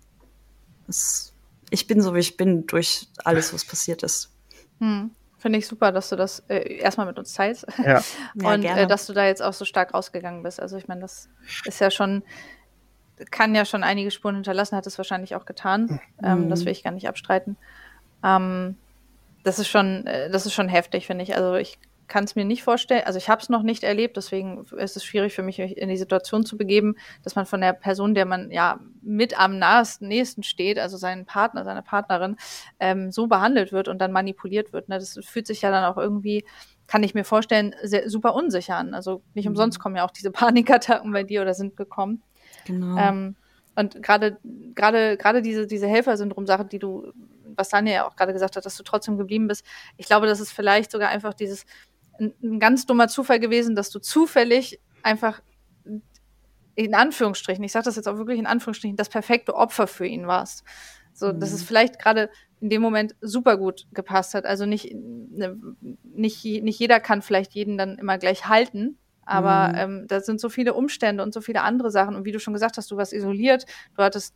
es, 0.90 1.34
ich 1.70 1.86
bin 1.86 2.02
so, 2.02 2.14
wie 2.14 2.20
ich 2.20 2.36
bin, 2.36 2.66
durch 2.66 3.08
alles, 3.24 3.54
was 3.54 3.64
passiert 3.64 4.02
ist. 4.02 4.30
Hm. 4.78 5.10
Finde 5.38 5.58
ich 5.58 5.66
super, 5.66 5.90
dass 5.90 6.10
du 6.10 6.16
das 6.16 6.40
äh, 6.48 6.76
erstmal 6.80 7.06
mit 7.06 7.18
uns 7.18 7.32
teilst. 7.32 7.66
Ja. 7.82 8.02
Und 8.34 8.62
ja, 8.62 8.76
äh, 8.76 8.86
dass 8.86 9.06
du 9.06 9.14
da 9.14 9.24
jetzt 9.24 9.42
auch 9.42 9.54
so 9.54 9.64
stark 9.64 9.94
rausgegangen 9.94 10.42
bist. 10.42 10.60
Also 10.60 10.76
ich 10.76 10.86
meine, 10.86 11.00
das 11.00 11.30
ist 11.64 11.80
ja 11.80 11.90
schon, 11.90 12.22
kann 13.30 13.54
ja 13.54 13.64
schon 13.64 13.82
einige 13.82 14.10
Spuren 14.10 14.34
hinterlassen, 14.34 14.76
hat 14.76 14.86
es 14.86 14.98
wahrscheinlich 14.98 15.34
auch 15.34 15.46
getan. 15.46 15.82
Mhm. 15.82 16.00
Ähm, 16.22 16.50
das 16.50 16.66
will 16.66 16.72
ich 16.72 16.82
gar 16.82 16.90
nicht 16.90 17.08
abstreiten. 17.08 17.56
Ähm, 18.22 18.76
das 19.42 19.58
ist 19.58 19.68
schon, 19.68 20.06
äh, 20.06 20.28
das 20.28 20.44
ist 20.44 20.52
schon 20.52 20.68
heftig, 20.68 21.06
finde 21.06 21.24
ich. 21.24 21.34
Also 21.34 21.54
ich 21.54 21.78
kann 22.10 22.24
es 22.24 22.34
mir 22.34 22.44
nicht 22.44 22.64
vorstellen, 22.64 23.04
also 23.06 23.18
ich 23.18 23.28
habe 23.28 23.40
es 23.40 23.48
noch 23.48 23.62
nicht 23.62 23.84
erlebt, 23.84 24.16
deswegen 24.16 24.64
ist 24.76 24.96
es 24.96 25.04
schwierig 25.04 25.32
für 25.32 25.44
mich, 25.44 25.58
mich 25.58 25.78
in 25.78 25.88
die 25.88 25.96
Situation 25.96 26.44
zu 26.44 26.58
begeben, 26.58 26.96
dass 27.22 27.36
man 27.36 27.46
von 27.46 27.60
der 27.60 27.72
Person, 27.72 28.14
der 28.14 28.26
man 28.26 28.50
ja 28.50 28.80
mit 29.00 29.38
am 29.40 29.58
nahesten, 29.58 30.08
nächsten 30.08 30.42
steht, 30.42 30.80
also 30.80 30.96
seinen 30.96 31.24
Partner, 31.24 31.64
seine 31.64 31.82
Partnerin, 31.82 32.36
ähm, 32.80 33.12
so 33.12 33.28
behandelt 33.28 33.70
wird 33.72 33.86
und 33.86 33.98
dann 34.00 34.10
manipuliert 34.10 34.72
wird. 34.72 34.88
Ne? 34.88 34.98
Das 34.98 35.20
fühlt 35.22 35.46
sich 35.46 35.62
ja 35.62 35.70
dann 35.70 35.84
auch 35.84 35.96
irgendwie, 35.96 36.44
kann 36.88 37.04
ich 37.04 37.14
mir 37.14 37.24
vorstellen, 37.24 37.76
sehr, 37.84 38.10
super 38.10 38.34
unsicher 38.34 38.76
an. 38.76 38.92
Also 38.92 39.22
nicht 39.34 39.44
mhm. 39.44 39.52
umsonst 39.52 39.78
kommen 39.78 39.94
ja 39.94 40.04
auch 40.04 40.10
diese 40.10 40.30
Panikattacken 40.32 41.12
bei 41.12 41.22
dir 41.22 41.42
oder 41.42 41.54
sind 41.54 41.76
gekommen. 41.76 42.24
Genau. 42.66 42.98
Ähm, 42.98 43.36
und 43.76 44.02
gerade 44.02 44.36
gerade 44.74 45.16
gerade 45.16 45.42
diese 45.42 45.68
diese 45.68 45.86
Helfersyndrom-Sache, 45.86 46.64
die 46.64 46.80
du 46.80 47.12
was 47.56 47.68
Daniel 47.68 47.94
ja 47.94 48.08
auch 48.08 48.16
gerade 48.16 48.32
gesagt 48.32 48.56
hat, 48.56 48.66
dass 48.66 48.76
du 48.76 48.82
trotzdem 48.82 49.18
geblieben 49.18 49.46
bist. 49.46 49.64
Ich 49.96 50.06
glaube, 50.06 50.26
das 50.26 50.40
ist 50.40 50.52
vielleicht 50.52 50.90
sogar 50.90 51.10
einfach 51.10 51.34
dieses, 51.34 51.64
ein, 52.20 52.34
ein 52.42 52.60
ganz 52.60 52.86
dummer 52.86 53.08
Zufall 53.08 53.40
gewesen, 53.40 53.74
dass 53.74 53.90
du 53.90 53.98
zufällig 53.98 54.80
einfach 55.02 55.40
in 56.74 56.94
Anführungsstrichen, 56.94 57.64
ich 57.64 57.72
sage 57.72 57.84
das 57.84 57.96
jetzt 57.96 58.08
auch 58.08 58.16
wirklich 58.16 58.38
in 58.38 58.46
Anführungsstrichen, 58.46 58.96
das 58.96 59.08
perfekte 59.08 59.54
Opfer 59.54 59.86
für 59.86 60.06
ihn 60.06 60.26
warst. 60.26 60.64
So, 61.12 61.32
mhm. 61.32 61.40
dass 61.40 61.52
es 61.52 61.62
vielleicht 61.62 61.98
gerade 61.98 62.30
in 62.60 62.70
dem 62.70 62.82
Moment 62.82 63.14
super 63.20 63.56
gut 63.56 63.86
gepasst 63.92 64.34
hat. 64.34 64.44
Also 64.44 64.66
nicht, 64.66 64.94
ne, 64.94 65.58
nicht, 66.04 66.44
nicht 66.44 66.78
jeder 66.78 67.00
kann 67.00 67.22
vielleicht 67.22 67.52
jeden 67.54 67.76
dann 67.76 67.98
immer 67.98 68.18
gleich 68.18 68.46
halten. 68.46 68.98
Aber 69.24 69.68
Mhm. 69.68 69.78
ähm, 69.78 70.06
da 70.08 70.20
sind 70.20 70.40
so 70.40 70.48
viele 70.48 70.74
Umstände 70.74 71.22
und 71.22 71.34
so 71.34 71.40
viele 71.40 71.62
andere 71.62 71.90
Sachen. 71.90 72.16
Und 72.16 72.24
wie 72.24 72.32
du 72.32 72.40
schon 72.40 72.54
gesagt 72.54 72.76
hast, 72.76 72.90
du 72.90 72.96
warst 72.96 73.12
isoliert. 73.12 73.64
Du 73.96 74.02
hattest 74.02 74.34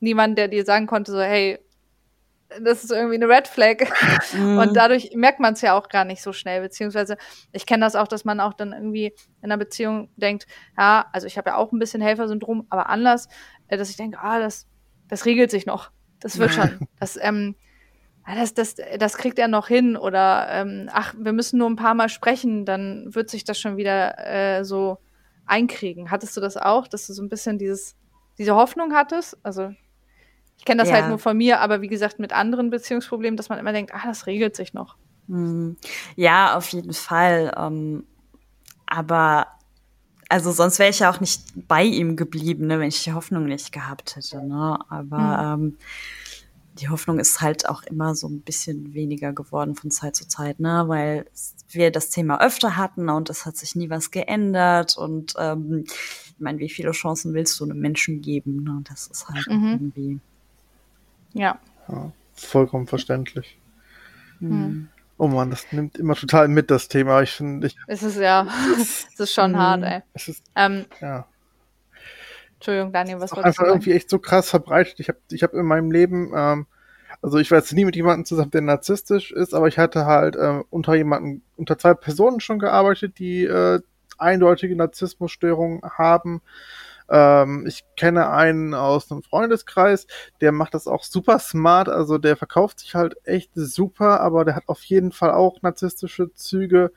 niemanden, 0.00 0.36
der 0.36 0.48
dir 0.48 0.64
sagen 0.64 0.86
konnte, 0.86 1.12
so, 1.12 1.20
hey, 1.20 1.58
das 2.62 2.84
ist 2.84 2.90
irgendwie 2.90 3.16
eine 3.16 3.28
Red 3.28 3.48
Flag. 3.48 3.84
Mhm. 4.32 4.58
Und 4.58 4.74
dadurch 4.76 5.10
merkt 5.14 5.40
man 5.40 5.54
es 5.54 5.60
ja 5.60 5.76
auch 5.78 5.88
gar 5.88 6.04
nicht 6.04 6.22
so 6.22 6.32
schnell. 6.32 6.60
Beziehungsweise, 6.60 7.16
ich 7.52 7.66
kenne 7.66 7.84
das 7.84 7.96
auch, 7.96 8.08
dass 8.08 8.24
man 8.24 8.40
auch 8.40 8.54
dann 8.54 8.72
irgendwie 8.72 9.06
in 9.06 9.44
einer 9.44 9.58
Beziehung 9.58 10.10
denkt, 10.16 10.46
ja, 10.76 11.06
also 11.12 11.26
ich 11.26 11.36
habe 11.36 11.50
ja 11.50 11.56
auch 11.56 11.72
ein 11.72 11.78
bisschen 11.78 12.00
Helfersyndrom, 12.00 12.66
aber 12.70 12.88
anders, 12.88 13.28
äh, 13.68 13.76
dass 13.76 13.90
ich 13.90 13.96
denke, 13.96 14.18
ah, 14.20 14.38
das, 14.38 14.66
das 15.08 15.24
regelt 15.24 15.50
sich 15.50 15.66
noch. 15.66 15.90
Das 16.20 16.38
wird 16.38 16.52
schon. 16.52 16.78
Das, 16.98 17.18
ähm, 17.20 17.54
ah, 18.24 18.34
das, 18.34 18.54
das, 18.54 18.76
das 18.98 19.16
kriegt 19.16 19.38
er 19.38 19.48
noch 19.48 19.68
hin. 19.68 19.96
Oder 19.96 20.48
ähm, 20.50 20.88
ach, 20.92 21.14
wir 21.18 21.32
müssen 21.32 21.58
nur 21.58 21.68
ein 21.68 21.76
paar 21.76 21.94
Mal 21.94 22.08
sprechen, 22.08 22.64
dann 22.64 23.14
wird 23.14 23.30
sich 23.30 23.44
das 23.44 23.60
schon 23.60 23.76
wieder 23.76 24.18
äh, 24.26 24.64
so 24.64 24.98
einkriegen. 25.46 26.10
Hattest 26.10 26.36
du 26.36 26.40
das 26.40 26.56
auch, 26.56 26.88
dass 26.88 27.06
du 27.06 27.12
so 27.12 27.22
ein 27.22 27.28
bisschen 27.28 27.58
dieses, 27.58 27.96
diese 28.38 28.54
Hoffnung 28.54 28.94
hattest? 28.94 29.38
Also 29.42 29.72
ich 30.58 30.64
kenne 30.64 30.82
das 30.82 30.90
Ja. 30.90 30.96
halt 30.96 31.08
nur 31.08 31.18
von 31.18 31.36
mir, 31.36 31.60
aber 31.60 31.80
wie 31.80 31.88
gesagt 31.88 32.18
mit 32.18 32.32
anderen 32.32 32.70
Beziehungsproblemen, 32.70 33.36
dass 33.36 33.48
man 33.48 33.58
immer 33.58 33.72
denkt, 33.72 33.94
ah, 33.94 34.02
das 34.06 34.26
regelt 34.26 34.54
sich 34.56 34.74
noch. 34.74 34.96
Mhm. 35.28 35.76
Ja, 36.16 36.56
auf 36.56 36.68
jeden 36.68 36.92
Fall. 36.92 37.54
Ähm, 37.56 38.04
aber 38.86 39.46
also 40.28 40.52
sonst 40.52 40.78
wäre 40.78 40.90
ich 40.90 40.98
ja 40.98 41.10
auch 41.10 41.20
nicht 41.20 41.42
bei 41.68 41.82
ihm 41.84 42.16
geblieben, 42.16 42.66
ne, 42.66 42.78
wenn 42.80 42.88
ich 42.88 43.02
die 43.04 43.12
Hoffnung 43.14 43.46
nicht 43.46 43.72
gehabt 43.72 44.16
hätte. 44.16 44.44
Ne? 44.46 44.78
Aber 44.90 45.56
ähm, 45.58 45.78
die 46.74 46.88
Hoffnung 46.90 47.18
ist 47.18 47.40
halt 47.40 47.68
auch 47.68 47.82
immer 47.84 48.14
so 48.14 48.28
ein 48.28 48.40
bisschen 48.42 48.92
weniger 48.94 49.32
geworden 49.32 49.74
von 49.74 49.90
Zeit 49.90 50.14
zu 50.16 50.28
Zeit, 50.28 50.60
ne? 50.60 50.84
Weil 50.86 51.26
wir 51.70 51.90
das 51.90 52.10
Thema 52.10 52.40
öfter 52.40 52.76
hatten 52.76 53.08
und 53.08 53.30
es 53.30 53.46
hat 53.46 53.56
sich 53.56 53.74
nie 53.74 53.90
was 53.90 54.10
geändert. 54.12 54.96
Und 54.96 55.34
ähm, 55.38 55.84
ich 55.86 56.34
meine, 56.38 56.58
wie 56.60 56.68
viele 56.68 56.92
Chancen 56.92 57.34
willst 57.34 57.58
du 57.58 57.64
einem 57.64 57.80
Menschen 57.80 58.20
geben? 58.22 58.62
Ne? 58.62 58.80
Das 58.88 59.08
ist 59.08 59.28
halt 59.28 59.46
Mhm. 59.48 59.64
irgendwie. 59.94 60.20
Ja. 61.32 61.58
Ja, 61.88 62.12
vollkommen 62.34 62.86
verständlich. 62.86 63.58
Mhm. 64.40 64.88
Oh 65.16 65.26
man, 65.26 65.50
das 65.50 65.66
nimmt 65.72 65.98
immer 65.98 66.14
total 66.14 66.46
mit, 66.48 66.70
das 66.70 66.86
Thema. 66.88 67.22
Ich 67.22 67.32
finde, 67.32 67.66
ich, 67.66 67.76
Es 67.88 68.02
ist 68.02 68.16
ja, 68.18 68.46
es 68.80 69.06
ist 69.18 69.32
schon 69.34 69.52
Mhm. 69.52 69.56
hart, 69.58 69.82
ey. 69.84 70.02
es 70.14 70.28
ist, 70.28 70.44
Ähm, 70.54 70.86
ja. 71.00 71.26
Entschuldigung, 72.54 72.92
Daniel, 72.92 73.20
was 73.20 73.32
auch 73.32 73.36
wolltest 73.36 73.46
einfach 73.58 73.64
sagen? 73.66 73.70
irgendwie 73.80 73.92
echt 73.92 74.10
so 74.10 74.18
krass 74.18 74.50
verbreitet. 74.50 74.98
Ich 75.00 75.08
habe 75.08 75.18
ich 75.30 75.42
hab 75.42 75.54
in 75.54 75.64
meinem 75.66 75.90
Leben, 75.90 76.32
ähm, 76.34 76.66
also 77.22 77.38
ich 77.38 77.50
war 77.50 77.58
jetzt 77.58 77.72
nie 77.72 77.84
mit 77.84 77.96
jemandem 77.96 78.24
zusammen, 78.24 78.50
der 78.50 78.60
narzisstisch 78.62 79.30
ist, 79.32 79.54
aber 79.54 79.68
ich 79.68 79.78
hatte 79.78 80.06
halt 80.06 80.36
äh, 80.36 80.62
unter 80.70 80.94
jemanden, 80.94 81.42
unter 81.56 81.78
zwei 81.78 81.94
Personen 81.94 82.40
schon 82.40 82.58
gearbeitet, 82.58 83.18
die 83.18 83.44
äh, 83.44 83.80
eindeutige 84.18 84.74
Narzissmusstörungen 84.76 85.82
haben. 85.82 86.42
Ähm, 87.10 87.66
ich 87.66 87.84
kenne 87.96 88.30
einen 88.30 88.74
aus 88.74 89.10
einem 89.10 89.22
Freundeskreis, 89.22 90.06
der 90.40 90.52
macht 90.52 90.74
das 90.74 90.86
auch 90.86 91.04
super 91.04 91.38
smart, 91.38 91.88
also 91.88 92.18
der 92.18 92.36
verkauft 92.36 92.80
sich 92.80 92.94
halt 92.94 93.16
echt 93.24 93.50
super, 93.54 94.20
aber 94.20 94.44
der 94.44 94.56
hat 94.56 94.64
auf 94.68 94.82
jeden 94.84 95.12
Fall 95.12 95.32
auch 95.32 95.62
narzisstische 95.62 96.32
Züge 96.34 96.92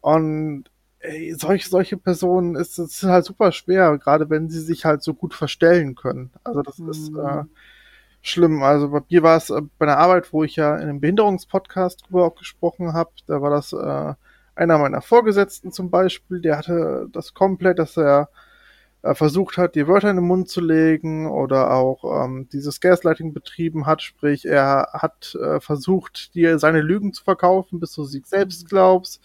und 0.00 0.64
ey, 1.00 1.34
solche, 1.38 1.68
solche 1.68 1.96
Personen 1.96 2.56
ist 2.56 2.78
es 2.78 3.02
ist 3.02 3.04
halt 3.04 3.24
super 3.24 3.52
schwer, 3.52 3.98
gerade 3.98 4.30
wenn 4.30 4.48
sie 4.50 4.60
sich 4.60 4.84
halt 4.84 5.02
so 5.02 5.14
gut 5.14 5.34
verstellen 5.34 5.94
können. 5.94 6.32
Also 6.44 6.62
das 6.62 6.78
ist 6.80 7.12
Mhm. 7.12 7.18
äh, 7.18 7.44
schlimm. 8.22 8.62
Also 8.62 8.90
bei 8.90 9.00
mir 9.08 9.22
war 9.22 9.36
es 9.36 9.50
äh, 9.50 9.62
bei 9.78 9.86
einer 9.86 9.98
Arbeit, 9.98 10.32
wo 10.32 10.44
ich 10.44 10.56
ja 10.56 10.76
in 10.76 10.82
einem 10.88 11.00
Behinderungspodcast 11.00 12.04
drüber 12.08 12.26
auch 12.26 12.36
gesprochen 12.36 12.92
habe, 12.92 13.10
da 13.26 13.40
war 13.42 13.50
das 13.50 13.72
äh, 13.72 14.14
einer 14.54 14.78
meiner 14.78 15.02
Vorgesetzten 15.02 15.72
zum 15.72 15.90
Beispiel, 15.90 16.40
der 16.40 16.58
hatte 16.58 17.08
das 17.12 17.34
komplett, 17.34 17.78
dass 17.78 17.96
er 17.96 18.28
versucht 19.02 19.58
hat, 19.58 19.74
die 19.74 19.86
Wörter 19.86 20.10
in 20.10 20.16
den 20.16 20.26
Mund 20.26 20.48
zu 20.48 20.60
legen 20.60 21.30
oder 21.30 21.72
auch 21.72 22.24
ähm, 22.24 22.48
dieses 22.52 22.80
Gaslighting 22.80 23.32
betrieben 23.32 23.86
hat, 23.86 24.02
sprich 24.02 24.44
er 24.44 24.88
hat 24.92 25.36
äh, 25.36 25.60
versucht, 25.60 26.34
dir 26.34 26.58
seine 26.58 26.80
Lügen 26.80 27.12
zu 27.12 27.22
verkaufen, 27.22 27.78
bis 27.78 27.92
du 27.92 28.04
sie 28.04 28.22
selbst 28.24 28.68
glaubst. 28.68 29.20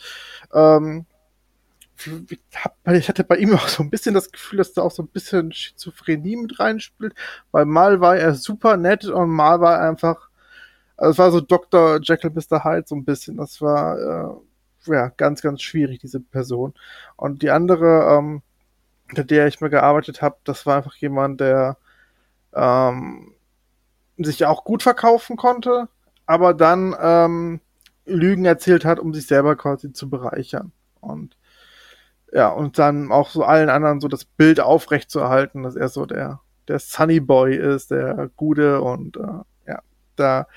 Ähm, 0.54 1.06
ich, 2.30 2.40
hab, 2.56 2.76
ich 2.88 3.10
hatte 3.10 3.24
bei 3.24 3.38
ihm 3.38 3.54
auch 3.56 3.68
so 3.68 3.84
ein 3.84 3.90
bisschen 3.90 4.14
das 4.14 4.32
Gefühl, 4.32 4.58
dass 4.58 4.74
da 4.74 4.82
auch 4.84 4.92
so 4.92 5.04
ein 5.04 5.08
bisschen 5.08 5.52
Schizophrenie 5.52 6.36
mit 6.36 6.60
reinspielt, 6.60 7.14
weil 7.52 7.66
mal 7.66 8.00
war 8.02 8.18
er 8.18 8.36
super 8.36 8.78
nett 8.78 9.06
und 9.06 9.30
mal 9.30 9.60
war 9.62 9.80
er 9.80 9.90
einfach, 9.90 10.30
also 10.98 11.12
es 11.12 11.18
war 11.18 11.32
so 11.32 11.42
Dr. 11.42 12.00
Jekyll 12.02 12.32
Mr. 12.32 12.64
Hyde 12.64 12.86
so 12.88 12.96
ein 12.96 13.06
bisschen. 13.06 13.38
Das 13.38 13.62
war 13.62 13.98
äh, 14.88 14.92
ja 14.94 15.10
ganz, 15.10 15.42
ganz 15.42 15.62
schwierig, 15.62 16.00
diese 16.00 16.20
Person. 16.20 16.74
Und 17.16 17.42
die 17.42 17.50
andere, 17.50 18.18
ähm, 18.18 18.42
mit 19.18 19.32
der 19.32 19.48
ich 19.48 19.62
mal 19.62 19.70
gearbeitet 19.70 20.22
habe, 20.22 20.38
das 20.44 20.66
war 20.66 20.78
einfach 20.78 20.96
jemand, 20.96 21.42
der 21.42 21.78
ähm, 22.54 23.34
sich 24.18 24.46
auch 24.46 24.64
gut 24.64 24.84
verkaufen 24.84 25.38
konnte, 25.38 25.88
aber 26.26 26.54
dann 26.54 26.96
ähm, 27.00 27.62
Lügen 28.06 28.46
erzählt 28.46 28.86
hat, 28.86 29.00
um 29.00 29.14
sich 29.14 29.28
selber 29.28 29.56
quasi 29.56 29.94
zu 29.94 30.10
bereichern. 30.10 30.72
Und 31.00 31.38
ja, 32.32 32.50
und 32.50 32.80
dann 32.80 33.12
auch 33.12 33.30
so 33.30 33.44
allen 33.44 33.70
anderen 33.70 34.00
so 34.00 34.08
das 34.08 34.26
Bild 34.26 34.60
aufrechtzuerhalten, 34.60 35.64
dass 35.64 35.76
er 35.76 35.90
so 35.90 36.06
der, 36.06 36.42
der 36.68 36.80
Sunny 36.80 37.20
Boy 37.20 37.56
ist, 37.56 37.92
der 37.92 38.30
Gute 38.36 38.82
und 38.82 39.18
äh, 39.18 39.68
ja, 39.68 39.80
da 40.16 40.48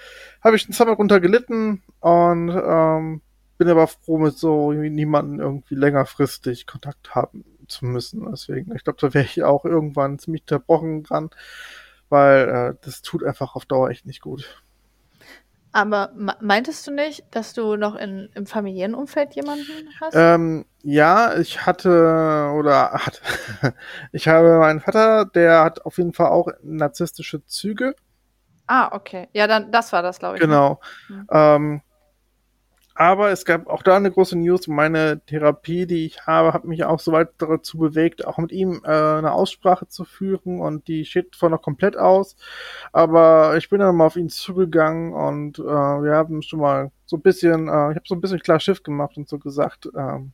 habe 0.42 0.56
ich 0.56 0.64
einen 0.64 0.72
Zeit 0.72 0.88
runter 0.88 1.20
gelitten 1.20 1.82
und 2.00 2.50
ähm, 2.50 3.20
bin 3.58 3.68
aber 3.68 3.86
froh, 3.86 4.18
mit 4.18 4.36
so 4.36 4.72
niemanden 4.72 5.40
irgendwie 5.40 5.74
längerfristig 5.74 6.66
Kontakt 6.66 7.14
haben 7.14 7.44
zu 7.68 7.84
müssen. 7.86 8.28
Deswegen, 8.30 8.74
ich 8.76 8.84
glaube, 8.84 8.98
da 9.00 9.14
wäre 9.14 9.24
ich 9.24 9.42
auch 9.44 9.64
irgendwann 9.64 10.18
ziemlich 10.18 10.46
zerbrochen 10.46 11.02
dran, 11.02 11.30
weil 12.08 12.48
äh, 12.48 12.74
das 12.84 13.02
tut 13.02 13.24
einfach 13.24 13.56
auf 13.56 13.66
Dauer 13.66 13.90
echt 13.90 14.06
nicht 14.06 14.20
gut. 14.22 14.62
Aber 15.72 16.10
me- 16.16 16.36
meintest 16.40 16.86
du 16.86 16.90
nicht, 16.92 17.24
dass 17.30 17.52
du 17.52 17.76
noch 17.76 17.94
in, 17.94 18.30
im 18.34 18.46
familiären 18.46 18.94
Umfeld 18.96 19.34
jemanden 19.36 19.94
hast? 20.00 20.34
Ähm, 20.34 20.64
ja, 20.82 21.36
ich 21.38 21.66
hatte 21.66 22.52
oder 22.54 22.92
hatte, 22.92 23.20
ich 24.12 24.28
habe 24.28 24.58
meinen 24.58 24.80
Vater, 24.80 25.24
der 25.26 25.62
hat 25.64 25.84
auf 25.84 25.98
jeden 25.98 26.12
Fall 26.12 26.28
auch 26.28 26.48
narzisstische 26.62 27.44
Züge. 27.46 27.94
ah, 28.66 28.90
okay. 28.92 29.28
Ja, 29.32 29.46
dann 29.46 29.70
das 29.72 29.92
war 29.92 30.02
das, 30.02 30.18
glaube 30.18 30.38
ich. 30.38 30.46
ne? 30.46 30.58
Genau. 30.58 30.80
Mhm. 31.08 31.28
Ähm, 31.30 31.82
aber 32.96 33.30
es 33.30 33.44
gab 33.44 33.66
auch 33.68 33.82
da 33.82 33.96
eine 33.96 34.10
große 34.10 34.38
News. 34.38 34.68
Meine 34.68 35.20
Therapie, 35.26 35.86
die 35.86 36.06
ich 36.06 36.26
habe, 36.26 36.54
hat 36.54 36.64
mich 36.64 36.84
auch 36.84 36.98
so 36.98 37.12
weit 37.12 37.30
dazu 37.38 37.76
bewegt, 37.78 38.26
auch 38.26 38.38
mit 38.38 38.52
ihm 38.52 38.80
äh, 38.84 38.88
eine 38.88 39.32
Aussprache 39.32 39.86
zu 39.86 40.04
führen 40.04 40.60
und 40.60 40.88
die 40.88 41.04
steht 41.04 41.34
zwar 41.34 41.50
noch 41.50 41.60
komplett 41.60 41.96
aus, 41.98 42.36
aber 42.92 43.56
ich 43.58 43.68
bin 43.68 43.80
dann 43.80 43.96
mal 43.96 44.06
auf 44.06 44.16
ihn 44.16 44.30
zugegangen 44.30 45.12
und 45.12 45.58
äh, 45.58 45.62
wir 45.62 46.14
haben 46.14 46.40
schon 46.42 46.60
mal 46.60 46.90
so 47.04 47.16
ein 47.16 47.22
bisschen, 47.22 47.68
äh, 47.68 47.90
ich 47.90 47.96
habe 47.96 48.02
so 48.06 48.14
ein 48.14 48.20
bisschen 48.22 48.40
klar 48.40 48.60
Schiff 48.60 48.82
gemacht 48.82 49.16
und 49.18 49.28
so 49.28 49.38
gesagt, 49.38 49.88
ähm, 49.94 50.32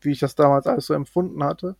wie 0.00 0.12
ich 0.12 0.20
das 0.20 0.36
damals 0.36 0.66
alles 0.66 0.86
so 0.86 0.94
empfunden 0.94 1.42
hatte. 1.42 1.76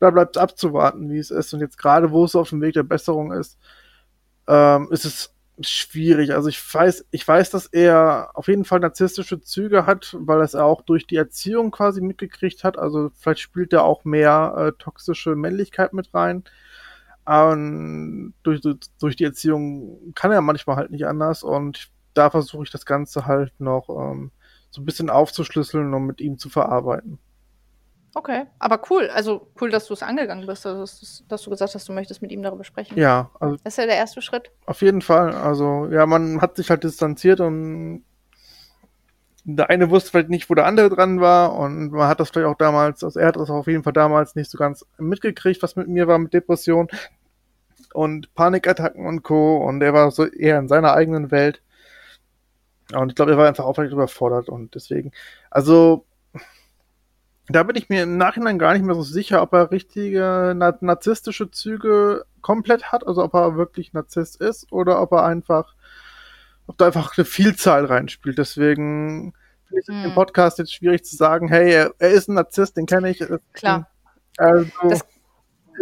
Da 0.00 0.10
bleibt 0.10 0.36
es 0.36 0.42
abzuwarten, 0.42 1.10
wie 1.10 1.18
es 1.18 1.30
ist 1.30 1.54
und 1.54 1.60
jetzt 1.60 1.78
gerade, 1.78 2.10
wo 2.10 2.24
es 2.24 2.34
auf 2.34 2.50
dem 2.50 2.60
Weg 2.60 2.74
der 2.74 2.82
Besserung 2.82 3.32
ist, 3.32 3.58
ähm, 4.48 4.88
ist 4.90 5.04
es 5.04 5.35
schwierig. 5.60 6.34
Also 6.34 6.48
ich 6.48 6.74
weiß, 6.74 7.06
ich 7.10 7.26
weiß, 7.26 7.50
dass 7.50 7.66
er 7.66 8.30
auf 8.34 8.48
jeden 8.48 8.64
Fall 8.64 8.80
narzisstische 8.80 9.40
Züge 9.40 9.86
hat, 9.86 10.16
weil 10.18 10.38
er 10.38 10.44
es 10.44 10.54
auch 10.54 10.82
durch 10.82 11.06
die 11.06 11.16
Erziehung 11.16 11.70
quasi 11.70 12.00
mitgekriegt 12.00 12.64
hat. 12.64 12.78
Also 12.78 13.10
vielleicht 13.16 13.40
spielt 13.40 13.72
er 13.72 13.84
auch 13.84 14.04
mehr 14.04 14.54
äh, 14.56 14.72
toxische 14.78 15.34
Männlichkeit 15.36 15.92
mit 15.92 16.12
rein. 16.14 16.44
Ähm, 17.28 18.34
durch, 18.42 18.60
durch, 18.60 18.78
durch 19.00 19.16
die 19.16 19.24
Erziehung 19.24 20.12
kann 20.14 20.32
er 20.32 20.42
manchmal 20.42 20.76
halt 20.76 20.90
nicht 20.90 21.06
anders 21.06 21.42
und 21.42 21.90
da 22.14 22.30
versuche 22.30 22.64
ich 22.64 22.70
das 22.70 22.86
Ganze 22.86 23.26
halt 23.26 23.52
noch 23.60 23.88
ähm, 23.88 24.30
so 24.70 24.80
ein 24.80 24.84
bisschen 24.84 25.10
aufzuschlüsseln 25.10 25.92
und 25.92 26.06
mit 26.06 26.20
ihm 26.20 26.38
zu 26.38 26.48
verarbeiten. 26.48 27.18
Okay, 28.16 28.46
aber 28.58 28.80
cool. 28.88 29.10
Also 29.10 29.46
cool, 29.60 29.68
dass 29.68 29.88
du 29.88 29.92
es 29.92 30.02
angegangen 30.02 30.46
bist, 30.46 30.64
also, 30.64 30.80
dass, 30.80 31.22
dass 31.28 31.42
du 31.42 31.50
gesagt 31.50 31.74
hast, 31.74 31.86
du 31.86 31.92
möchtest 31.92 32.22
mit 32.22 32.32
ihm 32.32 32.42
darüber 32.42 32.64
sprechen. 32.64 32.98
Ja, 32.98 33.30
also 33.38 33.56
Das 33.62 33.74
ist 33.74 33.76
ja 33.76 33.84
der 33.84 33.96
erste 33.96 34.22
Schritt. 34.22 34.50
Auf 34.64 34.80
jeden 34.80 35.02
Fall. 35.02 35.34
Also, 35.34 35.86
ja, 35.90 36.06
man 36.06 36.40
hat 36.40 36.56
sich 36.56 36.70
halt 36.70 36.82
distanziert 36.82 37.40
und 37.40 38.04
der 39.44 39.68
eine 39.68 39.90
wusste 39.90 40.12
vielleicht 40.12 40.30
nicht, 40.30 40.48
wo 40.48 40.54
der 40.54 40.64
andere 40.64 40.88
dran 40.88 41.20
war 41.20 41.56
und 41.56 41.90
man 41.90 42.08
hat 42.08 42.18
das 42.18 42.30
vielleicht 42.30 42.48
auch 42.48 42.56
damals, 42.56 43.04
also 43.04 43.20
er 43.20 43.26
hat 43.26 43.36
das 43.36 43.50
auf 43.50 43.66
jeden 43.66 43.82
Fall 43.82 43.92
damals 43.92 44.34
nicht 44.34 44.50
so 44.50 44.56
ganz 44.56 44.86
mitgekriegt, 44.96 45.62
was 45.62 45.76
mit 45.76 45.86
mir 45.86 46.08
war 46.08 46.18
mit 46.18 46.32
Depression 46.32 46.88
und 47.92 48.34
Panikattacken 48.34 49.04
und 49.04 49.24
Co. 49.24 49.58
Und 49.58 49.82
er 49.82 49.92
war 49.92 50.10
so 50.10 50.24
eher 50.24 50.58
in 50.58 50.68
seiner 50.68 50.94
eigenen 50.94 51.30
Welt. 51.30 51.60
Und 52.94 53.10
ich 53.10 53.14
glaube, 53.14 53.32
er 53.32 53.36
war 53.36 53.46
einfach 53.46 53.66
auch 53.66 53.74
vielleicht 53.74 53.92
überfordert 53.92 54.48
und 54.48 54.74
deswegen, 54.74 55.12
also 55.50 56.06
da 57.48 57.62
bin 57.62 57.76
ich 57.76 57.88
mir 57.88 58.02
im 58.02 58.16
Nachhinein 58.16 58.58
gar 58.58 58.72
nicht 58.72 58.84
mehr 58.84 58.94
so 58.94 59.02
sicher, 59.02 59.42
ob 59.42 59.52
er 59.52 59.70
richtige 59.70 60.54
na 60.56 60.76
narzisstische 60.80 61.50
Züge 61.50 62.24
komplett 62.40 62.90
hat, 62.92 63.06
also 63.06 63.22
ob 63.22 63.34
er 63.34 63.56
wirklich 63.56 63.92
Narzisst 63.92 64.40
ist 64.40 64.72
oder 64.72 65.00
ob 65.00 65.12
er 65.12 65.24
einfach, 65.24 65.74
ob 66.66 66.76
da 66.78 66.86
einfach 66.86 67.16
eine 67.16 67.24
Vielzahl 67.24 67.84
reinspielt. 67.84 68.38
Deswegen 68.38 69.32
finde 69.68 69.80
ich 69.80 69.88
hm. 69.88 70.04
im 70.06 70.14
Podcast 70.14 70.58
jetzt 70.58 70.74
schwierig 70.74 71.04
zu 71.04 71.16
sagen, 71.16 71.48
hey, 71.48 71.72
er, 71.72 71.94
er 71.98 72.10
ist 72.10 72.28
ein 72.28 72.34
Narzisst, 72.34 72.76
den 72.76 72.86
kenne 72.86 73.10
ich. 73.10 73.24
Klar. 73.52 73.88
Also, 74.38 74.70
das, 74.88 75.04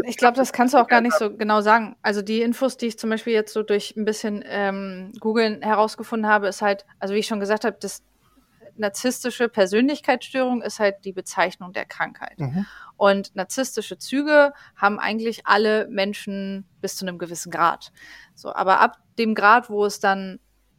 ich 0.03 0.17
glaube, 0.17 0.37
das 0.37 0.53
kannst 0.53 0.75
du 0.75 0.79
auch 0.79 0.89
gar 0.89 1.01
nicht 1.01 1.17
so 1.17 1.35
genau 1.35 1.61
sagen. 1.61 1.97
Also 2.03 2.21
die 2.21 2.43
Infos, 2.43 2.77
die 2.77 2.87
ich 2.87 2.99
zum 2.99 3.11
Beispiel 3.11 3.33
jetzt 3.33 3.53
so 3.53 3.63
durch 3.63 3.95
ein 3.97 4.05
bisschen 4.05 4.45
ähm, 4.47 5.13
Googeln 5.21 5.63
herausgefunden 5.63 6.29
habe, 6.29 6.49
ist 6.49 6.63
halt, 6.63 6.85
also 6.99 7.15
wie 7.15 7.19
ich 7.19 7.27
schon 7.27 7.41
gesagt 7.41 7.65
habe, 7.65 7.77
das 7.81 8.03
narzisstische 8.77 9.49
Persönlichkeitsstörung 9.49 10.63
ist 10.63 10.79
halt 10.79 11.05
die 11.05 11.13
Bezeichnung 11.13 11.73
der 11.73 11.85
Krankheit. 11.85 12.39
Mhm. 12.39 12.67
Und 12.97 13.35
narzisstische 13.35 13.99
Züge 13.99 14.53
haben 14.77 14.99
eigentlich 14.99 15.47
alle 15.47 15.89
Menschen 15.89 16.67
bis 16.81 16.97
zu 16.97 17.07
einem 17.07 17.19
gewissen 17.19 17.51
Grad. 17.51 17.93
So, 18.35 18.55
aber 18.55 18.81
ab 18.81 18.99
dem 19.19 19.35
Grad, 19.35 19.71
wo 19.71 19.85
es 19.85 20.01
dann 20.01 20.39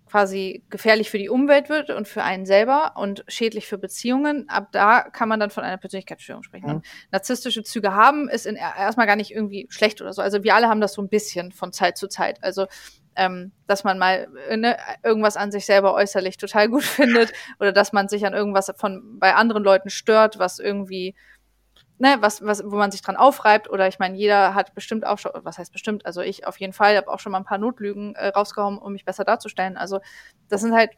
quasi 0.09 0.63
gefährlich 0.69 1.09
für 1.09 1.17
die 1.17 1.29
Umwelt 1.29 1.67
wird 1.67 1.89
und 1.89 2.07
für 2.07 2.23
einen 2.23 2.45
selber 2.45 2.93
und 2.95 3.25
schädlich 3.27 3.67
für 3.67 3.77
Beziehungen, 3.77 4.47
ab 4.47 4.69
da 4.71 5.01
kann 5.01 5.27
man 5.27 5.39
dann 5.39 5.49
von 5.49 5.63
einer 5.63 5.77
Persönlichkeitsstörung 5.77 6.43
sprechen. 6.43 6.75
Mhm. 6.75 6.81
narzisstische 7.11 7.63
Züge 7.63 7.93
haben, 7.93 8.29
ist 8.29 8.45
in, 8.45 8.55
erstmal 8.55 9.07
gar 9.07 9.15
nicht 9.15 9.31
irgendwie 9.31 9.67
schlecht 9.69 10.01
oder 10.01 10.13
so. 10.13 10.21
Also 10.21 10.43
wir 10.43 10.55
alle 10.55 10.69
haben 10.69 10.79
das 10.79 10.93
so 10.93 11.01
ein 11.01 11.09
bisschen 11.09 11.51
von 11.51 11.73
Zeit 11.73 11.97
zu 11.97 12.07
Zeit. 12.07 12.41
Also 12.43 12.67
ähm, 13.15 13.51
dass 13.67 13.83
man 13.83 13.97
mal 13.97 14.27
ne, 14.55 14.77
irgendwas 15.03 15.37
an 15.37 15.51
sich 15.51 15.65
selber 15.65 15.93
äußerlich 15.93 16.37
total 16.37 16.69
gut 16.69 16.83
findet 16.83 17.33
oder 17.59 17.71
dass 17.71 17.93
man 17.93 18.07
sich 18.07 18.25
an 18.25 18.33
irgendwas 18.33 18.71
von 18.77 19.19
bei 19.19 19.35
anderen 19.35 19.63
Leuten 19.63 19.89
stört, 19.89 20.39
was 20.39 20.59
irgendwie 20.59 21.15
ne, 21.97 22.17
was, 22.19 22.43
was, 22.45 22.63
wo 22.65 22.75
man 22.75 22.91
sich 22.91 23.01
dran 23.01 23.15
aufreibt, 23.15 23.69
oder 23.69 23.87
ich 23.87 23.99
meine, 23.99 24.17
jeder 24.17 24.53
hat 24.53 24.73
bestimmt 24.75 25.05
auch 25.05 25.17
schon, 25.17 25.31
was 25.35 25.57
heißt 25.57 25.71
bestimmt, 25.71 26.05
also 26.05 26.21
ich 26.21 26.45
auf 26.45 26.59
jeden 26.59 26.73
Fall 26.73 26.97
habe 26.97 27.09
auch 27.09 27.19
schon 27.19 27.31
mal 27.31 27.39
ein 27.39 27.45
paar 27.45 27.57
Notlügen 27.57 28.15
äh, 28.15 28.27
rausgehauen, 28.29 28.77
um 28.77 28.93
mich 28.93 29.05
besser 29.05 29.23
darzustellen. 29.23 29.77
Also 29.77 29.99
das 30.49 30.61
sind 30.61 30.73
halt, 30.73 30.91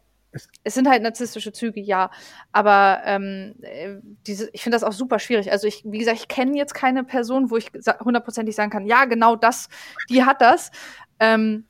es 0.64 0.74
sind 0.74 0.90
halt 0.90 1.04
narzisstische 1.04 1.52
Züge, 1.52 1.80
ja. 1.80 2.12
Aber 2.52 3.02
ähm, 3.06 3.56
äh, 3.62 3.98
diese, 4.26 4.50
ich 4.54 4.64
finde 4.64 4.76
das 4.76 4.84
auch 4.84 4.92
super 4.92 5.20
schwierig. 5.20 5.52
Also 5.52 5.68
ich, 5.68 5.84
wie 5.86 6.00
gesagt, 6.00 6.20
ich 6.20 6.28
kenne 6.28 6.58
jetzt 6.58 6.74
keine 6.74 7.04
Person, 7.04 7.50
wo 7.52 7.58
ich 7.58 7.72
hundertprozentig 8.00 8.56
sagen 8.56 8.72
kann, 8.72 8.86
ja, 8.86 9.06
genau 9.06 9.36
das, 9.36 9.70
die 10.10 10.24
hat 10.24 10.42
das. 10.42 10.72
Ähm, 11.20 11.66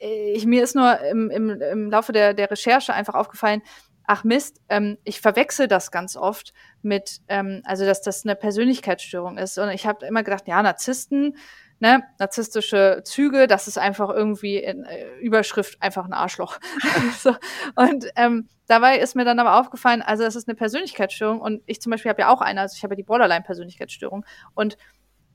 ich, 0.00 0.46
mir 0.46 0.62
ist 0.62 0.74
nur 0.74 0.98
im, 1.00 1.30
im, 1.30 1.50
im 1.50 1.90
Laufe 1.90 2.12
der, 2.12 2.34
der 2.34 2.50
Recherche 2.50 2.94
einfach 2.94 3.14
aufgefallen, 3.14 3.62
ach 4.06 4.24
Mist, 4.24 4.60
ähm, 4.68 4.98
ich 5.04 5.20
verwechsel 5.20 5.68
das 5.68 5.92
ganz 5.92 6.16
oft 6.16 6.52
mit, 6.82 7.20
ähm, 7.28 7.62
also 7.64 7.84
dass 7.84 8.02
das 8.02 8.24
eine 8.24 8.34
Persönlichkeitsstörung 8.34 9.38
ist. 9.38 9.58
Und 9.58 9.68
ich 9.70 9.86
habe 9.86 10.06
immer 10.06 10.22
gedacht, 10.22 10.48
ja, 10.48 10.62
Narzissten, 10.62 11.36
ne, 11.80 12.02
narzisstische 12.18 13.02
Züge, 13.04 13.46
das 13.46 13.68
ist 13.68 13.78
einfach 13.78 14.08
irgendwie 14.08 14.56
in 14.56 14.84
äh, 14.84 15.16
Überschrift 15.20 15.80
einfach 15.80 16.06
ein 16.06 16.12
Arschloch. 16.12 16.58
so. 17.18 17.36
Und 17.76 18.06
ähm, 18.16 18.48
dabei 18.66 18.98
ist 18.98 19.14
mir 19.14 19.24
dann 19.24 19.38
aber 19.38 19.60
aufgefallen, 19.60 20.02
also 20.02 20.24
das 20.24 20.34
ist 20.34 20.48
eine 20.48 20.56
Persönlichkeitsstörung 20.56 21.40
und 21.40 21.62
ich 21.66 21.80
zum 21.80 21.90
Beispiel 21.90 22.10
habe 22.10 22.22
ja 22.22 22.32
auch 22.32 22.40
eine, 22.40 22.62
also 22.62 22.74
ich 22.76 22.82
habe 22.82 22.94
ja 22.94 22.96
die 22.96 23.04
Borderline-Persönlichkeitsstörung 23.04 24.24
und 24.54 24.76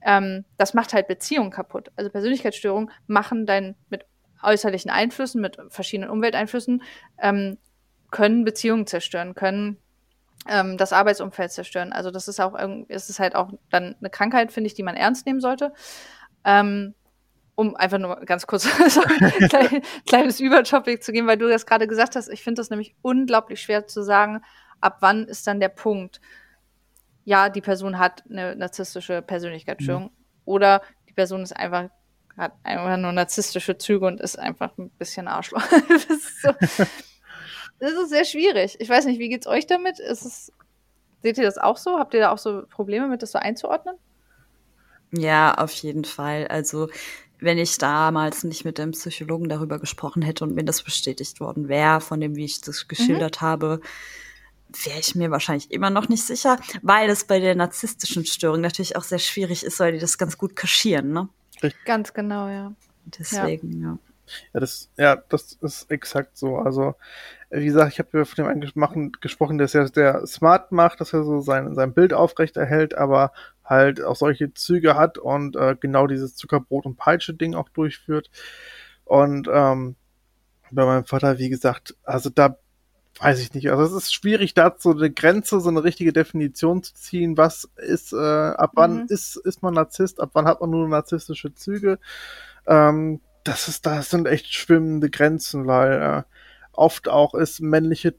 ähm, 0.02 0.46
das 0.58 0.74
macht 0.74 0.94
halt 0.94 1.08
Beziehungen 1.08 1.50
kaputt. 1.50 1.92
Also 1.96 2.10
Persönlichkeitsstörungen 2.12 2.92
machen 3.08 3.46
dein 3.46 3.76
mit 3.90 4.06
äußerlichen 4.46 4.92
Einflüssen, 4.92 5.42
mit 5.42 5.58
verschiedenen 5.70 6.10
Umwelteinflüssen, 6.10 6.84
ähm, 7.20 7.58
können 8.12 8.46
Beziehungen 8.46 8.88
zerstören, 8.88 9.36
können 9.36 9.78
ähm, 10.48 10.78
das 10.78 10.94
Arbeitsumfeld 10.94 11.52
zerstören. 11.52 11.92
Also 11.92 12.12
das 12.12 12.28
ist 12.28 12.40
auch 12.40 12.56
ist 12.88 13.10
es 13.10 13.20
halt 13.20 13.36
auch 13.36 13.52
dann 13.70 13.96
eine 14.00 14.10
Krankheit, 14.10 14.52
finde 14.52 14.68
ich, 14.68 14.74
die 14.74 14.84
man 14.84 14.96
ernst 14.96 15.26
nehmen 15.26 15.42
sollte. 15.42 15.74
Ähm, 16.44 16.94
um 17.56 17.76
einfach 17.76 17.98
nur 17.98 18.18
ganz 18.26 18.48
kurz 18.48 18.64
so 18.90 19.02
ein 19.02 19.50
klein, 19.50 19.82
kleines 20.06 20.40
Übertopic 20.40 21.02
zu 21.02 21.12
geben, 21.12 21.28
weil 21.28 21.38
du 21.38 21.48
das 21.48 21.66
gerade 21.66 21.88
gesagt 21.88 22.16
hast. 22.16 22.30
Ich 22.30 22.44
finde 22.44 22.60
das 22.60 22.70
nämlich 22.70 22.96
unglaublich 23.02 23.62
schwer 23.62 23.88
zu 23.88 24.04
sagen, 24.04 24.42
ab 24.82 24.98
wann 25.00 25.26
ist 25.26 25.48
dann 25.48 25.60
der 25.60 25.70
Punkt, 25.70 26.20
ja, 27.24 27.50
die 27.50 27.62
Person 27.62 27.98
hat 27.98 28.24
eine 28.30 28.56
narzisstische 28.56 29.22
Persönlichkeitsstörung 29.22 30.04
mhm. 30.04 30.12
oder 30.44 30.82
die 31.10 31.14
Person 31.14 31.42
ist 31.42 31.56
einfach 31.56 31.90
hat 32.38 32.54
einfach 32.64 32.98
nur 32.98 33.12
narzisstische 33.12 33.78
Züge 33.78 34.06
und 34.06 34.20
ist 34.20 34.38
einfach 34.38 34.78
ein 34.78 34.90
bisschen 34.92 35.28
Arschloch. 35.28 35.64
das, 35.90 36.06
ist 36.06 36.42
so, 36.42 36.52
das 37.80 37.92
ist 37.92 38.10
sehr 38.10 38.26
schwierig. 38.26 38.76
Ich 38.80 38.90
weiß 38.90 39.06
nicht, 39.06 39.20
wie 39.20 39.30
geht's 39.30 39.48
euch 39.48 39.68
damit? 39.68 40.00
Ist 40.00 40.26
es, 40.26 40.52
seht 41.24 41.38
ihr 41.38 41.46
das 41.46 41.58
auch 41.58 41.78
so? 41.78 41.98
Habt 41.98 42.14
ihr 42.14 42.20
da 42.22 42.32
auch 42.32 42.38
so 42.38 42.64
Probleme 42.70 43.08
mit, 43.08 43.22
das 43.22 43.32
so 43.32 43.40
einzuordnen? 43.40 43.96
Ja, 45.12 45.54
auf 45.54 45.72
jeden 45.76 46.04
Fall. 46.04 46.48
Also, 46.48 46.90
wenn 47.40 47.58
ich 47.58 47.78
damals 47.78 48.44
nicht 48.44 48.66
mit 48.66 48.78
dem 48.78 48.92
Psychologen 48.92 49.50
darüber 49.50 49.80
gesprochen 49.80 50.22
hätte 50.22 50.44
und 50.44 50.56
mir 50.56 50.66
das 50.66 50.84
bestätigt 50.84 51.40
worden 51.40 51.70
wäre, 51.70 52.02
von 52.02 52.20
dem, 52.20 52.36
wie 52.36 52.46
ich 52.46 52.62
das 52.62 52.88
geschildert 52.88 53.42
mhm. 53.42 53.46
habe, 53.46 53.82
wäre 54.84 55.00
ich 55.00 55.16
mir 55.16 55.32
wahrscheinlich 55.32 55.72
immer 55.72 55.90
noch 55.90 56.10
nicht 56.10 56.24
sicher, 56.24 56.60
weil 56.82 57.10
es 57.10 57.26
bei 57.26 57.40
der 57.40 57.56
narzisstischen 57.56 58.26
Störung 58.26 58.62
natürlich 58.62 58.98
auch 58.98 59.04
sehr 59.04 59.20
schwierig 59.20 59.64
ist, 59.64 59.80
weil 59.80 59.94
die 59.94 60.00
das 60.00 60.18
ganz 60.18 60.38
gut 60.38 60.56
kaschieren, 60.56 61.14
ne? 61.14 61.30
Richtig. 61.64 61.86
Ganz 61.86 62.14
genau, 62.14 62.48
ja. 62.48 62.74
Deswegen, 63.06 63.82
ja. 63.82 63.98
Ja, 64.54 64.60
das, 64.60 64.90
ja, 64.98 65.16
das 65.30 65.54
ist 65.62 65.92
exakt 65.92 66.38
so. 66.38 66.58
Also, 66.58 66.96
wie 67.52 67.66
gesagt, 67.66 67.94
ich 67.94 68.00
habe 68.00 68.26
von 68.26 68.36
dem 68.36 68.48
einen 68.48 69.12
gesprochen, 69.22 69.58
der 69.58 69.66
es 69.66 69.74
ja 69.74 69.86
sehr 69.88 70.26
smart 70.26 70.72
macht, 70.72 71.00
dass 71.00 71.14
er 71.14 71.24
so 71.24 71.42
sein, 71.42 71.76
sein 71.76 71.94
Bild 71.94 72.14
aufrecht 72.14 72.58
erhält, 72.58 72.96
aber 72.96 73.32
halt 73.64 74.02
auch 74.02 74.16
solche 74.16 74.54
Züge 74.54 74.96
hat 74.96 75.18
und 75.18 75.56
äh, 75.56 75.76
genau 75.80 76.08
dieses 76.08 76.36
Zuckerbrot- 76.36 76.86
und 76.86 76.98
Peitsche-Ding 76.98 77.56
auch 77.56 77.70
durchführt. 77.70 78.30
Und 79.04 79.48
ähm, 79.52 79.96
bei 80.72 80.86
meinem 80.86 81.06
Vater, 81.06 81.38
wie 81.38 81.50
gesagt, 81.50 81.96
also 82.04 82.30
da 82.30 82.58
weiß 83.20 83.40
ich 83.42 83.54
nicht. 83.54 83.70
Also 83.72 83.84
es 83.84 84.04
ist 84.04 84.14
schwierig, 84.14 84.54
da 84.54 84.76
so 84.78 84.92
eine 84.92 85.10
Grenze, 85.10 85.60
so 85.62 85.70
eine 85.70 85.84
richtige 85.84 86.12
Definition 86.12 86.84
zu 86.84 86.94
ziehen. 86.94 87.38
Was 87.38 87.70
ist, 87.78 88.14
äh, 88.14 88.18
ab 88.18 88.72
wann 88.76 89.04
mhm. 89.04 89.06
ist, 89.10 89.38
ist 89.38 89.64
man 89.64 89.74
Narzisst, 89.74 90.20
ab 90.20 90.32
wann 90.34 90.46
hat 90.46 90.62
man 90.62 90.70
nur 90.70 90.88
narzisstische 90.88 91.54
Züge? 91.54 92.00
Ähm, 92.68 93.22
das 93.44 93.68
ist, 93.68 93.86
das 93.86 94.10
sind 94.10 94.28
echt 94.28 94.54
schwimmende 94.54 95.10
Grenzen, 95.10 95.68
weil 95.68 96.02
äh, 96.02 96.24
oft 96.74 97.08
auch 97.08 97.36
ist 97.36 97.62
männliche, 97.62 98.16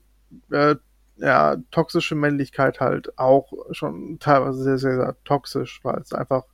äh, 0.51 0.77
ja, 1.17 1.57
toxische 1.71 2.15
Männlichkeit 2.15 2.81
halt 2.81 3.19
auch 3.19 3.53
schon 3.73 4.19
teilweise 4.19 4.63
sehr, 4.63 4.79
sehr, 4.79 4.97
sehr 4.97 5.17
toxisch, 5.25 5.81
weil 5.83 5.99
es 5.99 6.13
einfach 6.13 6.45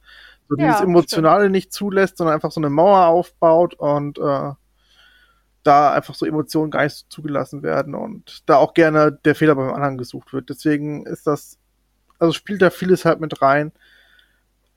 so 0.49 0.57
ja, 0.57 0.67
dieses 0.67 0.81
Emotionale 0.83 1.45
stimmt. 1.45 1.53
nicht 1.53 1.73
zulässt, 1.73 2.17
sondern 2.17 2.35
einfach 2.35 2.53
so 2.53 2.61
eine 2.61 2.71
Mauer 2.71 3.07
aufbaut 3.07 3.75
und 3.75 4.19
äh, 4.19 4.53
da 5.63 5.93
einfach 5.93 6.15
so 6.15 6.27
Emotionen 6.27 6.71
gar 6.71 6.85
nicht 6.85 7.07
zugelassen 7.11 7.63
werden 7.63 7.95
und 7.95 8.43
da 8.49 8.57
auch 8.57 8.75
gerne 8.75 9.13
der 9.25 9.35
Fehler 9.35 9.55
beim 9.55 9.73
anderen 9.73 9.99
gesucht 9.99 10.33
wird. 10.33 10.51
Deswegen 10.51 11.07
ist 11.07 11.27
das, 11.27 11.59
also 12.19 12.33
spielt 12.33 12.63
da 12.63 12.71
vieles 12.71 13.05
halt 13.05 13.21
mit 13.21 13.43
rein. 13.43 13.73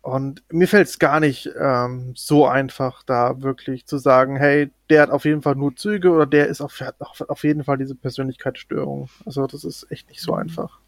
Und 0.02 0.44
mir 0.52 0.68
fällt 0.68 0.88
es 0.88 1.00
gar 1.00 1.20
nicht 1.20 1.50
ähm, 1.60 2.14
so 2.16 2.46
einfach, 2.46 3.02
da 3.04 3.42
wirklich 3.42 3.88
zu 3.88 3.98
sagen, 3.98 4.36
hey, 4.38 4.72
der 4.92 5.02
hat 5.02 5.10
auf 5.10 5.26
jeden 5.26 5.42
Fall 5.42 5.56
nur 5.56 5.76
Züge 5.76 6.12
oder 6.12 6.28
der 6.28 6.46
ist 6.48 6.62
auf, 6.62 6.80
auf 7.00 7.44
jeden 7.44 7.64
Fall 7.64 7.80
diese 7.80 7.96
Persönlichkeitsstörung. 7.96 9.10
Also 9.26 9.48
das 9.48 9.64
ist 9.64 9.92
echt 9.92 10.08
nicht 10.10 10.22
so 10.22 10.34
mhm. 10.34 10.42
einfach. 10.42 10.80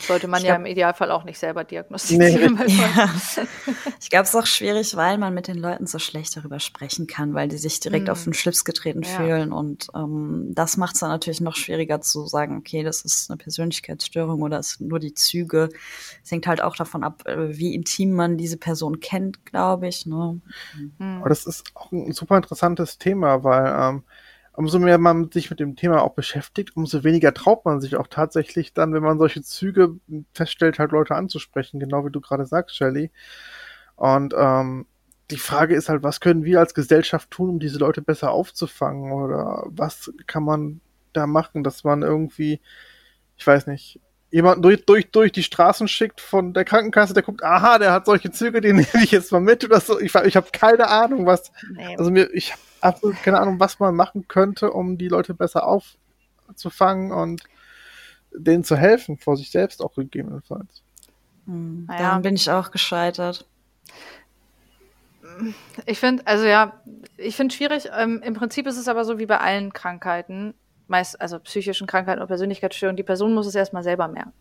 Sollte 0.00 0.28
man 0.28 0.40
ich 0.40 0.46
ja 0.46 0.54
glaub, 0.54 0.66
im 0.66 0.72
Idealfall 0.72 1.10
auch 1.10 1.24
nicht 1.24 1.38
selber 1.38 1.64
diagnostizieren. 1.64 2.60
Nee. 2.66 2.74
Ja. 2.74 3.10
ich 4.00 4.10
glaube, 4.10 4.24
es 4.24 4.30
ist 4.30 4.34
auch 4.34 4.46
schwierig, 4.46 4.96
weil 4.96 5.18
man 5.18 5.34
mit 5.34 5.48
den 5.48 5.56
Leuten 5.56 5.86
so 5.86 5.98
schlecht 5.98 6.36
darüber 6.36 6.60
sprechen 6.60 7.06
kann, 7.06 7.34
weil 7.34 7.48
die 7.48 7.56
sich 7.56 7.80
direkt 7.80 8.06
hm. 8.06 8.12
auf 8.12 8.24
den 8.24 8.34
Schlips 8.34 8.64
getreten 8.64 9.02
ja. 9.02 9.08
fühlen. 9.08 9.52
Und 9.52 9.88
ähm, 9.94 10.50
das 10.54 10.76
macht 10.76 10.94
es 10.94 11.00
dann 11.00 11.10
natürlich 11.10 11.40
noch 11.40 11.56
schwieriger 11.56 12.00
zu 12.00 12.26
sagen, 12.26 12.58
okay, 12.58 12.82
das 12.82 13.02
ist 13.02 13.30
eine 13.30 13.38
Persönlichkeitsstörung 13.38 14.42
oder 14.42 14.58
es 14.58 14.70
sind 14.72 14.88
nur 14.88 14.98
die 14.98 15.14
Züge. 15.14 15.70
Es 16.22 16.30
hängt 16.30 16.46
halt 16.46 16.62
auch 16.62 16.76
davon 16.76 17.02
ab, 17.02 17.22
äh, 17.26 17.56
wie 17.56 17.74
intim 17.74 18.12
man 18.12 18.36
diese 18.36 18.56
Person 18.56 19.00
kennt, 19.00 19.44
glaube 19.46 19.88
ich. 19.88 20.06
Ne? 20.06 20.40
Mhm. 20.76 21.18
Aber 21.20 21.28
das 21.28 21.46
ist 21.46 21.64
auch 21.74 21.90
ein 21.92 22.12
super 22.12 22.36
interessantes 22.36 22.98
Thema, 22.98 23.44
weil 23.44 23.66
ähm, 23.66 24.02
umso 24.56 24.78
mehr 24.78 24.98
man 24.98 25.30
sich 25.30 25.50
mit 25.50 25.60
dem 25.60 25.76
Thema 25.76 26.02
auch 26.02 26.14
beschäftigt, 26.14 26.76
umso 26.76 27.04
weniger 27.04 27.34
traut 27.34 27.64
man 27.64 27.80
sich 27.80 27.96
auch 27.96 28.06
tatsächlich 28.08 28.72
dann, 28.72 28.92
wenn 28.94 29.02
man 29.02 29.18
solche 29.18 29.42
Züge 29.42 29.96
feststellt, 30.32 30.78
halt 30.78 30.92
Leute 30.92 31.14
anzusprechen, 31.14 31.78
genau 31.78 32.04
wie 32.06 32.10
du 32.10 32.20
gerade 32.20 32.46
sagst, 32.46 32.76
Shelly. 32.76 33.10
Und 33.96 34.34
ähm, 34.36 34.86
die 35.30 35.38
Frage 35.38 35.74
ist 35.74 35.88
halt, 35.88 36.02
was 36.02 36.20
können 36.20 36.44
wir 36.44 36.60
als 36.60 36.74
Gesellschaft 36.74 37.30
tun, 37.30 37.50
um 37.50 37.58
diese 37.58 37.78
Leute 37.78 38.00
besser 38.00 38.30
aufzufangen? 38.30 39.12
Oder 39.12 39.64
was 39.66 40.12
kann 40.26 40.44
man 40.44 40.80
da 41.12 41.26
machen, 41.26 41.62
dass 41.62 41.84
man 41.84 42.02
irgendwie, 42.02 42.60
ich 43.36 43.46
weiß 43.46 43.66
nicht, 43.66 44.00
jemanden 44.36 44.60
durch, 44.60 44.84
durch, 44.84 45.10
durch 45.10 45.32
die 45.32 45.42
Straßen 45.42 45.88
schickt 45.88 46.20
von 46.20 46.52
der 46.52 46.66
Krankenkasse, 46.66 47.14
der 47.14 47.22
guckt, 47.22 47.42
aha, 47.42 47.78
der 47.78 47.90
hat 47.90 48.04
solche 48.04 48.30
Züge, 48.30 48.60
den 48.60 48.76
nehme 48.92 49.02
ich 49.02 49.10
jetzt 49.10 49.32
mal 49.32 49.40
mit 49.40 49.64
oder 49.64 49.80
so. 49.80 49.98
Ich, 49.98 50.14
ich 50.14 50.36
habe 50.36 50.48
keine 50.52 50.88
Ahnung, 50.88 51.24
was. 51.24 51.50
Nee. 51.72 51.96
Also 51.96 52.10
mir, 52.10 52.28
ich 52.34 52.52
habe 52.52 52.60
absolut 52.82 53.16
keine 53.22 53.40
Ahnung, 53.40 53.58
was 53.58 53.78
man 53.78 53.96
machen 53.96 54.28
könnte, 54.28 54.72
um 54.72 54.98
die 54.98 55.08
Leute 55.08 55.32
besser 55.32 55.66
aufzufangen 55.66 57.12
und 57.12 57.44
denen 58.30 58.62
zu 58.62 58.76
helfen, 58.76 59.16
vor 59.16 59.38
sich 59.38 59.50
selbst 59.50 59.80
auch 59.80 59.94
gegebenenfalls. 59.94 60.82
Hm, 61.46 61.86
naja. 61.86 62.10
Dann 62.10 62.22
bin 62.22 62.34
ich 62.34 62.50
auch 62.50 62.70
gescheitert. 62.70 63.46
Ich 65.86 65.98
finde, 65.98 66.26
also 66.26 66.44
ja, 66.44 66.78
ich 67.16 67.36
finde 67.36 67.54
schwierig. 67.54 67.88
Ähm, 67.96 68.20
Im 68.22 68.34
Prinzip 68.34 68.66
ist 68.66 68.76
es 68.76 68.86
aber 68.86 69.06
so 69.06 69.18
wie 69.18 69.26
bei 69.26 69.38
allen 69.38 69.72
Krankheiten 69.72 70.52
meist, 70.88 71.20
also 71.20 71.38
psychischen 71.40 71.86
Krankheiten 71.86 72.18
oder 72.20 72.28
Persönlichkeitsstörungen, 72.28 72.96
die 72.96 73.02
Person 73.02 73.34
muss 73.34 73.46
es 73.46 73.54
erstmal 73.54 73.82
selber 73.82 74.08
merken. 74.08 74.32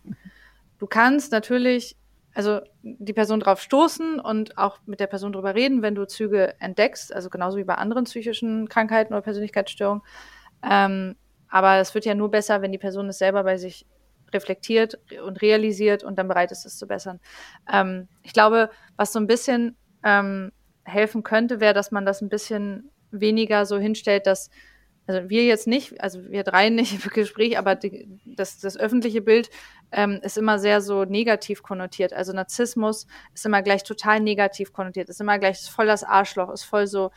Du 0.77 0.87
kannst 0.87 1.31
natürlich, 1.31 1.95
also 2.33 2.61
die 2.83 3.13
Person 3.13 3.39
drauf 3.39 3.61
stoßen 3.61 4.19
und 4.19 4.57
auch 4.57 4.79
mit 4.85 4.99
der 4.99 5.07
Person 5.07 5.33
drüber 5.33 5.55
reden, 5.55 5.81
wenn 5.81 5.95
du 5.95 6.05
Züge 6.05 6.55
entdeckst, 6.59 7.13
also 7.13 7.29
genauso 7.29 7.57
wie 7.57 7.63
bei 7.63 7.75
anderen 7.75 8.03
psychischen 8.03 8.67
Krankheiten 8.67 9.13
oder 9.13 9.21
Persönlichkeitsstörungen. 9.21 10.03
Ähm, 10.63 11.15
aber 11.47 11.77
es 11.77 11.93
wird 11.93 12.05
ja 12.05 12.15
nur 12.15 12.29
besser, 12.31 12.61
wenn 12.61 12.71
die 12.71 12.77
Person 12.77 13.07
es 13.07 13.17
selber 13.17 13.43
bei 13.43 13.57
sich 13.57 13.85
reflektiert 14.33 14.99
und 15.23 15.41
realisiert 15.41 16.03
und 16.03 16.17
dann 16.19 16.27
bereit 16.27 16.51
ist, 16.51 16.65
es 16.65 16.77
zu 16.77 16.87
bessern. 16.87 17.19
Ähm, 17.71 18.07
ich 18.23 18.33
glaube, 18.33 18.69
was 18.97 19.13
so 19.13 19.19
ein 19.19 19.27
bisschen 19.27 19.77
ähm, 20.03 20.51
helfen 20.83 21.23
könnte, 21.23 21.59
wäre, 21.59 21.73
dass 21.73 21.91
man 21.91 22.05
das 22.05 22.21
ein 22.21 22.29
bisschen 22.29 22.91
weniger 23.11 23.65
so 23.65 23.77
hinstellt, 23.77 24.27
dass 24.27 24.49
also 25.07 25.29
wir 25.29 25.45
jetzt 25.45 25.67
nicht, 25.67 26.01
also 26.01 26.23
wir 26.29 26.43
drei 26.43 26.69
nicht 26.69 26.93
im 26.93 27.11
Gespräch, 27.11 27.57
aber 27.57 27.75
die, 27.75 28.07
das, 28.25 28.59
das 28.59 28.77
öffentliche 28.77 29.21
Bild 29.21 29.49
ähm, 29.91 30.19
ist 30.23 30.37
immer 30.37 30.59
sehr 30.59 30.81
so 30.81 31.05
negativ 31.05 31.61
konnotiert. 31.63 32.13
Also 32.13 32.33
Narzissmus 32.33 33.07
ist 33.33 33.45
immer 33.45 33.61
gleich 33.61 33.83
total 33.83 34.19
negativ 34.19 34.73
konnotiert, 34.73 35.09
ist 35.09 35.21
immer 35.21 35.37
gleich 35.37 35.59
ist 35.59 35.69
voll 35.69 35.85
das 35.85 36.03
Arschloch, 36.03 36.51
ist 36.51 36.63
voll 36.63 36.87
so, 36.87 37.11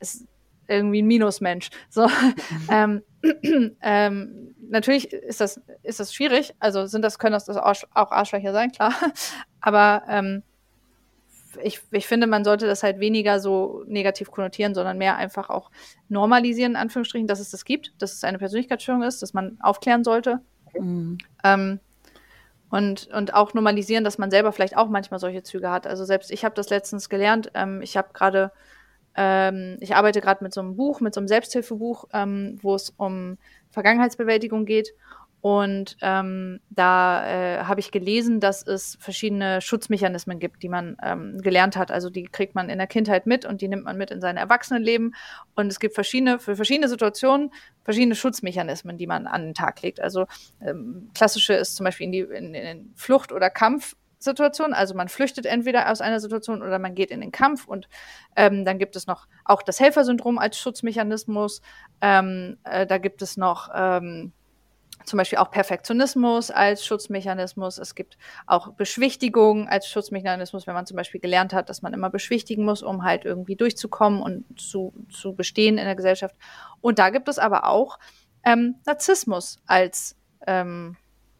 ist 0.00 0.26
irgendwie 0.66 1.02
ein 1.02 1.06
Minusmensch. 1.06 1.70
So, 1.88 2.08
ähm, 2.70 3.02
ähm, 3.82 4.54
natürlich 4.68 5.12
ist 5.12 5.40
das, 5.40 5.60
ist 5.82 6.00
das 6.00 6.12
schwierig. 6.14 6.54
Also 6.58 6.86
sind 6.86 7.02
das, 7.02 7.18
können 7.18 7.32
das 7.32 7.48
auch 7.48 8.10
Arschlöcher 8.10 8.52
sein, 8.52 8.72
klar. 8.72 8.94
Aber 9.60 10.02
ähm, 10.08 10.42
ich, 11.62 11.80
ich 11.90 12.06
finde, 12.06 12.26
man 12.26 12.44
sollte 12.44 12.66
das 12.66 12.82
halt 12.82 13.00
weniger 13.00 13.40
so 13.40 13.84
negativ 13.86 14.30
konnotieren, 14.30 14.74
sondern 14.74 14.98
mehr 14.98 15.16
einfach 15.16 15.50
auch 15.50 15.70
normalisieren, 16.08 16.72
in 16.72 16.76
Anführungsstrichen, 16.76 17.26
dass 17.26 17.40
es 17.40 17.50
das 17.50 17.64
gibt, 17.64 17.92
dass 17.98 18.12
es 18.12 18.24
eine 18.24 18.38
Persönlichkeitsstörung 18.38 19.02
ist, 19.02 19.22
dass 19.22 19.34
man 19.34 19.58
aufklären 19.60 20.04
sollte. 20.04 20.40
Mhm. 20.78 21.18
Ähm, 21.44 21.80
und, 22.70 23.08
und 23.08 23.34
auch 23.34 23.54
normalisieren, 23.54 24.04
dass 24.04 24.18
man 24.18 24.30
selber 24.30 24.52
vielleicht 24.52 24.76
auch 24.76 24.88
manchmal 24.88 25.20
solche 25.20 25.42
Züge 25.42 25.70
hat. 25.70 25.86
Also 25.86 26.04
selbst 26.04 26.30
ich 26.30 26.44
habe 26.44 26.54
das 26.54 26.68
letztens 26.70 27.08
gelernt. 27.08 27.50
Ähm, 27.54 27.80
ich 27.82 27.96
habe 27.96 28.08
gerade, 28.12 28.52
ähm, 29.14 29.78
ich 29.80 29.96
arbeite 29.96 30.20
gerade 30.20 30.44
mit 30.44 30.52
so 30.52 30.60
einem 30.60 30.76
Buch, 30.76 31.00
mit 31.00 31.14
so 31.14 31.20
einem 31.20 31.28
Selbsthilfebuch, 31.28 32.04
ähm, 32.12 32.58
wo 32.60 32.74
es 32.74 32.90
um 32.90 33.38
Vergangenheitsbewältigung 33.70 34.66
geht. 34.66 34.92
Und 35.40 35.96
ähm, 36.02 36.58
da 36.68 37.26
äh, 37.26 37.64
habe 37.64 37.78
ich 37.78 37.92
gelesen, 37.92 38.40
dass 38.40 38.66
es 38.66 38.98
verschiedene 39.00 39.60
Schutzmechanismen 39.60 40.40
gibt, 40.40 40.62
die 40.64 40.68
man 40.68 40.96
ähm, 41.02 41.40
gelernt 41.40 41.76
hat. 41.76 41.92
Also 41.92 42.10
die 42.10 42.24
kriegt 42.24 42.56
man 42.56 42.68
in 42.68 42.78
der 42.78 42.88
Kindheit 42.88 43.26
mit 43.26 43.44
und 43.44 43.60
die 43.60 43.68
nimmt 43.68 43.84
man 43.84 43.96
mit 43.96 44.10
in 44.10 44.20
sein 44.20 44.36
Erwachsenenleben. 44.36 45.14
Und 45.54 45.68
es 45.68 45.78
gibt 45.78 45.94
verschiedene, 45.94 46.40
für 46.40 46.56
verschiedene 46.56 46.88
Situationen 46.88 47.52
verschiedene 47.84 48.16
Schutzmechanismen, 48.16 48.98
die 48.98 49.06
man 49.06 49.26
an 49.26 49.44
den 49.46 49.54
Tag 49.54 49.80
legt. 49.80 50.00
Also 50.00 50.26
ähm, 50.60 51.08
klassische 51.14 51.54
ist 51.54 51.76
zum 51.76 51.84
Beispiel 51.84 52.06
in 52.06 52.12
die 52.12 52.20
in, 52.20 52.54
in 52.54 52.92
Flucht- 52.96 53.32
oder 53.32 53.48
Kampfsituation. 53.48 54.74
Also 54.74 54.94
man 54.94 55.08
flüchtet 55.08 55.46
entweder 55.46 55.90
aus 55.90 56.00
einer 56.00 56.20
Situation 56.20 56.62
oder 56.62 56.80
man 56.80 56.94
geht 56.94 57.12
in 57.12 57.20
den 57.20 57.32
Kampf. 57.32 57.66
Und 57.66 57.88
ähm, 58.36 58.64
dann 58.64 58.78
gibt 58.78 58.96
es 58.96 59.06
noch 59.06 59.28
auch 59.44 59.62
das 59.62 59.78
Helfersyndrom 59.78 60.36
als 60.36 60.58
Schutzmechanismus. 60.58 61.62
Ähm, 62.00 62.58
äh, 62.64 62.86
da 62.86 62.98
gibt 62.98 63.22
es 63.22 63.36
noch 63.36 63.70
ähm, 63.72 64.32
zum 65.08 65.16
Beispiel 65.16 65.38
auch 65.38 65.50
Perfektionismus 65.50 66.50
als 66.50 66.84
Schutzmechanismus. 66.84 67.78
Es 67.78 67.94
gibt 67.94 68.18
auch 68.46 68.72
Beschwichtigung 68.74 69.68
als 69.68 69.88
Schutzmechanismus, 69.88 70.66
wenn 70.66 70.74
man 70.74 70.86
zum 70.86 70.96
Beispiel 70.96 71.20
gelernt 71.20 71.52
hat, 71.52 71.68
dass 71.68 71.82
man 71.82 71.92
immer 71.92 72.10
beschwichtigen 72.10 72.64
muss, 72.64 72.82
um 72.82 73.04
halt 73.04 73.24
irgendwie 73.24 73.56
durchzukommen 73.56 74.22
und 74.22 74.60
zu, 74.60 74.94
zu 75.10 75.34
bestehen 75.34 75.78
in 75.78 75.84
der 75.84 75.96
Gesellschaft. 75.96 76.36
Und 76.80 76.98
da 76.98 77.10
gibt 77.10 77.28
es 77.28 77.38
aber 77.38 77.66
auch 77.66 77.98
ähm, 78.44 78.76
Narzissmus 78.86 79.58
als 79.66 80.16
ähm, 80.46 80.96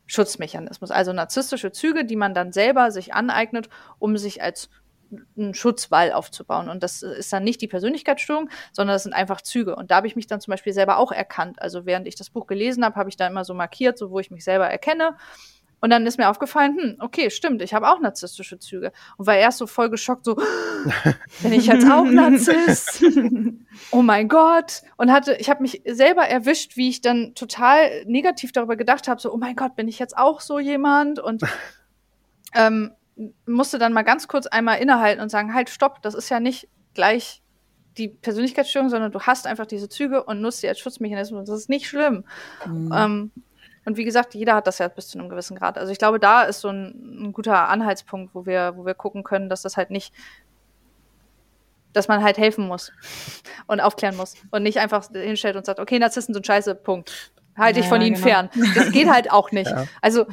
Schutzmechanismus, 0.07 0.91
also 0.91 1.13
narzisstische 1.13 1.71
Züge, 1.71 2.05
die 2.05 2.17
man 2.17 2.35
dann 2.35 2.53
selber 2.53 2.91
sich 2.91 3.15
aneignet, 3.15 3.69
um 3.99 4.17
sich 4.17 4.43
als 4.43 4.71
einen 5.37 5.55
Schutzwall 5.55 6.13
aufzubauen. 6.13 6.69
Und 6.69 6.83
das 6.83 7.03
ist 7.03 7.33
dann 7.33 7.45
nicht 7.45 7.61
die 7.61 7.69
Persönlichkeitsstörung, 7.69 8.51
sondern 8.73 8.95
das 8.95 9.05
sind 9.05 9.13
einfach 9.13 9.41
Züge. 9.41 9.77
Und 9.77 9.91
da 9.91 9.97
habe 9.97 10.07
ich 10.07 10.17
mich 10.17 10.27
dann 10.27 10.41
zum 10.41 10.53
Beispiel 10.53 10.73
selber 10.73 10.99
auch 10.99 11.13
erkannt. 11.13 11.61
Also 11.63 11.87
während 11.87 12.07
ich 12.07 12.17
das 12.17 12.31
Buch 12.31 12.47
gelesen 12.47 12.85
habe, 12.85 12.97
habe 12.97 13.09
ich 13.09 13.17
da 13.17 13.27
immer 13.27 13.45
so 13.45 13.55
markiert, 13.55 13.99
so 13.99 14.11
wo 14.11 14.19
ich 14.21 14.31
mich 14.31 14.45
selber 14.45 14.69
erkenne. 14.69 15.17
Und 15.81 15.91
dann 15.91 16.07
ist 16.07 16.19
mir 16.19 16.29
aufgefallen, 16.29 16.77
hm, 16.77 16.97
okay, 16.99 17.31
stimmt, 17.31 17.63
ich 17.63 17.73
habe 17.73 17.89
auch 17.89 18.01
narzisstische 18.01 18.59
Züge. 18.59 18.93
Und 19.17 19.27
war 19.27 19.37
erst 19.37 19.59
so 19.59 19.67
voll 19.67 19.91
geschockt, 19.91 20.25
so, 20.25 20.35
bin 21.43 21.53
ich 21.53 21.67
jetzt 21.67 21.89
auch 21.89 22.05
Narzisst? 22.05 23.05
oh 23.93 24.03
mein 24.03 24.29
Gott. 24.29 24.83
Und 24.97 25.13
hatte, 25.13 25.35
ich 25.35 25.49
habe 25.49 25.63
mich 25.63 25.83
selber 25.87 26.23
erwischt, 26.23 26.77
wie 26.77 26.89
ich 26.89 27.01
dann 27.01 27.35
total 27.35 28.05
negativ 28.07 28.53
darüber 28.53 28.77
gedacht 28.77 29.07
habe, 29.07 29.21
so, 29.21 29.33
oh 29.33 29.37
mein 29.37 29.55
Gott, 29.55 29.77
bin 29.77 29.89
ich 29.89 29.99
jetzt 29.99 30.17
auch 30.17 30.41
so 30.41 30.59
jemand? 30.59 31.21
Und 31.21 31.43
ähm, 32.55 32.93
musste 33.47 33.79
dann 33.79 33.93
mal 33.93 34.03
ganz 34.03 34.29
kurz 34.29 34.47
einmal 34.47 34.79
innehalten 34.79 35.21
und 35.21 35.31
sagen, 35.31 35.55
halt, 35.55 35.71
stopp, 35.71 36.03
das 36.03 36.15
ist 36.15 36.29
ja 36.29 36.41
nicht 36.41 36.69
gleich 36.95 37.43
die 37.97 38.09
Persönlichkeitsstörung, 38.09 38.89
sondern 38.89 39.13
du 39.13 39.21
hast 39.21 39.47
einfach 39.47 39.67
diese 39.67 39.89
Züge 39.89 40.23
und 40.23 40.41
nutzt 40.41 40.61
sie 40.61 40.69
als 40.69 40.79
Schutzmechanismus. 40.79 41.49
Das 41.49 41.59
ist 41.59 41.69
nicht 41.69 41.89
schlimm. 41.89 42.25
Mhm. 42.65 42.93
Ähm, 42.95 43.33
und 43.85 43.97
wie 43.97 44.05
gesagt, 44.05 44.35
jeder 44.35 44.55
hat 44.55 44.67
das 44.67 44.79
ja 44.79 44.89
bis 44.89 45.09
zu 45.09 45.19
einem 45.19 45.29
gewissen 45.29 45.57
Grad. 45.57 45.79
Also 45.79 45.91
ich 45.91 45.99
glaube, 45.99 46.21
da 46.21 46.43
ist 46.43 46.61
so 46.61 46.69
ein, 46.69 47.23
ein, 47.23 47.33
guter 47.33 47.69
Anhaltspunkt, 47.69 48.35
wo 48.35 48.47
wir, 48.47 48.75
wo 48.77 48.87
wir 48.87 48.95
gucken 48.95 49.25
können, 49.25 49.49
dass 49.49 49.63
das 49.63 49.77
halt 49.77 49.91
nicht, 49.91 50.13
dass 51.93 52.07
man 52.07 52.23
halt 52.23 52.39
helfen 52.39 52.67
muss 52.67 52.93
und 53.67 53.81
aufklären 53.81 54.17
muss 54.17 54.35
und 54.51 54.63
nicht 54.63 54.79
einfach 54.79 55.09
hinstellt 55.13 55.57
und 55.57 55.67
sagt, 55.67 55.81
okay, 55.81 55.99
Narzissten 55.99 56.35
sind 56.35 56.47
scheiße, 56.47 56.75
Punkt. 56.75 57.33
Halte 57.57 57.81
ja, 57.81 57.85
ich 57.85 57.89
von 57.89 58.01
ihnen 58.01 58.15
genau. 58.15 58.27
fern. 58.27 58.51
Das 58.75 58.93
geht 58.93 59.11
halt 59.11 59.33
auch 59.33 59.51
nicht. 59.51 59.71
Ja. 59.79 59.87
Also 60.01 60.27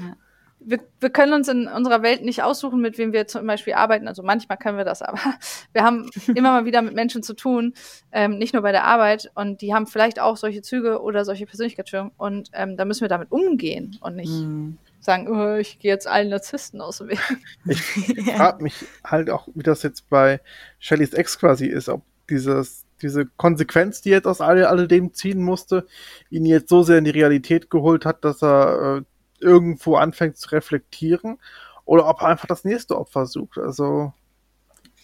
wir, 0.66 0.80
wir 1.00 1.10
können 1.10 1.34
uns 1.34 1.48
in 1.48 1.68
unserer 1.68 2.02
Welt 2.02 2.24
nicht 2.24 2.44
aussuchen, 2.44 2.82
mit 2.82 2.98
wem 2.98 3.14
wir 3.14 3.28
zum 3.28 3.46
Beispiel 3.46 3.74
arbeiten. 3.74 4.08
Also 4.08 4.24
manchmal 4.24 4.58
können 4.58 4.78
wir 4.78 4.86
das, 4.86 5.02
aber 5.02 5.20
wir 5.74 5.84
haben 5.84 6.10
immer 6.28 6.52
mal 6.52 6.66
wieder 6.66 6.82
mit 6.82 6.96
Menschen 6.96 7.24
zu 7.24 7.34
tun, 7.34 7.74
ähm, 8.12 8.38
nicht 8.38 8.54
nur 8.54 8.64
bei 8.64 8.72
der 8.72 8.86
Arbeit. 8.86 9.32
Und 9.36 9.62
die 9.62 9.74
haben 9.74 9.88
vielleicht 9.88 10.20
auch 10.20 10.38
solche 10.38 10.62
Züge 10.62 11.02
oder 11.02 11.24
solche 11.26 11.46
Persönlichkeitsstörungen. 11.46 12.14
Und 12.18 12.50
ähm, 12.54 12.78
da 12.78 12.86
müssen 12.86 13.02
wir 13.02 13.10
damit 13.10 13.32
umgehen 13.32 13.98
und 14.02 14.16
nicht 14.16 14.32
mhm. 14.32 14.78
sagen, 15.00 15.28
oh, 15.30 15.56
ich 15.56 15.80
gehe 15.80 15.92
jetzt 15.92 16.08
allen 16.08 16.30
Narzissten 16.30 16.82
aus 16.82 16.98
dem 16.98 17.10
Weg. 17.10 17.20
Ich 17.68 17.82
frage 18.36 18.64
mich 18.64 18.86
halt 19.04 19.30
auch, 19.30 19.48
wie 19.54 19.64
das 19.64 19.84
jetzt 19.84 20.10
bei 20.10 20.42
Shellys 20.80 21.14
Ex 21.14 21.40
quasi 21.40 21.68
ist, 21.68 21.90
ob 21.90 22.02
dieses 22.30 22.86
diese 23.02 23.26
Konsequenz, 23.26 24.02
die 24.02 24.10
jetzt 24.10 24.26
aus 24.26 24.40
all, 24.40 24.66
alledem 24.66 25.14
ziehen 25.14 25.44
musste, 25.44 25.86
ihn 26.30 26.46
jetzt 26.46 26.70
so 26.70 26.82
sehr 26.82 26.98
in 26.98 27.04
die 27.04 27.12
Realität 27.12 27.70
geholt 27.70 28.06
hat, 28.06 28.24
dass 28.24 28.42
er 28.42 29.00
äh, 29.00 29.02
irgendwo 29.40 29.96
anfängt 29.96 30.38
zu 30.38 30.50
reflektieren 30.50 31.40
oder 31.86 32.08
ob 32.08 32.22
er 32.22 32.28
einfach 32.28 32.48
das 32.48 32.64
nächste 32.64 32.98
Opfer 32.98 33.26
sucht. 33.26 33.58
Also, 33.58 34.14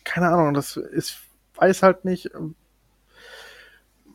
keine 0.04 0.30
Ahnung, 0.30 0.54
das 0.54 0.78
ist, 0.78 1.18
weiß 1.56 1.84
halt 1.84 2.06
nicht, 2.06 2.32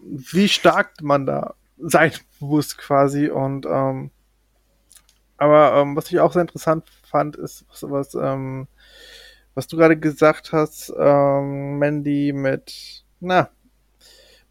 wie 0.02 0.48
stark 0.48 1.02
man 1.02 1.26
da 1.26 1.54
sein 1.78 2.12
muss 2.40 2.76
quasi 2.76 3.28
und 3.28 3.66
ähm, 3.66 4.10
aber 5.38 5.74
ähm, 5.76 5.96
was 5.96 6.10
ich 6.10 6.18
auch 6.18 6.32
sehr 6.32 6.42
interessant 6.42 6.88
fand, 7.02 7.36
ist 7.36 7.66
was, 7.68 7.82
was, 7.82 8.14
ähm, 8.14 8.68
was 9.54 9.66
du 9.66 9.76
gerade 9.76 9.98
gesagt 9.98 10.52
hast, 10.52 10.92
ähm, 10.98 11.78
Mandy 11.78 12.32
mit, 12.32 13.04
na, 13.20 13.50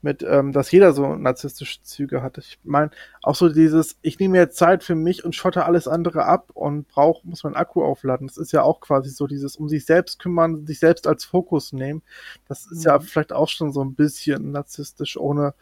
mit, 0.05 0.23
ähm, 0.23 0.53
dass 0.53 0.71
jeder 0.71 0.93
so 0.93 1.15
narzisstische 1.15 1.81
Züge 1.81 2.21
hat. 2.21 2.37
Ich 2.37 2.59
meine, 2.63 2.91
auch 3.23 3.35
so 3.35 3.49
dieses, 3.49 3.97
ich 4.03 4.19
nehme 4.19 4.37
jetzt 4.37 4.55
Zeit 4.55 4.83
für 4.83 4.93
mich 4.93 5.25
und 5.25 5.35
schotte 5.35 5.65
alles 5.65 5.87
andere 5.87 6.25
ab 6.25 6.51
und 6.53 6.87
brauch, 6.87 7.23
muss 7.23 7.43
mein 7.43 7.55
Akku 7.55 7.83
aufladen. 7.83 8.27
Das 8.27 8.37
ist 8.37 8.53
ja 8.53 8.61
auch 8.61 8.79
quasi 8.79 9.09
so 9.09 9.25
dieses, 9.25 9.57
um 9.57 9.67
sich 9.67 9.85
selbst 9.85 10.19
kümmern, 10.19 10.65
sich 10.67 10.79
selbst 10.79 11.07
als 11.07 11.25
Fokus 11.25 11.73
nehmen. 11.73 12.03
Das 12.47 12.67
ist 12.67 12.85
mhm. 12.85 12.91
ja 12.91 12.99
vielleicht 12.99 13.33
auch 13.33 13.49
schon 13.49 13.73
so 13.73 13.83
ein 13.83 13.95
bisschen 13.95 14.51
narzisstisch, 14.51 15.17
ohne, 15.17 15.55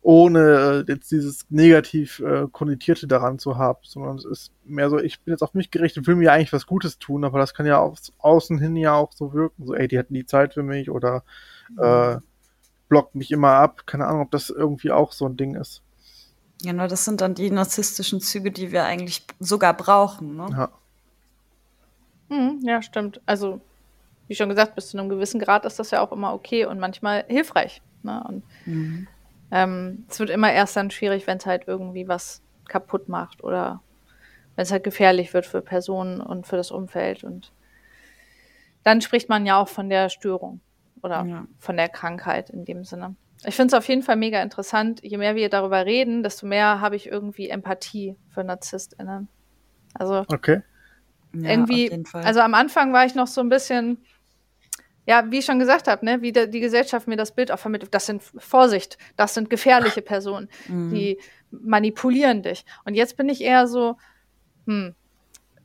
ohne 0.00 0.84
äh, 0.88 0.90
jetzt 0.90 1.10
dieses 1.10 1.44
negativ 1.50 2.20
äh, 2.20 2.46
konnotierte 2.50 3.06
daran 3.06 3.38
zu 3.38 3.58
haben, 3.58 3.80
sondern 3.82 4.16
es 4.16 4.24
ist 4.24 4.52
mehr 4.64 4.88
so, 4.88 4.98
ich 4.98 5.20
bin 5.20 5.32
jetzt 5.32 5.42
auf 5.42 5.52
mich 5.52 5.70
gerichtet, 5.70 6.06
will 6.06 6.16
mir 6.16 6.32
eigentlich 6.32 6.54
was 6.54 6.66
Gutes 6.66 6.98
tun, 6.98 7.24
aber 7.24 7.38
das 7.38 7.52
kann 7.52 7.66
ja 7.66 7.78
auch 7.78 7.98
außen 8.18 8.58
hin 8.58 8.74
ja 8.74 8.94
auch 8.94 9.12
so 9.12 9.34
wirken, 9.34 9.66
so, 9.66 9.74
ey, 9.74 9.86
die 9.86 9.98
hatten 9.98 10.14
die 10.14 10.24
Zeit 10.24 10.54
für 10.54 10.62
mich 10.62 10.90
oder 10.90 11.24
mhm. 11.68 11.82
äh, 11.82 12.18
blockt 12.88 13.14
mich 13.14 13.30
immer 13.30 13.52
ab. 13.52 13.86
Keine 13.86 14.06
Ahnung, 14.06 14.22
ob 14.22 14.30
das 14.30 14.50
irgendwie 14.50 14.90
auch 14.90 15.12
so 15.12 15.26
ein 15.26 15.36
Ding 15.36 15.54
ist. 15.54 15.82
Ja, 16.62 16.72
nur 16.72 16.88
das 16.88 17.04
sind 17.04 17.20
dann 17.20 17.34
die 17.34 17.50
narzisstischen 17.50 18.20
Züge, 18.20 18.50
die 18.50 18.72
wir 18.72 18.84
eigentlich 18.84 19.26
sogar 19.40 19.74
brauchen. 19.74 20.36
Ne? 20.36 20.46
Ja. 20.50 20.68
Hm, 22.28 22.60
ja, 22.62 22.82
stimmt. 22.82 23.20
Also, 23.26 23.60
wie 24.26 24.34
schon 24.34 24.48
gesagt, 24.48 24.74
bis 24.74 24.88
zu 24.88 24.98
einem 24.98 25.08
gewissen 25.08 25.38
Grad 25.38 25.64
ist 25.64 25.78
das 25.78 25.90
ja 25.90 26.00
auch 26.00 26.12
immer 26.12 26.32
okay 26.32 26.64
und 26.64 26.78
manchmal 26.78 27.24
hilfreich. 27.28 27.82
Ne? 28.02 28.24
Und 28.26 28.42
mhm. 28.64 29.06
ähm, 29.50 30.06
es 30.08 30.18
wird 30.18 30.30
immer 30.30 30.52
erst 30.52 30.76
dann 30.76 30.90
schwierig, 30.90 31.26
wenn 31.26 31.38
es 31.38 31.46
halt 31.46 31.64
irgendwie 31.66 32.08
was 32.08 32.42
kaputt 32.68 33.08
macht 33.08 33.44
oder 33.44 33.80
wenn 34.56 34.62
es 34.62 34.72
halt 34.72 34.82
gefährlich 34.82 35.34
wird 35.34 35.46
für 35.46 35.60
Personen 35.60 36.20
und 36.20 36.46
für 36.46 36.56
das 36.56 36.70
Umfeld. 36.70 37.22
Und 37.22 37.52
dann 38.82 39.02
spricht 39.02 39.28
man 39.28 39.44
ja 39.44 39.60
auch 39.60 39.68
von 39.68 39.90
der 39.90 40.08
Störung 40.08 40.60
oder 41.02 41.24
ja. 41.24 41.46
von 41.58 41.76
der 41.76 41.88
Krankheit 41.88 42.50
in 42.50 42.64
dem 42.64 42.84
Sinne. 42.84 43.16
Ich 43.44 43.54
finde 43.54 43.68
es 43.68 43.78
auf 43.78 43.88
jeden 43.88 44.02
Fall 44.02 44.16
mega 44.16 44.42
interessant. 44.42 45.00
Je 45.02 45.18
mehr 45.18 45.34
wir 45.36 45.48
darüber 45.48 45.84
reden, 45.84 46.22
desto 46.22 46.46
mehr 46.46 46.80
habe 46.80 46.96
ich 46.96 47.06
irgendwie 47.06 47.48
Empathie 47.48 48.16
für 48.28 48.42
NarzisstInnen. 48.44 49.28
Also 49.94 50.24
Okay. 50.28 50.62
Ja, 51.34 51.50
irgendwie, 51.50 51.86
auf 51.86 51.90
jeden 51.90 52.06
Fall. 52.06 52.24
also 52.24 52.40
am 52.40 52.54
Anfang 52.54 52.92
war 52.92 53.04
ich 53.04 53.14
noch 53.14 53.26
so 53.26 53.42
ein 53.42 53.50
bisschen, 53.50 53.98
ja, 55.06 55.30
wie 55.30 55.38
ich 55.38 55.44
schon 55.44 55.58
gesagt 55.58 55.86
habe, 55.86 56.04
ne, 56.04 56.22
wie 56.22 56.32
der, 56.32 56.46
die 56.46 56.60
Gesellschaft 56.60 57.08
mir 57.08 57.16
das 57.16 57.34
Bild 57.34 57.52
auch 57.52 57.58
vermittelt. 57.58 57.92
Das 57.94 58.06
sind 58.06 58.22
Vorsicht, 58.22 58.96
das 59.16 59.34
sind 59.34 59.50
gefährliche 59.50 60.00
Personen, 60.02 60.48
Mhm. 60.68 60.90
die 60.94 61.18
manipulieren 61.50 62.42
dich. 62.42 62.64
Und 62.84 62.94
jetzt 62.94 63.16
bin 63.16 63.28
ich 63.28 63.42
eher 63.42 63.66
so, 63.68 63.96
hm, 64.66 64.94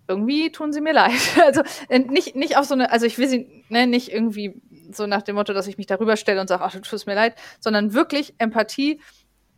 irgendwie 0.07 0.51
tun 0.51 0.73
sie 0.73 0.81
mir 0.81 0.93
leid. 0.93 1.11
Also 1.45 1.61
nicht, 1.89 2.35
nicht 2.35 2.57
auf 2.57 2.65
so 2.65 2.73
eine, 2.73 2.91
also 2.91 3.05
ich 3.05 3.17
will 3.17 3.27
sie 3.29 3.63
ne, 3.69 3.87
nicht 3.87 4.11
irgendwie 4.11 4.61
so 4.95 5.07
nach 5.07 5.21
dem 5.21 5.35
Motto, 5.35 5.53
dass 5.53 5.67
ich 5.67 5.77
mich 5.77 5.87
darüber 5.87 6.17
stelle 6.17 6.41
und 6.41 6.47
sage, 6.47 6.63
ach, 6.63 6.73
du 6.73 6.81
tust 6.81 7.07
mir 7.07 7.15
leid, 7.15 7.35
sondern 7.59 7.93
wirklich 7.93 8.35
Empathie, 8.37 9.01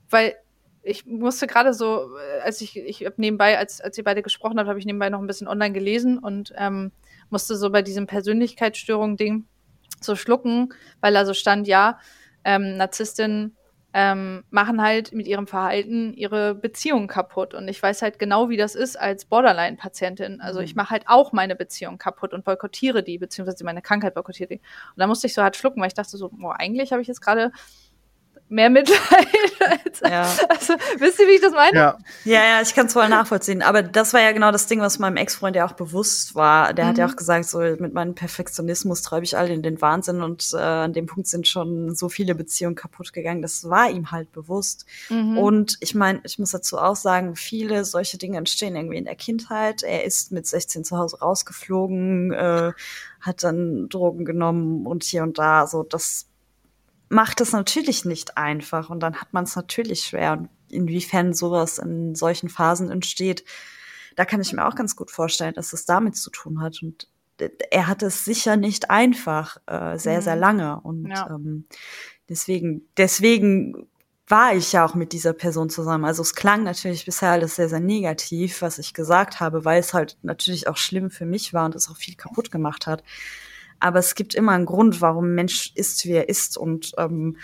weil 0.09 0.35
ich 0.83 1.05
musste 1.05 1.47
gerade 1.47 1.73
so, 1.73 2.09
äh, 2.17 2.41
als 2.41 2.61
ich, 2.61 2.77
ich 2.77 3.05
hab 3.05 3.17
nebenbei, 3.17 3.57
als, 3.57 3.79
als 3.81 3.97
ihr 3.97 4.03
beide 4.03 4.21
gesprochen 4.21 4.59
habt, 4.59 4.67
habe 4.67 4.79
ich 4.79 4.85
nebenbei 4.85 5.09
noch 5.09 5.19
ein 5.19 5.27
bisschen 5.27 5.47
online 5.47 5.73
gelesen 5.73 6.19
und 6.19 6.53
ähm, 6.57 6.91
musste 7.29 7.55
so 7.55 7.69
bei 7.69 7.81
diesem 7.81 8.05
Persönlichkeitsstörung-Ding 8.05 9.45
so 10.01 10.15
schlucken, 10.15 10.73
weil 10.99 11.13
da 11.13 11.25
so 11.25 11.33
stand, 11.33 11.67
ja, 11.67 11.99
ähm, 12.43 12.75
Narzisstinnen 12.75 13.55
ähm, 13.93 14.43
machen 14.49 14.81
halt 14.81 15.13
mit 15.13 15.27
ihrem 15.27 15.45
Verhalten 15.45 16.13
ihre 16.13 16.55
Beziehung 16.55 17.07
kaputt. 17.07 17.53
Und 17.53 17.67
ich 17.67 17.81
weiß 17.81 18.01
halt 18.01 18.17
genau, 18.17 18.49
wie 18.49 18.57
das 18.57 18.73
ist 18.73 18.99
als 18.99 19.25
Borderline-Patientin. 19.25 20.41
Also 20.41 20.61
ich 20.61 20.75
mache 20.75 20.89
halt 20.89 21.03
auch 21.07 21.31
meine 21.31 21.55
Beziehung 21.55 21.99
kaputt 21.99 22.33
und 22.33 22.43
boykottiere 22.43 23.03
die, 23.03 23.19
beziehungsweise 23.19 23.63
meine 23.63 23.83
Krankheit 23.83 24.15
boykottiere 24.15 24.49
die. 24.49 24.55
Und 24.59 24.97
da 24.97 25.07
musste 25.07 25.27
ich 25.27 25.33
so 25.35 25.43
hart 25.43 25.55
schlucken, 25.55 25.79
weil 25.79 25.87
ich 25.87 25.93
dachte 25.93 26.17
so, 26.17 26.29
boah, 26.29 26.59
eigentlich 26.59 26.91
habe 26.91 27.01
ich 27.01 27.07
jetzt 27.07 27.21
gerade 27.21 27.51
mehr 28.53 28.69
Mitleid 28.69 28.99
als, 29.59 29.99
Ja. 30.01 30.21
also, 30.49 30.73
wisst 30.99 31.19
ihr, 31.19 31.27
wie 31.27 31.31
ich 31.35 31.41
das 31.41 31.51
meine? 31.53 31.75
Ja, 31.77 31.97
Ja, 32.23 32.43
ja, 32.43 32.61
ich 32.61 32.73
kann 32.75 32.85
es 32.87 32.93
voll 32.93 33.09
nachvollziehen. 33.09 33.61
Aber 33.61 33.81
das 33.81 34.13
war 34.13 34.21
ja 34.21 34.31
genau 34.31 34.51
das 34.51 34.67
Ding, 34.67 34.79
was 34.79 34.99
meinem 34.99 35.17
Ex-Freund 35.17 35.55
ja 35.55 35.65
auch 35.65 35.73
bewusst 35.73 36.35
war. 36.35 36.73
Der 36.73 36.85
hat 36.87 36.97
ja 36.97 37.05
Mhm. 37.07 37.11
auch 37.13 37.15
gesagt, 37.17 37.45
so 37.45 37.59
mit 37.59 37.93
meinem 37.93 38.15
Perfektionismus 38.15 39.01
treibe 39.01 39.25
ich 39.25 39.37
alle 39.37 39.53
in 39.53 39.61
den 39.63 39.81
Wahnsinn 39.81 40.21
und 40.21 40.51
äh, 40.53 40.57
an 40.57 40.93
dem 40.93 41.05
Punkt 41.07 41.27
sind 41.27 41.47
schon 41.47 41.95
so 41.95 42.09
viele 42.09 42.35
Beziehungen 42.35 42.75
kaputt 42.75 43.11
gegangen. 43.13 43.41
Das 43.41 43.69
war 43.69 43.89
ihm 43.89 44.11
halt 44.11 44.31
bewusst. 44.31 44.85
Mhm. 45.09 45.37
Und 45.37 45.77
ich 45.79 45.95
meine, 45.95 46.21
ich 46.23 46.39
muss 46.39 46.51
dazu 46.51 46.77
auch 46.77 46.95
sagen, 46.95 47.35
viele 47.35 47.83
solche 47.85 48.17
Dinge 48.17 48.37
entstehen 48.37 48.75
irgendwie 48.75 48.97
in 48.97 49.05
der 49.05 49.15
Kindheit. 49.15 49.83
Er 49.83 50.03
ist 50.03 50.31
mit 50.31 50.45
16 50.47 50.83
zu 50.83 50.97
Hause 50.97 51.19
rausgeflogen, 51.19 52.31
äh, 52.33 52.71
hat 53.21 53.43
dann 53.43 53.89
Drogen 53.89 54.25
genommen 54.25 54.85
und 54.85 55.03
hier 55.03 55.23
und 55.23 55.37
da. 55.39 55.65
So, 55.67 55.83
das 55.83 56.27
macht 57.13 57.41
es 57.41 57.51
natürlich 57.51 58.05
nicht 58.05 58.37
einfach 58.37 58.89
und 58.89 58.99
dann 59.01 59.15
hat 59.21 59.33
man 59.33 59.43
es 59.45 59.55
natürlich 59.55 60.01
schwer. 60.01 60.33
Und 60.33 60.49
inwiefern 60.69 61.33
sowas 61.33 61.77
in 61.77 62.15
solchen 62.15 62.49
Phasen 62.49 62.89
entsteht, 62.91 63.43
da 64.15 64.25
kann 64.25 64.41
ich 64.41 64.53
mir 64.53 64.65
auch 64.67 64.75
ganz 64.75 64.95
gut 64.95 65.11
vorstellen, 65.11 65.53
dass 65.53 65.73
es 65.73 65.85
damit 65.85 66.15
zu 66.17 66.29
tun 66.29 66.61
hat. 66.61 66.81
Und 66.81 67.07
er 67.71 67.87
hatte 67.87 68.07
es 68.07 68.25
sicher 68.25 68.57
nicht 68.57 68.89
einfach, 68.89 69.57
äh, 69.65 69.97
sehr, 69.97 70.19
Mhm. 70.19 70.23
sehr 70.23 70.35
lange. 70.35 70.79
Und 70.81 71.07
Ja. 71.09 71.27
ähm, 71.29 71.65
deswegen, 72.29 72.87
deswegen 72.97 73.87
war 74.27 74.55
ich 74.55 74.71
ja 74.71 74.85
auch 74.85 74.95
mit 74.95 75.11
dieser 75.13 75.33
Person 75.33 75.69
zusammen. 75.69 76.05
Also 76.05 76.21
es 76.21 76.33
klang 76.33 76.63
natürlich 76.63 77.05
bisher 77.05 77.31
alles 77.31 77.55
sehr, 77.55 77.69
sehr 77.69 77.81
negativ, 77.81 78.61
was 78.61 78.79
ich 78.79 78.93
gesagt 78.93 79.39
habe, 79.39 79.65
weil 79.65 79.79
es 79.79 79.93
halt 79.93 80.17
natürlich 80.21 80.67
auch 80.67 80.77
schlimm 80.77 81.11
für 81.11 81.25
mich 81.25 81.53
war 81.53 81.65
und 81.65 81.75
es 81.75 81.89
auch 81.89 81.97
viel 81.97 82.15
kaputt 82.15 82.49
gemacht 82.49 82.87
hat. 82.87 83.03
Aber 83.83 83.99
es 83.99 84.15
gibt 84.15 84.33
immer 84.33 84.53
einen 84.53 84.65
Grund, 84.65 85.01
warum 85.01 85.25
ein 85.25 85.35
Mensch 85.35 85.71
ist, 85.75 86.05
wie 86.05 86.13
er 86.13 86.29
ist. 86.29 86.57
Und 86.57 86.93
ähm, 86.97 87.37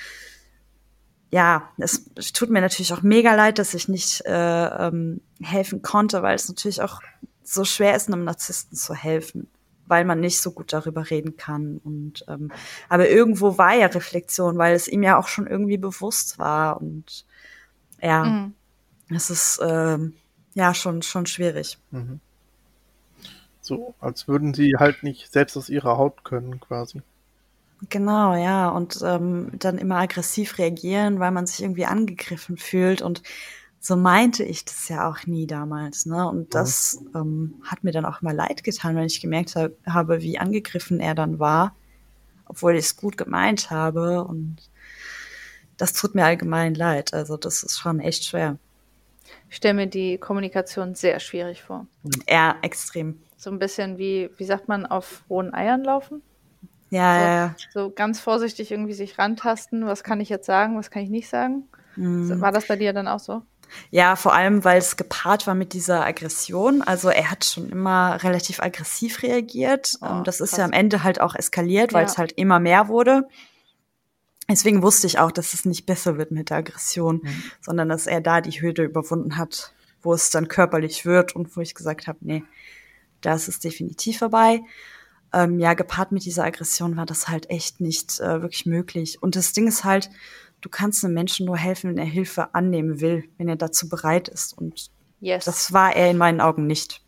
ja, 1.32 1.70
es 1.78 2.06
tut 2.34 2.50
mir 2.50 2.62
natürlich 2.62 2.94
auch 2.94 3.02
mega 3.02 3.36
leid, 3.36 3.60
dass 3.60 3.74
ich 3.74 3.88
nicht 3.90 4.22
äh, 4.26 4.88
ähm, 4.88 5.22
helfen 5.42 5.82
konnte, 5.82 6.24
weil 6.24 6.36
es 6.36 6.48
natürlich 6.48 6.82
auch 6.82 7.02
so 7.44 7.66
schwer 7.66 7.96
ist, 7.96 8.08
einem 8.08 8.24
Narzissten 8.24 8.78
zu 8.78 8.94
helfen, 8.96 9.48
weil 9.86 10.06
man 10.06 10.20
nicht 10.20 10.40
so 10.42 10.52
gut 10.52 10.72
darüber 10.72 11.10
reden 11.10 11.36
kann. 11.36 11.80
Und 11.84 12.24
ähm, 12.28 12.52
aber 12.88 13.10
irgendwo 13.10 13.58
war 13.58 13.76
ja 13.76 13.88
Reflexion, 13.88 14.58
weil 14.58 14.76
es 14.76 14.88
ihm 14.88 15.04
ja 15.04 15.18
auch 15.20 15.28
schon 15.28 15.46
irgendwie 15.46 15.78
bewusst 15.78 16.40
war. 16.40 16.80
Und 16.82 17.26
ja, 18.02 18.24
Mhm. 18.24 18.54
es 19.10 19.30
ist 19.30 19.60
ähm, 19.62 20.14
ja 20.54 20.74
schon 20.74 21.02
schon 21.02 21.26
schwierig. 21.26 21.78
Mhm. 21.92 22.22
So, 23.70 23.96
als 24.02 24.28
würden 24.28 24.54
sie 24.54 24.76
halt 24.78 25.04
nicht 25.04 25.32
selbst 25.32 25.56
aus 25.56 25.70
ihrer 25.70 25.98
Haut 25.98 26.26
können, 26.26 26.60
quasi. 26.60 27.02
Genau, 27.88 28.36
ja. 28.36 28.70
Und 28.70 29.00
ähm, 29.04 29.52
dann 29.58 29.78
immer 29.78 29.98
aggressiv 29.98 30.58
reagieren, 30.58 31.20
weil 31.20 31.32
man 31.32 31.48
sich 31.48 31.62
irgendwie 31.62 31.86
angegriffen 31.86 32.58
fühlt. 32.58 33.02
Und 33.02 33.24
so 33.80 33.96
meinte 33.96 34.44
ich 34.44 34.66
das 34.66 34.90
ja 34.90 35.10
auch 35.10 35.26
nie 35.26 35.48
damals. 35.48 36.06
Ne? 36.06 36.28
Und 36.28 36.54
das 36.54 37.02
ähm, 37.16 37.62
hat 37.64 37.84
mir 37.84 37.92
dann 37.92 38.06
auch 38.06 38.22
immer 38.22 38.34
leid 38.34 38.64
getan, 38.64 38.96
wenn 38.96 39.06
ich 39.06 39.22
gemerkt 39.22 39.56
hab, 39.56 39.72
habe, 39.86 40.22
wie 40.22 40.38
angegriffen 40.38 41.00
er 41.00 41.16
dann 41.16 41.40
war, 41.40 41.74
obwohl 42.46 42.74
ich 42.76 42.86
es 42.86 42.98
gut 42.98 43.16
gemeint 43.18 43.72
habe. 43.72 44.26
Und 44.26 44.58
das 45.78 45.94
tut 45.94 46.16
mir 46.16 46.26
allgemein 46.26 46.76
leid. 46.76 47.14
Also 47.14 47.38
das 47.38 47.64
ist 47.64 47.80
schon 47.80 48.02
echt 48.02 48.26
schwer. 48.26 48.58
Ich 49.50 49.56
stelle 49.56 49.76
mir 49.76 49.88
die 49.88 50.18
Kommunikation 50.18 50.96
sehr 50.96 51.20
schwierig 51.20 51.64
vor. 51.64 51.88
Ja, 52.28 52.58
extrem. 52.62 53.20
So 53.42 53.50
ein 53.50 53.58
bisschen 53.58 53.98
wie, 53.98 54.30
wie 54.38 54.44
sagt 54.44 54.68
man, 54.68 54.86
auf 54.86 55.24
rohen 55.30 55.54
Eiern 55.54 55.82
laufen? 55.84 56.22
Ja, 56.90 57.14
So. 57.16 57.22
ja, 57.22 57.36
ja. 57.36 57.56
So 57.74 57.90
ganz 57.90 58.20
vorsichtig 58.20 58.70
irgendwie 58.72 58.94
sich 58.94 59.18
rantasten. 59.18 59.86
Was 59.86 60.04
kann 60.04 60.20
ich 60.20 60.28
jetzt 60.28 60.46
sagen, 60.46 60.78
was 60.78 60.92
kann 60.92 61.04
ich 61.04 61.10
nicht 61.10 61.30
sagen? 61.30 61.64
Mhm. 61.96 62.42
War 62.42 62.52
das 62.52 62.68
bei 62.68 62.76
dir 62.76 62.92
dann 62.92 63.08
auch 63.08 63.20
so? 63.20 63.42
Ja, 63.92 64.18
vor 64.18 64.34
allem, 64.34 64.66
weil 64.66 64.80
es 64.80 64.98
gepaart 64.98 65.48
war 65.48 65.56
mit 65.56 65.72
dieser 65.74 66.06
Aggression. 66.06 66.82
Also 66.82 67.08
er 67.10 67.32
hat 67.32 67.46
schon 67.46 67.70
immer 67.70 68.22
relativ 68.24 68.60
aggressiv 68.60 69.24
reagiert. 69.24 69.94
Oh, 70.02 70.08
Ähm, 70.08 70.24
das 70.26 70.42
ist 70.42 70.50
krass. 70.50 70.58
ja 70.60 70.66
am 70.66 70.72
Ende 70.74 71.04
halt 71.04 71.22
auch 71.22 71.34
eskaliert, 71.36 71.94
weil 71.94 72.02
Ja. 72.04 72.08
es 72.10 72.18
halt 72.18 72.34
immer 72.34 72.60
mehr 72.60 72.90
wurde. 72.90 73.26
Deswegen 74.50 74.82
wusste 74.82 75.08
ich 75.08 75.20
auch, 75.20 75.32
dass 75.32 75.54
es 75.54 75.64
nicht 75.66 75.86
besser 75.86 76.18
wird 76.18 76.32
mit 76.32 76.50
der 76.50 76.58
Aggression, 76.58 77.22
Mhm. 77.24 77.44
sondern 77.62 77.88
dass 77.90 78.08
er 78.08 78.20
da 78.20 78.42
die 78.42 78.60
Hürde 78.60 78.84
überwunden 78.84 79.38
hat, 79.38 79.74
wo 80.02 80.14
es 80.14 80.32
dann 80.32 80.48
körperlich 80.48 81.06
wird 81.06 81.36
und 81.36 81.56
wo 81.56 81.62
ich 81.62 81.76
gesagt 81.76 82.08
habe, 82.08 82.18
nee, 82.22 82.44
da 83.22 83.34
ist 83.34 83.48
es 83.48 83.60
definitiv 83.60 84.20
vorbei. 84.20 84.62
Ähm, 85.32 85.60
ja, 85.60 85.74
gepaart 85.74 86.12
mit 86.12 86.26
dieser 86.26 86.44
Aggression 86.44 86.98
war 86.98 87.06
das 87.06 87.28
halt 87.28 87.50
echt 87.50 87.80
nicht 87.82 88.20
äh, 88.20 88.42
wirklich 88.42 88.66
möglich. 88.66 89.22
Und 89.22 89.36
das 89.36 89.54
Ding 89.54 89.68
ist 89.68 89.84
halt, 89.84 90.10
du 90.62 90.70
kannst 90.70 91.06
einem 91.06 91.14
Menschen 91.14 91.46
nur 91.46 91.58
helfen, 91.58 91.92
wenn 91.92 91.98
er 91.98 92.06
Hilfe 92.06 92.54
annehmen 92.56 93.00
will, 93.00 93.26
wenn 93.38 93.48
er 93.48 93.56
dazu 93.56 93.88
bereit 93.90 94.28
ist. 94.28 94.58
Und 94.58 94.90
Yes. 95.22 95.46
das 95.46 95.74
war 95.74 95.96
er 95.96 96.10
in 96.10 96.18
meinen 96.18 96.42
Augen 96.42 96.66
nicht. 96.66 97.02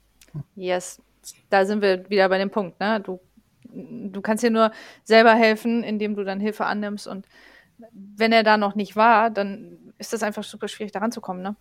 Yes. 0.56 1.02
Da 1.50 1.66
sind 1.66 1.82
wir 1.82 2.10
wieder 2.10 2.28
bei 2.30 2.38
dem 2.38 2.50
Punkt, 2.50 2.80
ne? 2.80 3.00
Du, 3.00 3.20
du 3.64 4.22
kannst 4.22 4.44
dir 4.44 4.50
nur 4.52 4.72
selber 5.04 5.34
helfen, 5.34 5.84
indem 5.84 6.16
du 6.16 6.24
dann 6.24 6.40
Hilfe 6.40 6.66
annimmst. 6.66 7.08
Und 7.08 7.26
wenn 7.92 8.32
er 8.32 8.44
da 8.44 8.58
noch 8.58 8.76
nicht 8.76 8.96
war, 8.96 9.30
dann 9.30 9.94
ist 9.98 10.14
das 10.14 10.24
einfach 10.24 10.44
super 10.44 10.68
schwierig, 10.68 10.92
da 10.92 11.00
ranzukommen, 11.00 11.42
ne? 11.42 11.56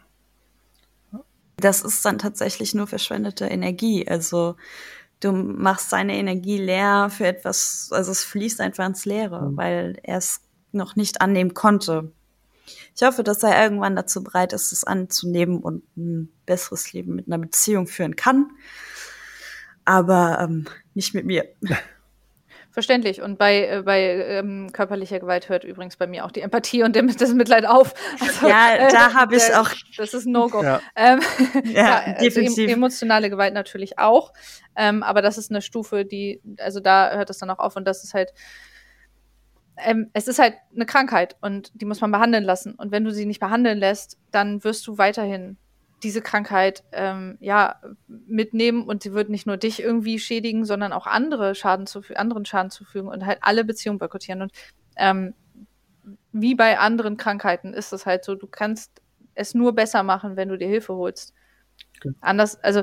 Das 1.61 1.83
ist 1.83 2.05
dann 2.05 2.19
tatsächlich 2.19 2.75
nur 2.75 2.87
verschwendete 2.87 3.47
Energie. 3.47 4.07
Also 4.09 4.57
du 5.21 5.33
machst 5.33 5.91
seine 5.91 6.17
Energie 6.17 6.59
leer 6.59 7.11
für 7.11 7.27
etwas, 7.27 7.91
also 7.93 8.11
es 8.11 8.25
fließt 8.25 8.61
einfach 8.61 8.87
ins 8.87 9.05
Leere, 9.05 9.51
Mhm. 9.51 9.57
weil 9.57 9.99
er 10.03 10.19
es 10.19 10.41
noch 10.73 10.97
nicht 10.97 11.21
annehmen 11.21 11.55
konnte. 11.55 12.13
Ich 12.95 13.03
hoffe, 13.03 13.23
dass 13.25 13.43
er 13.43 13.63
irgendwann 13.63 13.97
dazu 13.97 14.23
bereit 14.23 14.53
ist, 14.53 14.73
es 14.73 14.85
anzunehmen 14.85 15.59
und 15.61 15.83
ein 15.97 16.33
besseres 16.47 16.93
Leben 16.93 17.15
mit 17.17 17.27
einer 17.27 17.39
Beziehung 17.39 17.87
führen 17.87 18.17
kann. 18.17 18.51
Aber 19.85 20.39
ähm, 20.41 20.67
nicht 20.95 21.15
mit 21.15 21.27
mir. 21.27 21.45
Verständlich. 22.73 23.21
Und 23.21 23.37
bei, 23.39 23.67
äh, 23.67 23.83
bei 23.83 24.01
ähm, 24.01 24.71
körperlicher 24.73 25.19
Gewalt 25.19 25.49
hört 25.49 25.65
übrigens 25.65 25.97
bei 25.97 26.07
mir 26.07 26.25
auch 26.25 26.31
die 26.31 26.41
Empathie 26.41 26.85
und 26.85 26.95
dem- 26.95 27.15
das 27.17 27.35
Mitleid 27.35 27.67
auf. 27.67 27.95
Also, 28.21 28.49
Ja, 28.49 28.89
da 28.91 29.13
habe 29.15 29.35
ich 29.37 29.43
äh, 29.49 29.55
auch- 29.55 29.71
Das 29.97 30.15
ist 30.15 30.27
ein 30.27 30.33
No-Go. 30.33 30.63
Ja. 30.63 30.81
Ähm, 30.95 31.21
Ja, 31.65 32.01
also 32.05 32.25
definitiv. 32.25 32.69
em- 32.69 32.75
emotionale 32.75 33.29
Gewalt 33.29 33.55
natürlich 33.55 33.99
auch. 33.99 34.33
Ähm, 34.77 35.03
aber 35.03 35.21
das 35.21 35.37
ist 35.37 35.51
eine 35.51 35.63
Stufe, 35.63 36.05
die, 36.05 36.41
also 36.59 36.79
da 36.81 37.11
hört 37.17 37.29
es 37.31 37.39
dann 37.39 37.51
auch 37.51 37.59
auf 37.59 37.75
und 37.77 37.85
das 37.87 38.05
ist 38.05 38.15
halt, 38.15 38.33
ähm, 39.77 40.11
es 40.13 40.29
ist 40.29 40.39
halt 40.39 40.55
eine 40.75 40.87
Krankheit 40.87 41.37
und 41.41 41.71
die 41.75 41.87
muss 41.87 42.01
man 42.01 42.11
behandeln 42.13 42.45
lassen. 42.45 42.75
Und 42.75 42.93
wenn 42.93 43.05
du 43.05 43.11
sie 43.13 43.27
nicht 43.27 43.41
behandeln 43.41 43.79
lässt, 43.79 44.19
dann 44.31 44.63
wirst 44.63 44.87
du 44.87 44.99
weiterhin 44.99 45.57
diese 46.03 46.23
Krankheit 46.23 46.83
ähm, 46.93 47.37
ja 47.41 47.77
mitnehmen 48.07 48.85
und 48.85 49.03
sie 49.03 49.13
wird 49.13 49.29
nicht 49.29 49.47
nur 49.47 49.57
dich 49.57 49.83
irgendwie 49.83 50.19
schädigen, 50.19 50.65
sondern 50.65 50.93
auch 50.93 51.07
andere 51.07 51.55
Schaden 51.55 51.87
zu, 51.87 52.03
anderen 52.15 52.45
Schaden 52.45 52.71
zufügen 52.71 53.09
und 53.09 53.27
halt 53.27 53.39
alle 53.43 53.65
Beziehungen 53.65 53.99
boykottieren. 53.99 54.43
Und 54.43 54.53
ähm, 54.97 55.35
wie 56.33 56.55
bei 56.55 56.79
anderen 56.79 57.17
Krankheiten 57.17 57.75
ist 57.75 57.93
es 57.93 58.07
halt 58.07 58.25
so, 58.25 58.35
du 58.35 58.47
kannst 58.47 59.03
es 59.35 59.55
nur 59.55 59.75
besser 59.75 60.03
machen, 60.03 60.37
wenn 60.37 60.49
du 60.49 60.59
dir 60.59 60.69
Hilfe 60.69 60.95
holst. 60.95 61.35
Okay. 61.99 62.15
Anders, 62.21 62.63
also 62.63 62.81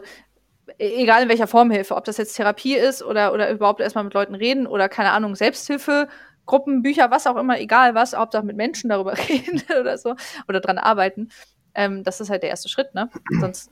e- 0.78 1.04
egal 1.04 1.24
in 1.24 1.30
welcher 1.30 1.48
Form 1.48 1.72
Hilfe, 1.72 1.96
ob 1.96 2.06
das 2.06 2.18
jetzt 2.18 2.36
Therapie 2.36 2.76
ist 2.76 3.04
oder, 3.04 3.34
oder 3.34 3.50
überhaupt 3.52 3.82
erstmal 3.82 4.04
mit 4.04 4.14
Leuten 4.14 4.36
reden 4.36 4.68
oder 4.68 4.90
keine 4.90 5.12
Ahnung, 5.12 5.36
Selbsthilfe, 5.36 6.08
Gruppen, 6.46 6.82
Bücher, 6.82 7.12
was 7.12 7.28
auch 7.28 7.36
immer, 7.36 7.60
egal 7.60 7.94
was, 7.96 8.14
Hauptsache 8.16 8.46
mit 8.46 8.56
Menschen 8.56 8.90
darüber 8.90 9.18
reden 9.30 9.62
oder 9.80 9.98
so 9.98 10.16
oder 10.48 10.60
dran 10.60 10.78
arbeiten. 10.78 11.30
Ähm, 11.78 12.04
das 12.04 12.20
ist 12.20 12.30
halt 12.30 12.44
der 12.44 12.50
erste 12.50 12.68
Schritt, 12.68 12.94
ne? 12.96 13.10
Sonst 13.40 13.72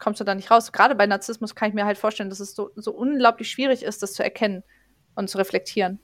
kommst 0.00 0.20
du 0.20 0.24
da 0.24 0.34
nicht 0.34 0.50
raus. 0.50 0.72
Gerade 0.72 0.94
bei 0.94 1.06
Narzissmus 1.06 1.54
kann 1.54 1.68
ich 1.68 1.74
mir 1.74 1.84
halt 1.84 1.98
vorstellen, 1.98 2.30
dass 2.30 2.40
es 2.40 2.54
so, 2.54 2.70
so 2.74 2.92
unglaublich 2.92 3.50
schwierig 3.50 3.82
ist, 3.82 4.02
das 4.02 4.14
zu 4.14 4.24
erkennen 4.24 4.64
und 5.14 5.28
zu 5.28 5.38
reflektieren. 5.38 6.00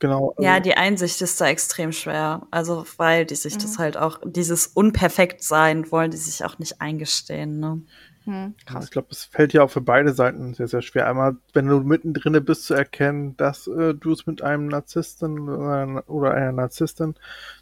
Genau. 0.00 0.34
Also 0.36 0.42
ja, 0.42 0.60
die 0.60 0.76
Einsicht 0.76 1.20
ist 1.20 1.40
da 1.40 1.46
extrem 1.46 1.92
schwer. 1.92 2.46
Also, 2.50 2.84
weil 2.96 3.24
die 3.24 3.36
sich 3.36 3.54
mhm. 3.54 3.60
das 3.60 3.78
halt 3.78 3.96
auch, 3.96 4.18
dieses 4.24 4.66
Unperfektsein 4.66 5.90
wollen 5.92 6.10
die 6.10 6.16
sich 6.16 6.44
auch 6.44 6.58
nicht 6.58 6.80
eingestehen, 6.80 7.60
ne? 7.60 7.82
Mhm, 8.26 8.54
ja, 8.68 8.80
ich 8.82 8.90
glaube, 8.90 9.08
es 9.10 9.24
fällt 9.24 9.54
ja 9.54 9.62
auch 9.62 9.70
für 9.70 9.80
beide 9.80 10.12
Seiten 10.12 10.52
sehr, 10.52 10.68
sehr 10.68 10.82
schwer. 10.82 11.08
Einmal, 11.08 11.36
wenn 11.54 11.66
du 11.66 11.80
mittendrin 11.80 12.44
bist, 12.44 12.64
zu 12.64 12.74
erkennen, 12.74 13.36
dass 13.36 13.66
äh, 13.66 13.94
du 13.94 14.12
es 14.12 14.26
mit 14.26 14.42
einem 14.42 14.66
Narzissten 14.66 15.48
oder, 15.48 16.04
oder 16.08 16.34
einer 16.34 16.52
Narzisstin 16.52 17.14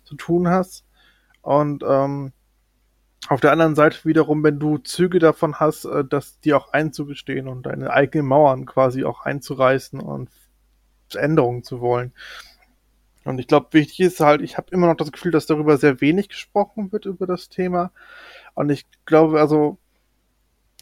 zu 0.05 0.17
tun 0.17 0.49
hast. 0.49 0.85
Und 1.43 1.85
ähm, 1.87 2.33
auf 3.29 3.41
der 3.41 3.53
anderen 3.53 3.75
Seite 3.75 4.05
wiederum, 4.05 4.43
wenn 4.43 4.59
du 4.59 4.79
Züge 4.79 5.19
davon 5.19 5.61
hast, 5.61 5.85
äh, 5.85 6.05
dass 6.05 6.41
die 6.41 6.55
auch 6.55 6.73
einzugestehen 6.73 7.49
und 7.49 7.65
deine 7.65 7.91
eigenen 7.91 8.27
Mauern 8.27 8.67
quasi 8.67 9.05
auch 9.05 9.21
einzureißen 9.23 10.01
und 10.01 10.31
Änderungen 11.15 11.63
zu 11.63 11.81
wollen. 11.81 12.13
Und 13.25 13.39
ich 13.39 13.47
glaube, 13.47 13.69
wichtig 13.73 14.01
ist 14.01 14.21
halt, 14.21 14.41
ich 14.41 14.57
habe 14.57 14.71
immer 14.71 14.87
noch 14.87 14.97
das 14.97 15.13
Gefühl, 15.13 15.33
dass 15.33 15.47
darüber 15.47 15.77
sehr 15.77 16.01
wenig 16.01 16.29
gesprochen 16.31 16.93
wird 16.93 17.05
über 17.05 17.27
das 17.27 17.49
Thema. 17.51 17.93
Und 18.55 18.71
ich 18.71 18.87
glaube, 19.05 19.39
also 19.41 19.79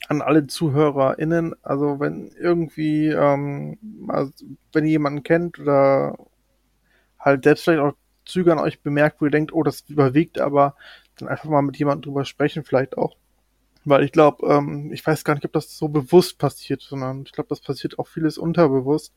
an 0.08 0.22
alle 0.22 0.46
ZuhörerInnen, 0.46 1.56
also 1.62 1.98
wenn 1.98 2.30
irgendwie, 2.38 3.08
ähm, 3.08 3.78
also 4.08 4.32
wenn 4.72 4.84
ihr 4.84 4.92
jemanden 4.92 5.24
kennt 5.24 5.58
oder 5.58 6.16
halt 7.18 7.44
selbst 7.44 7.64
vielleicht 7.64 7.82
auch 7.82 7.94
Züge 8.24 8.52
an 8.52 8.58
euch 8.60 8.80
bemerkt, 8.80 9.20
wo 9.20 9.24
ihr 9.24 9.30
denkt, 9.30 9.52
oh, 9.52 9.62
das 9.62 9.84
überwiegt, 9.88 10.40
aber 10.40 10.76
dann 11.16 11.28
einfach 11.28 11.48
mal 11.48 11.62
mit 11.62 11.76
jemandem 11.76 12.02
drüber 12.02 12.24
sprechen, 12.24 12.64
vielleicht 12.64 12.96
auch. 12.98 13.16
Weil 13.84 14.02
ich 14.04 14.12
glaube, 14.12 14.46
ähm, 14.48 14.92
ich 14.92 15.06
weiß 15.06 15.24
gar 15.24 15.34
nicht, 15.34 15.44
ob 15.44 15.52
das 15.52 15.76
so 15.78 15.88
bewusst 15.88 16.38
passiert, 16.38 16.82
sondern 16.82 17.22
ich 17.24 17.32
glaube, 17.32 17.48
das 17.48 17.60
passiert 17.60 17.98
auch 17.98 18.08
vieles 18.08 18.36
unterbewusst. 18.36 19.14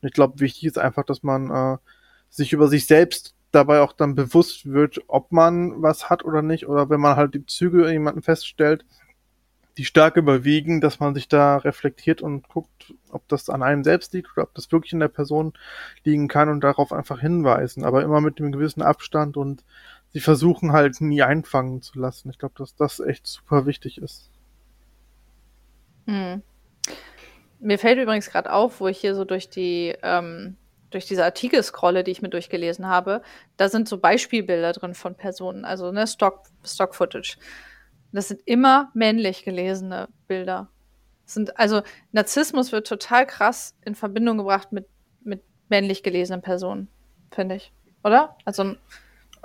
Und 0.00 0.08
ich 0.08 0.14
glaube, 0.14 0.40
wichtig 0.40 0.64
ist 0.64 0.78
einfach, 0.78 1.04
dass 1.04 1.22
man 1.22 1.50
äh, 1.50 1.78
sich 2.30 2.52
über 2.52 2.68
sich 2.68 2.86
selbst 2.86 3.34
dabei 3.52 3.80
auch 3.80 3.92
dann 3.92 4.14
bewusst 4.14 4.66
wird, 4.70 5.00
ob 5.08 5.32
man 5.32 5.82
was 5.82 6.08
hat 6.10 6.24
oder 6.24 6.42
nicht. 6.42 6.68
Oder 6.68 6.90
wenn 6.90 7.00
man 7.00 7.16
halt 7.16 7.34
die 7.34 7.46
Züge 7.46 7.90
jemanden 7.90 8.22
feststellt, 8.22 8.84
die 9.76 9.84
stark 9.84 10.16
überwiegen, 10.16 10.80
dass 10.80 11.00
man 11.00 11.14
sich 11.14 11.28
da 11.28 11.58
reflektiert 11.58 12.22
und 12.22 12.48
guckt, 12.48 12.94
ob 13.10 13.28
das 13.28 13.50
an 13.50 13.62
einem 13.62 13.84
selbst 13.84 14.14
liegt 14.14 14.30
oder 14.34 14.44
ob 14.44 14.54
das 14.54 14.72
wirklich 14.72 14.92
in 14.94 15.00
der 15.00 15.08
Person 15.08 15.52
liegen 16.04 16.28
kann 16.28 16.48
und 16.48 16.62
darauf 16.62 16.92
einfach 16.92 17.20
hinweisen. 17.20 17.84
Aber 17.84 18.02
immer 18.02 18.20
mit 18.20 18.40
einem 18.40 18.52
gewissen 18.52 18.82
Abstand 18.82 19.36
und 19.36 19.64
sie 20.16 20.20
versuchen 20.20 20.72
halt 20.72 20.98
nie 21.02 21.20
einfangen 21.20 21.82
zu 21.82 21.98
lassen. 21.98 22.30
Ich 22.30 22.38
glaube, 22.38 22.54
dass 22.56 22.74
das 22.74 23.00
echt 23.00 23.26
super 23.26 23.66
wichtig 23.66 23.98
ist. 23.98 24.30
Hm. 26.06 26.42
Mir 27.60 27.78
fällt 27.78 27.98
übrigens 27.98 28.30
gerade 28.30 28.50
auf, 28.50 28.80
wo 28.80 28.88
ich 28.88 28.96
hier 28.96 29.14
so 29.14 29.26
durch 29.26 29.50
die 29.50 29.94
ähm, 30.02 30.56
durch 30.88 31.04
diese 31.04 31.22
Artikel 31.22 31.62
scrolle, 31.62 32.02
die 32.02 32.12
ich 32.12 32.22
mir 32.22 32.30
durchgelesen 32.30 32.86
habe, 32.86 33.20
da 33.58 33.68
sind 33.68 33.90
so 33.90 33.98
Beispielbilder 33.98 34.72
drin 34.72 34.94
von 34.94 35.16
Personen, 35.16 35.66
also 35.66 35.92
ne, 35.92 36.06
Stock, 36.06 36.44
Stock 36.64 36.94
Footage. 36.94 37.36
Das 38.12 38.28
sind 38.28 38.40
immer 38.46 38.90
männlich 38.94 39.44
gelesene 39.44 40.08
Bilder. 40.28 40.70
sind, 41.26 41.58
also 41.58 41.82
Narzissmus 42.12 42.72
wird 42.72 42.86
total 42.86 43.26
krass 43.26 43.76
in 43.84 43.94
Verbindung 43.94 44.38
gebracht 44.38 44.72
mit, 44.72 44.86
mit 45.20 45.42
männlich 45.68 46.02
gelesenen 46.02 46.40
Personen, 46.40 46.88
finde 47.30 47.56
ich. 47.56 47.70
Oder? 48.02 48.34
Also, 48.46 48.76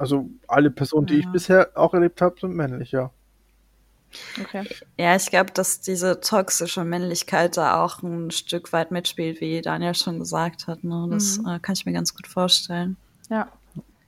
also 0.01 0.27
alle 0.47 0.71
Personen, 0.71 1.05
die 1.05 1.13
ja. 1.13 1.19
ich 1.19 1.27
bisher 1.27 1.69
auch 1.75 1.93
erlebt 1.93 2.21
habe, 2.21 2.35
sind 2.39 2.55
männlich, 2.55 2.91
ja. 2.91 3.11
Okay. 4.41 4.67
Ja, 4.97 5.15
ich 5.15 5.27
glaube, 5.27 5.51
dass 5.51 5.79
diese 5.79 6.19
toxische 6.19 6.83
Männlichkeit 6.83 7.55
da 7.55 7.83
auch 7.83 8.01
ein 8.01 8.31
Stück 8.31 8.73
weit 8.73 8.89
mitspielt, 8.89 9.39
wie 9.41 9.61
Daniel 9.61 9.93
schon 9.93 10.17
gesagt 10.17 10.65
hat. 10.65 10.83
Ne? 10.83 11.07
Das 11.11 11.37
mhm. 11.37 11.47
äh, 11.47 11.59
kann 11.59 11.73
ich 11.73 11.85
mir 11.85 11.93
ganz 11.93 12.15
gut 12.15 12.25
vorstellen. 12.25 12.97
Ja. 13.29 13.47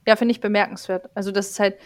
Ja, 0.05 0.15
finde 0.15 0.33
ich 0.33 0.41
bemerkenswert. 0.41 1.09
Also, 1.13 1.31
das 1.31 1.51
ist 1.51 1.59
halt, 1.59 1.77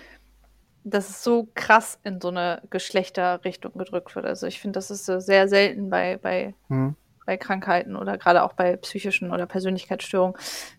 dass 0.86 1.10
es 1.10 1.24
so 1.24 1.50
krass 1.54 2.00
in 2.04 2.22
so 2.22 2.30
eine 2.30 2.62
Geschlechterrichtung 2.70 3.74
gedrückt 3.76 4.16
wird. 4.16 4.26
Also, 4.26 4.48
ich 4.48 4.60
finde, 4.62 4.78
das 4.78 4.90
ist 4.90 5.06
sehr 5.06 5.48
selten 5.50 5.90
bei, 5.90 6.18
bei, 6.18 6.56
mhm. 6.70 6.96
Bei 7.28 7.38
Krankheiten 7.38 7.96
oder 7.96 8.18
gerade 8.18 8.42
auch 8.42 8.54
bei 8.54 8.76
psychischen 8.78 9.32
oder 9.32 9.46
Persönlichkeitsstörungen, 9.46 10.36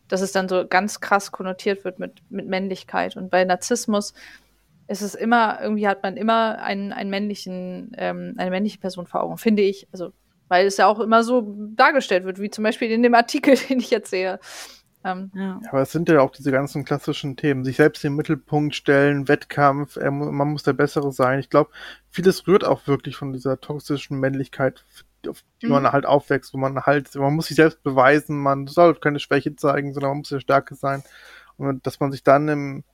dass 0.09 0.23
es 0.23 0.33
dann 0.33 0.49
so 0.49 0.67
ganz 0.67 1.01
krass 1.01 1.31
konnotiert 1.31 1.85
wird 1.85 2.01
mit, 2.01 2.23
mit 2.29 2.49
Männlichkeit. 2.49 3.17
Und 3.17 3.31
bei 3.31 3.45
Narzissmus 3.45 4.15
es 4.89 5.03
ist 5.03 5.15
immer, 5.15 5.61
irgendwie 5.63 5.87
hat 5.87 6.03
man 6.03 6.17
immer 6.17 6.59
einen, 6.61 6.93
einen 6.93 7.11
männlichen, 7.11 7.93
ähm, 7.97 8.35
eine 8.39 8.51
männliche 8.51 8.79
Person 8.79 9.07
vor 9.07 9.23
Augen, 9.23 9.37
finde 9.37 9.63
ich. 9.63 9.87
Also, 9.93 10.13
weil 10.49 10.67
es 10.67 10.79
ja 10.79 10.87
auch 10.87 10.99
immer 10.99 11.23
so 11.23 11.55
dargestellt 11.77 12.25
wird, 12.25 12.41
wie 12.41 12.51
zum 12.51 12.65
Beispiel 12.65 12.91
in 12.91 13.03
dem 13.03 13.15
Artikel, 13.15 13.55
den 13.69 13.81
ich 13.81 13.91
jetzt 13.91 14.11
sehe. 14.11 14.41
Ähm, 15.05 15.31
ja. 15.35 15.61
Aber 15.69 15.83
es 15.83 15.93
sind 15.93 16.09
ja 16.09 16.21
auch 16.21 16.31
diese 16.31 16.51
ganzen 16.51 16.85
klassischen 16.85 17.37
Themen, 17.37 17.65
sich 17.65 17.77
selbst 17.77 18.03
in 18.03 18.13
den 18.13 18.17
Mittelpunkt 18.17 18.75
stellen, 18.75 19.29
Wettkampf, 19.29 19.97
äh, 19.99 20.11
man 20.11 20.49
muss 20.49 20.63
der 20.63 20.73
Bessere 20.73 21.13
sein. 21.13 21.39
Ich 21.39 21.51
glaube, 21.51 21.71
vieles 22.09 22.47
rührt 22.47 22.65
auch 22.65 22.87
wirklich 22.87 23.15
von 23.15 23.33
dieser 23.35 23.61
toxischen 23.61 24.19
Männlichkeit, 24.19 24.87
auf 25.27 25.43
die 25.63 25.67
mhm. 25.67 25.73
man 25.73 25.93
halt 25.93 26.07
aufwächst, 26.07 26.55
wo 26.55 26.59
man 26.59 26.83
halt, 26.83 27.15
man 27.15 27.35
muss 27.35 27.47
sich 27.47 27.57
selbst 27.57 27.83
beweisen, 27.83 28.39
man 28.39 28.67
soll 28.67 28.95
keine 28.95 29.19
Schwäche 29.19 29.57
zeigen, 29.57 29.93
sondern 29.93 30.11
man 30.11 30.19
muss 30.19 30.29
der 30.29 30.41
Stärke 30.41 30.75
sein. 30.75 31.03
Und 31.57 31.87
dass 31.87 31.99
man 31.99 32.13
sich 32.13 32.23
dann 32.23 32.49
im, 32.49 32.85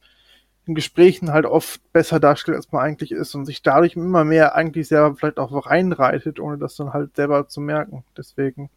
in 0.66 0.74
Gesprächen 0.74 1.32
halt 1.32 1.44
oft 1.44 1.80
besser 1.92 2.20
darstellt, 2.20 2.56
als 2.56 2.72
man 2.72 2.82
eigentlich 2.82 3.12
ist 3.12 3.34
und 3.34 3.44
sich 3.44 3.62
dadurch 3.62 3.96
immer 3.96 4.24
mehr 4.24 4.54
eigentlich 4.54 4.88
selber 4.88 5.14
vielleicht 5.16 5.38
auch 5.38 5.66
reinreitet, 5.66 6.40
ohne 6.40 6.56
das 6.56 6.76
dann 6.76 6.92
halt 6.92 7.16
selber 7.16 7.48
zu 7.48 7.60
merken. 7.60 8.04
Deswegen, 8.16 8.70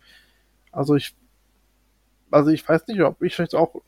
also 0.72 0.95
ich, 0.95 1.15
also 2.30 2.49
ich 2.49 2.68
weiß 2.68 2.88
nicht, 2.88 3.02
ob 3.02 3.22
ich 3.22 3.36
vielleicht 3.36 3.56
auch 3.56 3.82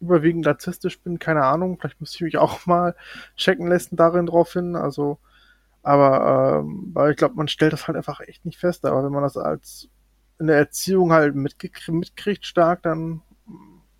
überwiegend 0.00 0.44
narzisstisch 0.44 1.00
bin, 1.00 1.18
keine 1.18 1.44
Ahnung, 1.44 1.78
vielleicht 1.78 2.00
müsste 2.00 2.16
ich 2.16 2.22
mich 2.22 2.38
auch 2.38 2.66
mal 2.66 2.94
checken 3.36 3.68
lassen 3.68 3.96
darin 3.96 4.26
drauf 4.26 4.52
hin, 4.52 4.76
also, 4.76 5.18
aber, 5.84 6.60
ähm, 6.60 6.90
weil 6.92 7.12
ich 7.12 7.16
glaube, 7.16 7.34
man 7.34 7.48
stellt 7.48 7.72
das 7.72 7.86
halt 7.86 7.96
einfach 7.96 8.20
echt 8.20 8.44
nicht 8.44 8.58
fest, 8.58 8.84
aber 8.84 9.04
wenn 9.04 9.12
man 9.12 9.22
das 9.22 9.36
als 9.36 9.88
in 10.40 10.46
der 10.48 10.56
Erziehung 10.56 11.12
halt 11.12 11.34
mitkriegt, 11.34 11.88
mitkriegt 11.88 12.44
stark, 12.44 12.82
dann 12.82 13.22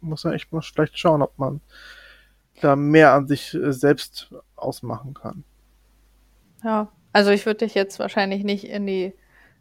muss 0.01 0.25
man 0.25 0.35
echt 0.35 0.53
mal 0.53 0.63
vielleicht 0.63 0.99
schauen, 0.99 1.23
ob 1.23 1.39
man 1.39 1.61
da 2.61 2.77
mehr 2.77 3.13
an 3.13 3.27
sich 3.27 3.55
äh, 3.55 3.73
selbst 3.73 4.33
ausmachen 4.57 5.15
kann. 5.15 5.45
Ja, 6.63 6.89
also 7.13 7.31
ich 7.31 7.47
würde 7.47 7.65
dich 7.65 7.75
jetzt 7.75 7.99
wahrscheinlich 7.99 8.45
nicht 8.45 8.65
in 8.65 8.87
die 8.87 9.15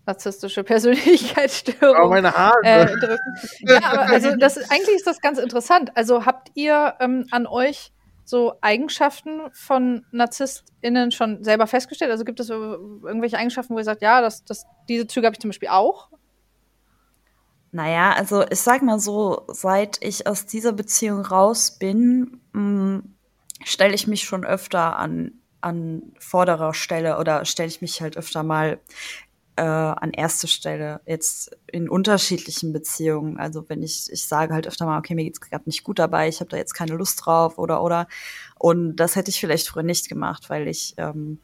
narzisstische 0.05 0.63
Persönlichkeitsstörung 0.63 1.97
oh, 2.05 2.09
meine 2.09 2.33
Haare. 2.33 2.61
Äh, 2.63 2.85
drücken. 2.85 3.35
Ja, 3.61 3.81
aber 3.83 4.01
also 4.09 4.35
das 4.35 4.57
eigentlich 4.69 4.95
ist 4.95 5.07
das 5.07 5.21
ganz 5.21 5.39
interessant. 5.39 5.95
Also 5.95 6.25
habt 6.25 6.51
ihr 6.55 6.95
ähm, 6.99 7.27
an 7.31 7.47
euch 7.47 7.92
so 8.25 8.53
Eigenschaften 8.61 9.41
von 9.51 10.05
NarzisstInnen 10.11 11.11
schon 11.11 11.43
selber 11.43 11.67
festgestellt? 11.67 12.11
Also 12.11 12.23
gibt 12.23 12.39
es 12.39 12.49
irgendwelche 12.49 13.37
Eigenschaften, 13.37 13.73
wo 13.73 13.79
ihr 13.79 13.83
sagt, 13.83 14.01
ja, 14.01 14.21
das, 14.21 14.43
das, 14.45 14.65
diese 14.87 15.07
Züge 15.07 15.27
habe 15.27 15.35
ich 15.35 15.39
zum 15.39 15.49
Beispiel 15.49 15.69
auch? 15.69 16.09
Naja, 17.71 18.13
also 18.13 18.45
ich 18.49 18.59
sag 18.59 18.83
mal 18.83 18.99
so, 18.99 19.45
seit 19.47 19.97
ich 20.03 20.27
aus 20.27 20.45
dieser 20.45 20.73
Beziehung 20.73 21.21
raus 21.21 21.79
bin, 21.79 22.39
mm, 22.53 22.99
stelle 23.63 23.95
ich 23.95 24.05
mich 24.05 24.23
schon 24.23 24.45
öfter 24.45 24.97
an, 24.97 25.31
an 25.59 26.13
vorderer 26.19 26.75
Stelle 26.75 27.17
oder 27.17 27.45
stelle 27.45 27.69
ich 27.69 27.81
mich 27.81 28.01
halt 28.01 28.15
öfter 28.15 28.43
mal 28.43 28.79
äh, 29.55 29.61
an 29.61 30.11
erste 30.11 30.47
Stelle, 30.47 31.01
jetzt 31.05 31.55
in 31.71 31.89
unterschiedlichen 31.89 32.73
Beziehungen. 32.73 33.37
Also 33.37 33.67
wenn 33.69 33.83
ich, 33.83 34.11
ich 34.11 34.25
sage 34.25 34.53
halt 34.53 34.67
öfter 34.67 34.85
mal, 34.85 34.97
okay, 34.97 35.15
mir 35.15 35.23
geht's 35.23 35.41
gerade 35.41 35.65
nicht 35.65 35.83
gut 35.83 35.99
dabei, 35.99 36.27
ich 36.27 36.39
habe 36.39 36.49
da 36.49 36.57
jetzt 36.57 36.73
keine 36.73 36.95
Lust 36.95 37.23
drauf 37.23 37.57
oder 37.57 37.83
oder. 37.83 38.07
Und 38.57 38.95
das 38.95 39.15
hätte 39.15 39.29
ich 39.29 39.39
vielleicht 39.39 39.67
früher 39.67 39.83
nicht 39.83 40.09
gemacht, 40.09 40.49
weil 40.49 40.67
ich 40.67 40.95
ähm, 40.97 41.39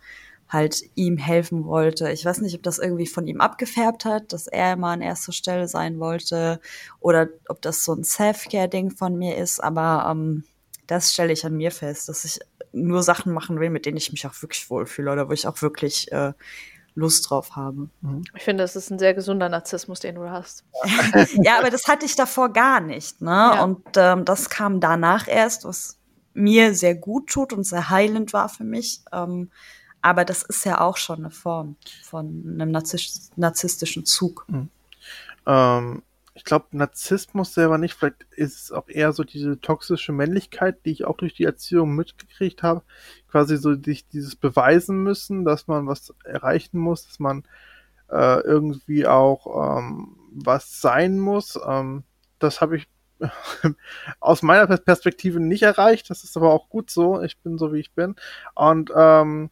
halt 0.48 0.81
ihm 0.95 1.18
helfen 1.18 1.65
wollte. 1.65 2.11
Ich 2.11 2.26
weiß 2.26 2.41
nicht, 2.41 2.56
ob 2.56 2.64
das 2.64 2.80
irgendwie 2.80 3.06
von 3.06 3.27
ihm 3.27 3.40
abgefärbt 3.40 4.06
hat, 4.06 4.34
dass 4.34 4.48
er 4.48 4.73
immer 4.73 4.88
an 4.88 5.02
erster 5.02 5.31
Stelle 5.31 5.68
sein 5.68 5.99
wollte 5.99 6.60
oder 6.99 7.30
ob 7.48 7.61
das 7.61 7.84
so 7.84 7.94
ein 7.94 8.03
Self-Care-Ding 8.03 8.91
von 8.91 9.15
mir 9.18 9.38
ist, 9.38 9.64
aber 9.64 10.07
ähm, 10.10 10.44
das 10.88 11.14
stelle 11.14 11.31
ich 11.31 11.45
an 11.45 11.56
mir 11.56 11.72
fest, 11.72 12.10
dass 12.10 12.26
ich 12.26 12.40
nur 12.72 13.03
Sachen 13.03 13.31
machen 13.31 13.60
will, 13.60 13.69
mit 13.69 13.86
denen 13.86 13.98
ich 13.98 14.11
mich 14.11 14.26
auch 14.26 14.41
wirklich 14.41 14.69
wohlfühle 14.72 15.11
oder 15.11 15.30
wo 15.30 15.34
ich 15.34 15.48
auch 15.48 15.61
wirklich 15.61 16.11
äh, 16.11 16.34
Lust 16.95 17.29
drauf 17.29 17.55
habe. 17.55 17.89
Mhm. 18.01 18.23
Ich 18.35 18.43
finde, 18.43 18.63
das 18.63 18.75
ist 18.75 18.89
ein 18.91 18.99
sehr 18.99 19.13
gesunder 19.13 19.49
Narzissmus, 19.49 19.99
den 19.99 20.15
du 20.15 20.29
hast. 20.29 20.65
ja, 21.43 21.59
aber 21.59 21.69
das 21.69 21.87
hatte 21.87 22.05
ich 22.05 22.15
davor 22.15 22.51
gar 22.51 22.79
nicht. 22.79 23.21
Ne? 23.21 23.29
Ja. 23.29 23.63
Und 23.63 23.85
ähm, 23.95 24.25
das 24.25 24.49
kam 24.49 24.79
danach 24.79 25.27
erst, 25.27 25.65
was 25.65 25.97
mir 26.33 26.73
sehr 26.73 26.95
gut 26.95 27.29
tut 27.29 27.53
und 27.53 27.63
sehr 27.63 27.89
heilend 27.89 28.33
war 28.33 28.49
für 28.49 28.63
mich. 28.63 29.01
Ähm, 29.11 29.49
aber 30.01 30.25
das 30.25 30.43
ist 30.43 30.65
ja 30.65 30.81
auch 30.81 30.97
schon 30.97 31.19
eine 31.19 31.31
Form 31.31 31.75
von 32.03 32.43
einem 32.45 32.71
narzisstischen 32.71 34.05
Zug. 34.05 34.45
Mhm. 34.47 34.69
Ähm, 35.45 36.03
ich 36.39 36.45
glaube, 36.45 36.67
Narzissmus 36.71 37.53
selber 37.53 37.77
nicht. 37.77 37.95
Vielleicht 37.95 38.23
ist 38.31 38.63
es 38.63 38.71
auch 38.71 38.87
eher 38.87 39.11
so 39.11 39.25
diese 39.25 39.59
toxische 39.59 40.13
Männlichkeit, 40.13 40.85
die 40.85 40.91
ich 40.91 41.03
auch 41.03 41.17
durch 41.17 41.33
die 41.33 41.43
Erziehung 41.43 41.93
mitgekriegt 41.95 42.63
habe. 42.63 42.81
Quasi 43.29 43.57
so 43.57 43.75
dich 43.75 44.07
dieses 44.07 44.37
beweisen 44.37 45.03
müssen, 45.03 45.43
dass 45.43 45.67
man 45.67 45.85
was 45.85 46.13
erreichen 46.23 46.79
muss, 46.79 47.05
dass 47.05 47.19
man 47.19 47.43
äh, 48.09 48.39
irgendwie 48.39 49.05
auch 49.05 49.79
ähm, 49.79 50.15
was 50.31 50.79
sein 50.79 51.19
muss. 51.19 51.59
Ähm, 51.67 52.03
das 52.39 52.61
habe 52.61 52.77
ich 52.77 52.87
aus 54.21 54.41
meiner 54.41 54.77
Perspektive 54.77 55.41
nicht 55.41 55.63
erreicht. 55.63 56.09
Das 56.09 56.23
ist 56.23 56.37
aber 56.37 56.53
auch 56.53 56.69
gut 56.69 56.89
so. 56.89 57.21
Ich 57.21 57.37
bin 57.39 57.57
so, 57.57 57.73
wie 57.73 57.81
ich 57.81 57.91
bin. 57.91 58.15
Und 58.55 58.93
ähm, 58.95 59.49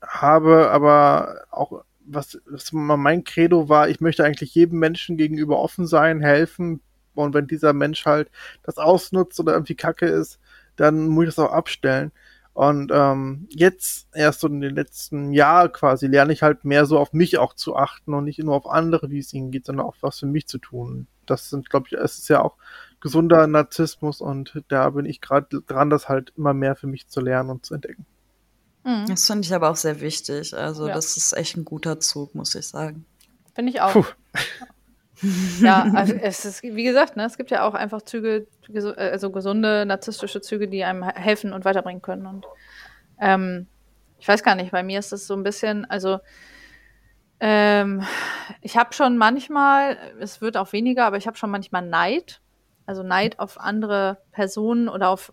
habe 0.00 0.70
aber 0.70 1.42
auch, 1.50 1.84
was, 2.06 2.38
was 2.46 2.72
mein 2.72 3.24
Credo 3.24 3.68
war, 3.68 3.88
ich 3.88 4.00
möchte 4.00 4.24
eigentlich 4.24 4.54
jedem 4.54 4.78
Menschen 4.78 5.16
gegenüber 5.16 5.58
offen 5.58 5.86
sein, 5.86 6.20
helfen. 6.20 6.80
Und 7.14 7.34
wenn 7.34 7.46
dieser 7.46 7.72
Mensch 7.72 8.04
halt 8.04 8.30
das 8.62 8.78
ausnutzt 8.78 9.40
oder 9.40 9.54
irgendwie 9.54 9.74
kacke 9.74 10.06
ist, 10.06 10.38
dann 10.76 11.08
muss 11.08 11.24
ich 11.24 11.34
das 11.34 11.38
auch 11.38 11.52
abstellen. 11.52 12.12
Und 12.56 12.90
ähm, 12.94 13.48
jetzt, 13.50 14.08
erst 14.14 14.40
so 14.40 14.48
in 14.48 14.62
den 14.62 14.74
letzten 14.74 15.32
Jahren 15.32 15.72
quasi, 15.72 16.06
lerne 16.06 16.32
ich 16.32 16.42
halt 16.42 16.64
mehr 16.64 16.86
so 16.86 16.98
auf 16.98 17.12
mich 17.12 17.36
auch 17.36 17.52
zu 17.52 17.76
achten 17.76 18.14
und 18.14 18.24
nicht 18.24 18.38
nur 18.38 18.54
auf 18.54 18.66
andere, 18.66 19.10
wie 19.10 19.18
es 19.18 19.34
ihnen 19.34 19.50
geht, 19.50 19.66
sondern 19.66 19.84
auch 19.84 19.96
was 20.00 20.20
für 20.20 20.26
mich 20.26 20.46
zu 20.46 20.56
tun. 20.56 21.06
Das 21.26 21.50
sind, 21.50 21.68
glaube 21.68 21.88
ich, 21.90 21.98
es 21.98 22.16
ist 22.16 22.28
ja 22.28 22.40
auch 22.40 22.56
gesunder 23.00 23.46
Narzissmus 23.46 24.22
und 24.22 24.62
da 24.68 24.88
bin 24.88 25.04
ich 25.04 25.20
gerade 25.20 25.60
dran, 25.66 25.90
das 25.90 26.08
halt 26.08 26.32
immer 26.36 26.54
mehr 26.54 26.76
für 26.76 26.86
mich 26.86 27.08
zu 27.08 27.20
lernen 27.20 27.50
und 27.50 27.66
zu 27.66 27.74
entdecken. 27.74 28.06
Mhm. 28.86 29.06
Das 29.08 29.26
finde 29.26 29.44
ich 29.44 29.52
aber 29.52 29.68
auch 29.68 29.76
sehr 29.76 30.00
wichtig. 30.00 30.56
Also, 30.56 30.86
ja. 30.86 30.94
das 30.94 31.16
ist 31.16 31.36
echt 31.36 31.56
ein 31.56 31.64
guter 31.64 31.98
Zug, 31.98 32.36
muss 32.36 32.54
ich 32.54 32.68
sagen. 32.68 33.04
Finde 33.52 33.72
ich 33.72 33.80
auch. 33.80 33.92
Puh. 33.92 34.04
ja, 35.60 35.90
also 35.94 36.14
es 36.14 36.44
ist, 36.44 36.62
wie 36.62 36.84
gesagt, 36.84 37.16
ne, 37.16 37.24
es 37.24 37.36
gibt 37.36 37.50
ja 37.50 37.66
auch 37.66 37.74
einfach 37.74 38.02
Züge, 38.02 38.46
also 38.96 39.30
gesunde 39.30 39.84
narzisstische 39.86 40.40
Züge, 40.40 40.68
die 40.68 40.84
einem 40.84 41.02
helfen 41.02 41.52
und 41.52 41.64
weiterbringen 41.64 42.00
können. 42.00 42.26
Und 42.26 42.46
ähm, 43.20 43.66
ich 44.20 44.28
weiß 44.28 44.44
gar 44.44 44.54
nicht, 44.54 44.70
bei 44.70 44.84
mir 44.84 45.00
ist 45.00 45.10
das 45.10 45.26
so 45.26 45.34
ein 45.34 45.42
bisschen, 45.42 45.84
also 45.86 46.20
ähm, 47.40 48.04
ich 48.60 48.76
habe 48.76 48.94
schon 48.94 49.18
manchmal, 49.18 49.98
es 50.20 50.40
wird 50.40 50.56
auch 50.56 50.72
weniger, 50.72 51.06
aber 51.06 51.16
ich 51.16 51.26
habe 51.26 51.36
schon 51.36 51.50
manchmal 51.50 51.82
Neid. 51.82 52.40
Also 52.86 53.02
Neid 53.02 53.40
auf 53.40 53.58
andere 53.58 54.18
Personen 54.30 54.88
oder 54.88 55.10
auf 55.10 55.32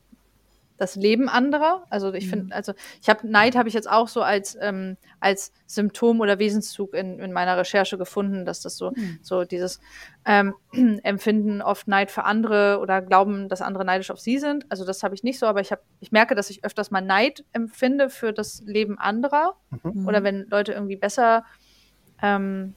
das 0.84 0.95
Leben 0.95 1.30
anderer. 1.30 1.85
Also 1.89 2.14
ich 2.14 2.30
finde, 2.30 2.45
mhm. 2.45 2.51
also 2.51 2.73
ich 3.01 3.10
habe 3.10 3.26
Neid 3.27 3.55
habe 3.55 3.69
ich 3.69 3.73
jetzt 3.73 3.89
auch 3.89 4.10
so 4.10 4.22
als 4.22 4.57
ähm, 4.60 4.97
als 5.22 5.53
Symptom 5.65 6.19
oder 6.19 6.39
Wesenszug 6.39 6.93
in, 6.93 7.19
in 7.19 7.31
meiner 7.31 7.57
Recherche 7.57 7.97
gefunden, 7.97 8.45
dass 8.45 8.61
das 8.61 8.76
so 8.76 8.91
mhm. 8.91 9.19
so 9.22 9.45
dieses 9.45 9.80
ähm, 10.26 10.53
Empfinden 11.03 11.61
oft 11.61 11.88
Neid 11.88 12.11
für 12.11 12.26
andere 12.26 12.80
oder 12.80 13.01
glauben, 13.01 13.47
dass 13.47 13.61
andere 13.61 13.85
neidisch 13.85 14.11
auf 14.11 14.19
sie 14.19 14.38
sind. 14.39 14.69
Also 14.69 14.85
das 14.85 15.03
habe 15.03 15.15
ich 15.15 15.23
nicht 15.23 15.39
so, 15.39 15.45
aber 15.45 15.61
ich 15.61 15.72
habe 15.72 15.81
ich 16.01 16.11
merke, 16.11 16.35
dass 16.35 16.49
ich 16.49 16.65
öfters 16.65 16.91
mal 16.91 17.01
Neid 17.01 17.45
empfinde 17.53 18.10
für 18.10 18.34
das 18.34 18.61
Leben 18.65 18.97
anderer 18.99 19.55
mhm. 19.84 20.05
oder 20.07 20.23
wenn 20.23 20.47
Leute 20.49 20.73
irgendwie 20.73 20.97
besser 20.97 21.45
ähm, 22.22 22.76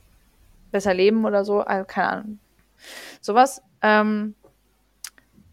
besser 0.70 0.94
leben 0.94 1.24
oder 1.24 1.44
so, 1.44 1.60
also 1.60 1.84
keine 1.84 2.08
Ahnung, 2.08 2.38
sowas. 3.20 3.62
Ähm, 3.82 4.34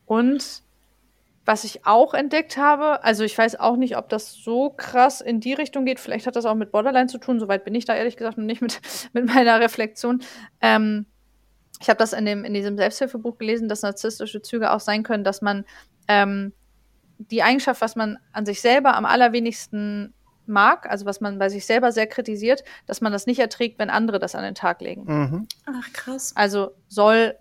und 0.06 0.63
was 1.46 1.66
ich 1.66 1.86
auch 1.86 2.14
entdeckt 2.14 2.56
habe, 2.56 3.04
also 3.04 3.24
ich 3.24 3.38
weiß 3.38 3.60
auch 3.60 3.76
nicht, 3.76 3.98
ob 3.98 4.08
das 4.10 4.34
so 4.34 4.70
krass 4.70 5.20
in 5.20 5.42
die 5.42 5.54
Richtung 5.54 5.86
geht. 5.86 6.00
Vielleicht 6.00 6.26
hat 6.26 6.36
das 6.36 6.46
auch 6.46 6.56
mit 6.56 6.72
Borderline 6.72 7.08
zu 7.08 7.18
tun. 7.18 7.40
Soweit 7.40 7.66
bin 7.66 7.76
ich 7.76 7.86
da 7.86 7.96
ehrlich 7.96 8.16
gesagt 8.16 8.38
noch 8.38 8.46
nicht 8.46 8.62
mit, 8.62 8.80
mit 9.14 9.26
meiner 9.26 9.60
Reflexion. 9.60 10.22
Ähm, 10.62 11.06
ich 11.82 11.90
habe 11.90 11.98
das 11.98 12.14
in, 12.14 12.26
dem, 12.26 12.46
in 12.46 12.54
diesem 12.54 12.78
Selbsthilfebuch 12.78 13.38
gelesen, 13.38 13.68
dass 13.68 13.82
narzisstische 13.82 14.42
Züge 14.42 14.72
auch 14.72 14.80
sein 14.80 15.04
können, 15.04 15.26
dass 15.26 15.42
man 15.42 15.66
ähm, 16.08 16.54
die 17.18 17.44
Eigenschaft, 17.44 17.82
was 17.82 17.96
man 17.96 18.20
an 18.32 18.46
sich 18.46 18.62
selber 18.62 18.96
am 18.96 19.06
allerwenigsten 19.06 20.14
mag, 20.46 20.90
also 20.90 21.06
was 21.06 21.20
man 21.22 21.40
bei 21.40 21.50
sich 21.50 21.66
selber 21.66 21.92
sehr 21.92 22.08
kritisiert, 22.08 22.64
dass 22.86 23.02
man 23.02 23.12
das 23.12 23.26
nicht 23.26 23.40
erträgt, 23.40 23.80
wenn 23.80 23.90
andere 23.90 24.20
das 24.20 24.36
an 24.36 24.44
den 24.44 24.56
Tag 24.56 24.82
legen. 24.82 25.04
Mhm. 25.06 25.48
Ach, 25.66 25.94
krass. 25.94 26.34
Also 26.36 26.72
soll 26.88 27.36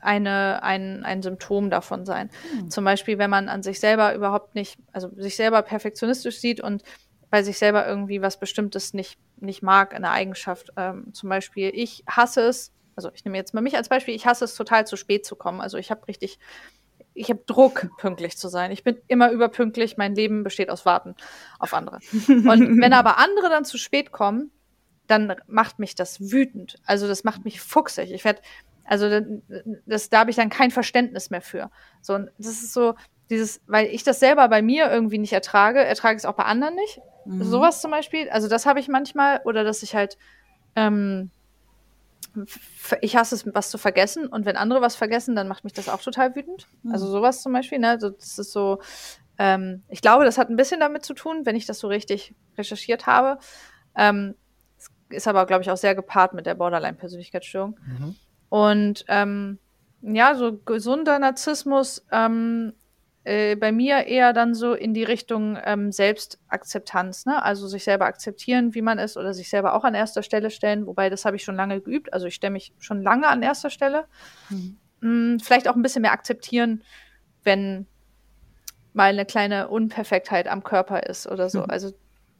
eine, 0.00 0.62
ein, 0.62 1.04
ein 1.04 1.22
Symptom 1.22 1.70
davon 1.70 2.04
sein. 2.04 2.30
Mhm. 2.54 2.70
Zum 2.70 2.84
Beispiel, 2.84 3.18
wenn 3.18 3.30
man 3.30 3.48
an 3.48 3.62
sich 3.62 3.80
selber 3.80 4.14
überhaupt 4.14 4.54
nicht, 4.54 4.78
also 4.92 5.10
sich 5.16 5.36
selber 5.36 5.62
perfektionistisch 5.62 6.38
sieht 6.38 6.60
und 6.60 6.82
bei 7.30 7.42
sich 7.42 7.58
selber 7.58 7.86
irgendwie 7.86 8.22
was 8.22 8.38
Bestimmtes 8.38 8.92
nicht, 8.92 9.18
nicht 9.38 9.62
mag, 9.62 9.94
eine 9.94 10.10
Eigenschaft. 10.10 10.72
Ähm, 10.76 11.12
zum 11.14 11.28
Beispiel, 11.28 11.70
ich 11.72 12.02
hasse 12.08 12.42
es, 12.42 12.72
also 12.96 13.10
ich 13.14 13.24
nehme 13.24 13.36
jetzt 13.36 13.54
mal 13.54 13.60
mich 13.60 13.76
als 13.76 13.88
Beispiel, 13.88 14.14
ich 14.14 14.26
hasse 14.26 14.44
es 14.44 14.54
total 14.54 14.86
zu 14.86 14.96
spät 14.96 15.24
zu 15.24 15.36
kommen. 15.36 15.60
Also 15.60 15.78
ich 15.78 15.90
habe 15.90 16.06
richtig, 16.08 16.38
ich 17.14 17.30
habe 17.30 17.42
Druck, 17.46 17.88
pünktlich 17.98 18.36
zu 18.36 18.48
sein. 18.48 18.72
Ich 18.72 18.82
bin 18.82 18.96
immer 19.06 19.30
überpünktlich, 19.30 19.96
mein 19.96 20.14
Leben 20.14 20.42
besteht 20.42 20.70
aus 20.70 20.84
Warten 20.84 21.14
auf 21.58 21.72
andere. 21.72 22.00
Und 22.26 22.44
wenn 22.82 22.92
aber 22.92 23.18
andere 23.18 23.48
dann 23.48 23.64
zu 23.64 23.78
spät 23.78 24.10
kommen, 24.10 24.50
dann 25.06 25.34
macht 25.46 25.78
mich 25.78 25.94
das 25.94 26.20
wütend. 26.20 26.76
Also 26.84 27.08
das 27.08 27.24
macht 27.24 27.44
mich 27.44 27.60
fuchsig. 27.60 28.12
Ich 28.12 28.24
werde 28.24 28.42
also 28.90 29.20
das, 29.86 30.10
da 30.10 30.18
habe 30.18 30.30
ich 30.30 30.36
dann 30.36 30.50
kein 30.50 30.72
Verständnis 30.72 31.30
mehr 31.30 31.42
für. 31.42 31.70
So, 32.02 32.14
und 32.14 32.28
das 32.38 32.48
ist 32.48 32.72
so 32.72 32.96
dieses, 33.30 33.60
weil 33.68 33.86
ich 33.86 34.02
das 34.02 34.18
selber 34.18 34.48
bei 34.48 34.62
mir 34.62 34.90
irgendwie 34.90 35.18
nicht 35.18 35.32
ertrage, 35.32 35.78
ertrage 35.78 36.16
ich 36.16 36.22
es 36.22 36.24
auch 36.24 36.34
bei 36.34 36.42
anderen 36.42 36.74
nicht. 36.74 37.00
Mhm. 37.24 37.44
Sowas 37.44 37.80
zum 37.80 37.92
Beispiel. 37.92 38.28
Also 38.30 38.48
das 38.48 38.66
habe 38.66 38.80
ich 38.80 38.88
manchmal, 38.88 39.42
oder 39.44 39.62
dass 39.62 39.84
ich 39.84 39.94
halt, 39.94 40.18
ähm, 40.74 41.30
ich 43.00 43.14
hasse 43.14 43.36
es, 43.36 43.54
was 43.54 43.70
zu 43.70 43.78
vergessen. 43.78 44.26
Und 44.26 44.44
wenn 44.44 44.56
andere 44.56 44.80
was 44.80 44.96
vergessen, 44.96 45.36
dann 45.36 45.46
macht 45.46 45.62
mich 45.62 45.72
das 45.72 45.88
auch 45.88 46.02
total 46.02 46.34
wütend. 46.34 46.66
Mhm. 46.82 46.92
Also 46.92 47.06
sowas 47.06 47.42
zum 47.42 47.52
Beispiel, 47.52 47.78
ne? 47.78 47.90
Also 47.90 48.10
das 48.10 48.40
ist 48.40 48.50
so, 48.50 48.80
ähm, 49.38 49.84
ich 49.88 50.00
glaube, 50.00 50.24
das 50.24 50.36
hat 50.36 50.50
ein 50.50 50.56
bisschen 50.56 50.80
damit 50.80 51.04
zu 51.04 51.14
tun, 51.14 51.46
wenn 51.46 51.54
ich 51.54 51.64
das 51.64 51.78
so 51.78 51.86
richtig 51.86 52.34
recherchiert 52.58 53.06
habe. 53.06 53.38
Ähm, 53.96 54.34
ist 55.10 55.28
aber, 55.28 55.46
glaube 55.46 55.62
ich, 55.62 55.70
auch 55.70 55.76
sehr 55.76 55.94
gepaart 55.94 56.34
mit 56.34 56.46
der 56.46 56.56
Borderline-Persönlichkeitsstörung. 56.56 57.78
Mhm. 57.86 58.16
Und 58.50 59.04
ähm, 59.08 59.58
ja, 60.02 60.34
so 60.34 60.58
gesunder 60.58 61.18
Narzissmus 61.18 62.04
ähm, 62.12 62.74
äh, 63.24 63.54
bei 63.56 63.70
mir 63.70 64.06
eher 64.06 64.32
dann 64.32 64.54
so 64.54 64.74
in 64.74 64.92
die 64.92 65.04
Richtung 65.04 65.58
ähm, 65.64 65.92
Selbstakzeptanz, 65.92 67.26
ne? 67.26 67.42
Also 67.42 67.68
sich 67.68 67.84
selber 67.84 68.06
akzeptieren, 68.06 68.74
wie 68.74 68.82
man 68.82 68.98
ist, 68.98 69.16
oder 69.16 69.32
sich 69.32 69.48
selber 69.48 69.74
auch 69.74 69.84
an 69.84 69.94
erster 69.94 70.22
Stelle 70.22 70.50
stellen, 70.50 70.86
wobei 70.86 71.10
das 71.10 71.24
habe 71.24 71.36
ich 71.36 71.44
schon 71.44 71.56
lange 71.56 71.80
geübt. 71.80 72.12
Also 72.12 72.26
ich 72.26 72.34
stelle 72.34 72.52
mich 72.52 72.74
schon 72.78 73.02
lange 73.02 73.28
an 73.28 73.42
erster 73.42 73.70
Stelle. 73.70 74.06
Mhm. 74.48 74.76
Hm, 75.00 75.40
vielleicht 75.40 75.68
auch 75.68 75.76
ein 75.76 75.82
bisschen 75.82 76.02
mehr 76.02 76.12
akzeptieren, 76.12 76.82
wenn 77.44 77.86
mal 78.94 79.10
eine 79.10 79.26
kleine 79.26 79.68
Unperfektheit 79.68 80.48
am 80.48 80.64
Körper 80.64 81.04
ist 81.04 81.26
oder 81.26 81.48
so. 81.48 81.60
Mhm. 81.60 81.70
Also 81.70 81.92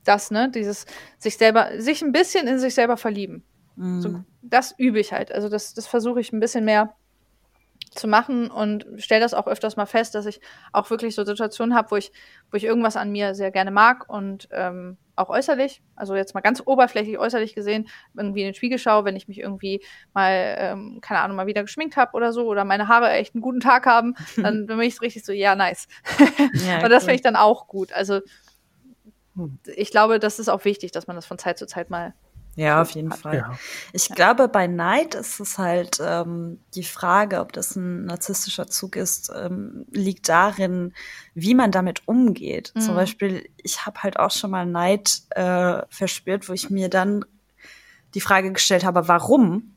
das, 0.05 0.31
ne, 0.31 0.51
dieses 0.51 0.87
sich 1.19 1.37
selber, 1.37 1.71
sich 1.79 2.03
ein 2.03 2.13
bisschen 2.13 2.47
in 2.47 2.59
sich 2.59 2.75
selber 2.75 2.97
verlieben. 2.97 3.45
Mhm. 3.77 4.01
So, 4.01 4.25
das 4.43 4.75
übe 4.79 5.01
ich 5.01 5.13
halt. 5.13 5.33
Also 5.33 5.49
das, 5.49 5.75
das 5.75 5.87
versuche 5.87 6.21
ich 6.21 6.33
ein 6.33 6.41
bisschen 6.41 6.65
mehr 6.65 6.95
zu 7.91 8.07
machen 8.07 8.51
und 8.51 8.87
stelle 8.99 9.21
das 9.21 9.35
auch 9.35 9.47
öfters 9.47 9.77
mal 9.77 9.87
fest, 9.87 10.15
dass 10.15 10.27
ich 10.27 10.41
auch 10.73 10.91
wirklich 10.91 11.15
so 11.15 11.25
Situationen 11.25 11.75
habe, 11.75 11.91
wo 11.91 11.97
ich, 11.97 12.13
wo 12.51 12.57
ich 12.57 12.65
irgendwas 12.65 12.97
an 12.97 13.11
mir 13.11 13.35
sehr 13.35 13.51
gerne 13.51 13.71
mag 13.71 14.09
und 14.09 14.49
ähm, 14.53 14.97
auch 15.17 15.29
äußerlich, 15.29 15.83
also 15.97 16.15
jetzt 16.15 16.35
mal 16.35 16.41
ganz 16.41 16.63
oberflächlich 16.65 17.19
äußerlich 17.19 17.55
gesehen, 17.55 17.89
irgendwie 18.17 18.41
in 18.41 18.47
den 18.47 18.55
Spiegel 18.55 18.79
schaue, 18.79 19.05
wenn 19.05 19.17
ich 19.17 19.29
mich 19.29 19.39
irgendwie 19.39 19.83
mal, 20.15 20.57
ähm, 20.59 20.99
keine 21.01 21.21
Ahnung, 21.21 21.37
mal 21.37 21.47
wieder 21.47 21.63
geschminkt 21.63 21.97
habe 21.97 22.17
oder 22.17 22.33
so 22.33 22.47
oder 22.47 22.65
meine 22.65 22.89
Haare 22.89 23.11
echt 23.11 23.35
einen 23.35 23.43
guten 23.43 23.61
Tag 23.61 23.87
haben, 23.87 24.15
dann, 24.37 24.67
bin 24.67 24.81
ich 24.81 25.01
richtig 25.01 25.25
so, 25.25 25.33
ja, 25.33 25.55
nice. 25.55 25.89
Ja, 26.67 26.77
und 26.85 26.91
das 26.91 27.05
finde 27.05 27.17
ich 27.17 27.23
dann 27.23 27.37
auch 27.37 27.67
gut. 27.67 27.93
Also 27.93 28.21
hm. 29.35 29.59
ich 29.77 29.91
glaube, 29.91 30.19
das 30.19 30.39
ist 30.39 30.49
auch 30.49 30.65
wichtig, 30.65 30.93
dass 30.93 31.07
man 31.07 31.17
das 31.17 31.27
von 31.27 31.39
Zeit 31.39 31.59
zu 31.59 31.67
Zeit 31.67 31.91
mal 31.91 32.15
ja, 32.57 32.83
auf 32.83 32.91
jeden 32.91 33.13
Fall. 33.13 33.37
Ja. 33.37 33.59
Ich 33.93 34.09
glaube, 34.09 34.49
bei 34.49 34.67
Neid 34.67 35.15
ist 35.15 35.41
es 35.41 35.59
halt 35.59 35.99
ähm, 36.05 36.61
die 36.75 36.83
Frage, 36.83 37.41
ob 37.41 37.53
das 37.53 37.77
ein 37.77 38.05
narzisstischer 38.05 38.67
Zug 38.67 38.97
ist, 38.97 39.31
ähm, 39.35 39.87
liegt 39.91 40.29
darin, 40.29 40.93
wie 41.35 41.55
man 41.55 41.71
damit 41.71 42.03
umgeht. 42.07 42.73
Mhm. 42.75 42.81
Zum 42.81 42.95
Beispiel, 42.97 43.49
ich 43.63 43.87
habe 43.87 44.03
halt 44.03 44.19
auch 44.19 44.31
schon 44.31 44.51
mal 44.51 44.67
Neid 44.67 45.23
äh, 45.31 45.83
verspürt, 45.89 46.49
wo 46.49 46.53
ich 46.53 46.71
mir 46.71 46.89
dann 46.89 47.25
die 48.15 48.21
Frage 48.21 48.53
gestellt 48.53 48.85
habe, 48.85 49.07
warum? 49.07 49.77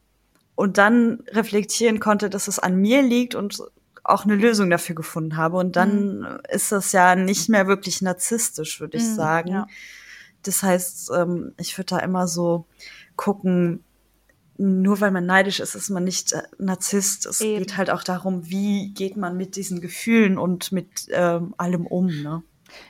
Und 0.56 0.78
dann 0.78 1.24
reflektieren 1.30 2.00
konnte, 2.00 2.30
dass 2.30 2.48
es 2.48 2.60
an 2.60 2.76
mir 2.76 3.02
liegt 3.04 3.36
und 3.36 3.60
auch 4.04 4.26
eine 4.26 4.36
Lösung 4.36 4.70
dafür 4.70 4.96
gefunden 4.96 5.38
habe. 5.38 5.58
Und 5.58 5.76
dann 5.76 6.20
mhm. 6.20 6.40
ist 6.50 6.72
das 6.72 6.92
ja 6.92 7.16
nicht 7.16 7.50
mehr 7.50 7.68
wirklich 7.68 8.02
narzisstisch, 8.02 8.82
würde 8.82 8.98
ich 8.98 9.04
mhm, 9.04 9.16
sagen. 9.16 9.50
Ja 9.50 9.68
das 10.44 10.64
heißt, 10.64 11.12
ähm, 11.16 11.54
ich 11.58 11.78
würde 11.78 11.96
da 11.96 12.00
immer 12.00 12.28
so 12.28 12.66
gucken, 13.16 13.84
nur 14.58 15.02
weil 15.02 15.12
man 15.12 15.26
neidisch 15.26 15.60
ist, 15.60 15.76
ist 15.76 15.90
man 15.90 16.04
nicht 16.04 16.34
äh, 16.34 16.44
Narzisst. 16.58 17.26
Es 17.26 17.42
Eben. 17.42 17.60
geht 17.60 17.78
halt 17.78 17.90
auch 17.90 18.04
darum, 18.04 18.50
wie 18.50 18.94
geht 18.94 19.18
man 19.18 19.36
mit 19.36 19.56
diesen 19.56 19.82
Gefühlen 19.82 20.38
und 20.38 20.72
mit 20.72 21.08
ähm, 21.10 21.56
allem 21.58 21.88
um. 21.88 22.08
Ne? 22.08 22.44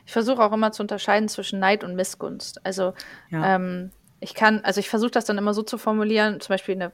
Ich 0.06 0.12
versuche 0.12 0.44
auch 0.44 0.52
immer 0.52 0.72
zu 0.72 0.84
unterscheiden 0.84 1.30
zwischen 1.30 1.60
Neid 1.60 1.84
und 1.84 1.96
Missgunst. 1.96 2.66
Also 2.66 2.94
ja. 3.30 3.56
ähm, 3.56 3.92
ich 4.20 4.34
kann, 4.34 4.62
also 4.64 4.80
ich 4.80 4.90
versuche 4.90 5.12
das 5.12 5.26
dann 5.26 5.38
immer 5.38 5.54
so 5.54 5.64
zu 5.64 5.78
formulieren, 5.78 6.42
zum 6.42 6.54
Beispiel 6.54 6.76
eine 6.76 6.92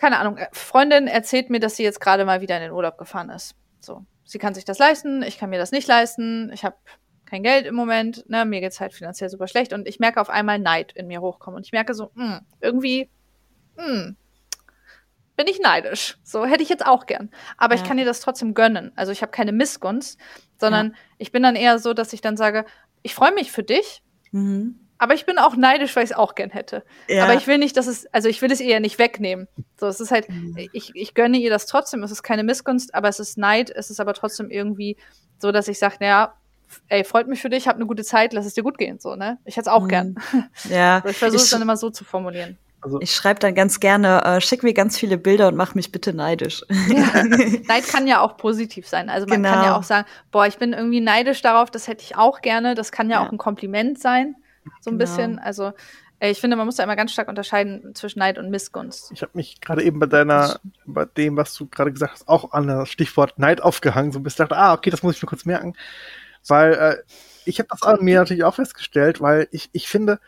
keine 0.00 0.18
Ahnung, 0.18 0.38
äh, 0.38 0.48
Freundin 0.52 1.06
erzählt 1.06 1.50
mir, 1.50 1.60
dass 1.60 1.76
sie 1.76 1.84
jetzt 1.84 2.00
gerade 2.00 2.24
mal 2.24 2.40
wieder 2.40 2.56
in 2.56 2.62
den 2.62 2.72
Urlaub 2.72 2.96
gefahren 2.96 3.28
ist. 3.28 3.54
So, 3.80 4.04
sie 4.24 4.38
kann 4.38 4.54
sich 4.54 4.64
das 4.64 4.78
leisten, 4.78 5.22
ich 5.22 5.38
kann 5.38 5.50
mir 5.50 5.58
das 5.58 5.72
nicht 5.72 5.86
leisten, 5.86 6.50
ich 6.52 6.64
habe 6.64 6.76
kein 7.30 7.42
Geld 7.44 7.64
im 7.66 7.76
Moment, 7.76 8.28
ne, 8.28 8.44
mir 8.44 8.60
geht's 8.60 8.80
halt 8.80 8.92
finanziell 8.92 9.30
super 9.30 9.46
schlecht 9.46 9.72
und 9.72 9.86
ich 9.86 10.00
merke 10.00 10.20
auf 10.20 10.28
einmal 10.28 10.58
Neid 10.58 10.92
in 10.92 11.06
mir 11.06 11.20
hochkommen 11.20 11.56
und 11.58 11.66
ich 11.66 11.72
merke 11.72 11.94
so, 11.94 12.10
mh, 12.14 12.38
hm, 12.38 12.46
irgendwie, 12.60 13.08
mh, 13.76 13.84
hm, 13.84 14.16
bin 15.36 15.46
ich 15.46 15.60
neidisch. 15.60 16.18
So 16.22 16.44
hätte 16.44 16.62
ich 16.62 16.68
jetzt 16.68 16.84
auch 16.84 17.06
gern. 17.06 17.30
Aber 17.56 17.74
ja. 17.74 17.80
ich 17.80 17.88
kann 17.88 17.96
dir 17.96 18.04
das 18.04 18.20
trotzdem 18.20 18.52
gönnen. 18.52 18.92
Also 18.94 19.10
ich 19.10 19.22
habe 19.22 19.32
keine 19.32 19.52
Missgunst, 19.52 20.18
sondern 20.58 20.88
ja. 20.88 20.92
ich 21.16 21.32
bin 21.32 21.42
dann 21.42 21.56
eher 21.56 21.78
so, 21.78 21.94
dass 21.94 22.12
ich 22.12 22.20
dann 22.20 22.36
sage, 22.36 22.66
ich 23.02 23.14
freue 23.14 23.32
mich 23.32 23.50
für 23.50 23.62
dich, 23.62 24.02
mhm. 24.32 24.80
aber 24.98 25.14
ich 25.14 25.24
bin 25.24 25.38
auch 25.38 25.56
neidisch, 25.56 25.96
weil 25.96 26.04
ich 26.04 26.10
es 26.10 26.16
auch 26.16 26.34
gern 26.34 26.50
hätte. 26.50 26.84
Ja. 27.08 27.24
Aber 27.24 27.34
ich 27.34 27.46
will 27.46 27.56
nicht, 27.56 27.76
dass 27.76 27.86
es, 27.86 28.06
also 28.12 28.28
ich 28.28 28.42
will 28.42 28.52
es 28.52 28.60
ihr 28.60 28.80
nicht 28.80 28.98
wegnehmen. 28.98 29.46
So, 29.78 29.86
es 29.86 30.00
ist 30.00 30.10
halt, 30.10 30.28
mhm. 30.28 30.56
ich, 30.72 30.90
ich 30.94 31.14
gönne 31.14 31.38
ihr 31.38 31.48
das 31.48 31.66
trotzdem. 31.66 32.02
Es 32.02 32.10
ist 32.10 32.22
keine 32.22 32.42
Missgunst, 32.42 32.94
aber 32.94 33.08
es 33.08 33.20
ist 33.20 33.38
Neid. 33.38 33.70
Es 33.70 33.88
ist 33.88 34.00
aber 34.00 34.14
trotzdem 34.14 34.50
irgendwie 34.50 34.96
so, 35.38 35.52
dass 35.52 35.68
ich 35.68 35.78
sage, 35.78 35.96
naja, 36.00 36.34
ey, 36.88 37.04
freut 37.04 37.28
mich 37.28 37.40
für 37.40 37.50
dich, 37.50 37.68
hab 37.68 37.76
eine 37.76 37.86
gute 37.86 38.04
Zeit, 38.04 38.32
lass 38.32 38.46
es 38.46 38.54
dir 38.54 38.62
gut 38.62 38.78
gehen, 38.78 38.98
so, 38.98 39.16
ne? 39.16 39.38
Ich 39.44 39.56
hätte 39.56 39.68
es 39.68 39.74
auch 39.74 39.84
mhm. 39.84 39.88
gern. 39.88 40.14
Ja. 40.68 41.02
ich 41.08 41.16
versuche 41.16 41.42
es 41.42 41.50
dann 41.50 41.62
immer 41.62 41.76
so 41.76 41.90
zu 41.90 42.04
formulieren. 42.04 42.58
Also 42.82 43.00
ich 43.00 43.14
schreibe 43.14 43.40
dann 43.40 43.54
ganz 43.54 43.78
gerne, 43.78 44.24
äh, 44.24 44.40
schick 44.40 44.62
mir 44.62 44.72
ganz 44.72 44.98
viele 44.98 45.18
Bilder 45.18 45.48
und 45.48 45.56
mach 45.56 45.74
mich 45.74 45.92
bitte 45.92 46.14
neidisch. 46.14 46.64
Ja. 46.88 47.22
Neid 47.68 47.86
kann 47.86 48.06
ja 48.06 48.20
auch 48.20 48.36
positiv 48.36 48.88
sein. 48.88 49.10
Also 49.10 49.26
man 49.26 49.42
genau. 49.42 49.54
kann 49.54 49.64
ja 49.64 49.76
auch 49.76 49.82
sagen, 49.82 50.08
boah, 50.32 50.46
ich 50.46 50.58
bin 50.58 50.72
irgendwie 50.72 51.00
neidisch 51.00 51.42
darauf, 51.42 51.70
das 51.70 51.88
hätte 51.88 52.02
ich 52.02 52.16
auch 52.16 52.40
gerne. 52.40 52.74
Das 52.74 52.90
kann 52.90 53.10
ja, 53.10 53.20
ja. 53.20 53.26
auch 53.26 53.30
ein 53.30 53.38
Kompliment 53.38 53.98
sein, 54.00 54.34
so 54.80 54.90
ein 54.90 54.98
genau. 54.98 55.10
bisschen. 55.10 55.38
Also 55.38 55.72
äh, 56.20 56.30
ich 56.30 56.40
finde, 56.40 56.56
man 56.56 56.66
muss 56.66 56.76
da 56.76 56.84
immer 56.84 56.96
ganz 56.96 57.12
stark 57.12 57.28
unterscheiden 57.28 57.94
zwischen 57.94 58.18
Neid 58.18 58.38
und 58.38 58.50
Missgunst. 58.50 59.10
Ich 59.12 59.22
habe 59.22 59.32
mich 59.34 59.60
gerade 59.60 59.82
eben 59.82 59.98
bei 59.98 60.06
deiner, 60.06 60.60
bei 60.86 61.04
dem, 61.04 61.36
was 61.36 61.54
du 61.54 61.66
gerade 61.66 61.92
gesagt 61.92 62.12
hast, 62.12 62.28
auch 62.28 62.52
an 62.52 62.68
das 62.68 62.88
Stichwort 62.88 63.38
Neid 63.38 63.62
aufgehangen, 63.62 64.12
so 64.12 64.18
ein 64.18 64.22
bisschen 64.22 64.48
dachte, 64.48 64.60
ah, 64.60 64.74
okay, 64.74 64.90
das 64.90 65.02
muss 65.02 65.16
ich 65.16 65.22
mir 65.22 65.28
kurz 65.28 65.44
merken. 65.44 65.74
Weil 66.48 66.72
äh, 66.74 66.96
ich 67.44 67.58
habe 67.58 67.68
das 67.70 67.82
an 67.82 68.04
mir 68.04 68.18
natürlich 68.18 68.44
auch 68.44 68.54
festgestellt, 68.54 69.20
weil 69.20 69.48
ich, 69.50 69.68
ich 69.72 69.88
finde, 69.88 70.20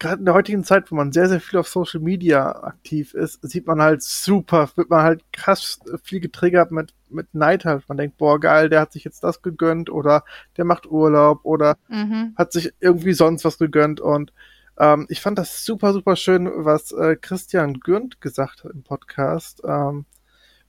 gerade 0.00 0.18
in 0.18 0.24
der 0.24 0.34
heutigen 0.34 0.64
Zeit, 0.64 0.90
wo 0.90 0.96
man 0.96 1.12
sehr, 1.12 1.28
sehr 1.28 1.40
viel 1.40 1.58
auf 1.58 1.68
Social 1.68 2.00
Media 2.00 2.50
aktiv 2.62 3.14
ist, 3.14 3.38
sieht 3.42 3.66
man 3.66 3.80
halt 3.80 4.02
super, 4.02 4.70
wird 4.74 4.90
man 4.90 5.02
halt 5.02 5.22
krass 5.32 5.78
viel 6.02 6.20
getriggert 6.20 6.72
mit, 6.72 6.94
mit 7.08 7.34
Neid 7.34 7.64
halt. 7.64 7.88
Man 7.88 7.98
denkt, 7.98 8.16
boah, 8.16 8.40
geil, 8.40 8.68
der 8.68 8.80
hat 8.80 8.92
sich 8.92 9.04
jetzt 9.04 9.22
das 9.22 9.42
gegönnt 9.42 9.90
oder 9.90 10.24
der 10.56 10.64
macht 10.64 10.86
Urlaub 10.86 11.40
oder 11.44 11.76
mhm. 11.88 12.34
hat 12.36 12.52
sich 12.52 12.72
irgendwie 12.80 13.12
sonst 13.12 13.44
was 13.44 13.58
gegönnt 13.58 14.00
und 14.00 14.32
ähm, 14.78 15.06
ich 15.10 15.20
fand 15.20 15.38
das 15.38 15.64
super, 15.64 15.92
super 15.92 16.16
schön, 16.16 16.50
was 16.52 16.90
äh, 16.92 17.14
Christian 17.14 17.80
Gürnt 17.80 18.22
gesagt 18.22 18.64
hat 18.64 18.72
im 18.72 18.82
Podcast, 18.82 19.60
ähm, 19.64 20.06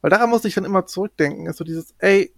weil 0.01 0.09
daran 0.09 0.29
muss 0.29 0.43
ich 0.43 0.55
dann 0.55 0.65
immer 0.65 0.85
zurückdenken, 0.85 1.45
ist 1.45 1.57
so 1.57 1.63
dieses, 1.63 1.95
ey, 1.99 2.33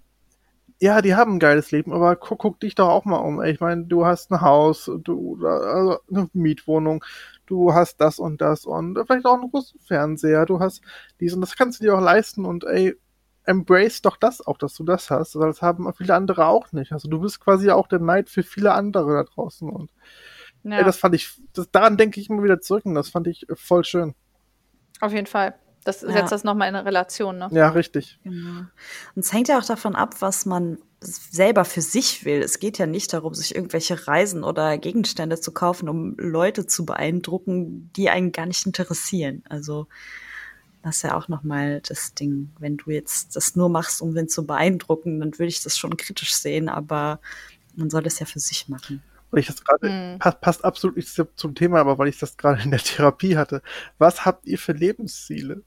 ja, 0.84 1.01
die 1.01 1.15
haben 1.15 1.35
ein 1.35 1.39
geiles 1.39 1.72
Leben, 1.72 1.93
aber 1.93 2.18
guck, 2.18 2.39
guck 2.39 2.60
dich 2.60 2.76
doch 2.76 2.89
auch 2.89 3.05
mal 3.05 3.15
um. 3.15 3.41
Ich 3.41 3.61
meine, 3.61 3.85
du 3.85 4.05
hast 4.05 4.31
ein 4.31 4.41
Haus, 4.41 4.91
du 5.01 5.38
also 5.47 5.99
eine 6.11 6.30
Mietwohnung, 6.34 7.05
du 7.45 7.73
hast 7.73 8.01
das 8.01 8.19
und 8.19 8.41
das 8.41 8.65
und 8.65 8.99
vielleicht 9.07 9.26
auch 9.26 9.35
einen 9.35 9.49
großen 9.49 9.80
Fernseher, 9.80 10.45
du 10.45 10.60
hast 10.60 10.81
dies 11.22 11.34
und 11.34 11.39
das 11.39 11.55
kannst 11.55 11.80
du 11.80 11.85
dir 11.85 11.95
auch 11.95 12.01
leisten 12.01 12.43
und 12.43 12.65
ey, 12.65 12.97
embrace 13.45 14.01
doch 14.01 14.18
das 14.18 14.45
auch, 14.45 14.57
dass 14.57 14.73
du 14.73 14.84
das 14.84 15.10
hast, 15.10 15.39
weil 15.39 15.47
das 15.47 15.61
haben 15.61 15.89
viele 15.93 16.15
andere 16.15 16.47
auch 16.47 16.73
nicht. 16.73 16.91
Also 16.91 17.07
du 17.07 17.22
bist 17.22 17.39
quasi 17.39 17.69
auch 17.69 17.88
der 17.88 17.99
Neid 17.99 18.30
für 18.30 18.43
viele 18.43 18.73
andere 18.73 19.14
da 19.14 19.23
draußen 19.23 19.69
und 19.69 19.89
ja. 20.64 20.80
ey, 20.80 20.84
das 20.84 20.97
fand 20.97 21.15
ich, 21.15 21.31
das, 21.53 21.72
daran 21.72 21.95
denke 21.95 22.19
ich 22.19 22.30
immer 22.30 22.43
wieder 22.43 22.60
zurück 22.60 22.85
und 22.85 22.95
das 22.95 23.07
fand 23.07 23.27
ich 23.27 23.47
voll 23.53 23.85
schön. 23.85 24.15
Auf 24.99 25.14
jeden 25.14 25.27
Fall. 25.27 25.55
Das 25.84 26.01
ja. 26.01 26.11
setzt 26.11 26.31
das 26.31 26.43
nochmal 26.43 26.69
in 26.69 26.76
eine 26.76 26.85
Relation, 26.85 27.38
ne? 27.38 27.49
Ja, 27.51 27.69
richtig. 27.69 28.19
Genau. 28.23 28.61
Und 29.15 29.26
es 29.26 29.34
hängt 29.34 29.47
ja 29.47 29.60
auch 29.60 29.65
davon 29.65 29.95
ab, 29.95 30.15
was 30.19 30.45
man 30.45 30.77
selber 30.99 31.65
für 31.65 31.81
sich 31.81 32.23
will. 32.23 32.41
Es 32.41 32.60
geht 32.60 32.77
ja 32.77 32.85
nicht 32.85 33.11
darum, 33.14 33.34
sich 33.34 33.55
irgendwelche 33.55 34.07
Reisen 34.07 34.43
oder 34.43 34.77
Gegenstände 34.77 35.39
zu 35.39 35.51
kaufen, 35.51 35.89
um 35.89 36.15
Leute 36.18 36.65
zu 36.65 36.85
beeindrucken, 36.85 37.91
die 37.95 38.10
einen 38.10 38.31
gar 38.31 38.45
nicht 38.45 38.65
interessieren. 38.65 39.43
Also 39.49 39.88
das 40.81 40.97
ist 40.97 41.01
ja 41.03 41.15
auch 41.15 41.27
nochmal 41.27 41.81
das 41.81 42.14
Ding. 42.14 42.51
Wenn 42.60 42.77
du 42.77 42.91
jetzt 42.91 43.35
das 43.35 43.55
nur 43.55 43.69
machst, 43.69 44.01
um 44.01 44.15
wen 44.15 44.30
zu 44.30 44.45
beeindrucken, 44.45 45.19
dann 45.19 45.34
würde 45.34 45.47
ich 45.47 45.64
das 45.64 45.77
schon 45.77 45.97
kritisch 45.97 46.35
sehen, 46.35 46.69
aber 46.69 47.19
man 47.76 47.89
soll 47.89 48.03
das 48.03 48.19
ja 48.19 48.26
für 48.26 48.39
sich 48.39 48.69
machen 48.69 49.01
weil 49.34 49.39
ich 49.39 49.47
das 49.47 49.64
gerade, 49.64 49.89
hm. 49.89 50.19
passt, 50.19 50.41
passt 50.41 50.64
absolut 50.64 50.95
nicht 50.95 51.10
zum 51.10 51.55
Thema, 51.55 51.80
aber 51.80 51.97
weil 51.97 52.07
ich 52.07 52.19
das 52.19 52.38
gerade 52.38 52.61
in 52.61 52.69
der 52.69 52.80
Therapie 52.80 53.35
hatte. 53.35 53.64
Was 53.97 54.26
habt 54.26 54.45
ihr 54.45 54.60
für 54.60 54.73
Lebensziele? 54.73 55.64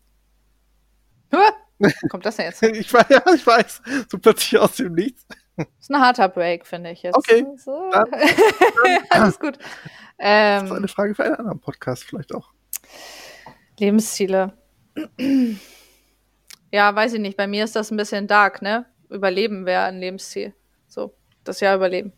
Kommt 2.11 2.25
das 2.25 2.37
denn 2.37 2.47
jetzt? 2.47 2.63
ich 2.63 2.93
weiß, 2.93 3.07
ja, 3.09 3.23
ich 3.35 3.47
weiß. 3.47 3.83
So 4.11 4.19
plötzlich 4.19 4.59
aus 4.59 4.77
dem 4.77 4.95
Nichts. 4.95 5.27
Das 5.57 5.67
ist 5.81 5.91
ein 5.91 6.01
harter 6.01 6.29
Break, 6.29 6.67
finde 6.67 6.91
ich 6.91 7.03
jetzt. 7.03 7.17
Okay. 7.17 7.47
So. 7.57 7.91
Dann, 7.91 8.11
dann, 8.11 8.23
Alles 9.11 9.39
gut. 9.39 9.59
Ähm, 10.19 10.61
das 10.63 10.71
ist 10.71 10.77
eine 10.77 10.89
Frage 10.89 11.15
für 11.15 11.25
einen 11.25 11.37
anderen 11.37 11.61
Podcast 11.61 12.05
vielleicht 12.05 12.35
auch. 12.35 12.53
Lebensziele. 13.79 14.53
ja, 16.73 16.95
weiß 16.95 17.15
ich 17.15 17.21
nicht. 17.21 17.37
Bei 17.37 17.47
mir 17.47 17.65
ist 17.65 17.77
das 17.77 17.91
ein 17.91 17.97
bisschen 17.97 18.27
dark, 18.27 18.63
ne? 18.63 18.87
Überleben 19.09 19.67
wäre 19.67 19.85
ein 19.85 19.99
Lebensziel. 19.99 20.55
Das 21.47 21.61
Jahr 21.61 21.77
überleben. 21.77 22.13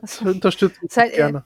Das 0.00 0.20
unterstütze 0.20 0.78
ich 0.82 0.96
halt, 0.96 1.14
gerne. 1.14 1.44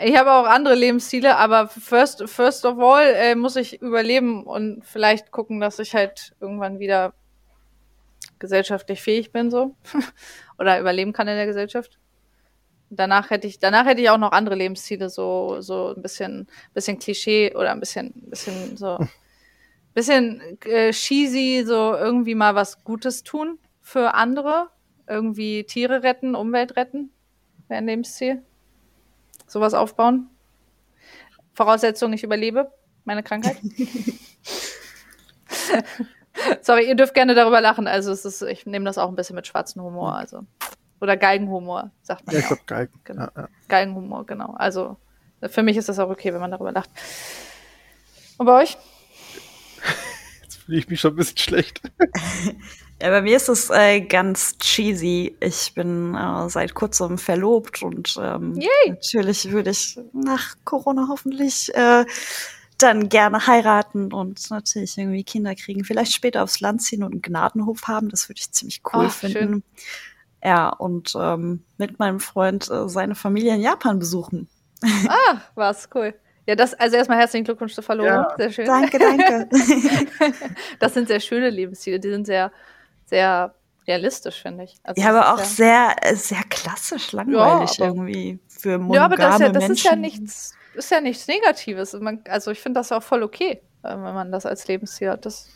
Ich 0.00 0.16
habe 0.16 0.32
auch 0.32 0.46
andere 0.46 0.74
Lebensziele, 0.74 1.36
aber 1.36 1.68
first, 1.68 2.28
first 2.28 2.64
of 2.64 2.78
all 2.78 3.04
äh, 3.04 3.34
muss 3.34 3.56
ich 3.56 3.82
überleben 3.82 4.44
und 4.44 4.84
vielleicht 4.84 5.32
gucken, 5.32 5.60
dass 5.60 5.78
ich 5.78 5.94
halt 5.94 6.34
irgendwann 6.40 6.78
wieder 6.78 7.12
gesellschaftlich 8.38 9.02
fähig 9.02 9.32
bin, 9.32 9.50
so. 9.50 9.76
Oder 10.58 10.80
überleben 10.80 11.12
kann 11.12 11.28
in 11.28 11.36
der 11.36 11.46
Gesellschaft. 11.46 11.98
Danach 12.90 13.30
hätte 13.30 13.46
ich, 13.46 13.58
danach 13.58 13.86
hätte 13.86 14.02
ich 14.02 14.10
auch 14.10 14.18
noch 14.18 14.32
andere 14.32 14.54
Lebensziele, 14.54 15.08
so, 15.10 15.60
so 15.60 15.94
ein 15.94 16.02
bisschen, 16.02 16.46
bisschen 16.74 16.98
Klischee 16.98 17.54
oder 17.54 17.70
ein 17.70 17.80
bisschen, 17.80 18.12
bisschen 18.26 18.76
so, 18.76 18.98
bisschen 19.94 20.58
äh, 20.64 20.90
cheesy, 20.92 21.64
so 21.66 21.94
irgendwie 21.94 22.34
mal 22.34 22.54
was 22.54 22.84
Gutes 22.84 23.22
tun 23.22 23.58
für 23.80 24.14
andere. 24.14 24.68
Irgendwie 25.12 25.64
Tiere 25.64 26.02
retten, 26.02 26.34
Umwelt 26.34 26.76
retten. 26.76 27.10
Wäre 27.68 27.78
ein 27.78 27.86
Lebensziel 27.86 28.42
sowas 29.46 29.74
aufbauen. 29.74 30.30
Voraussetzung, 31.52 32.14
ich 32.14 32.24
überlebe 32.24 32.72
meine 33.04 33.22
Krankheit. 33.22 33.58
Sorry, 36.62 36.88
ihr 36.88 36.94
dürft 36.94 37.12
gerne 37.12 37.34
darüber 37.34 37.60
lachen. 37.60 37.86
Also 37.86 38.10
es 38.10 38.24
ist, 38.24 38.40
ich 38.42 38.64
nehme 38.64 38.86
das 38.86 38.96
auch 38.96 39.08
ein 39.08 39.16
bisschen 39.16 39.36
mit 39.36 39.46
schwarzem 39.46 39.82
Humor. 39.82 40.14
Also. 40.14 40.46
Oder 41.00 41.18
Geigenhumor, 41.18 41.90
sagt 42.02 42.26
man. 42.26 42.34
Ja, 42.34 42.40
ich 42.40 42.46
glaube 42.46 42.62
Geigen. 42.66 43.00
Genau. 43.04 43.22
Ja, 43.24 43.32
ja. 43.36 43.48
Geigenhumor, 43.68 44.24
genau. 44.24 44.54
Also 44.54 44.96
für 45.46 45.62
mich 45.62 45.76
ist 45.76 45.90
das 45.90 45.98
auch 45.98 46.08
okay, 46.08 46.32
wenn 46.32 46.40
man 46.40 46.50
darüber 46.50 46.72
lacht. 46.72 46.88
Und 48.38 48.46
bei 48.46 48.62
euch? 48.62 48.78
Jetzt 50.42 50.56
fühle 50.56 50.78
ich 50.78 50.88
mich 50.88 51.00
schon 51.00 51.12
ein 51.12 51.16
bisschen 51.16 51.38
schlecht. 51.38 51.82
Ja, 53.02 53.10
bei 53.10 53.20
mir 53.20 53.36
ist 53.36 53.48
es 53.48 53.68
äh, 53.68 54.00
ganz 54.00 54.56
cheesy. 54.58 55.36
Ich 55.40 55.74
bin 55.74 56.14
äh, 56.14 56.48
seit 56.48 56.74
kurzem 56.74 57.18
verlobt 57.18 57.82
und 57.82 58.16
ähm, 58.22 58.56
natürlich 58.86 59.50
würde 59.50 59.70
ich 59.70 59.98
nach 60.12 60.54
Corona 60.64 61.06
hoffentlich 61.08 61.74
äh, 61.74 62.04
dann 62.78 63.08
gerne 63.08 63.44
heiraten 63.48 64.12
und 64.12 64.48
natürlich 64.52 64.96
irgendwie 64.96 65.24
Kinder 65.24 65.56
kriegen. 65.56 65.82
Vielleicht 65.82 66.12
später 66.12 66.44
aufs 66.44 66.60
Land 66.60 66.82
ziehen 66.82 67.02
und 67.02 67.10
einen 67.10 67.22
Gnadenhof 67.22 67.88
haben. 67.88 68.08
Das 68.08 68.28
würde 68.28 68.38
ich 68.38 68.52
ziemlich 68.52 68.82
cool 68.92 69.06
oh, 69.06 69.08
finden. 69.08 69.36
Schön. 69.36 69.62
Ja, 70.44 70.68
und 70.68 71.12
ähm, 71.18 71.64
mit 71.78 71.98
meinem 71.98 72.20
Freund 72.20 72.70
äh, 72.70 72.88
seine 72.88 73.16
Familie 73.16 73.56
in 73.56 73.62
Japan 73.62 73.98
besuchen. 73.98 74.48
Ah, 75.08 75.40
was 75.56 75.88
cool. 75.94 76.14
Ja, 76.46 76.54
das, 76.54 76.74
also 76.74 76.96
erstmal 76.96 77.18
herzlichen 77.18 77.44
Glückwunsch 77.44 77.74
zur 77.74 77.84
Verlobung. 77.84 78.12
Ja. 78.12 78.34
Sehr 78.36 78.50
schön. 78.52 78.66
Danke, 78.66 78.98
danke. 79.00 79.48
das 80.78 80.94
sind 80.94 81.08
sehr 81.08 81.20
schöne 81.20 81.50
Lebensziele. 81.50 81.98
Die 81.98 82.10
sind 82.10 82.26
sehr, 82.26 82.52
sehr 83.12 83.54
realistisch, 83.86 84.40
finde 84.40 84.64
ich. 84.64 84.76
Also 84.82 85.02
ja, 85.02 85.10
aber 85.10 85.34
auch 85.34 85.44
sehr, 85.44 85.94
sehr 86.14 86.42
klassisch 86.48 87.12
langweilig 87.12 87.76
ja, 87.76 87.86
irgendwie 87.86 88.38
für 88.48 88.78
monogame 88.78 88.96
Ja, 88.96 89.04
aber 89.04 89.16
das, 89.16 89.34
ist 89.34 89.40
ja, 89.40 89.48
das 89.50 89.68
ist 89.68 89.84
ja 89.84 89.96
nichts, 89.96 90.54
ist 90.74 90.90
ja 90.90 91.00
nichts 91.02 91.26
Negatives. 91.26 91.92
Man, 91.92 92.24
also 92.26 92.50
ich 92.50 92.60
finde 92.60 92.80
das 92.80 92.90
auch 92.90 93.02
voll 93.02 93.22
okay, 93.22 93.60
äh, 93.82 93.90
wenn 93.90 94.00
man 94.00 94.32
das 94.32 94.46
als 94.46 94.66
Lebensziel 94.66 95.10
hat. 95.10 95.26
Das, 95.26 95.50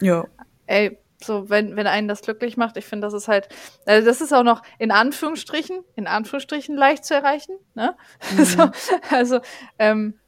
ja. 0.00 0.26
Ey, 0.66 0.98
so, 1.22 1.48
wenn, 1.48 1.76
wenn 1.76 1.86
einen 1.86 2.08
das 2.08 2.22
glücklich 2.22 2.56
macht, 2.56 2.76
ich 2.76 2.86
finde, 2.86 3.06
das 3.06 3.14
ist 3.14 3.28
halt, 3.28 3.48
also 3.86 4.04
das 4.04 4.20
ist 4.20 4.32
auch 4.32 4.42
noch 4.42 4.62
in 4.80 4.90
Anführungsstrichen, 4.90 5.84
in 5.94 6.08
Anführungsstrichen 6.08 6.76
leicht 6.76 7.04
zu 7.04 7.14
erreichen, 7.14 7.56
ne? 7.74 7.96
Mhm. 8.36 8.44
so, 8.44 8.70
also, 9.10 9.40
ähm, 9.78 10.18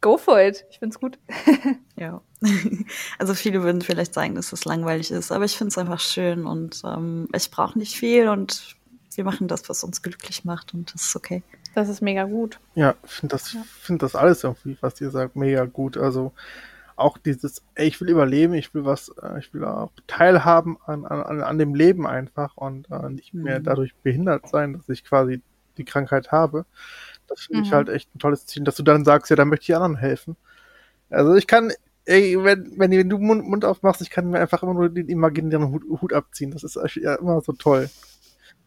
go 0.00 0.16
for 0.18 0.40
it. 0.40 0.64
Ich 0.70 0.78
find's 0.78 1.00
gut. 1.00 1.18
ja. 1.96 2.22
Also 3.18 3.34
viele 3.34 3.62
würden 3.62 3.82
vielleicht 3.82 4.14
sagen, 4.14 4.34
dass 4.34 4.52
es 4.52 4.64
langweilig 4.64 5.10
ist, 5.10 5.32
aber 5.32 5.44
ich 5.44 5.56
finde 5.56 5.68
es 5.70 5.78
einfach 5.78 6.00
schön 6.00 6.46
und 6.46 6.82
ähm, 6.84 7.28
ich 7.34 7.50
brauche 7.50 7.78
nicht 7.78 7.96
viel 7.96 8.28
und 8.28 8.76
wir 9.14 9.24
machen 9.24 9.48
das, 9.48 9.68
was 9.68 9.82
uns 9.84 10.02
glücklich 10.02 10.44
macht 10.44 10.74
und 10.74 10.92
das 10.94 11.06
ist 11.06 11.16
okay. 11.16 11.42
Das 11.74 11.88
ist 11.88 12.00
mega 12.02 12.24
gut. 12.24 12.58
Ja, 12.74 12.94
ich 13.04 13.10
finde 13.10 13.34
das, 13.34 13.52
ja. 13.52 13.62
find 13.80 14.02
das 14.02 14.14
alles 14.14 14.44
irgendwie, 14.44 14.76
was 14.80 15.00
ihr 15.00 15.10
sagt, 15.10 15.36
mega 15.36 15.64
gut. 15.64 15.96
Also 15.96 16.32
auch 16.96 17.18
dieses, 17.18 17.62
ey, 17.74 17.88
ich 17.88 18.00
will 18.00 18.10
überleben, 18.10 18.54
ich 18.54 18.72
will 18.74 18.84
was, 18.84 19.10
äh, 19.22 19.38
ich 19.38 19.52
will 19.54 19.64
auch 19.64 19.90
teilhaben 20.06 20.78
an, 20.86 21.04
an, 21.06 21.42
an 21.42 21.58
dem 21.58 21.74
Leben 21.74 22.06
einfach 22.06 22.56
und 22.56 22.90
äh, 22.90 23.10
nicht 23.10 23.34
mehr 23.34 23.60
Mhm. 23.60 23.64
dadurch 23.64 23.94
behindert 23.96 24.48
sein, 24.48 24.74
dass 24.74 24.88
ich 24.88 25.04
quasi 25.04 25.42
die 25.78 25.84
Krankheit 25.84 26.32
habe. 26.32 26.64
Das 27.28 27.42
finde 27.42 27.62
ich 27.62 27.72
Mhm. 27.72 27.76
halt 27.76 27.88
echt 27.90 28.14
ein 28.14 28.18
tolles 28.18 28.46
Ziel, 28.46 28.64
dass 28.64 28.76
du 28.76 28.82
dann 28.82 29.04
sagst, 29.04 29.30
ja, 29.30 29.36
da 29.36 29.44
möchte 29.44 29.64
ich 29.64 29.76
anderen 29.76 29.96
helfen. 29.96 30.36
Also 31.10 31.34
ich 31.34 31.46
kann, 31.46 31.72
ey, 32.06 32.42
wenn, 32.42 32.72
wenn, 32.78 32.90
wenn 32.90 33.10
du 33.10 33.18
Mund, 33.18 33.44
Mund 33.46 33.64
aufmachst, 33.64 34.00
ich 34.00 34.10
kann 34.10 34.30
mir 34.30 34.40
einfach 34.40 34.62
immer 34.62 34.74
nur 34.74 34.88
den 34.88 35.08
imaginären 35.08 35.70
Hut, 35.70 35.84
Hut 36.00 36.12
abziehen. 36.12 36.50
Das 36.50 36.64
ist 36.64 36.78
ja 36.96 37.16
immer 37.16 37.40
so 37.40 37.52
toll. 37.52 37.90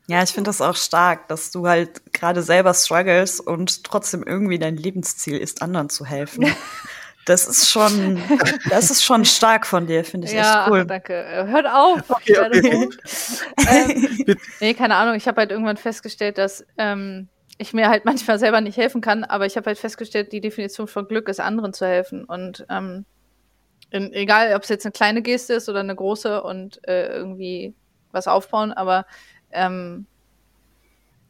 Ja, 0.07 0.23
ich 0.23 0.31
finde 0.31 0.49
das 0.49 0.61
auch 0.61 0.75
stark, 0.75 1.27
dass 1.27 1.51
du 1.51 1.67
halt 1.67 2.13
gerade 2.13 2.41
selber 2.41 2.73
struggles 2.73 3.39
und 3.39 3.83
trotzdem 3.83 4.23
irgendwie 4.23 4.57
dein 4.57 4.75
Lebensziel 4.75 5.37
ist, 5.37 5.61
anderen 5.61 5.89
zu 5.89 6.05
helfen. 6.05 6.45
Das 7.25 7.45
ist 7.45 7.69
schon, 7.69 8.19
das 8.71 8.89
ist 8.89 9.03
schon 9.03 9.23
stark 9.23 9.67
von 9.67 9.85
dir, 9.85 10.03
finde 10.03 10.25
ich 10.25 10.33
ja, 10.33 10.63
echt 10.63 10.71
cool. 10.71 10.85
danke. 10.85 11.45
Hört 11.47 11.67
auf. 11.67 12.09
Okay, 12.09 12.39
okay. 12.39 12.89
ähm, 13.69 14.35
nee, 14.61 14.73
keine 14.73 14.95
Ahnung. 14.95 15.13
Ich 15.13 15.27
habe 15.27 15.41
halt 15.41 15.51
irgendwann 15.51 15.77
festgestellt, 15.77 16.39
dass 16.39 16.65
ähm, 16.79 17.27
ich 17.59 17.71
mir 17.71 17.89
halt 17.89 18.05
manchmal 18.05 18.39
selber 18.39 18.61
nicht 18.61 18.77
helfen 18.77 19.01
kann, 19.01 19.23
aber 19.23 19.45
ich 19.45 19.57
habe 19.57 19.67
halt 19.67 19.77
festgestellt, 19.77 20.31
die 20.31 20.41
Definition 20.41 20.87
von 20.87 21.07
Glück 21.07 21.27
ist, 21.27 21.39
anderen 21.39 21.71
zu 21.71 21.85
helfen. 21.85 22.25
Und 22.25 22.65
ähm, 22.67 23.05
in, 23.91 24.13
egal, 24.13 24.55
ob 24.55 24.63
es 24.63 24.69
jetzt 24.69 24.85
eine 24.85 24.91
kleine 24.91 25.21
Geste 25.21 25.53
ist 25.53 25.69
oder 25.69 25.79
eine 25.79 25.95
große 25.95 26.43
und 26.43 26.85
äh, 26.87 27.07
irgendwie 27.15 27.73
was 28.11 28.27
aufbauen, 28.27 28.71
aber 28.71 29.05
ähm, 29.51 30.05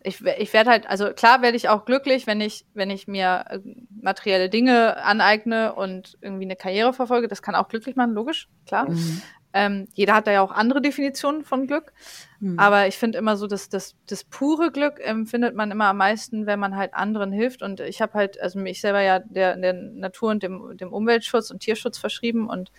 ich, 0.01 0.25
ich 0.25 0.53
werde 0.53 0.69
halt, 0.69 0.87
also 0.87 1.11
klar 1.13 1.41
werde 1.41 1.57
ich 1.57 1.67
auch 1.67 1.85
glücklich, 1.85 2.25
wenn 2.25 2.39
ich, 2.39 2.65
wenn 2.73 2.89
ich 2.89 3.07
mir 3.07 3.45
äh, 3.49 3.59
materielle 4.01 4.49
Dinge 4.49 4.97
aneigne 5.03 5.73
und 5.73 6.17
irgendwie 6.21 6.45
eine 6.45 6.55
Karriere 6.55 6.93
verfolge. 6.93 7.27
Das 7.27 7.41
kann 7.41 7.55
auch 7.55 7.67
glücklich 7.67 7.95
machen, 7.95 8.13
logisch, 8.13 8.47
klar. 8.65 8.89
Mhm. 8.89 9.21
Ähm, 9.51 9.87
jeder 9.93 10.13
hat 10.13 10.27
da 10.27 10.31
ja 10.31 10.41
auch 10.41 10.51
andere 10.51 10.81
Definitionen 10.81 11.43
von 11.43 11.65
Glück. 11.65 11.91
Mhm. 12.39 12.59
Aber 12.59 12.87
ich 12.87 12.97
finde 12.97 13.17
immer 13.17 13.35
so, 13.35 13.47
dass 13.47 13.69
das, 13.69 13.95
das 14.07 14.23
pure 14.23 14.71
Glück 14.71 14.99
empfindet 14.99 15.55
man 15.55 15.71
immer 15.71 15.85
am 15.85 15.97
meisten, 15.97 16.45
wenn 16.45 16.59
man 16.59 16.75
halt 16.75 16.93
anderen 16.93 17.31
hilft. 17.31 17.61
Und 17.63 17.79
ich 17.79 18.01
habe 18.01 18.13
halt, 18.13 18.39
also 18.39 18.59
mich 18.59 18.81
selber 18.81 19.01
ja 19.01 19.19
der, 19.19 19.55
der 19.55 19.73
Natur 19.73 20.29
und 20.29 20.43
dem, 20.43 20.77
dem 20.77 20.93
Umweltschutz 20.93 21.49
und 21.49 21.59
Tierschutz 21.59 21.97
verschrieben 21.97 22.47
und 22.47 22.71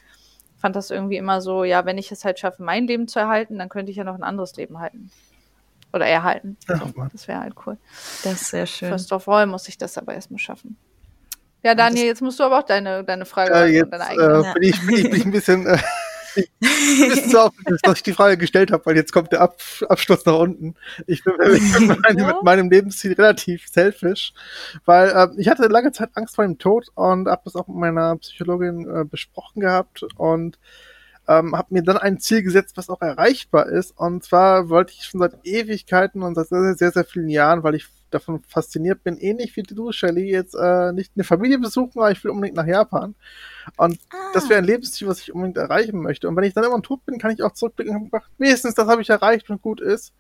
fand 0.57 0.77
das 0.77 0.91
irgendwie 0.91 1.17
immer 1.17 1.41
so, 1.41 1.65
ja, 1.65 1.85
wenn 1.87 1.99
ich 1.99 2.13
es 2.13 2.25
halt 2.25 2.39
schaffe, 2.39 2.63
mein 2.63 2.87
Leben 2.87 3.09
zu 3.09 3.19
erhalten, 3.19 3.59
dann 3.59 3.69
könnte 3.69 3.91
ich 3.91 3.97
ja 3.97 4.05
noch 4.05 4.15
ein 4.15 4.23
anderes 4.23 4.55
Leben 4.57 4.79
halten. 4.79 5.11
Oder 5.93 6.07
erhalten. 6.07 6.57
Ach, 6.69 6.95
Mann. 6.95 7.09
Das 7.13 7.27
wäre 7.27 7.41
halt 7.41 7.55
cool. 7.67 7.77
Das 8.23 8.43
ist 8.43 8.51
sehr 8.51 8.67
schön. 8.67 8.91
First 8.91 9.13
of 9.13 9.29
all 9.29 9.47
muss 9.47 9.67
ich 9.67 9.77
das 9.77 9.99
aber 9.99 10.15
erstmal 10.15 10.39
schaffen. 10.39 10.77
Ja, 11.63 11.75
Daniel, 11.75 12.07
jetzt 12.07 12.23
musst 12.23 12.39
du 12.39 12.45
aber 12.45 12.59
auch 12.61 12.63
deine, 12.63 13.05
deine 13.05 13.27
Frage 13.27 13.51
beantworten, 13.51 13.75
jetzt 13.75 13.93
deine 13.93 14.07
eigene. 14.07 14.49
äh, 14.49 14.53
bin, 14.55 14.63
ich, 14.63 14.87
bin, 14.87 14.97
ich, 14.97 15.03
bin 15.03 15.15
ich 15.15 15.25
ein 15.27 15.31
bisschen, 15.31 15.67
äh, 15.67 15.79
so 17.31 17.39
aufgeregt, 17.41 17.81
dass 17.87 17.99
ich 17.99 18.03
die 18.03 18.13
Frage 18.13 18.37
gestellt 18.37 18.71
habe, 18.71 18.85
weil 18.87 18.97
jetzt 18.97 19.13
kommt 19.13 19.33
der 19.33 19.41
Ab 19.41 19.59
Abschluss 19.89 20.25
nach 20.27 20.39
unten. 20.39 20.75
Ich 21.07 21.25
bin, 21.25 21.35
ich 21.55 21.73
bin 21.77 21.87
mit, 21.87 22.01
meinem, 22.01 22.27
mit 22.27 22.43
meinem 22.43 22.71
Lebensziel 22.71 23.13
relativ 23.13 23.67
selfish, 23.69 24.33
weil 24.85 25.11
äh, 25.11 25.29
ich 25.39 25.49
hatte 25.49 25.67
lange 25.67 25.93
Zeit 25.93 26.11
Angst 26.15 26.37
vor 26.37 26.45
dem 26.45 26.59
Tod 26.59 26.89
und 26.95 27.29
habe 27.29 27.43
das 27.45 27.57
auch 27.57 27.69
mit 27.69 27.77
meiner 27.77 28.17
Psychologin 28.17 28.89
äh, 28.89 29.05
besprochen 29.05 29.61
gehabt 29.61 30.05
und 30.17 30.59
ähm, 31.29 31.57
habe 31.57 31.75
mir 31.75 31.83
dann 31.83 31.97
ein 31.97 32.19
Ziel 32.19 32.43
gesetzt, 32.43 32.77
was 32.77 32.91
auch 32.91 33.01
erreichbar 33.01 33.67
ist. 33.67 33.97
Und 33.97 34.25
zwar 34.25 34.69
wollte 34.69 34.93
ich 34.93 35.05
schon 35.05 35.21
seit 35.21 35.35
Ewigkeiten 35.45 36.23
und 36.23 36.35
seit 36.35 36.49
sehr, 36.49 36.63
sehr, 36.63 36.75
sehr, 36.75 36.93
sehr 36.93 37.05
vielen 37.05 37.29
Jahren, 37.29 37.63
weil 37.63 37.77
ich 37.77 37.87
davon 38.11 38.43
fasziniert 38.47 39.03
bin, 39.03 39.19
ähnlich 39.19 39.57
wie 39.57 39.63
du, 39.63 39.93
Shelly, 39.93 40.31
jetzt 40.31 40.55
äh, 40.55 40.93
nicht 40.93 41.13
eine 41.15 41.25
Familie 41.25 41.59
besuchen, 41.59 41.99
aber 41.99 42.11
ich 42.11 42.23
will 42.23 42.31
unbedingt 42.31 42.57
nach 42.57 42.67
Japan. 42.67 43.15
Und 43.77 43.99
das 44.35 44.49
wäre 44.49 44.59
ein 44.59 44.65
Lebensziel, 44.65 45.09
was 45.09 45.21
ich 45.21 45.33
unbedingt 45.33 45.59
erreichen 45.59 46.01
möchte. 46.01 46.29
Und 46.29 46.37
wenn 46.37 46.45
ich 46.45 46.55
dann 46.55 46.65
immer 46.65 46.83
tot 46.83 47.05
bin, 47.05 47.19
kann 47.19 47.31
ich 47.31 47.43
auch 47.43 47.53
zurückblicken 47.53 47.97
und 47.97 48.11
sagen, 48.11 48.25
wenigstens 48.39 48.75
das 48.75 48.89
habe 48.89 49.03
ich 49.03 49.11
erreicht 49.11 49.51
und 49.51 49.63
gut 49.63 49.81
ist. 49.81 50.13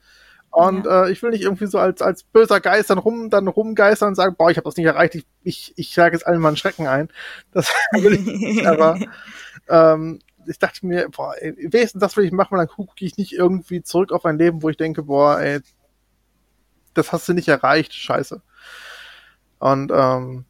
Und 0.50 0.86
äh, 0.86 1.10
ich 1.10 1.22
will 1.22 1.30
nicht 1.30 1.42
irgendwie 1.42 1.66
so 1.66 1.78
als, 1.78 2.02
als 2.02 2.24
böser 2.24 2.60
Geist 2.60 2.90
dann 2.90 2.98
rum, 2.98 3.30
dann 3.30 3.46
rumgeistern 3.46 4.08
und 4.08 4.14
sagen, 4.16 4.34
boah, 4.36 4.50
ich 4.50 4.56
habe 4.56 4.64
das 4.64 4.76
nicht 4.76 4.86
erreicht, 4.86 5.14
ich, 5.14 5.26
ich, 5.44 5.72
ich 5.76 5.94
sage 5.94 6.16
jetzt 6.16 6.26
allen 6.26 6.40
mal 6.40 6.48
einen 6.48 6.56
Schrecken 6.56 6.86
ein. 6.86 7.08
Das 7.52 7.72
will 7.92 8.14
ich 8.14 8.26
nicht, 8.26 8.66
aber 8.66 8.98
ähm, 9.68 10.18
ich 10.46 10.58
dachte 10.58 10.84
mir, 10.86 11.08
boah, 11.08 11.34
ey, 11.38 11.54
wenigstens 11.72 12.00
das 12.00 12.16
will 12.16 12.24
ich 12.24 12.32
machen, 12.32 12.56
weil 12.56 12.66
dann 12.66 12.74
gucke 12.74 13.04
ich 13.04 13.16
nicht 13.16 13.32
irgendwie 13.32 13.82
zurück 13.82 14.10
auf 14.10 14.24
ein 14.24 14.38
Leben, 14.38 14.62
wo 14.62 14.68
ich 14.68 14.76
denke, 14.76 15.04
boah, 15.04 15.38
ey, 15.38 15.60
das 17.00 17.12
hast 17.12 17.28
du 17.28 17.32
nicht 17.32 17.48
erreicht, 17.48 17.92
scheiße. 17.94 18.42
Und 19.58 19.92
ähm, 19.94 20.44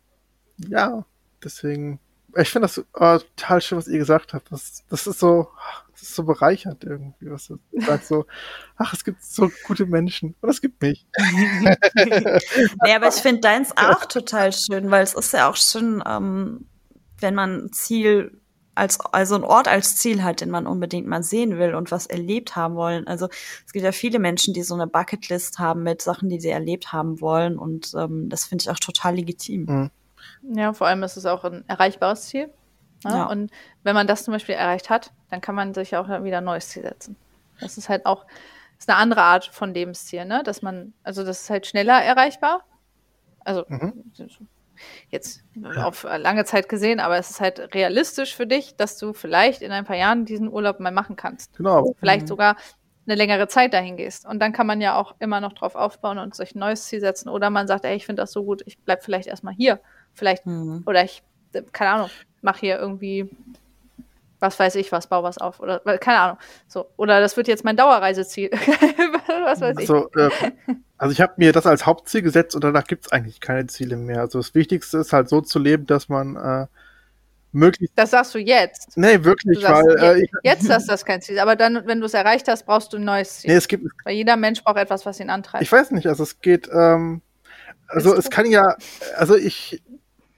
ja, 0.69 1.05
deswegen, 1.43 2.01
ich 2.37 2.51
finde 2.51 2.69
das 2.69 2.79
äh, 2.79 3.25
total 3.37 3.61
schön, 3.61 3.79
was 3.79 3.89
ihr 3.89 3.99
gesagt 3.99 4.35
habt. 4.35 4.53
Das, 4.53 4.85
das 4.89 5.07
ist 5.07 5.19
so, 5.19 5.49
das 5.93 6.03
ist 6.03 6.15
so 6.15 6.23
bereichernd 6.23 6.85
irgendwie, 6.85 7.31
was 7.31 7.47
du 7.47 7.59
sagst 7.87 8.09
so, 8.09 8.27
ach, 8.77 8.93
es 8.93 9.05
gibt 9.05 9.23
so 9.23 9.51
gute 9.67 9.87
Menschen 9.87 10.35
und 10.41 10.49
es 10.49 10.61
gibt 10.61 10.81
mich. 10.83 11.07
nee, 11.95 12.95
aber 12.95 13.09
ich 13.09 13.15
finde 13.15 13.41
deins 13.41 13.77
auch 13.77 14.05
total 14.07 14.53
schön, 14.53 14.91
weil 14.91 15.03
es 15.03 15.15
ist 15.15 15.33
ja 15.33 15.49
auch 15.49 15.57
schön, 15.57 16.03
ähm, 16.07 16.67
wenn 17.19 17.35
man 17.35 17.65
ein 17.65 17.73
Ziel 17.73 18.41
als, 18.81 18.99
also 19.01 19.35
ein 19.37 19.45
Ort 19.45 19.69
als 19.69 19.97
Ziel 19.97 20.25
hat, 20.25 20.41
den 20.41 20.51
man 20.51 20.67
unbedingt 20.67 21.07
mal 21.07 21.23
sehen 21.23 21.59
will 21.59 21.75
und 21.75 21.91
was 21.93 22.07
erlebt 22.07 22.57
haben 22.57 22.75
wollen. 22.75 23.07
Also 23.07 23.29
es 23.67 23.73
gibt 23.73 23.85
ja 23.85 23.93
viele 23.93 24.19
Menschen, 24.19 24.55
die 24.55 24.63
so 24.63 24.75
eine 24.75 24.87
Bucketlist 24.87 25.59
haben 25.59 25.83
mit 25.83 26.03
Sachen, 26.03 26.29
die 26.29 26.41
sie 26.41 26.49
erlebt 26.49 26.93
haben 26.93 27.21
wollen 27.21 27.59
und 27.59 27.93
ähm, 27.95 28.29
das 28.29 28.47
finde 28.47 28.63
ich 28.63 28.71
auch 28.71 28.79
total 28.79 29.17
legitim. 29.17 29.67
Mhm. 29.67 29.91
Ja, 30.57 30.73
vor 30.73 30.87
allem 30.87 31.03
ist 31.03 31.17
es 31.17 31.27
auch 31.27 31.45
ein 31.45 31.63
erreichbares 31.69 32.23
Ziel. 32.23 32.47
Ne? 33.05 33.11
Ja. 33.13 33.27
Und 33.27 33.51
wenn 33.83 33.95
man 33.95 34.07
das 34.07 34.25
zum 34.25 34.33
Beispiel 34.33 34.55
erreicht 34.55 34.91
hat, 34.91 35.13
dann 35.31 35.41
kann 35.41 35.55
man 35.55 35.75
sich 35.75 35.97
auch 35.97 36.09
wieder 36.25 36.39
ein 36.39 36.45
neues 36.45 36.69
Ziel 36.69 36.83
setzen. 36.83 37.17
Das 37.61 37.77
ist 37.79 37.89
halt 37.89 38.07
auch 38.07 38.25
ist 38.79 38.89
eine 38.89 38.97
andere 38.97 39.21
Art 39.21 39.45
von 39.45 39.75
Lebensziel, 39.75 40.25
ne? 40.25 40.43
Dass 40.43 40.63
man, 40.63 40.95
also 41.03 41.23
das 41.23 41.43
ist 41.43 41.51
halt 41.51 41.67
schneller 41.67 42.03
erreichbar. 42.03 42.65
Also 43.45 43.67
Mhm. 43.69 44.05
Jetzt 45.09 45.43
auf 45.77 46.05
lange 46.05 46.45
Zeit 46.45 46.69
gesehen, 46.69 47.01
aber 47.01 47.19
es 47.19 47.31
ist 47.31 47.41
halt 47.41 47.75
realistisch 47.75 48.35
für 48.35 48.47
dich, 48.47 48.77
dass 48.77 48.99
du 48.99 49.13
vielleicht 49.13 49.63
in 49.63 49.73
ein 49.73 49.85
paar 49.85 49.97
Jahren 49.97 50.25
diesen 50.25 50.49
Urlaub 50.49 50.81
mal 50.81 50.93
machen 50.93 51.17
kannst. 51.17 51.57
Genau. 51.57 51.95
Vielleicht 51.99 52.23
Mhm. 52.23 52.29
sogar 52.29 52.57
eine 53.07 53.15
längere 53.17 53.49
Zeit 53.49 53.75
dahin 53.75 53.97
gehst. 53.97 54.27
Und 54.27 54.41
dann 54.41 54.53
kann 54.53 54.67
man 54.67 54.81
ja 54.81 54.97
auch 54.97 55.15
immer 55.19 55.41
noch 55.41 55.53
drauf 55.53 55.75
aufbauen 55.75 56.19
und 56.19 56.35
sich 56.35 56.55
ein 56.55 56.61
neues 56.61 56.85
Ziel 56.85 57.01
setzen. 57.01 57.29
Oder 57.29 57.51
man 57.51 57.67
sagt, 57.67 57.85
ey, 57.85 57.97
ich 57.97 58.07
finde 58.07 58.23
das 58.23 58.33
so 58.33 58.45
gut, 58.45 58.63
ich 58.67 58.79
bleib 58.79 59.03
vielleicht 59.03 59.27
erstmal 59.27 59.55
hier. 59.55 59.81
Vielleicht 60.15 60.47
Mhm. 60.47 60.83
oder 60.87 61.03
ich, 61.05 61.23
äh, 61.53 61.63
keine 61.73 61.91
Ahnung, 61.91 62.11
mache 62.43 62.61
hier 62.61 62.79
irgendwie, 62.79 63.29
was 64.41 64.59
weiß 64.59 64.75
ich 64.77 64.91
was, 64.91 65.07
baue 65.07 65.23
was 65.23 65.39
auf. 65.39 65.61
Oder 65.61 65.81
keine 65.99 66.19
Ahnung. 66.19 66.39
So. 66.67 66.87
Oder 66.97 67.21
das 67.21 67.37
wird 67.37 67.49
jetzt 67.49 67.65
mein 67.65 67.77
Dauerreiseziel. 67.77 68.51
was 69.45 69.61
weiß 69.61 69.77
ich. 69.79 69.91
Also, 69.91 70.11
äh, 70.17 70.31
also 70.99 71.13
ich 71.13 71.21
habe 71.21 71.35
mir 71.37 71.53
das 71.53 71.67
als 71.67 71.87
Hauptziel 71.87 72.23
gesetzt 72.23 72.55
und 72.55 72.65
danach 72.65 72.87
gibt's 72.87 73.13
eigentlich 73.13 73.41
keine 73.41 73.67
Ziele 73.67 73.97
mehr. 73.97 74.21
Also 74.21 74.39
das 74.39 74.55
Wichtigste 74.55 74.99
ist 74.99 75.13
halt 75.13 75.29
so 75.29 75.41
zu 75.41 75.59
leben, 75.59 75.87
dass 75.87 76.09
man 76.09 76.37
äh, 76.37 76.67
möglichst. 77.53 77.97
Das 77.97 78.11
sagst 78.11 78.35
du 78.35 78.39
jetzt. 78.39 78.97
Nee, 78.97 79.25
wirklich, 79.25 79.59
Du 79.59 79.63
sagst, 79.63 79.87
weil 79.87 80.17
äh, 80.17 80.25
ich, 80.25 80.31
jetzt 80.43 80.69
ist 80.69 80.89
das 80.89 81.05
kein 81.05 81.21
Ziel. 81.23 81.39
Aber 81.39 81.57
dann, 81.57 81.87
wenn 81.87 82.01
du 82.01 82.07
es 82.07 82.15
erreicht 82.15 82.49
hast, 82.49 82.67
brauchst 82.67 82.93
du 82.93 82.97
ein 82.97 83.05
neues 83.05 83.39
Ziel. 83.39 83.51
nee, 83.51 83.57
es 83.57 83.69
gibt, 83.69 83.87
Weil 84.05 84.15
jeder 84.15 84.37
Mensch 84.37 84.63
braucht 84.63 84.79
etwas, 84.79 85.07
was 85.07 85.21
ihn 85.21 85.31
antreibt. 85.31 85.63
ich 85.63 85.73
weiß 85.73 85.91
nicht, 85.93 86.07
also 86.07 86.23
es 86.23 86.41
geht, 86.41 86.69
ähm, 86.73 87.23
also 87.89 88.15
es 88.15 88.31
kann 88.31 88.47
ja, 88.47 88.77
also 89.17 89.37
ich, 89.37 89.83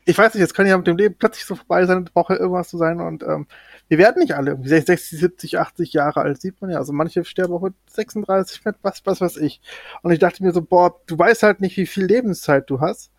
ich 0.04 0.16
weiß 0.16 0.34
nicht, 0.34 0.42
es 0.42 0.54
kann 0.54 0.66
ja 0.66 0.76
mit 0.76 0.86
dem 0.86 0.96
Leben 0.96 1.16
plötzlich 1.18 1.44
so 1.44 1.54
vorbei 1.54 1.84
sein, 1.86 2.04
es 2.04 2.12
braucht 2.12 2.30
ja 2.30 2.36
irgendwas 2.36 2.68
zu 2.68 2.78
sein 2.78 3.00
und 3.00 3.22
ähm, 3.22 3.46
wir 3.92 3.98
werden 3.98 4.20
nicht 4.20 4.34
alle 4.34 4.52
irgendwie 4.52 4.70
60, 4.70 5.18
70, 5.20 5.58
80 5.58 5.92
Jahre 5.92 6.22
alt, 6.22 6.40
sieht 6.40 6.62
man 6.62 6.70
ja. 6.70 6.78
Also 6.78 6.94
manche 6.94 7.26
sterben 7.26 7.52
auch 7.52 7.60
mit 7.60 7.74
36, 7.90 8.64
mit 8.64 8.76
was, 8.80 9.02
was 9.04 9.20
weiß 9.20 9.36
ich. 9.36 9.60
Und 10.02 10.12
ich 10.12 10.18
dachte 10.18 10.42
mir 10.42 10.50
so, 10.52 10.62
boah, 10.62 10.98
du 11.04 11.18
weißt 11.18 11.42
halt 11.42 11.60
nicht, 11.60 11.76
wie 11.76 11.84
viel 11.84 12.06
Lebenszeit 12.06 12.70
du 12.70 12.80
hast. 12.80 13.12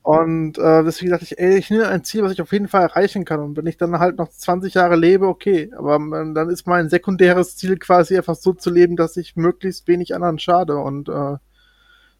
Und 0.00 0.56
äh, 0.56 0.84
deswegen 0.84 1.10
dachte 1.10 1.24
ich, 1.24 1.38
ey, 1.38 1.58
ich 1.58 1.68
nehme 1.68 1.86
ein 1.86 2.02
Ziel, 2.02 2.22
was 2.22 2.32
ich 2.32 2.40
auf 2.40 2.50
jeden 2.50 2.68
Fall 2.68 2.80
erreichen 2.80 3.26
kann. 3.26 3.40
Und 3.40 3.58
wenn 3.58 3.66
ich 3.66 3.76
dann 3.76 3.98
halt 3.98 4.16
noch 4.16 4.30
20 4.30 4.72
Jahre 4.72 4.96
lebe, 4.96 5.26
okay. 5.26 5.70
Aber 5.76 5.96
ähm, 5.96 6.32
dann 6.34 6.48
ist 6.48 6.66
mein 6.66 6.88
sekundäres 6.88 7.58
Ziel 7.58 7.76
quasi 7.76 8.16
einfach 8.16 8.36
so 8.36 8.54
zu 8.54 8.70
leben, 8.70 8.96
dass 8.96 9.18
ich 9.18 9.36
möglichst 9.36 9.86
wenig 9.86 10.14
anderen 10.14 10.38
schade. 10.38 10.78
Und 10.78 11.10
äh, 11.10 11.36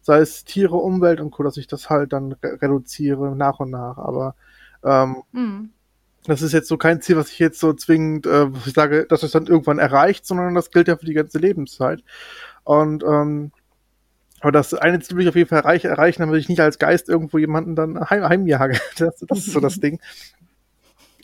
sei 0.01 0.19
es 0.19 0.45
Tiere, 0.45 0.75
Umwelt 0.75 1.19
und 1.19 1.31
Co., 1.31 1.41
dass 1.41 1.57
ich 1.57 1.65
das 1.65 1.89
halt 1.89 2.13
dann 2.13 2.33
re 2.33 2.61
reduziere 2.61 3.35
nach 3.35 3.59
und 3.59 3.71
nach. 3.71 3.97
Aber 3.97 4.35
ähm, 4.83 5.23
Hm. 5.33 5.71
Das 6.25 6.41
ist 6.41 6.53
jetzt 6.53 6.67
so 6.67 6.77
kein 6.77 7.01
Ziel, 7.01 7.17
was 7.17 7.31
ich 7.31 7.39
jetzt 7.39 7.59
so 7.59 7.73
zwingend, 7.73 8.25
äh, 8.27 8.53
was 8.53 8.67
ich 8.67 8.73
sage, 8.73 9.05
dass 9.07 9.23
es 9.23 9.31
dann 9.31 9.47
irgendwann 9.47 9.79
erreicht, 9.79 10.25
sondern 10.25 10.53
das 10.53 10.71
gilt 10.71 10.87
ja 10.87 10.97
für 10.97 11.05
die 11.05 11.13
ganze 11.13 11.39
Lebenszeit. 11.39 12.03
Und 12.63 13.03
ähm, 13.03 13.51
aber 14.41 14.51
das 14.51 14.73
eine 14.73 14.99
Ziel 14.99 15.17
will 15.17 15.23
ich 15.23 15.29
auf 15.29 15.35
jeden 15.35 15.49
Fall 15.49 15.59
erreich, 15.59 15.85
erreichen, 15.85 16.21
damit 16.23 16.39
ich 16.39 16.49
nicht 16.49 16.59
als 16.59 16.79
Geist 16.79 17.09
irgendwo 17.09 17.37
jemanden 17.37 17.75
dann 17.75 18.09
heim, 18.09 18.27
heimjage. 18.27 18.79
Das, 18.97 19.15
das 19.19 19.37
ist 19.39 19.53
so 19.53 19.59
das 19.59 19.75
Ding. 19.79 19.99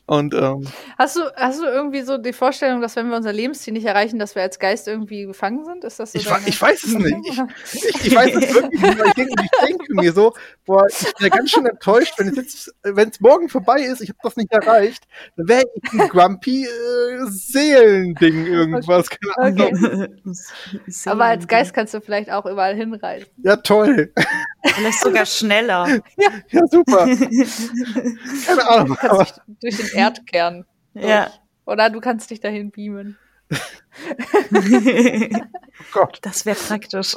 Und 0.08 0.34
ähm, 0.34 0.66
Hast 0.98 1.18
du, 1.18 1.22
hast 1.36 1.60
du 1.60 1.66
irgendwie 1.66 2.02
so 2.02 2.18
die 2.18 2.32
Vorstellung, 2.32 2.80
dass 2.80 2.96
wenn 2.96 3.10
wir 3.10 3.18
unser 3.18 3.34
Lebensziel 3.34 3.74
nicht 3.74 3.86
erreichen, 3.86 4.18
dass 4.20 4.36
wir 4.36 4.42
als 4.42 4.58
Geist 4.58 4.88
irgendwie 4.88 5.26
gefangen 5.26 5.66
sind? 5.66 5.84
Ist 5.84 6.00
das 6.00 6.14
so 6.14 6.20
ich, 6.20 6.26
ich 6.46 6.62
weiß 6.62 6.84
es 6.86 6.94
nicht. 6.94 7.18
Ich, 7.26 7.84
ich, 7.84 7.96
ich, 8.06 8.16
weiß 8.16 8.36
es 8.36 8.54
wirklich 8.54 8.82
nicht. 8.82 9.00
Ich 9.06 9.14
denke, 9.14 9.44
ich 9.44 9.68
denke 9.68 9.94
mir 9.96 10.14
so, 10.14 10.34
boah, 10.66 10.86
ich 10.88 11.14
bin 11.14 11.28
ja 11.28 11.28
ganz 11.28 11.52
schön 11.52 11.66
enttäuscht, 11.66 12.14
wenn 12.18 12.30
es 12.30 12.72
jetzt, 12.86 13.22
morgen 13.22 13.50
vorbei 13.50 13.82
ist, 13.82 14.00
ich 14.00 14.08
habe 14.08 14.20
das 14.24 14.38
nicht 14.38 14.52
erreicht, 14.54 15.04
dann 15.36 15.50
wäre 15.50 15.66
ich 15.76 15.92
ein 15.92 16.08
grumpy 16.08 16.64
äh, 16.64 17.26
Seelending 17.28 18.46
irgendwas. 18.46 19.10
Okay. 19.38 19.72
okay. 19.74 20.08
Aber 21.06 21.26
als 21.26 21.48
Geist 21.48 21.74
kannst 21.74 21.94
du 21.94 22.00
vielleicht 22.00 22.32
auch 22.32 22.46
überall 22.46 22.76
hinreisen. 22.76 23.28
Ja, 23.44 23.58
toll. 23.58 24.14
Vielleicht 24.64 25.00
sogar 25.00 25.26
schneller. 25.26 25.88
Ja, 26.18 26.30
ja 26.50 26.68
super. 26.68 27.06
Keine 28.46 28.70
Ahnung. 28.70 28.88
Du 28.88 28.96
kannst 28.96 29.38
dich 29.38 29.44
durch 29.60 29.78
den 29.78 29.97
Erdkern. 29.98 30.66
Ja. 30.94 31.32
Oder 31.66 31.90
du 31.90 32.00
kannst 32.00 32.30
dich 32.30 32.40
dahin 32.40 32.72
beamen. 32.72 33.18
oh 33.52 33.58
Gott. 35.94 36.20
Das 36.22 36.46
wäre 36.46 36.56
praktisch. 36.56 37.16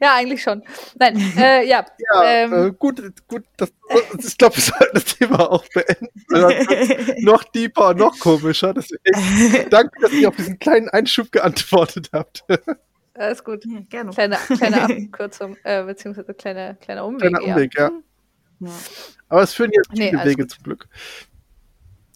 ja, 0.00 0.14
eigentlich 0.14 0.42
schon. 0.42 0.62
Nein, 0.98 1.16
äh, 1.36 1.66
ja. 1.68 1.84
Ja, 1.98 2.24
ähm, 2.24 2.52
äh, 2.52 2.70
gut, 2.72 3.02
gut. 3.28 3.44
Das, 3.56 3.72
ich 4.18 4.38
glaube, 4.38 4.56
wir 4.56 4.62
sollten 4.62 4.94
das 4.94 5.04
Thema 5.04 5.50
auch 5.50 5.64
beenden. 5.74 6.08
noch 7.24 7.44
deeper, 7.44 7.94
noch 7.94 8.18
komischer. 8.18 8.72
Deswegen 8.72 9.68
danke, 9.70 10.00
dass 10.00 10.12
ihr 10.12 10.28
auf 10.28 10.36
diesen 10.36 10.58
kleinen 10.58 10.88
Einschub 10.88 11.30
geantwortet 11.32 12.10
habt. 12.12 12.44
Alles 13.14 13.44
gut. 13.44 13.64
Ja, 13.66 13.80
gerne. 13.88 14.10
Kleine, 14.12 14.36
kleine 14.56 14.82
Abkürzung, 15.04 15.56
äh, 15.64 15.84
beziehungsweise 15.84 16.32
kleine, 16.32 16.78
kleiner 16.80 17.04
Umweg. 17.04 17.28
Kleiner 17.28 17.42
Umweg, 17.42 17.74
ja. 17.76 17.90
ja. 18.60 18.70
Aber 19.28 19.42
es 19.42 19.52
führen 19.52 19.70
jetzt 19.74 19.90
viele 19.90 20.16
nee, 20.16 20.24
Wege 20.24 20.44
gut. 20.44 20.50
zum 20.52 20.62
Glück. 20.62 20.88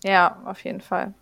Ja, 0.04 0.42
auf 0.44 0.62
jeden 0.64 0.82
Fall. 0.82 1.14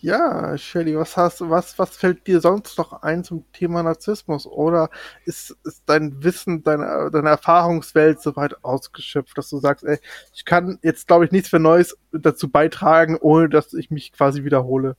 Ja, 0.00 0.56
Shelly, 0.58 0.96
was 0.96 1.16
hast 1.16 1.40
was, 1.40 1.78
was 1.78 1.96
fällt 1.96 2.26
dir 2.26 2.40
sonst 2.40 2.78
noch 2.78 3.02
ein 3.02 3.24
zum 3.24 3.44
Thema 3.52 3.82
Narzissmus? 3.82 4.46
Oder 4.46 4.90
ist, 5.24 5.56
ist 5.64 5.82
dein 5.86 6.22
Wissen, 6.22 6.62
deine, 6.62 7.10
deine 7.12 7.30
Erfahrungswelt 7.30 8.20
so 8.20 8.36
weit 8.36 8.64
ausgeschöpft, 8.64 9.36
dass 9.38 9.50
du 9.50 9.58
sagst, 9.58 9.84
ey, 9.84 9.98
ich 10.34 10.44
kann 10.44 10.78
jetzt, 10.82 11.08
glaube 11.08 11.24
ich, 11.24 11.32
nichts 11.32 11.48
für 11.48 11.58
Neues 11.58 11.96
dazu 12.12 12.48
beitragen, 12.48 13.16
ohne 13.20 13.48
dass 13.48 13.72
ich 13.72 13.90
mich 13.90 14.12
quasi 14.12 14.44
wiederhole? 14.44 14.96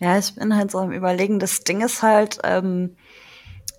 Ja, 0.00 0.18
ich 0.18 0.34
bin 0.34 0.56
halt 0.56 0.70
so 0.70 0.78
am 0.78 0.92
überlegen. 0.92 1.38
Das 1.38 1.60
Ding 1.60 1.80
ist 1.80 2.02
halt, 2.02 2.38
ähm, 2.42 2.96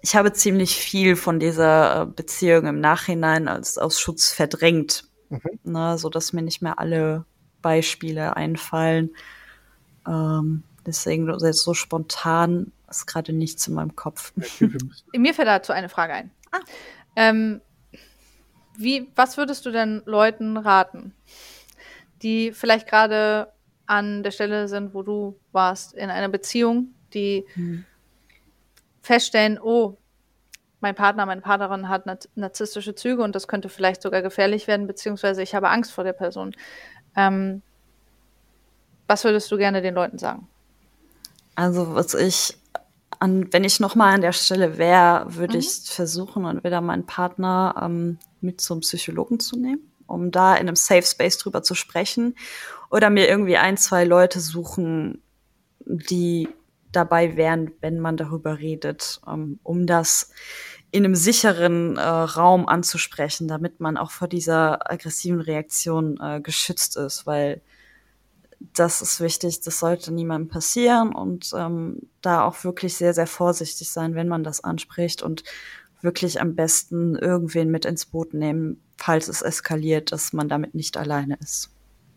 ich 0.01 0.15
habe 0.15 0.31
ziemlich 0.33 0.75
viel 0.75 1.15
von 1.17 1.39
dieser 1.39 2.01
äh, 2.01 2.05
Beziehung 2.05 2.65
im 2.67 2.79
Nachhinein 2.79 3.49
als 3.49 3.77
aus 3.77 3.99
Schutz 3.99 4.31
verdrängt. 4.31 5.05
Mhm. 5.29 5.59
Ne, 5.63 5.97
so 5.97 6.09
dass 6.09 6.33
mir 6.33 6.41
nicht 6.41 6.61
mehr 6.61 6.79
alle 6.79 7.25
Beispiele 7.61 8.35
einfallen. 8.35 9.09
Ähm, 10.07 10.63
deswegen 10.85 11.27
jetzt 11.27 11.63
so 11.63 11.73
spontan 11.73 12.71
ist 12.89 13.07
gerade 13.07 13.33
nichts 13.33 13.67
in 13.67 13.73
meinem 13.73 13.95
Kopf. 13.95 14.33
Mir 15.15 15.33
fällt 15.33 15.47
dazu 15.47 15.73
eine 15.73 15.89
Frage 15.89 16.13
ein. 16.13 16.31
Ah. 16.51 16.59
Ähm, 17.15 17.61
wie, 18.77 19.09
was 19.15 19.37
würdest 19.37 19.65
du 19.65 19.71
denn 19.71 20.03
Leuten 20.05 20.57
raten, 20.57 21.13
die 22.21 22.51
vielleicht 22.51 22.87
gerade 22.87 23.51
an 23.85 24.23
der 24.23 24.31
Stelle 24.31 24.67
sind, 24.67 24.93
wo 24.93 25.03
du 25.03 25.39
warst, 25.51 25.93
in 25.93 26.09
einer 26.09 26.29
Beziehung, 26.29 26.93
die 27.13 27.45
hm. 27.53 27.85
feststellen, 29.01 29.59
oh, 29.61 29.97
mein 30.85 30.93
Partner, 30.93 31.25
meine 31.25 31.41
Partnerin 31.41 31.89
hat 31.89 32.29
narzisstische 32.35 32.93
Züge 32.93 33.23
und 33.23 33.33
das 33.33 33.47
könnte 33.47 33.69
vielleicht 33.69 34.03
sogar 34.03 34.21
gefährlich 34.21 34.67
werden, 34.67 34.85
beziehungsweise 34.85 35.41
ich 35.41 35.55
habe 35.55 35.69
Angst 35.69 35.91
vor 35.91 36.03
der 36.03 36.13
Person. 36.13 36.55
Ähm, 37.15 37.63
was 39.07 39.23
würdest 39.23 39.51
du 39.51 39.57
gerne 39.57 39.81
den 39.81 39.95
Leuten 39.95 40.19
sagen? 40.19 40.47
Also, 41.55 41.95
was 41.95 42.13
ich 42.13 42.55
an, 43.17 43.51
wenn 43.51 43.63
ich 43.63 43.79
nochmal 43.79 44.13
an 44.13 44.21
der 44.21 44.31
Stelle 44.31 44.77
wäre, 44.77 45.25
würde 45.33 45.53
mhm. 45.53 45.61
ich 45.61 45.69
versuchen, 45.89 46.45
entweder 46.45 46.81
meinen 46.81 47.07
Partner 47.07 47.73
ähm, 47.81 48.19
mit 48.41 48.61
zum 48.61 48.81
Psychologen 48.81 49.39
zu 49.39 49.57
nehmen, 49.57 49.91
um 50.05 50.29
da 50.29 50.53
in 50.53 50.67
einem 50.67 50.75
Safe 50.75 51.01
Space 51.01 51.39
drüber 51.39 51.63
zu 51.63 51.73
sprechen 51.73 52.35
oder 52.91 53.09
mir 53.09 53.27
irgendwie 53.27 53.57
ein, 53.57 53.77
zwei 53.77 54.03
Leute 54.03 54.39
suchen, 54.39 55.23
die 55.79 56.47
dabei 56.95 57.35
wären, 57.35 57.71
wenn 57.81 57.99
man 57.99 58.17
darüber 58.17 58.59
redet, 58.59 59.19
um, 59.25 59.59
um 59.63 59.85
das 59.85 60.31
in 60.95 61.03
einem 61.03 61.15
sicheren 61.15 61.97
äh, 61.97 62.01
Raum 62.01 62.69
anzusprechen, 62.69 63.49
damit 63.49 63.81
man 63.81 63.97
auch 63.97 64.11
vor 64.11 64.29
dieser 64.29 64.89
aggressiven 64.89 65.41
Reaktion 65.41 66.17
äh, 66.21 66.39
geschützt 66.39 66.95
ist, 66.95 67.27
weil 67.27 67.61
das 68.73 69.01
ist 69.01 69.19
wichtig, 69.19 69.59
das 69.59 69.79
sollte 69.79 70.13
niemandem 70.13 70.47
passieren 70.47 71.13
und 71.13 71.51
ähm, 71.53 72.03
da 72.21 72.45
auch 72.45 72.63
wirklich 72.63 72.95
sehr, 72.95 73.13
sehr 73.13 73.27
vorsichtig 73.27 73.91
sein, 73.91 74.15
wenn 74.15 74.29
man 74.29 74.45
das 74.45 74.63
anspricht 74.63 75.21
und 75.21 75.43
wirklich 75.99 76.39
am 76.39 76.55
besten 76.55 77.17
irgendwen 77.17 77.71
mit 77.71 77.83
ins 77.83 78.05
Boot 78.05 78.33
nehmen, 78.33 78.81
falls 78.95 79.27
es 79.27 79.41
eskaliert, 79.41 80.13
dass 80.13 80.31
man 80.31 80.47
damit 80.47 80.75
nicht 80.75 80.95
alleine 80.95 81.37
ist. 81.41 81.71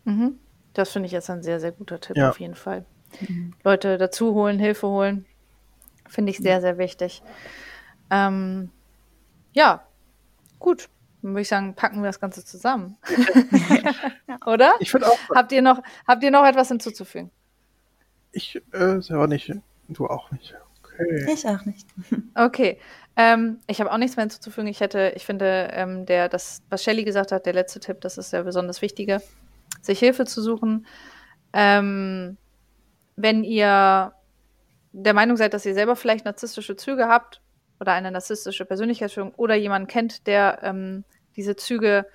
Mhm. 0.04 0.38
Das 0.72 0.90
finde 0.90 1.06
ich 1.06 1.12
jetzt 1.12 1.30
ein 1.30 1.42
sehr, 1.42 1.58
sehr 1.58 1.72
guter 1.72 2.00
Tipp 2.00 2.16
ja. 2.16 2.30
auf 2.30 2.38
jeden 2.38 2.54
Fall. 2.54 2.86
Mhm. 3.26 3.54
Leute 3.64 3.98
dazu 3.98 4.34
holen, 4.34 4.60
Hilfe 4.60 4.86
holen, 4.86 5.26
finde 6.06 6.30
ich 6.30 6.38
sehr, 6.38 6.60
sehr 6.60 6.78
wichtig. 6.78 7.22
Ähm, 8.10 8.70
ja, 9.52 9.86
gut. 10.58 10.88
Dann 11.22 11.32
würde 11.32 11.42
ich 11.42 11.48
sagen, 11.48 11.74
packen 11.74 12.00
wir 12.00 12.06
das 12.06 12.20
Ganze 12.20 12.44
zusammen. 12.44 12.96
Oder? 14.46 14.74
Ich 14.78 14.90
finde 14.90 15.08
auch. 15.08 15.18
Habt 15.34 15.50
ihr, 15.52 15.62
noch, 15.62 15.82
habt 16.06 16.22
ihr 16.22 16.30
noch 16.30 16.44
etwas 16.44 16.68
hinzuzufügen? 16.68 17.30
Ich 18.30 18.60
äh, 18.72 19.00
selber 19.00 19.26
nicht. 19.26 19.52
Du 19.88 20.06
auch 20.06 20.30
nicht. 20.30 20.54
Okay. 20.82 21.32
Ich 21.32 21.46
auch 21.46 21.64
nicht. 21.64 21.88
okay. 22.34 22.78
Ähm, 23.16 23.58
ich 23.66 23.80
habe 23.80 23.90
auch 23.90 23.98
nichts 23.98 24.16
mehr 24.16 24.24
hinzuzufügen. 24.24 24.68
Ich 24.68 24.80
hätte, 24.80 25.12
ich 25.16 25.26
finde, 25.26 25.70
ähm, 25.72 26.06
der, 26.06 26.28
das, 26.28 26.62
was 26.68 26.84
Shelly 26.84 27.02
gesagt 27.02 27.32
hat, 27.32 27.46
der 27.46 27.52
letzte 27.52 27.80
Tipp, 27.80 28.00
das 28.00 28.16
ist 28.16 28.32
ja 28.32 28.42
besonders 28.42 28.80
wichtige 28.80 29.20
sich 29.82 29.98
Hilfe 29.98 30.24
zu 30.24 30.40
suchen. 30.42 30.86
Ähm, 31.52 32.36
wenn 33.16 33.42
ihr 33.42 34.12
der 34.92 35.14
Meinung 35.14 35.36
seid, 35.36 35.54
dass 35.54 35.66
ihr 35.66 35.74
selber 35.74 35.96
vielleicht 35.96 36.24
narzisstische 36.24 36.76
Züge 36.76 37.08
habt 37.08 37.40
oder 37.80 37.92
eine 37.92 38.10
narzisstische 38.10 38.64
Persönlichkeitsstörung 38.64 39.34
oder 39.34 39.54
jemanden 39.54 39.88
kennt, 39.88 40.26
der 40.26 40.60
ähm, 40.62 41.04
diese 41.36 41.56
Züge 41.56 42.06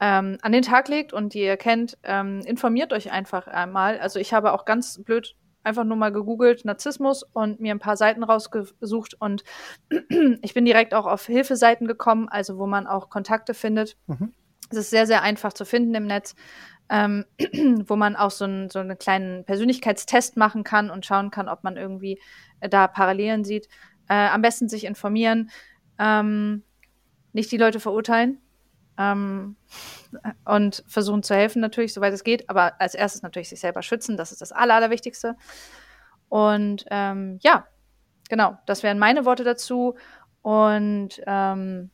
ähm, 0.00 0.38
an 0.42 0.52
den 0.52 0.62
Tag 0.62 0.88
legt 0.88 1.12
und 1.12 1.34
die 1.34 1.42
ihr 1.42 1.56
kennt, 1.56 1.98
ähm, 2.02 2.40
informiert 2.40 2.92
euch 2.92 3.12
einfach 3.12 3.46
einmal. 3.46 3.98
Also 3.98 4.18
ich 4.18 4.32
habe 4.32 4.52
auch 4.52 4.64
ganz 4.64 5.02
blöd 5.02 5.36
einfach 5.64 5.84
nur 5.84 5.96
mal 5.96 6.12
gegoogelt 6.12 6.64
Narzissmus 6.64 7.22
und 7.22 7.60
mir 7.60 7.72
ein 7.72 7.78
paar 7.78 7.96
Seiten 7.96 8.24
rausgesucht 8.24 9.14
und 9.20 9.44
ich 10.42 10.54
bin 10.54 10.64
direkt 10.64 10.92
auch 10.92 11.06
auf 11.06 11.26
Hilfeseiten 11.26 11.86
gekommen, 11.86 12.28
also 12.28 12.58
wo 12.58 12.66
man 12.66 12.86
auch 12.86 13.10
Kontakte 13.10 13.54
findet. 13.54 13.96
Mhm. 14.06 14.32
Es 14.70 14.78
ist 14.78 14.90
sehr, 14.90 15.06
sehr 15.06 15.22
einfach 15.22 15.52
zu 15.52 15.64
finden 15.64 15.94
im 15.94 16.06
Netz 16.06 16.34
ähm, 16.92 17.24
wo 17.86 17.96
man 17.96 18.16
auch 18.16 18.30
so, 18.30 18.44
ein, 18.44 18.70
so 18.70 18.78
einen 18.78 18.98
kleinen 18.98 19.44
Persönlichkeitstest 19.44 20.36
machen 20.36 20.62
kann 20.62 20.90
und 20.90 21.06
schauen 21.06 21.30
kann, 21.30 21.48
ob 21.48 21.64
man 21.64 21.76
irgendwie 21.76 22.20
äh, 22.60 22.68
da 22.68 22.86
Parallelen 22.86 23.44
sieht. 23.44 23.68
Äh, 24.08 24.28
am 24.28 24.42
besten 24.42 24.68
sich 24.68 24.84
informieren, 24.84 25.50
ähm, 25.98 26.62
nicht 27.32 27.50
die 27.50 27.56
Leute 27.56 27.80
verurteilen 27.80 28.38
ähm, 28.98 29.56
und 30.44 30.84
versuchen 30.86 31.22
zu 31.22 31.34
helfen 31.34 31.60
natürlich, 31.60 31.94
soweit 31.94 32.12
es 32.12 32.24
geht, 32.24 32.48
aber 32.50 32.80
als 32.80 32.94
erstes 32.94 33.22
natürlich 33.22 33.48
sich 33.48 33.60
selber 33.60 33.82
schützen, 33.82 34.16
das 34.16 34.32
ist 34.32 34.40
das 34.40 34.52
Aller, 34.52 34.74
Allerwichtigste. 34.74 35.36
Und 36.28 36.84
ähm, 36.90 37.38
ja, 37.42 37.66
genau, 38.28 38.58
das 38.66 38.82
wären 38.82 38.98
meine 38.98 39.24
Worte 39.24 39.44
dazu. 39.44 39.96
Und 40.42 41.20
ähm, 41.26 41.90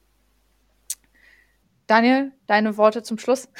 Daniel, 1.86 2.32
deine 2.46 2.76
Worte 2.76 3.02
zum 3.02 3.18
Schluss. 3.18 3.48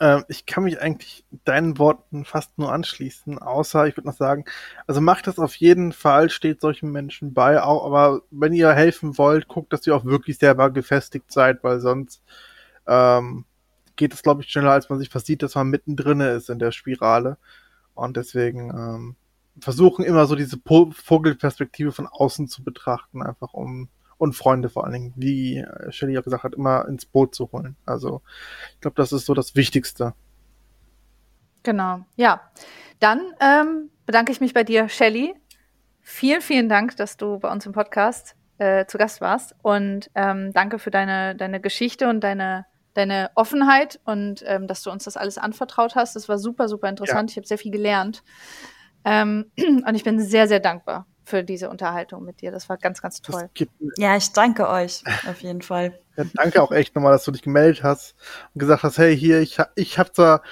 Ähm, 0.00 0.24
ich 0.28 0.46
kann 0.46 0.64
mich 0.64 0.80
eigentlich 0.80 1.24
deinen 1.44 1.78
Worten 1.78 2.24
fast 2.24 2.58
nur 2.58 2.72
anschließen, 2.72 3.38
außer 3.38 3.86
ich 3.86 3.96
würde 3.96 4.08
noch 4.08 4.16
sagen, 4.16 4.44
also 4.86 5.00
macht 5.00 5.26
das 5.26 5.38
auf 5.38 5.54
jeden 5.56 5.92
Fall, 5.92 6.30
steht 6.30 6.60
solchen 6.60 6.92
Menschen 6.92 7.34
bei, 7.34 7.62
auch, 7.62 7.86
aber 7.86 8.22
wenn 8.30 8.52
ihr 8.52 8.72
helfen 8.72 9.18
wollt, 9.18 9.48
guckt, 9.48 9.72
dass 9.72 9.86
ihr 9.86 9.96
auch 9.96 10.04
wirklich 10.04 10.38
selber 10.38 10.70
gefestigt 10.70 11.32
seid, 11.32 11.64
weil 11.64 11.80
sonst 11.80 12.22
ähm, 12.86 13.44
geht 13.96 14.14
es, 14.14 14.22
glaube 14.22 14.42
ich, 14.42 14.50
schneller, 14.50 14.72
als 14.72 14.88
man 14.88 14.98
sich 14.98 15.08
versieht, 15.08 15.42
dass 15.42 15.54
man 15.54 15.68
mittendrin 15.68 16.20
ist 16.20 16.50
in 16.50 16.58
der 16.58 16.72
Spirale. 16.72 17.38
Und 17.94 18.16
deswegen 18.16 18.70
ähm, 18.70 19.16
versuchen 19.58 20.04
immer 20.04 20.26
so 20.26 20.36
diese 20.36 20.58
po 20.58 20.90
Vogelperspektive 20.92 21.92
von 21.92 22.06
außen 22.06 22.48
zu 22.48 22.62
betrachten, 22.62 23.22
einfach 23.22 23.54
um 23.54 23.88
und 24.18 24.34
Freunde 24.34 24.68
vor 24.68 24.84
allen 24.84 24.92
Dingen, 24.92 25.12
wie 25.16 25.64
Shelly 25.90 26.18
auch 26.18 26.24
gesagt 26.24 26.44
hat, 26.44 26.54
immer 26.54 26.86
ins 26.88 27.06
Boot 27.06 27.34
zu 27.34 27.50
holen. 27.52 27.76
Also 27.84 28.22
ich 28.74 28.80
glaube, 28.80 28.96
das 28.96 29.12
ist 29.12 29.26
so 29.26 29.34
das 29.34 29.54
Wichtigste. 29.54 30.14
Genau, 31.62 32.00
ja. 32.16 32.40
Dann 33.00 33.20
ähm, 33.40 33.90
bedanke 34.06 34.32
ich 34.32 34.40
mich 34.40 34.54
bei 34.54 34.64
dir, 34.64 34.88
Shelly. 34.88 35.34
Vielen, 36.00 36.40
vielen 36.40 36.68
Dank, 36.68 36.96
dass 36.96 37.16
du 37.16 37.38
bei 37.38 37.50
uns 37.50 37.66
im 37.66 37.72
Podcast 37.72 38.36
äh, 38.58 38.86
zu 38.86 38.96
Gast 38.96 39.20
warst 39.20 39.54
und 39.62 40.10
ähm, 40.14 40.52
danke 40.52 40.78
für 40.78 40.90
deine, 40.90 41.34
deine 41.34 41.60
Geschichte 41.60 42.08
und 42.08 42.20
deine, 42.20 42.64
deine 42.94 43.30
Offenheit 43.34 44.00
und 44.04 44.42
ähm, 44.46 44.66
dass 44.66 44.82
du 44.82 44.90
uns 44.90 45.04
das 45.04 45.16
alles 45.16 45.36
anvertraut 45.36 45.94
hast. 45.94 46.16
Das 46.16 46.28
war 46.28 46.38
super, 46.38 46.68
super 46.68 46.88
interessant. 46.88 47.30
Ja. 47.30 47.32
Ich 47.32 47.36
habe 47.36 47.46
sehr 47.46 47.58
viel 47.58 47.72
gelernt. 47.72 48.22
Ähm, 49.04 49.50
und 49.58 49.94
ich 49.94 50.04
bin 50.04 50.20
sehr, 50.20 50.48
sehr 50.48 50.60
dankbar 50.60 51.06
für 51.26 51.42
diese 51.42 51.68
Unterhaltung 51.68 52.24
mit 52.24 52.40
dir. 52.40 52.52
Das 52.52 52.68
war 52.68 52.78
ganz, 52.78 53.02
ganz 53.02 53.20
toll. 53.20 53.50
Ja, 53.98 54.16
ich 54.16 54.32
danke 54.32 54.68
euch 54.68 55.02
auf 55.28 55.40
jeden 55.40 55.60
Fall. 55.60 55.98
Ja, 56.16 56.24
danke 56.34 56.62
auch 56.62 56.70
echt 56.70 56.94
nochmal, 56.94 57.12
dass 57.12 57.24
du 57.24 57.32
dich 57.32 57.42
gemeldet 57.42 57.82
hast 57.82 58.14
und 58.54 58.60
gesagt 58.60 58.84
hast, 58.84 58.96
hey, 58.96 59.18
hier, 59.18 59.40
ich, 59.40 59.58
ich 59.74 59.98
habe 59.98 60.12
zwar 60.12 60.42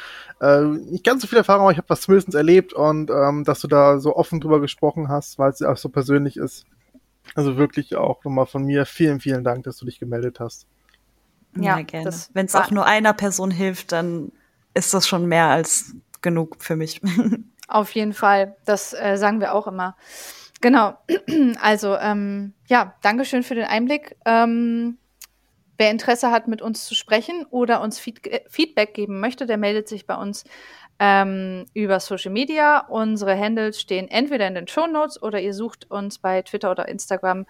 äh, 0.41 0.63
nicht 0.63 1.05
ganz 1.05 1.23
so 1.23 1.29
viel 1.29 1.39
Erfahrung, 1.39 1.63
aber 1.63 1.71
ich 1.71 1.79
habe 1.79 1.89
was 1.89 2.01
zumindest 2.01 2.35
erlebt 2.35 2.73
und 2.73 3.09
ähm, 3.09 3.45
dass 3.45 3.61
du 3.61 3.69
da 3.69 4.01
so 4.01 4.17
offen 4.17 4.41
drüber 4.41 4.61
gesprochen 4.61 5.09
hast, 5.09 5.39
weil 5.39 5.51
es 5.51 5.63
auch 5.63 5.77
so 5.77 5.89
persönlich 5.89 6.37
ist. 6.37 6.67
Also 7.37 7.57
wirklich 7.57 7.95
auch 7.95 8.25
nochmal 8.25 8.47
von 8.47 8.65
mir 8.65 8.85
vielen, 8.85 9.21
vielen 9.21 9.45
Dank, 9.45 9.63
dass 9.63 9.77
du 9.77 9.87
dich 9.87 10.01
gemeldet 10.01 10.41
hast. 10.41 10.67
Ja, 11.57 11.79
ja 11.79 11.83
gerne. 11.83 12.11
Wenn 12.33 12.47
es 12.47 12.57
auch 12.57 12.73
nur 12.73 12.85
einer 12.85 13.13
Person 13.13 13.53
hilft, 13.53 13.93
dann 13.93 14.33
ist 14.75 14.93
das 14.93 15.07
schon 15.07 15.27
mehr 15.27 15.47
als 15.47 15.95
genug 16.21 16.57
für 16.59 16.75
mich. 16.75 17.01
Auf 17.69 17.93
jeden 17.93 18.13
Fall. 18.13 18.57
Das 18.65 18.93
äh, 18.93 19.17
sagen 19.17 19.41
wir 19.41 19.55
auch 19.55 19.69
immer. 19.69 19.97
Genau. 20.61 20.97
Also, 21.61 21.97
ähm, 21.97 22.55
ja, 22.69 22.95
Dankeschön 23.03 23.43
für 23.43 23.55
den 23.55 23.65
Einblick. 23.65 24.17
Ähm, 24.25 24.99
wer 25.79 25.91
Interesse 25.91 26.31
hat, 26.31 26.49
mit 26.49 26.63
uns 26.63 26.87
zu 26.87 26.95
sprechen 26.95 27.45
oder 27.51 27.81
uns 27.81 27.99
Feed 27.99 28.27
äh, 28.27 28.41
Feedback 28.49 28.95
geben 28.95 29.21
möchte, 29.21 29.47
der 29.47 29.59
meldet 29.59 29.89
sich 29.89 30.07
bei 30.07 30.17
uns 30.17 30.45
ähm, 30.99 31.67
über 31.75 32.01
Social 32.01 32.33
Media. 32.33 32.79
Unsere 32.89 33.39
Handles 33.39 33.81
stehen 33.81 34.09
entweder 34.09 34.47
in 34.47 34.55
den 34.55 34.69
Show 34.69 34.87
Notes 34.87 35.23
oder 35.23 35.41
ihr 35.41 35.55
sucht 35.55 35.91
uns 35.91 36.19
bei 36.19 36.43
Twitter 36.43 36.71
oder 36.71 36.89
Instagram 36.89 37.47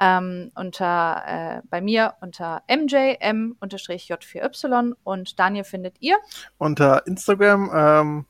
ähm, 0.00 0.50
unter 0.54 1.22
äh, 1.26 1.60
bei 1.68 1.80
mir 1.80 2.14
unter 2.20 2.62
mjm-j4y 2.68 4.94
und 5.04 5.38
Daniel 5.38 5.64
findet 5.64 5.96
ihr 6.00 6.16
unter 6.56 7.06
Instagram 7.06 7.70
ähm, 7.74 8.24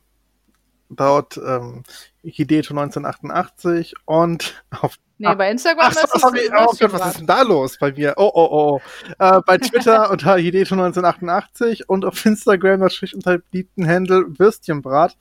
dort 0.89 1.37
ähm, 1.37 1.83
Hideto 2.31 2.75
1988 2.75 3.95
und 4.05 4.63
auf 4.81 4.97
Nee, 5.21 5.35
bei 5.35 5.51
Instagram 5.51 5.87
Ach, 5.89 5.91
ist 5.91 6.21
sorry, 6.21 6.43
es 6.45 6.51
oh 6.53 6.73
Gott, 6.79 6.93
was 6.93 7.07
ist 7.09 7.19
denn 7.19 7.27
da 7.27 7.43
los 7.43 7.77
bei 7.77 7.91
mir? 7.91 8.15
Oh, 8.17 8.31
oh, 8.33 8.49
oh. 8.53 8.81
Äh, 9.19 9.41
bei 9.45 9.59
Twitter 9.59 10.13
unter 10.13 10.37
Hideto 10.37 10.75
1988 10.75 11.89
und 11.89 12.05
auf 12.05 12.25
Instagram 12.25 12.79
natürlich 12.81 13.17
unter 13.17 13.39
beliebten 13.39 13.89
Handle 13.89 14.27
Würstchenbrat. 14.39 15.17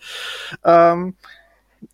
Ähm, 0.64 1.16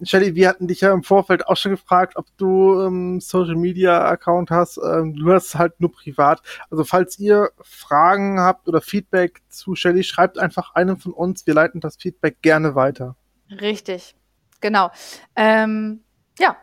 Shelly, 0.01 0.35
wir 0.35 0.49
hatten 0.49 0.67
dich 0.67 0.81
ja 0.81 0.93
im 0.93 1.03
Vorfeld 1.03 1.47
auch 1.47 1.57
schon 1.57 1.71
gefragt, 1.71 2.15
ob 2.15 2.25
du 2.37 2.81
ähm, 2.81 3.21
Social 3.21 3.55
Media 3.55 4.05
Account 4.05 4.49
hast. 4.51 4.77
Ähm, 4.77 5.15
du 5.15 5.31
hast 5.31 5.55
halt 5.55 5.79
nur 5.79 5.91
privat. 5.91 6.41
Also 6.69 6.83
falls 6.83 7.19
ihr 7.19 7.51
Fragen 7.61 8.39
habt 8.39 8.67
oder 8.67 8.81
Feedback 8.81 9.41
zu 9.49 9.75
Shelly, 9.75 10.03
schreibt 10.03 10.37
einfach 10.37 10.75
einem 10.75 10.97
von 10.97 11.13
uns. 11.13 11.45
Wir 11.47 11.53
leiten 11.53 11.79
das 11.79 11.97
Feedback 11.97 12.41
gerne 12.41 12.75
weiter. 12.75 13.15
Richtig, 13.49 14.15
genau. 14.63 14.89
Ähm, 15.35 16.03
ja, 16.39 16.57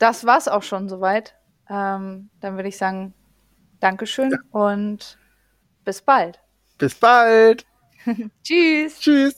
das 0.00 0.26
war's 0.26 0.48
auch 0.48 0.64
schon 0.64 0.88
soweit. 0.88 1.36
Ähm, 1.70 2.30
dann 2.40 2.56
würde 2.56 2.68
ich 2.68 2.78
sagen, 2.78 3.14
Dankeschön 3.78 4.32
ja. 4.32 4.38
und 4.50 5.18
bis 5.84 6.02
bald. 6.02 6.40
Bis 6.78 6.94
bald. 6.94 7.64
Tschüss. 8.42 8.98
Tschüss. 8.98 9.34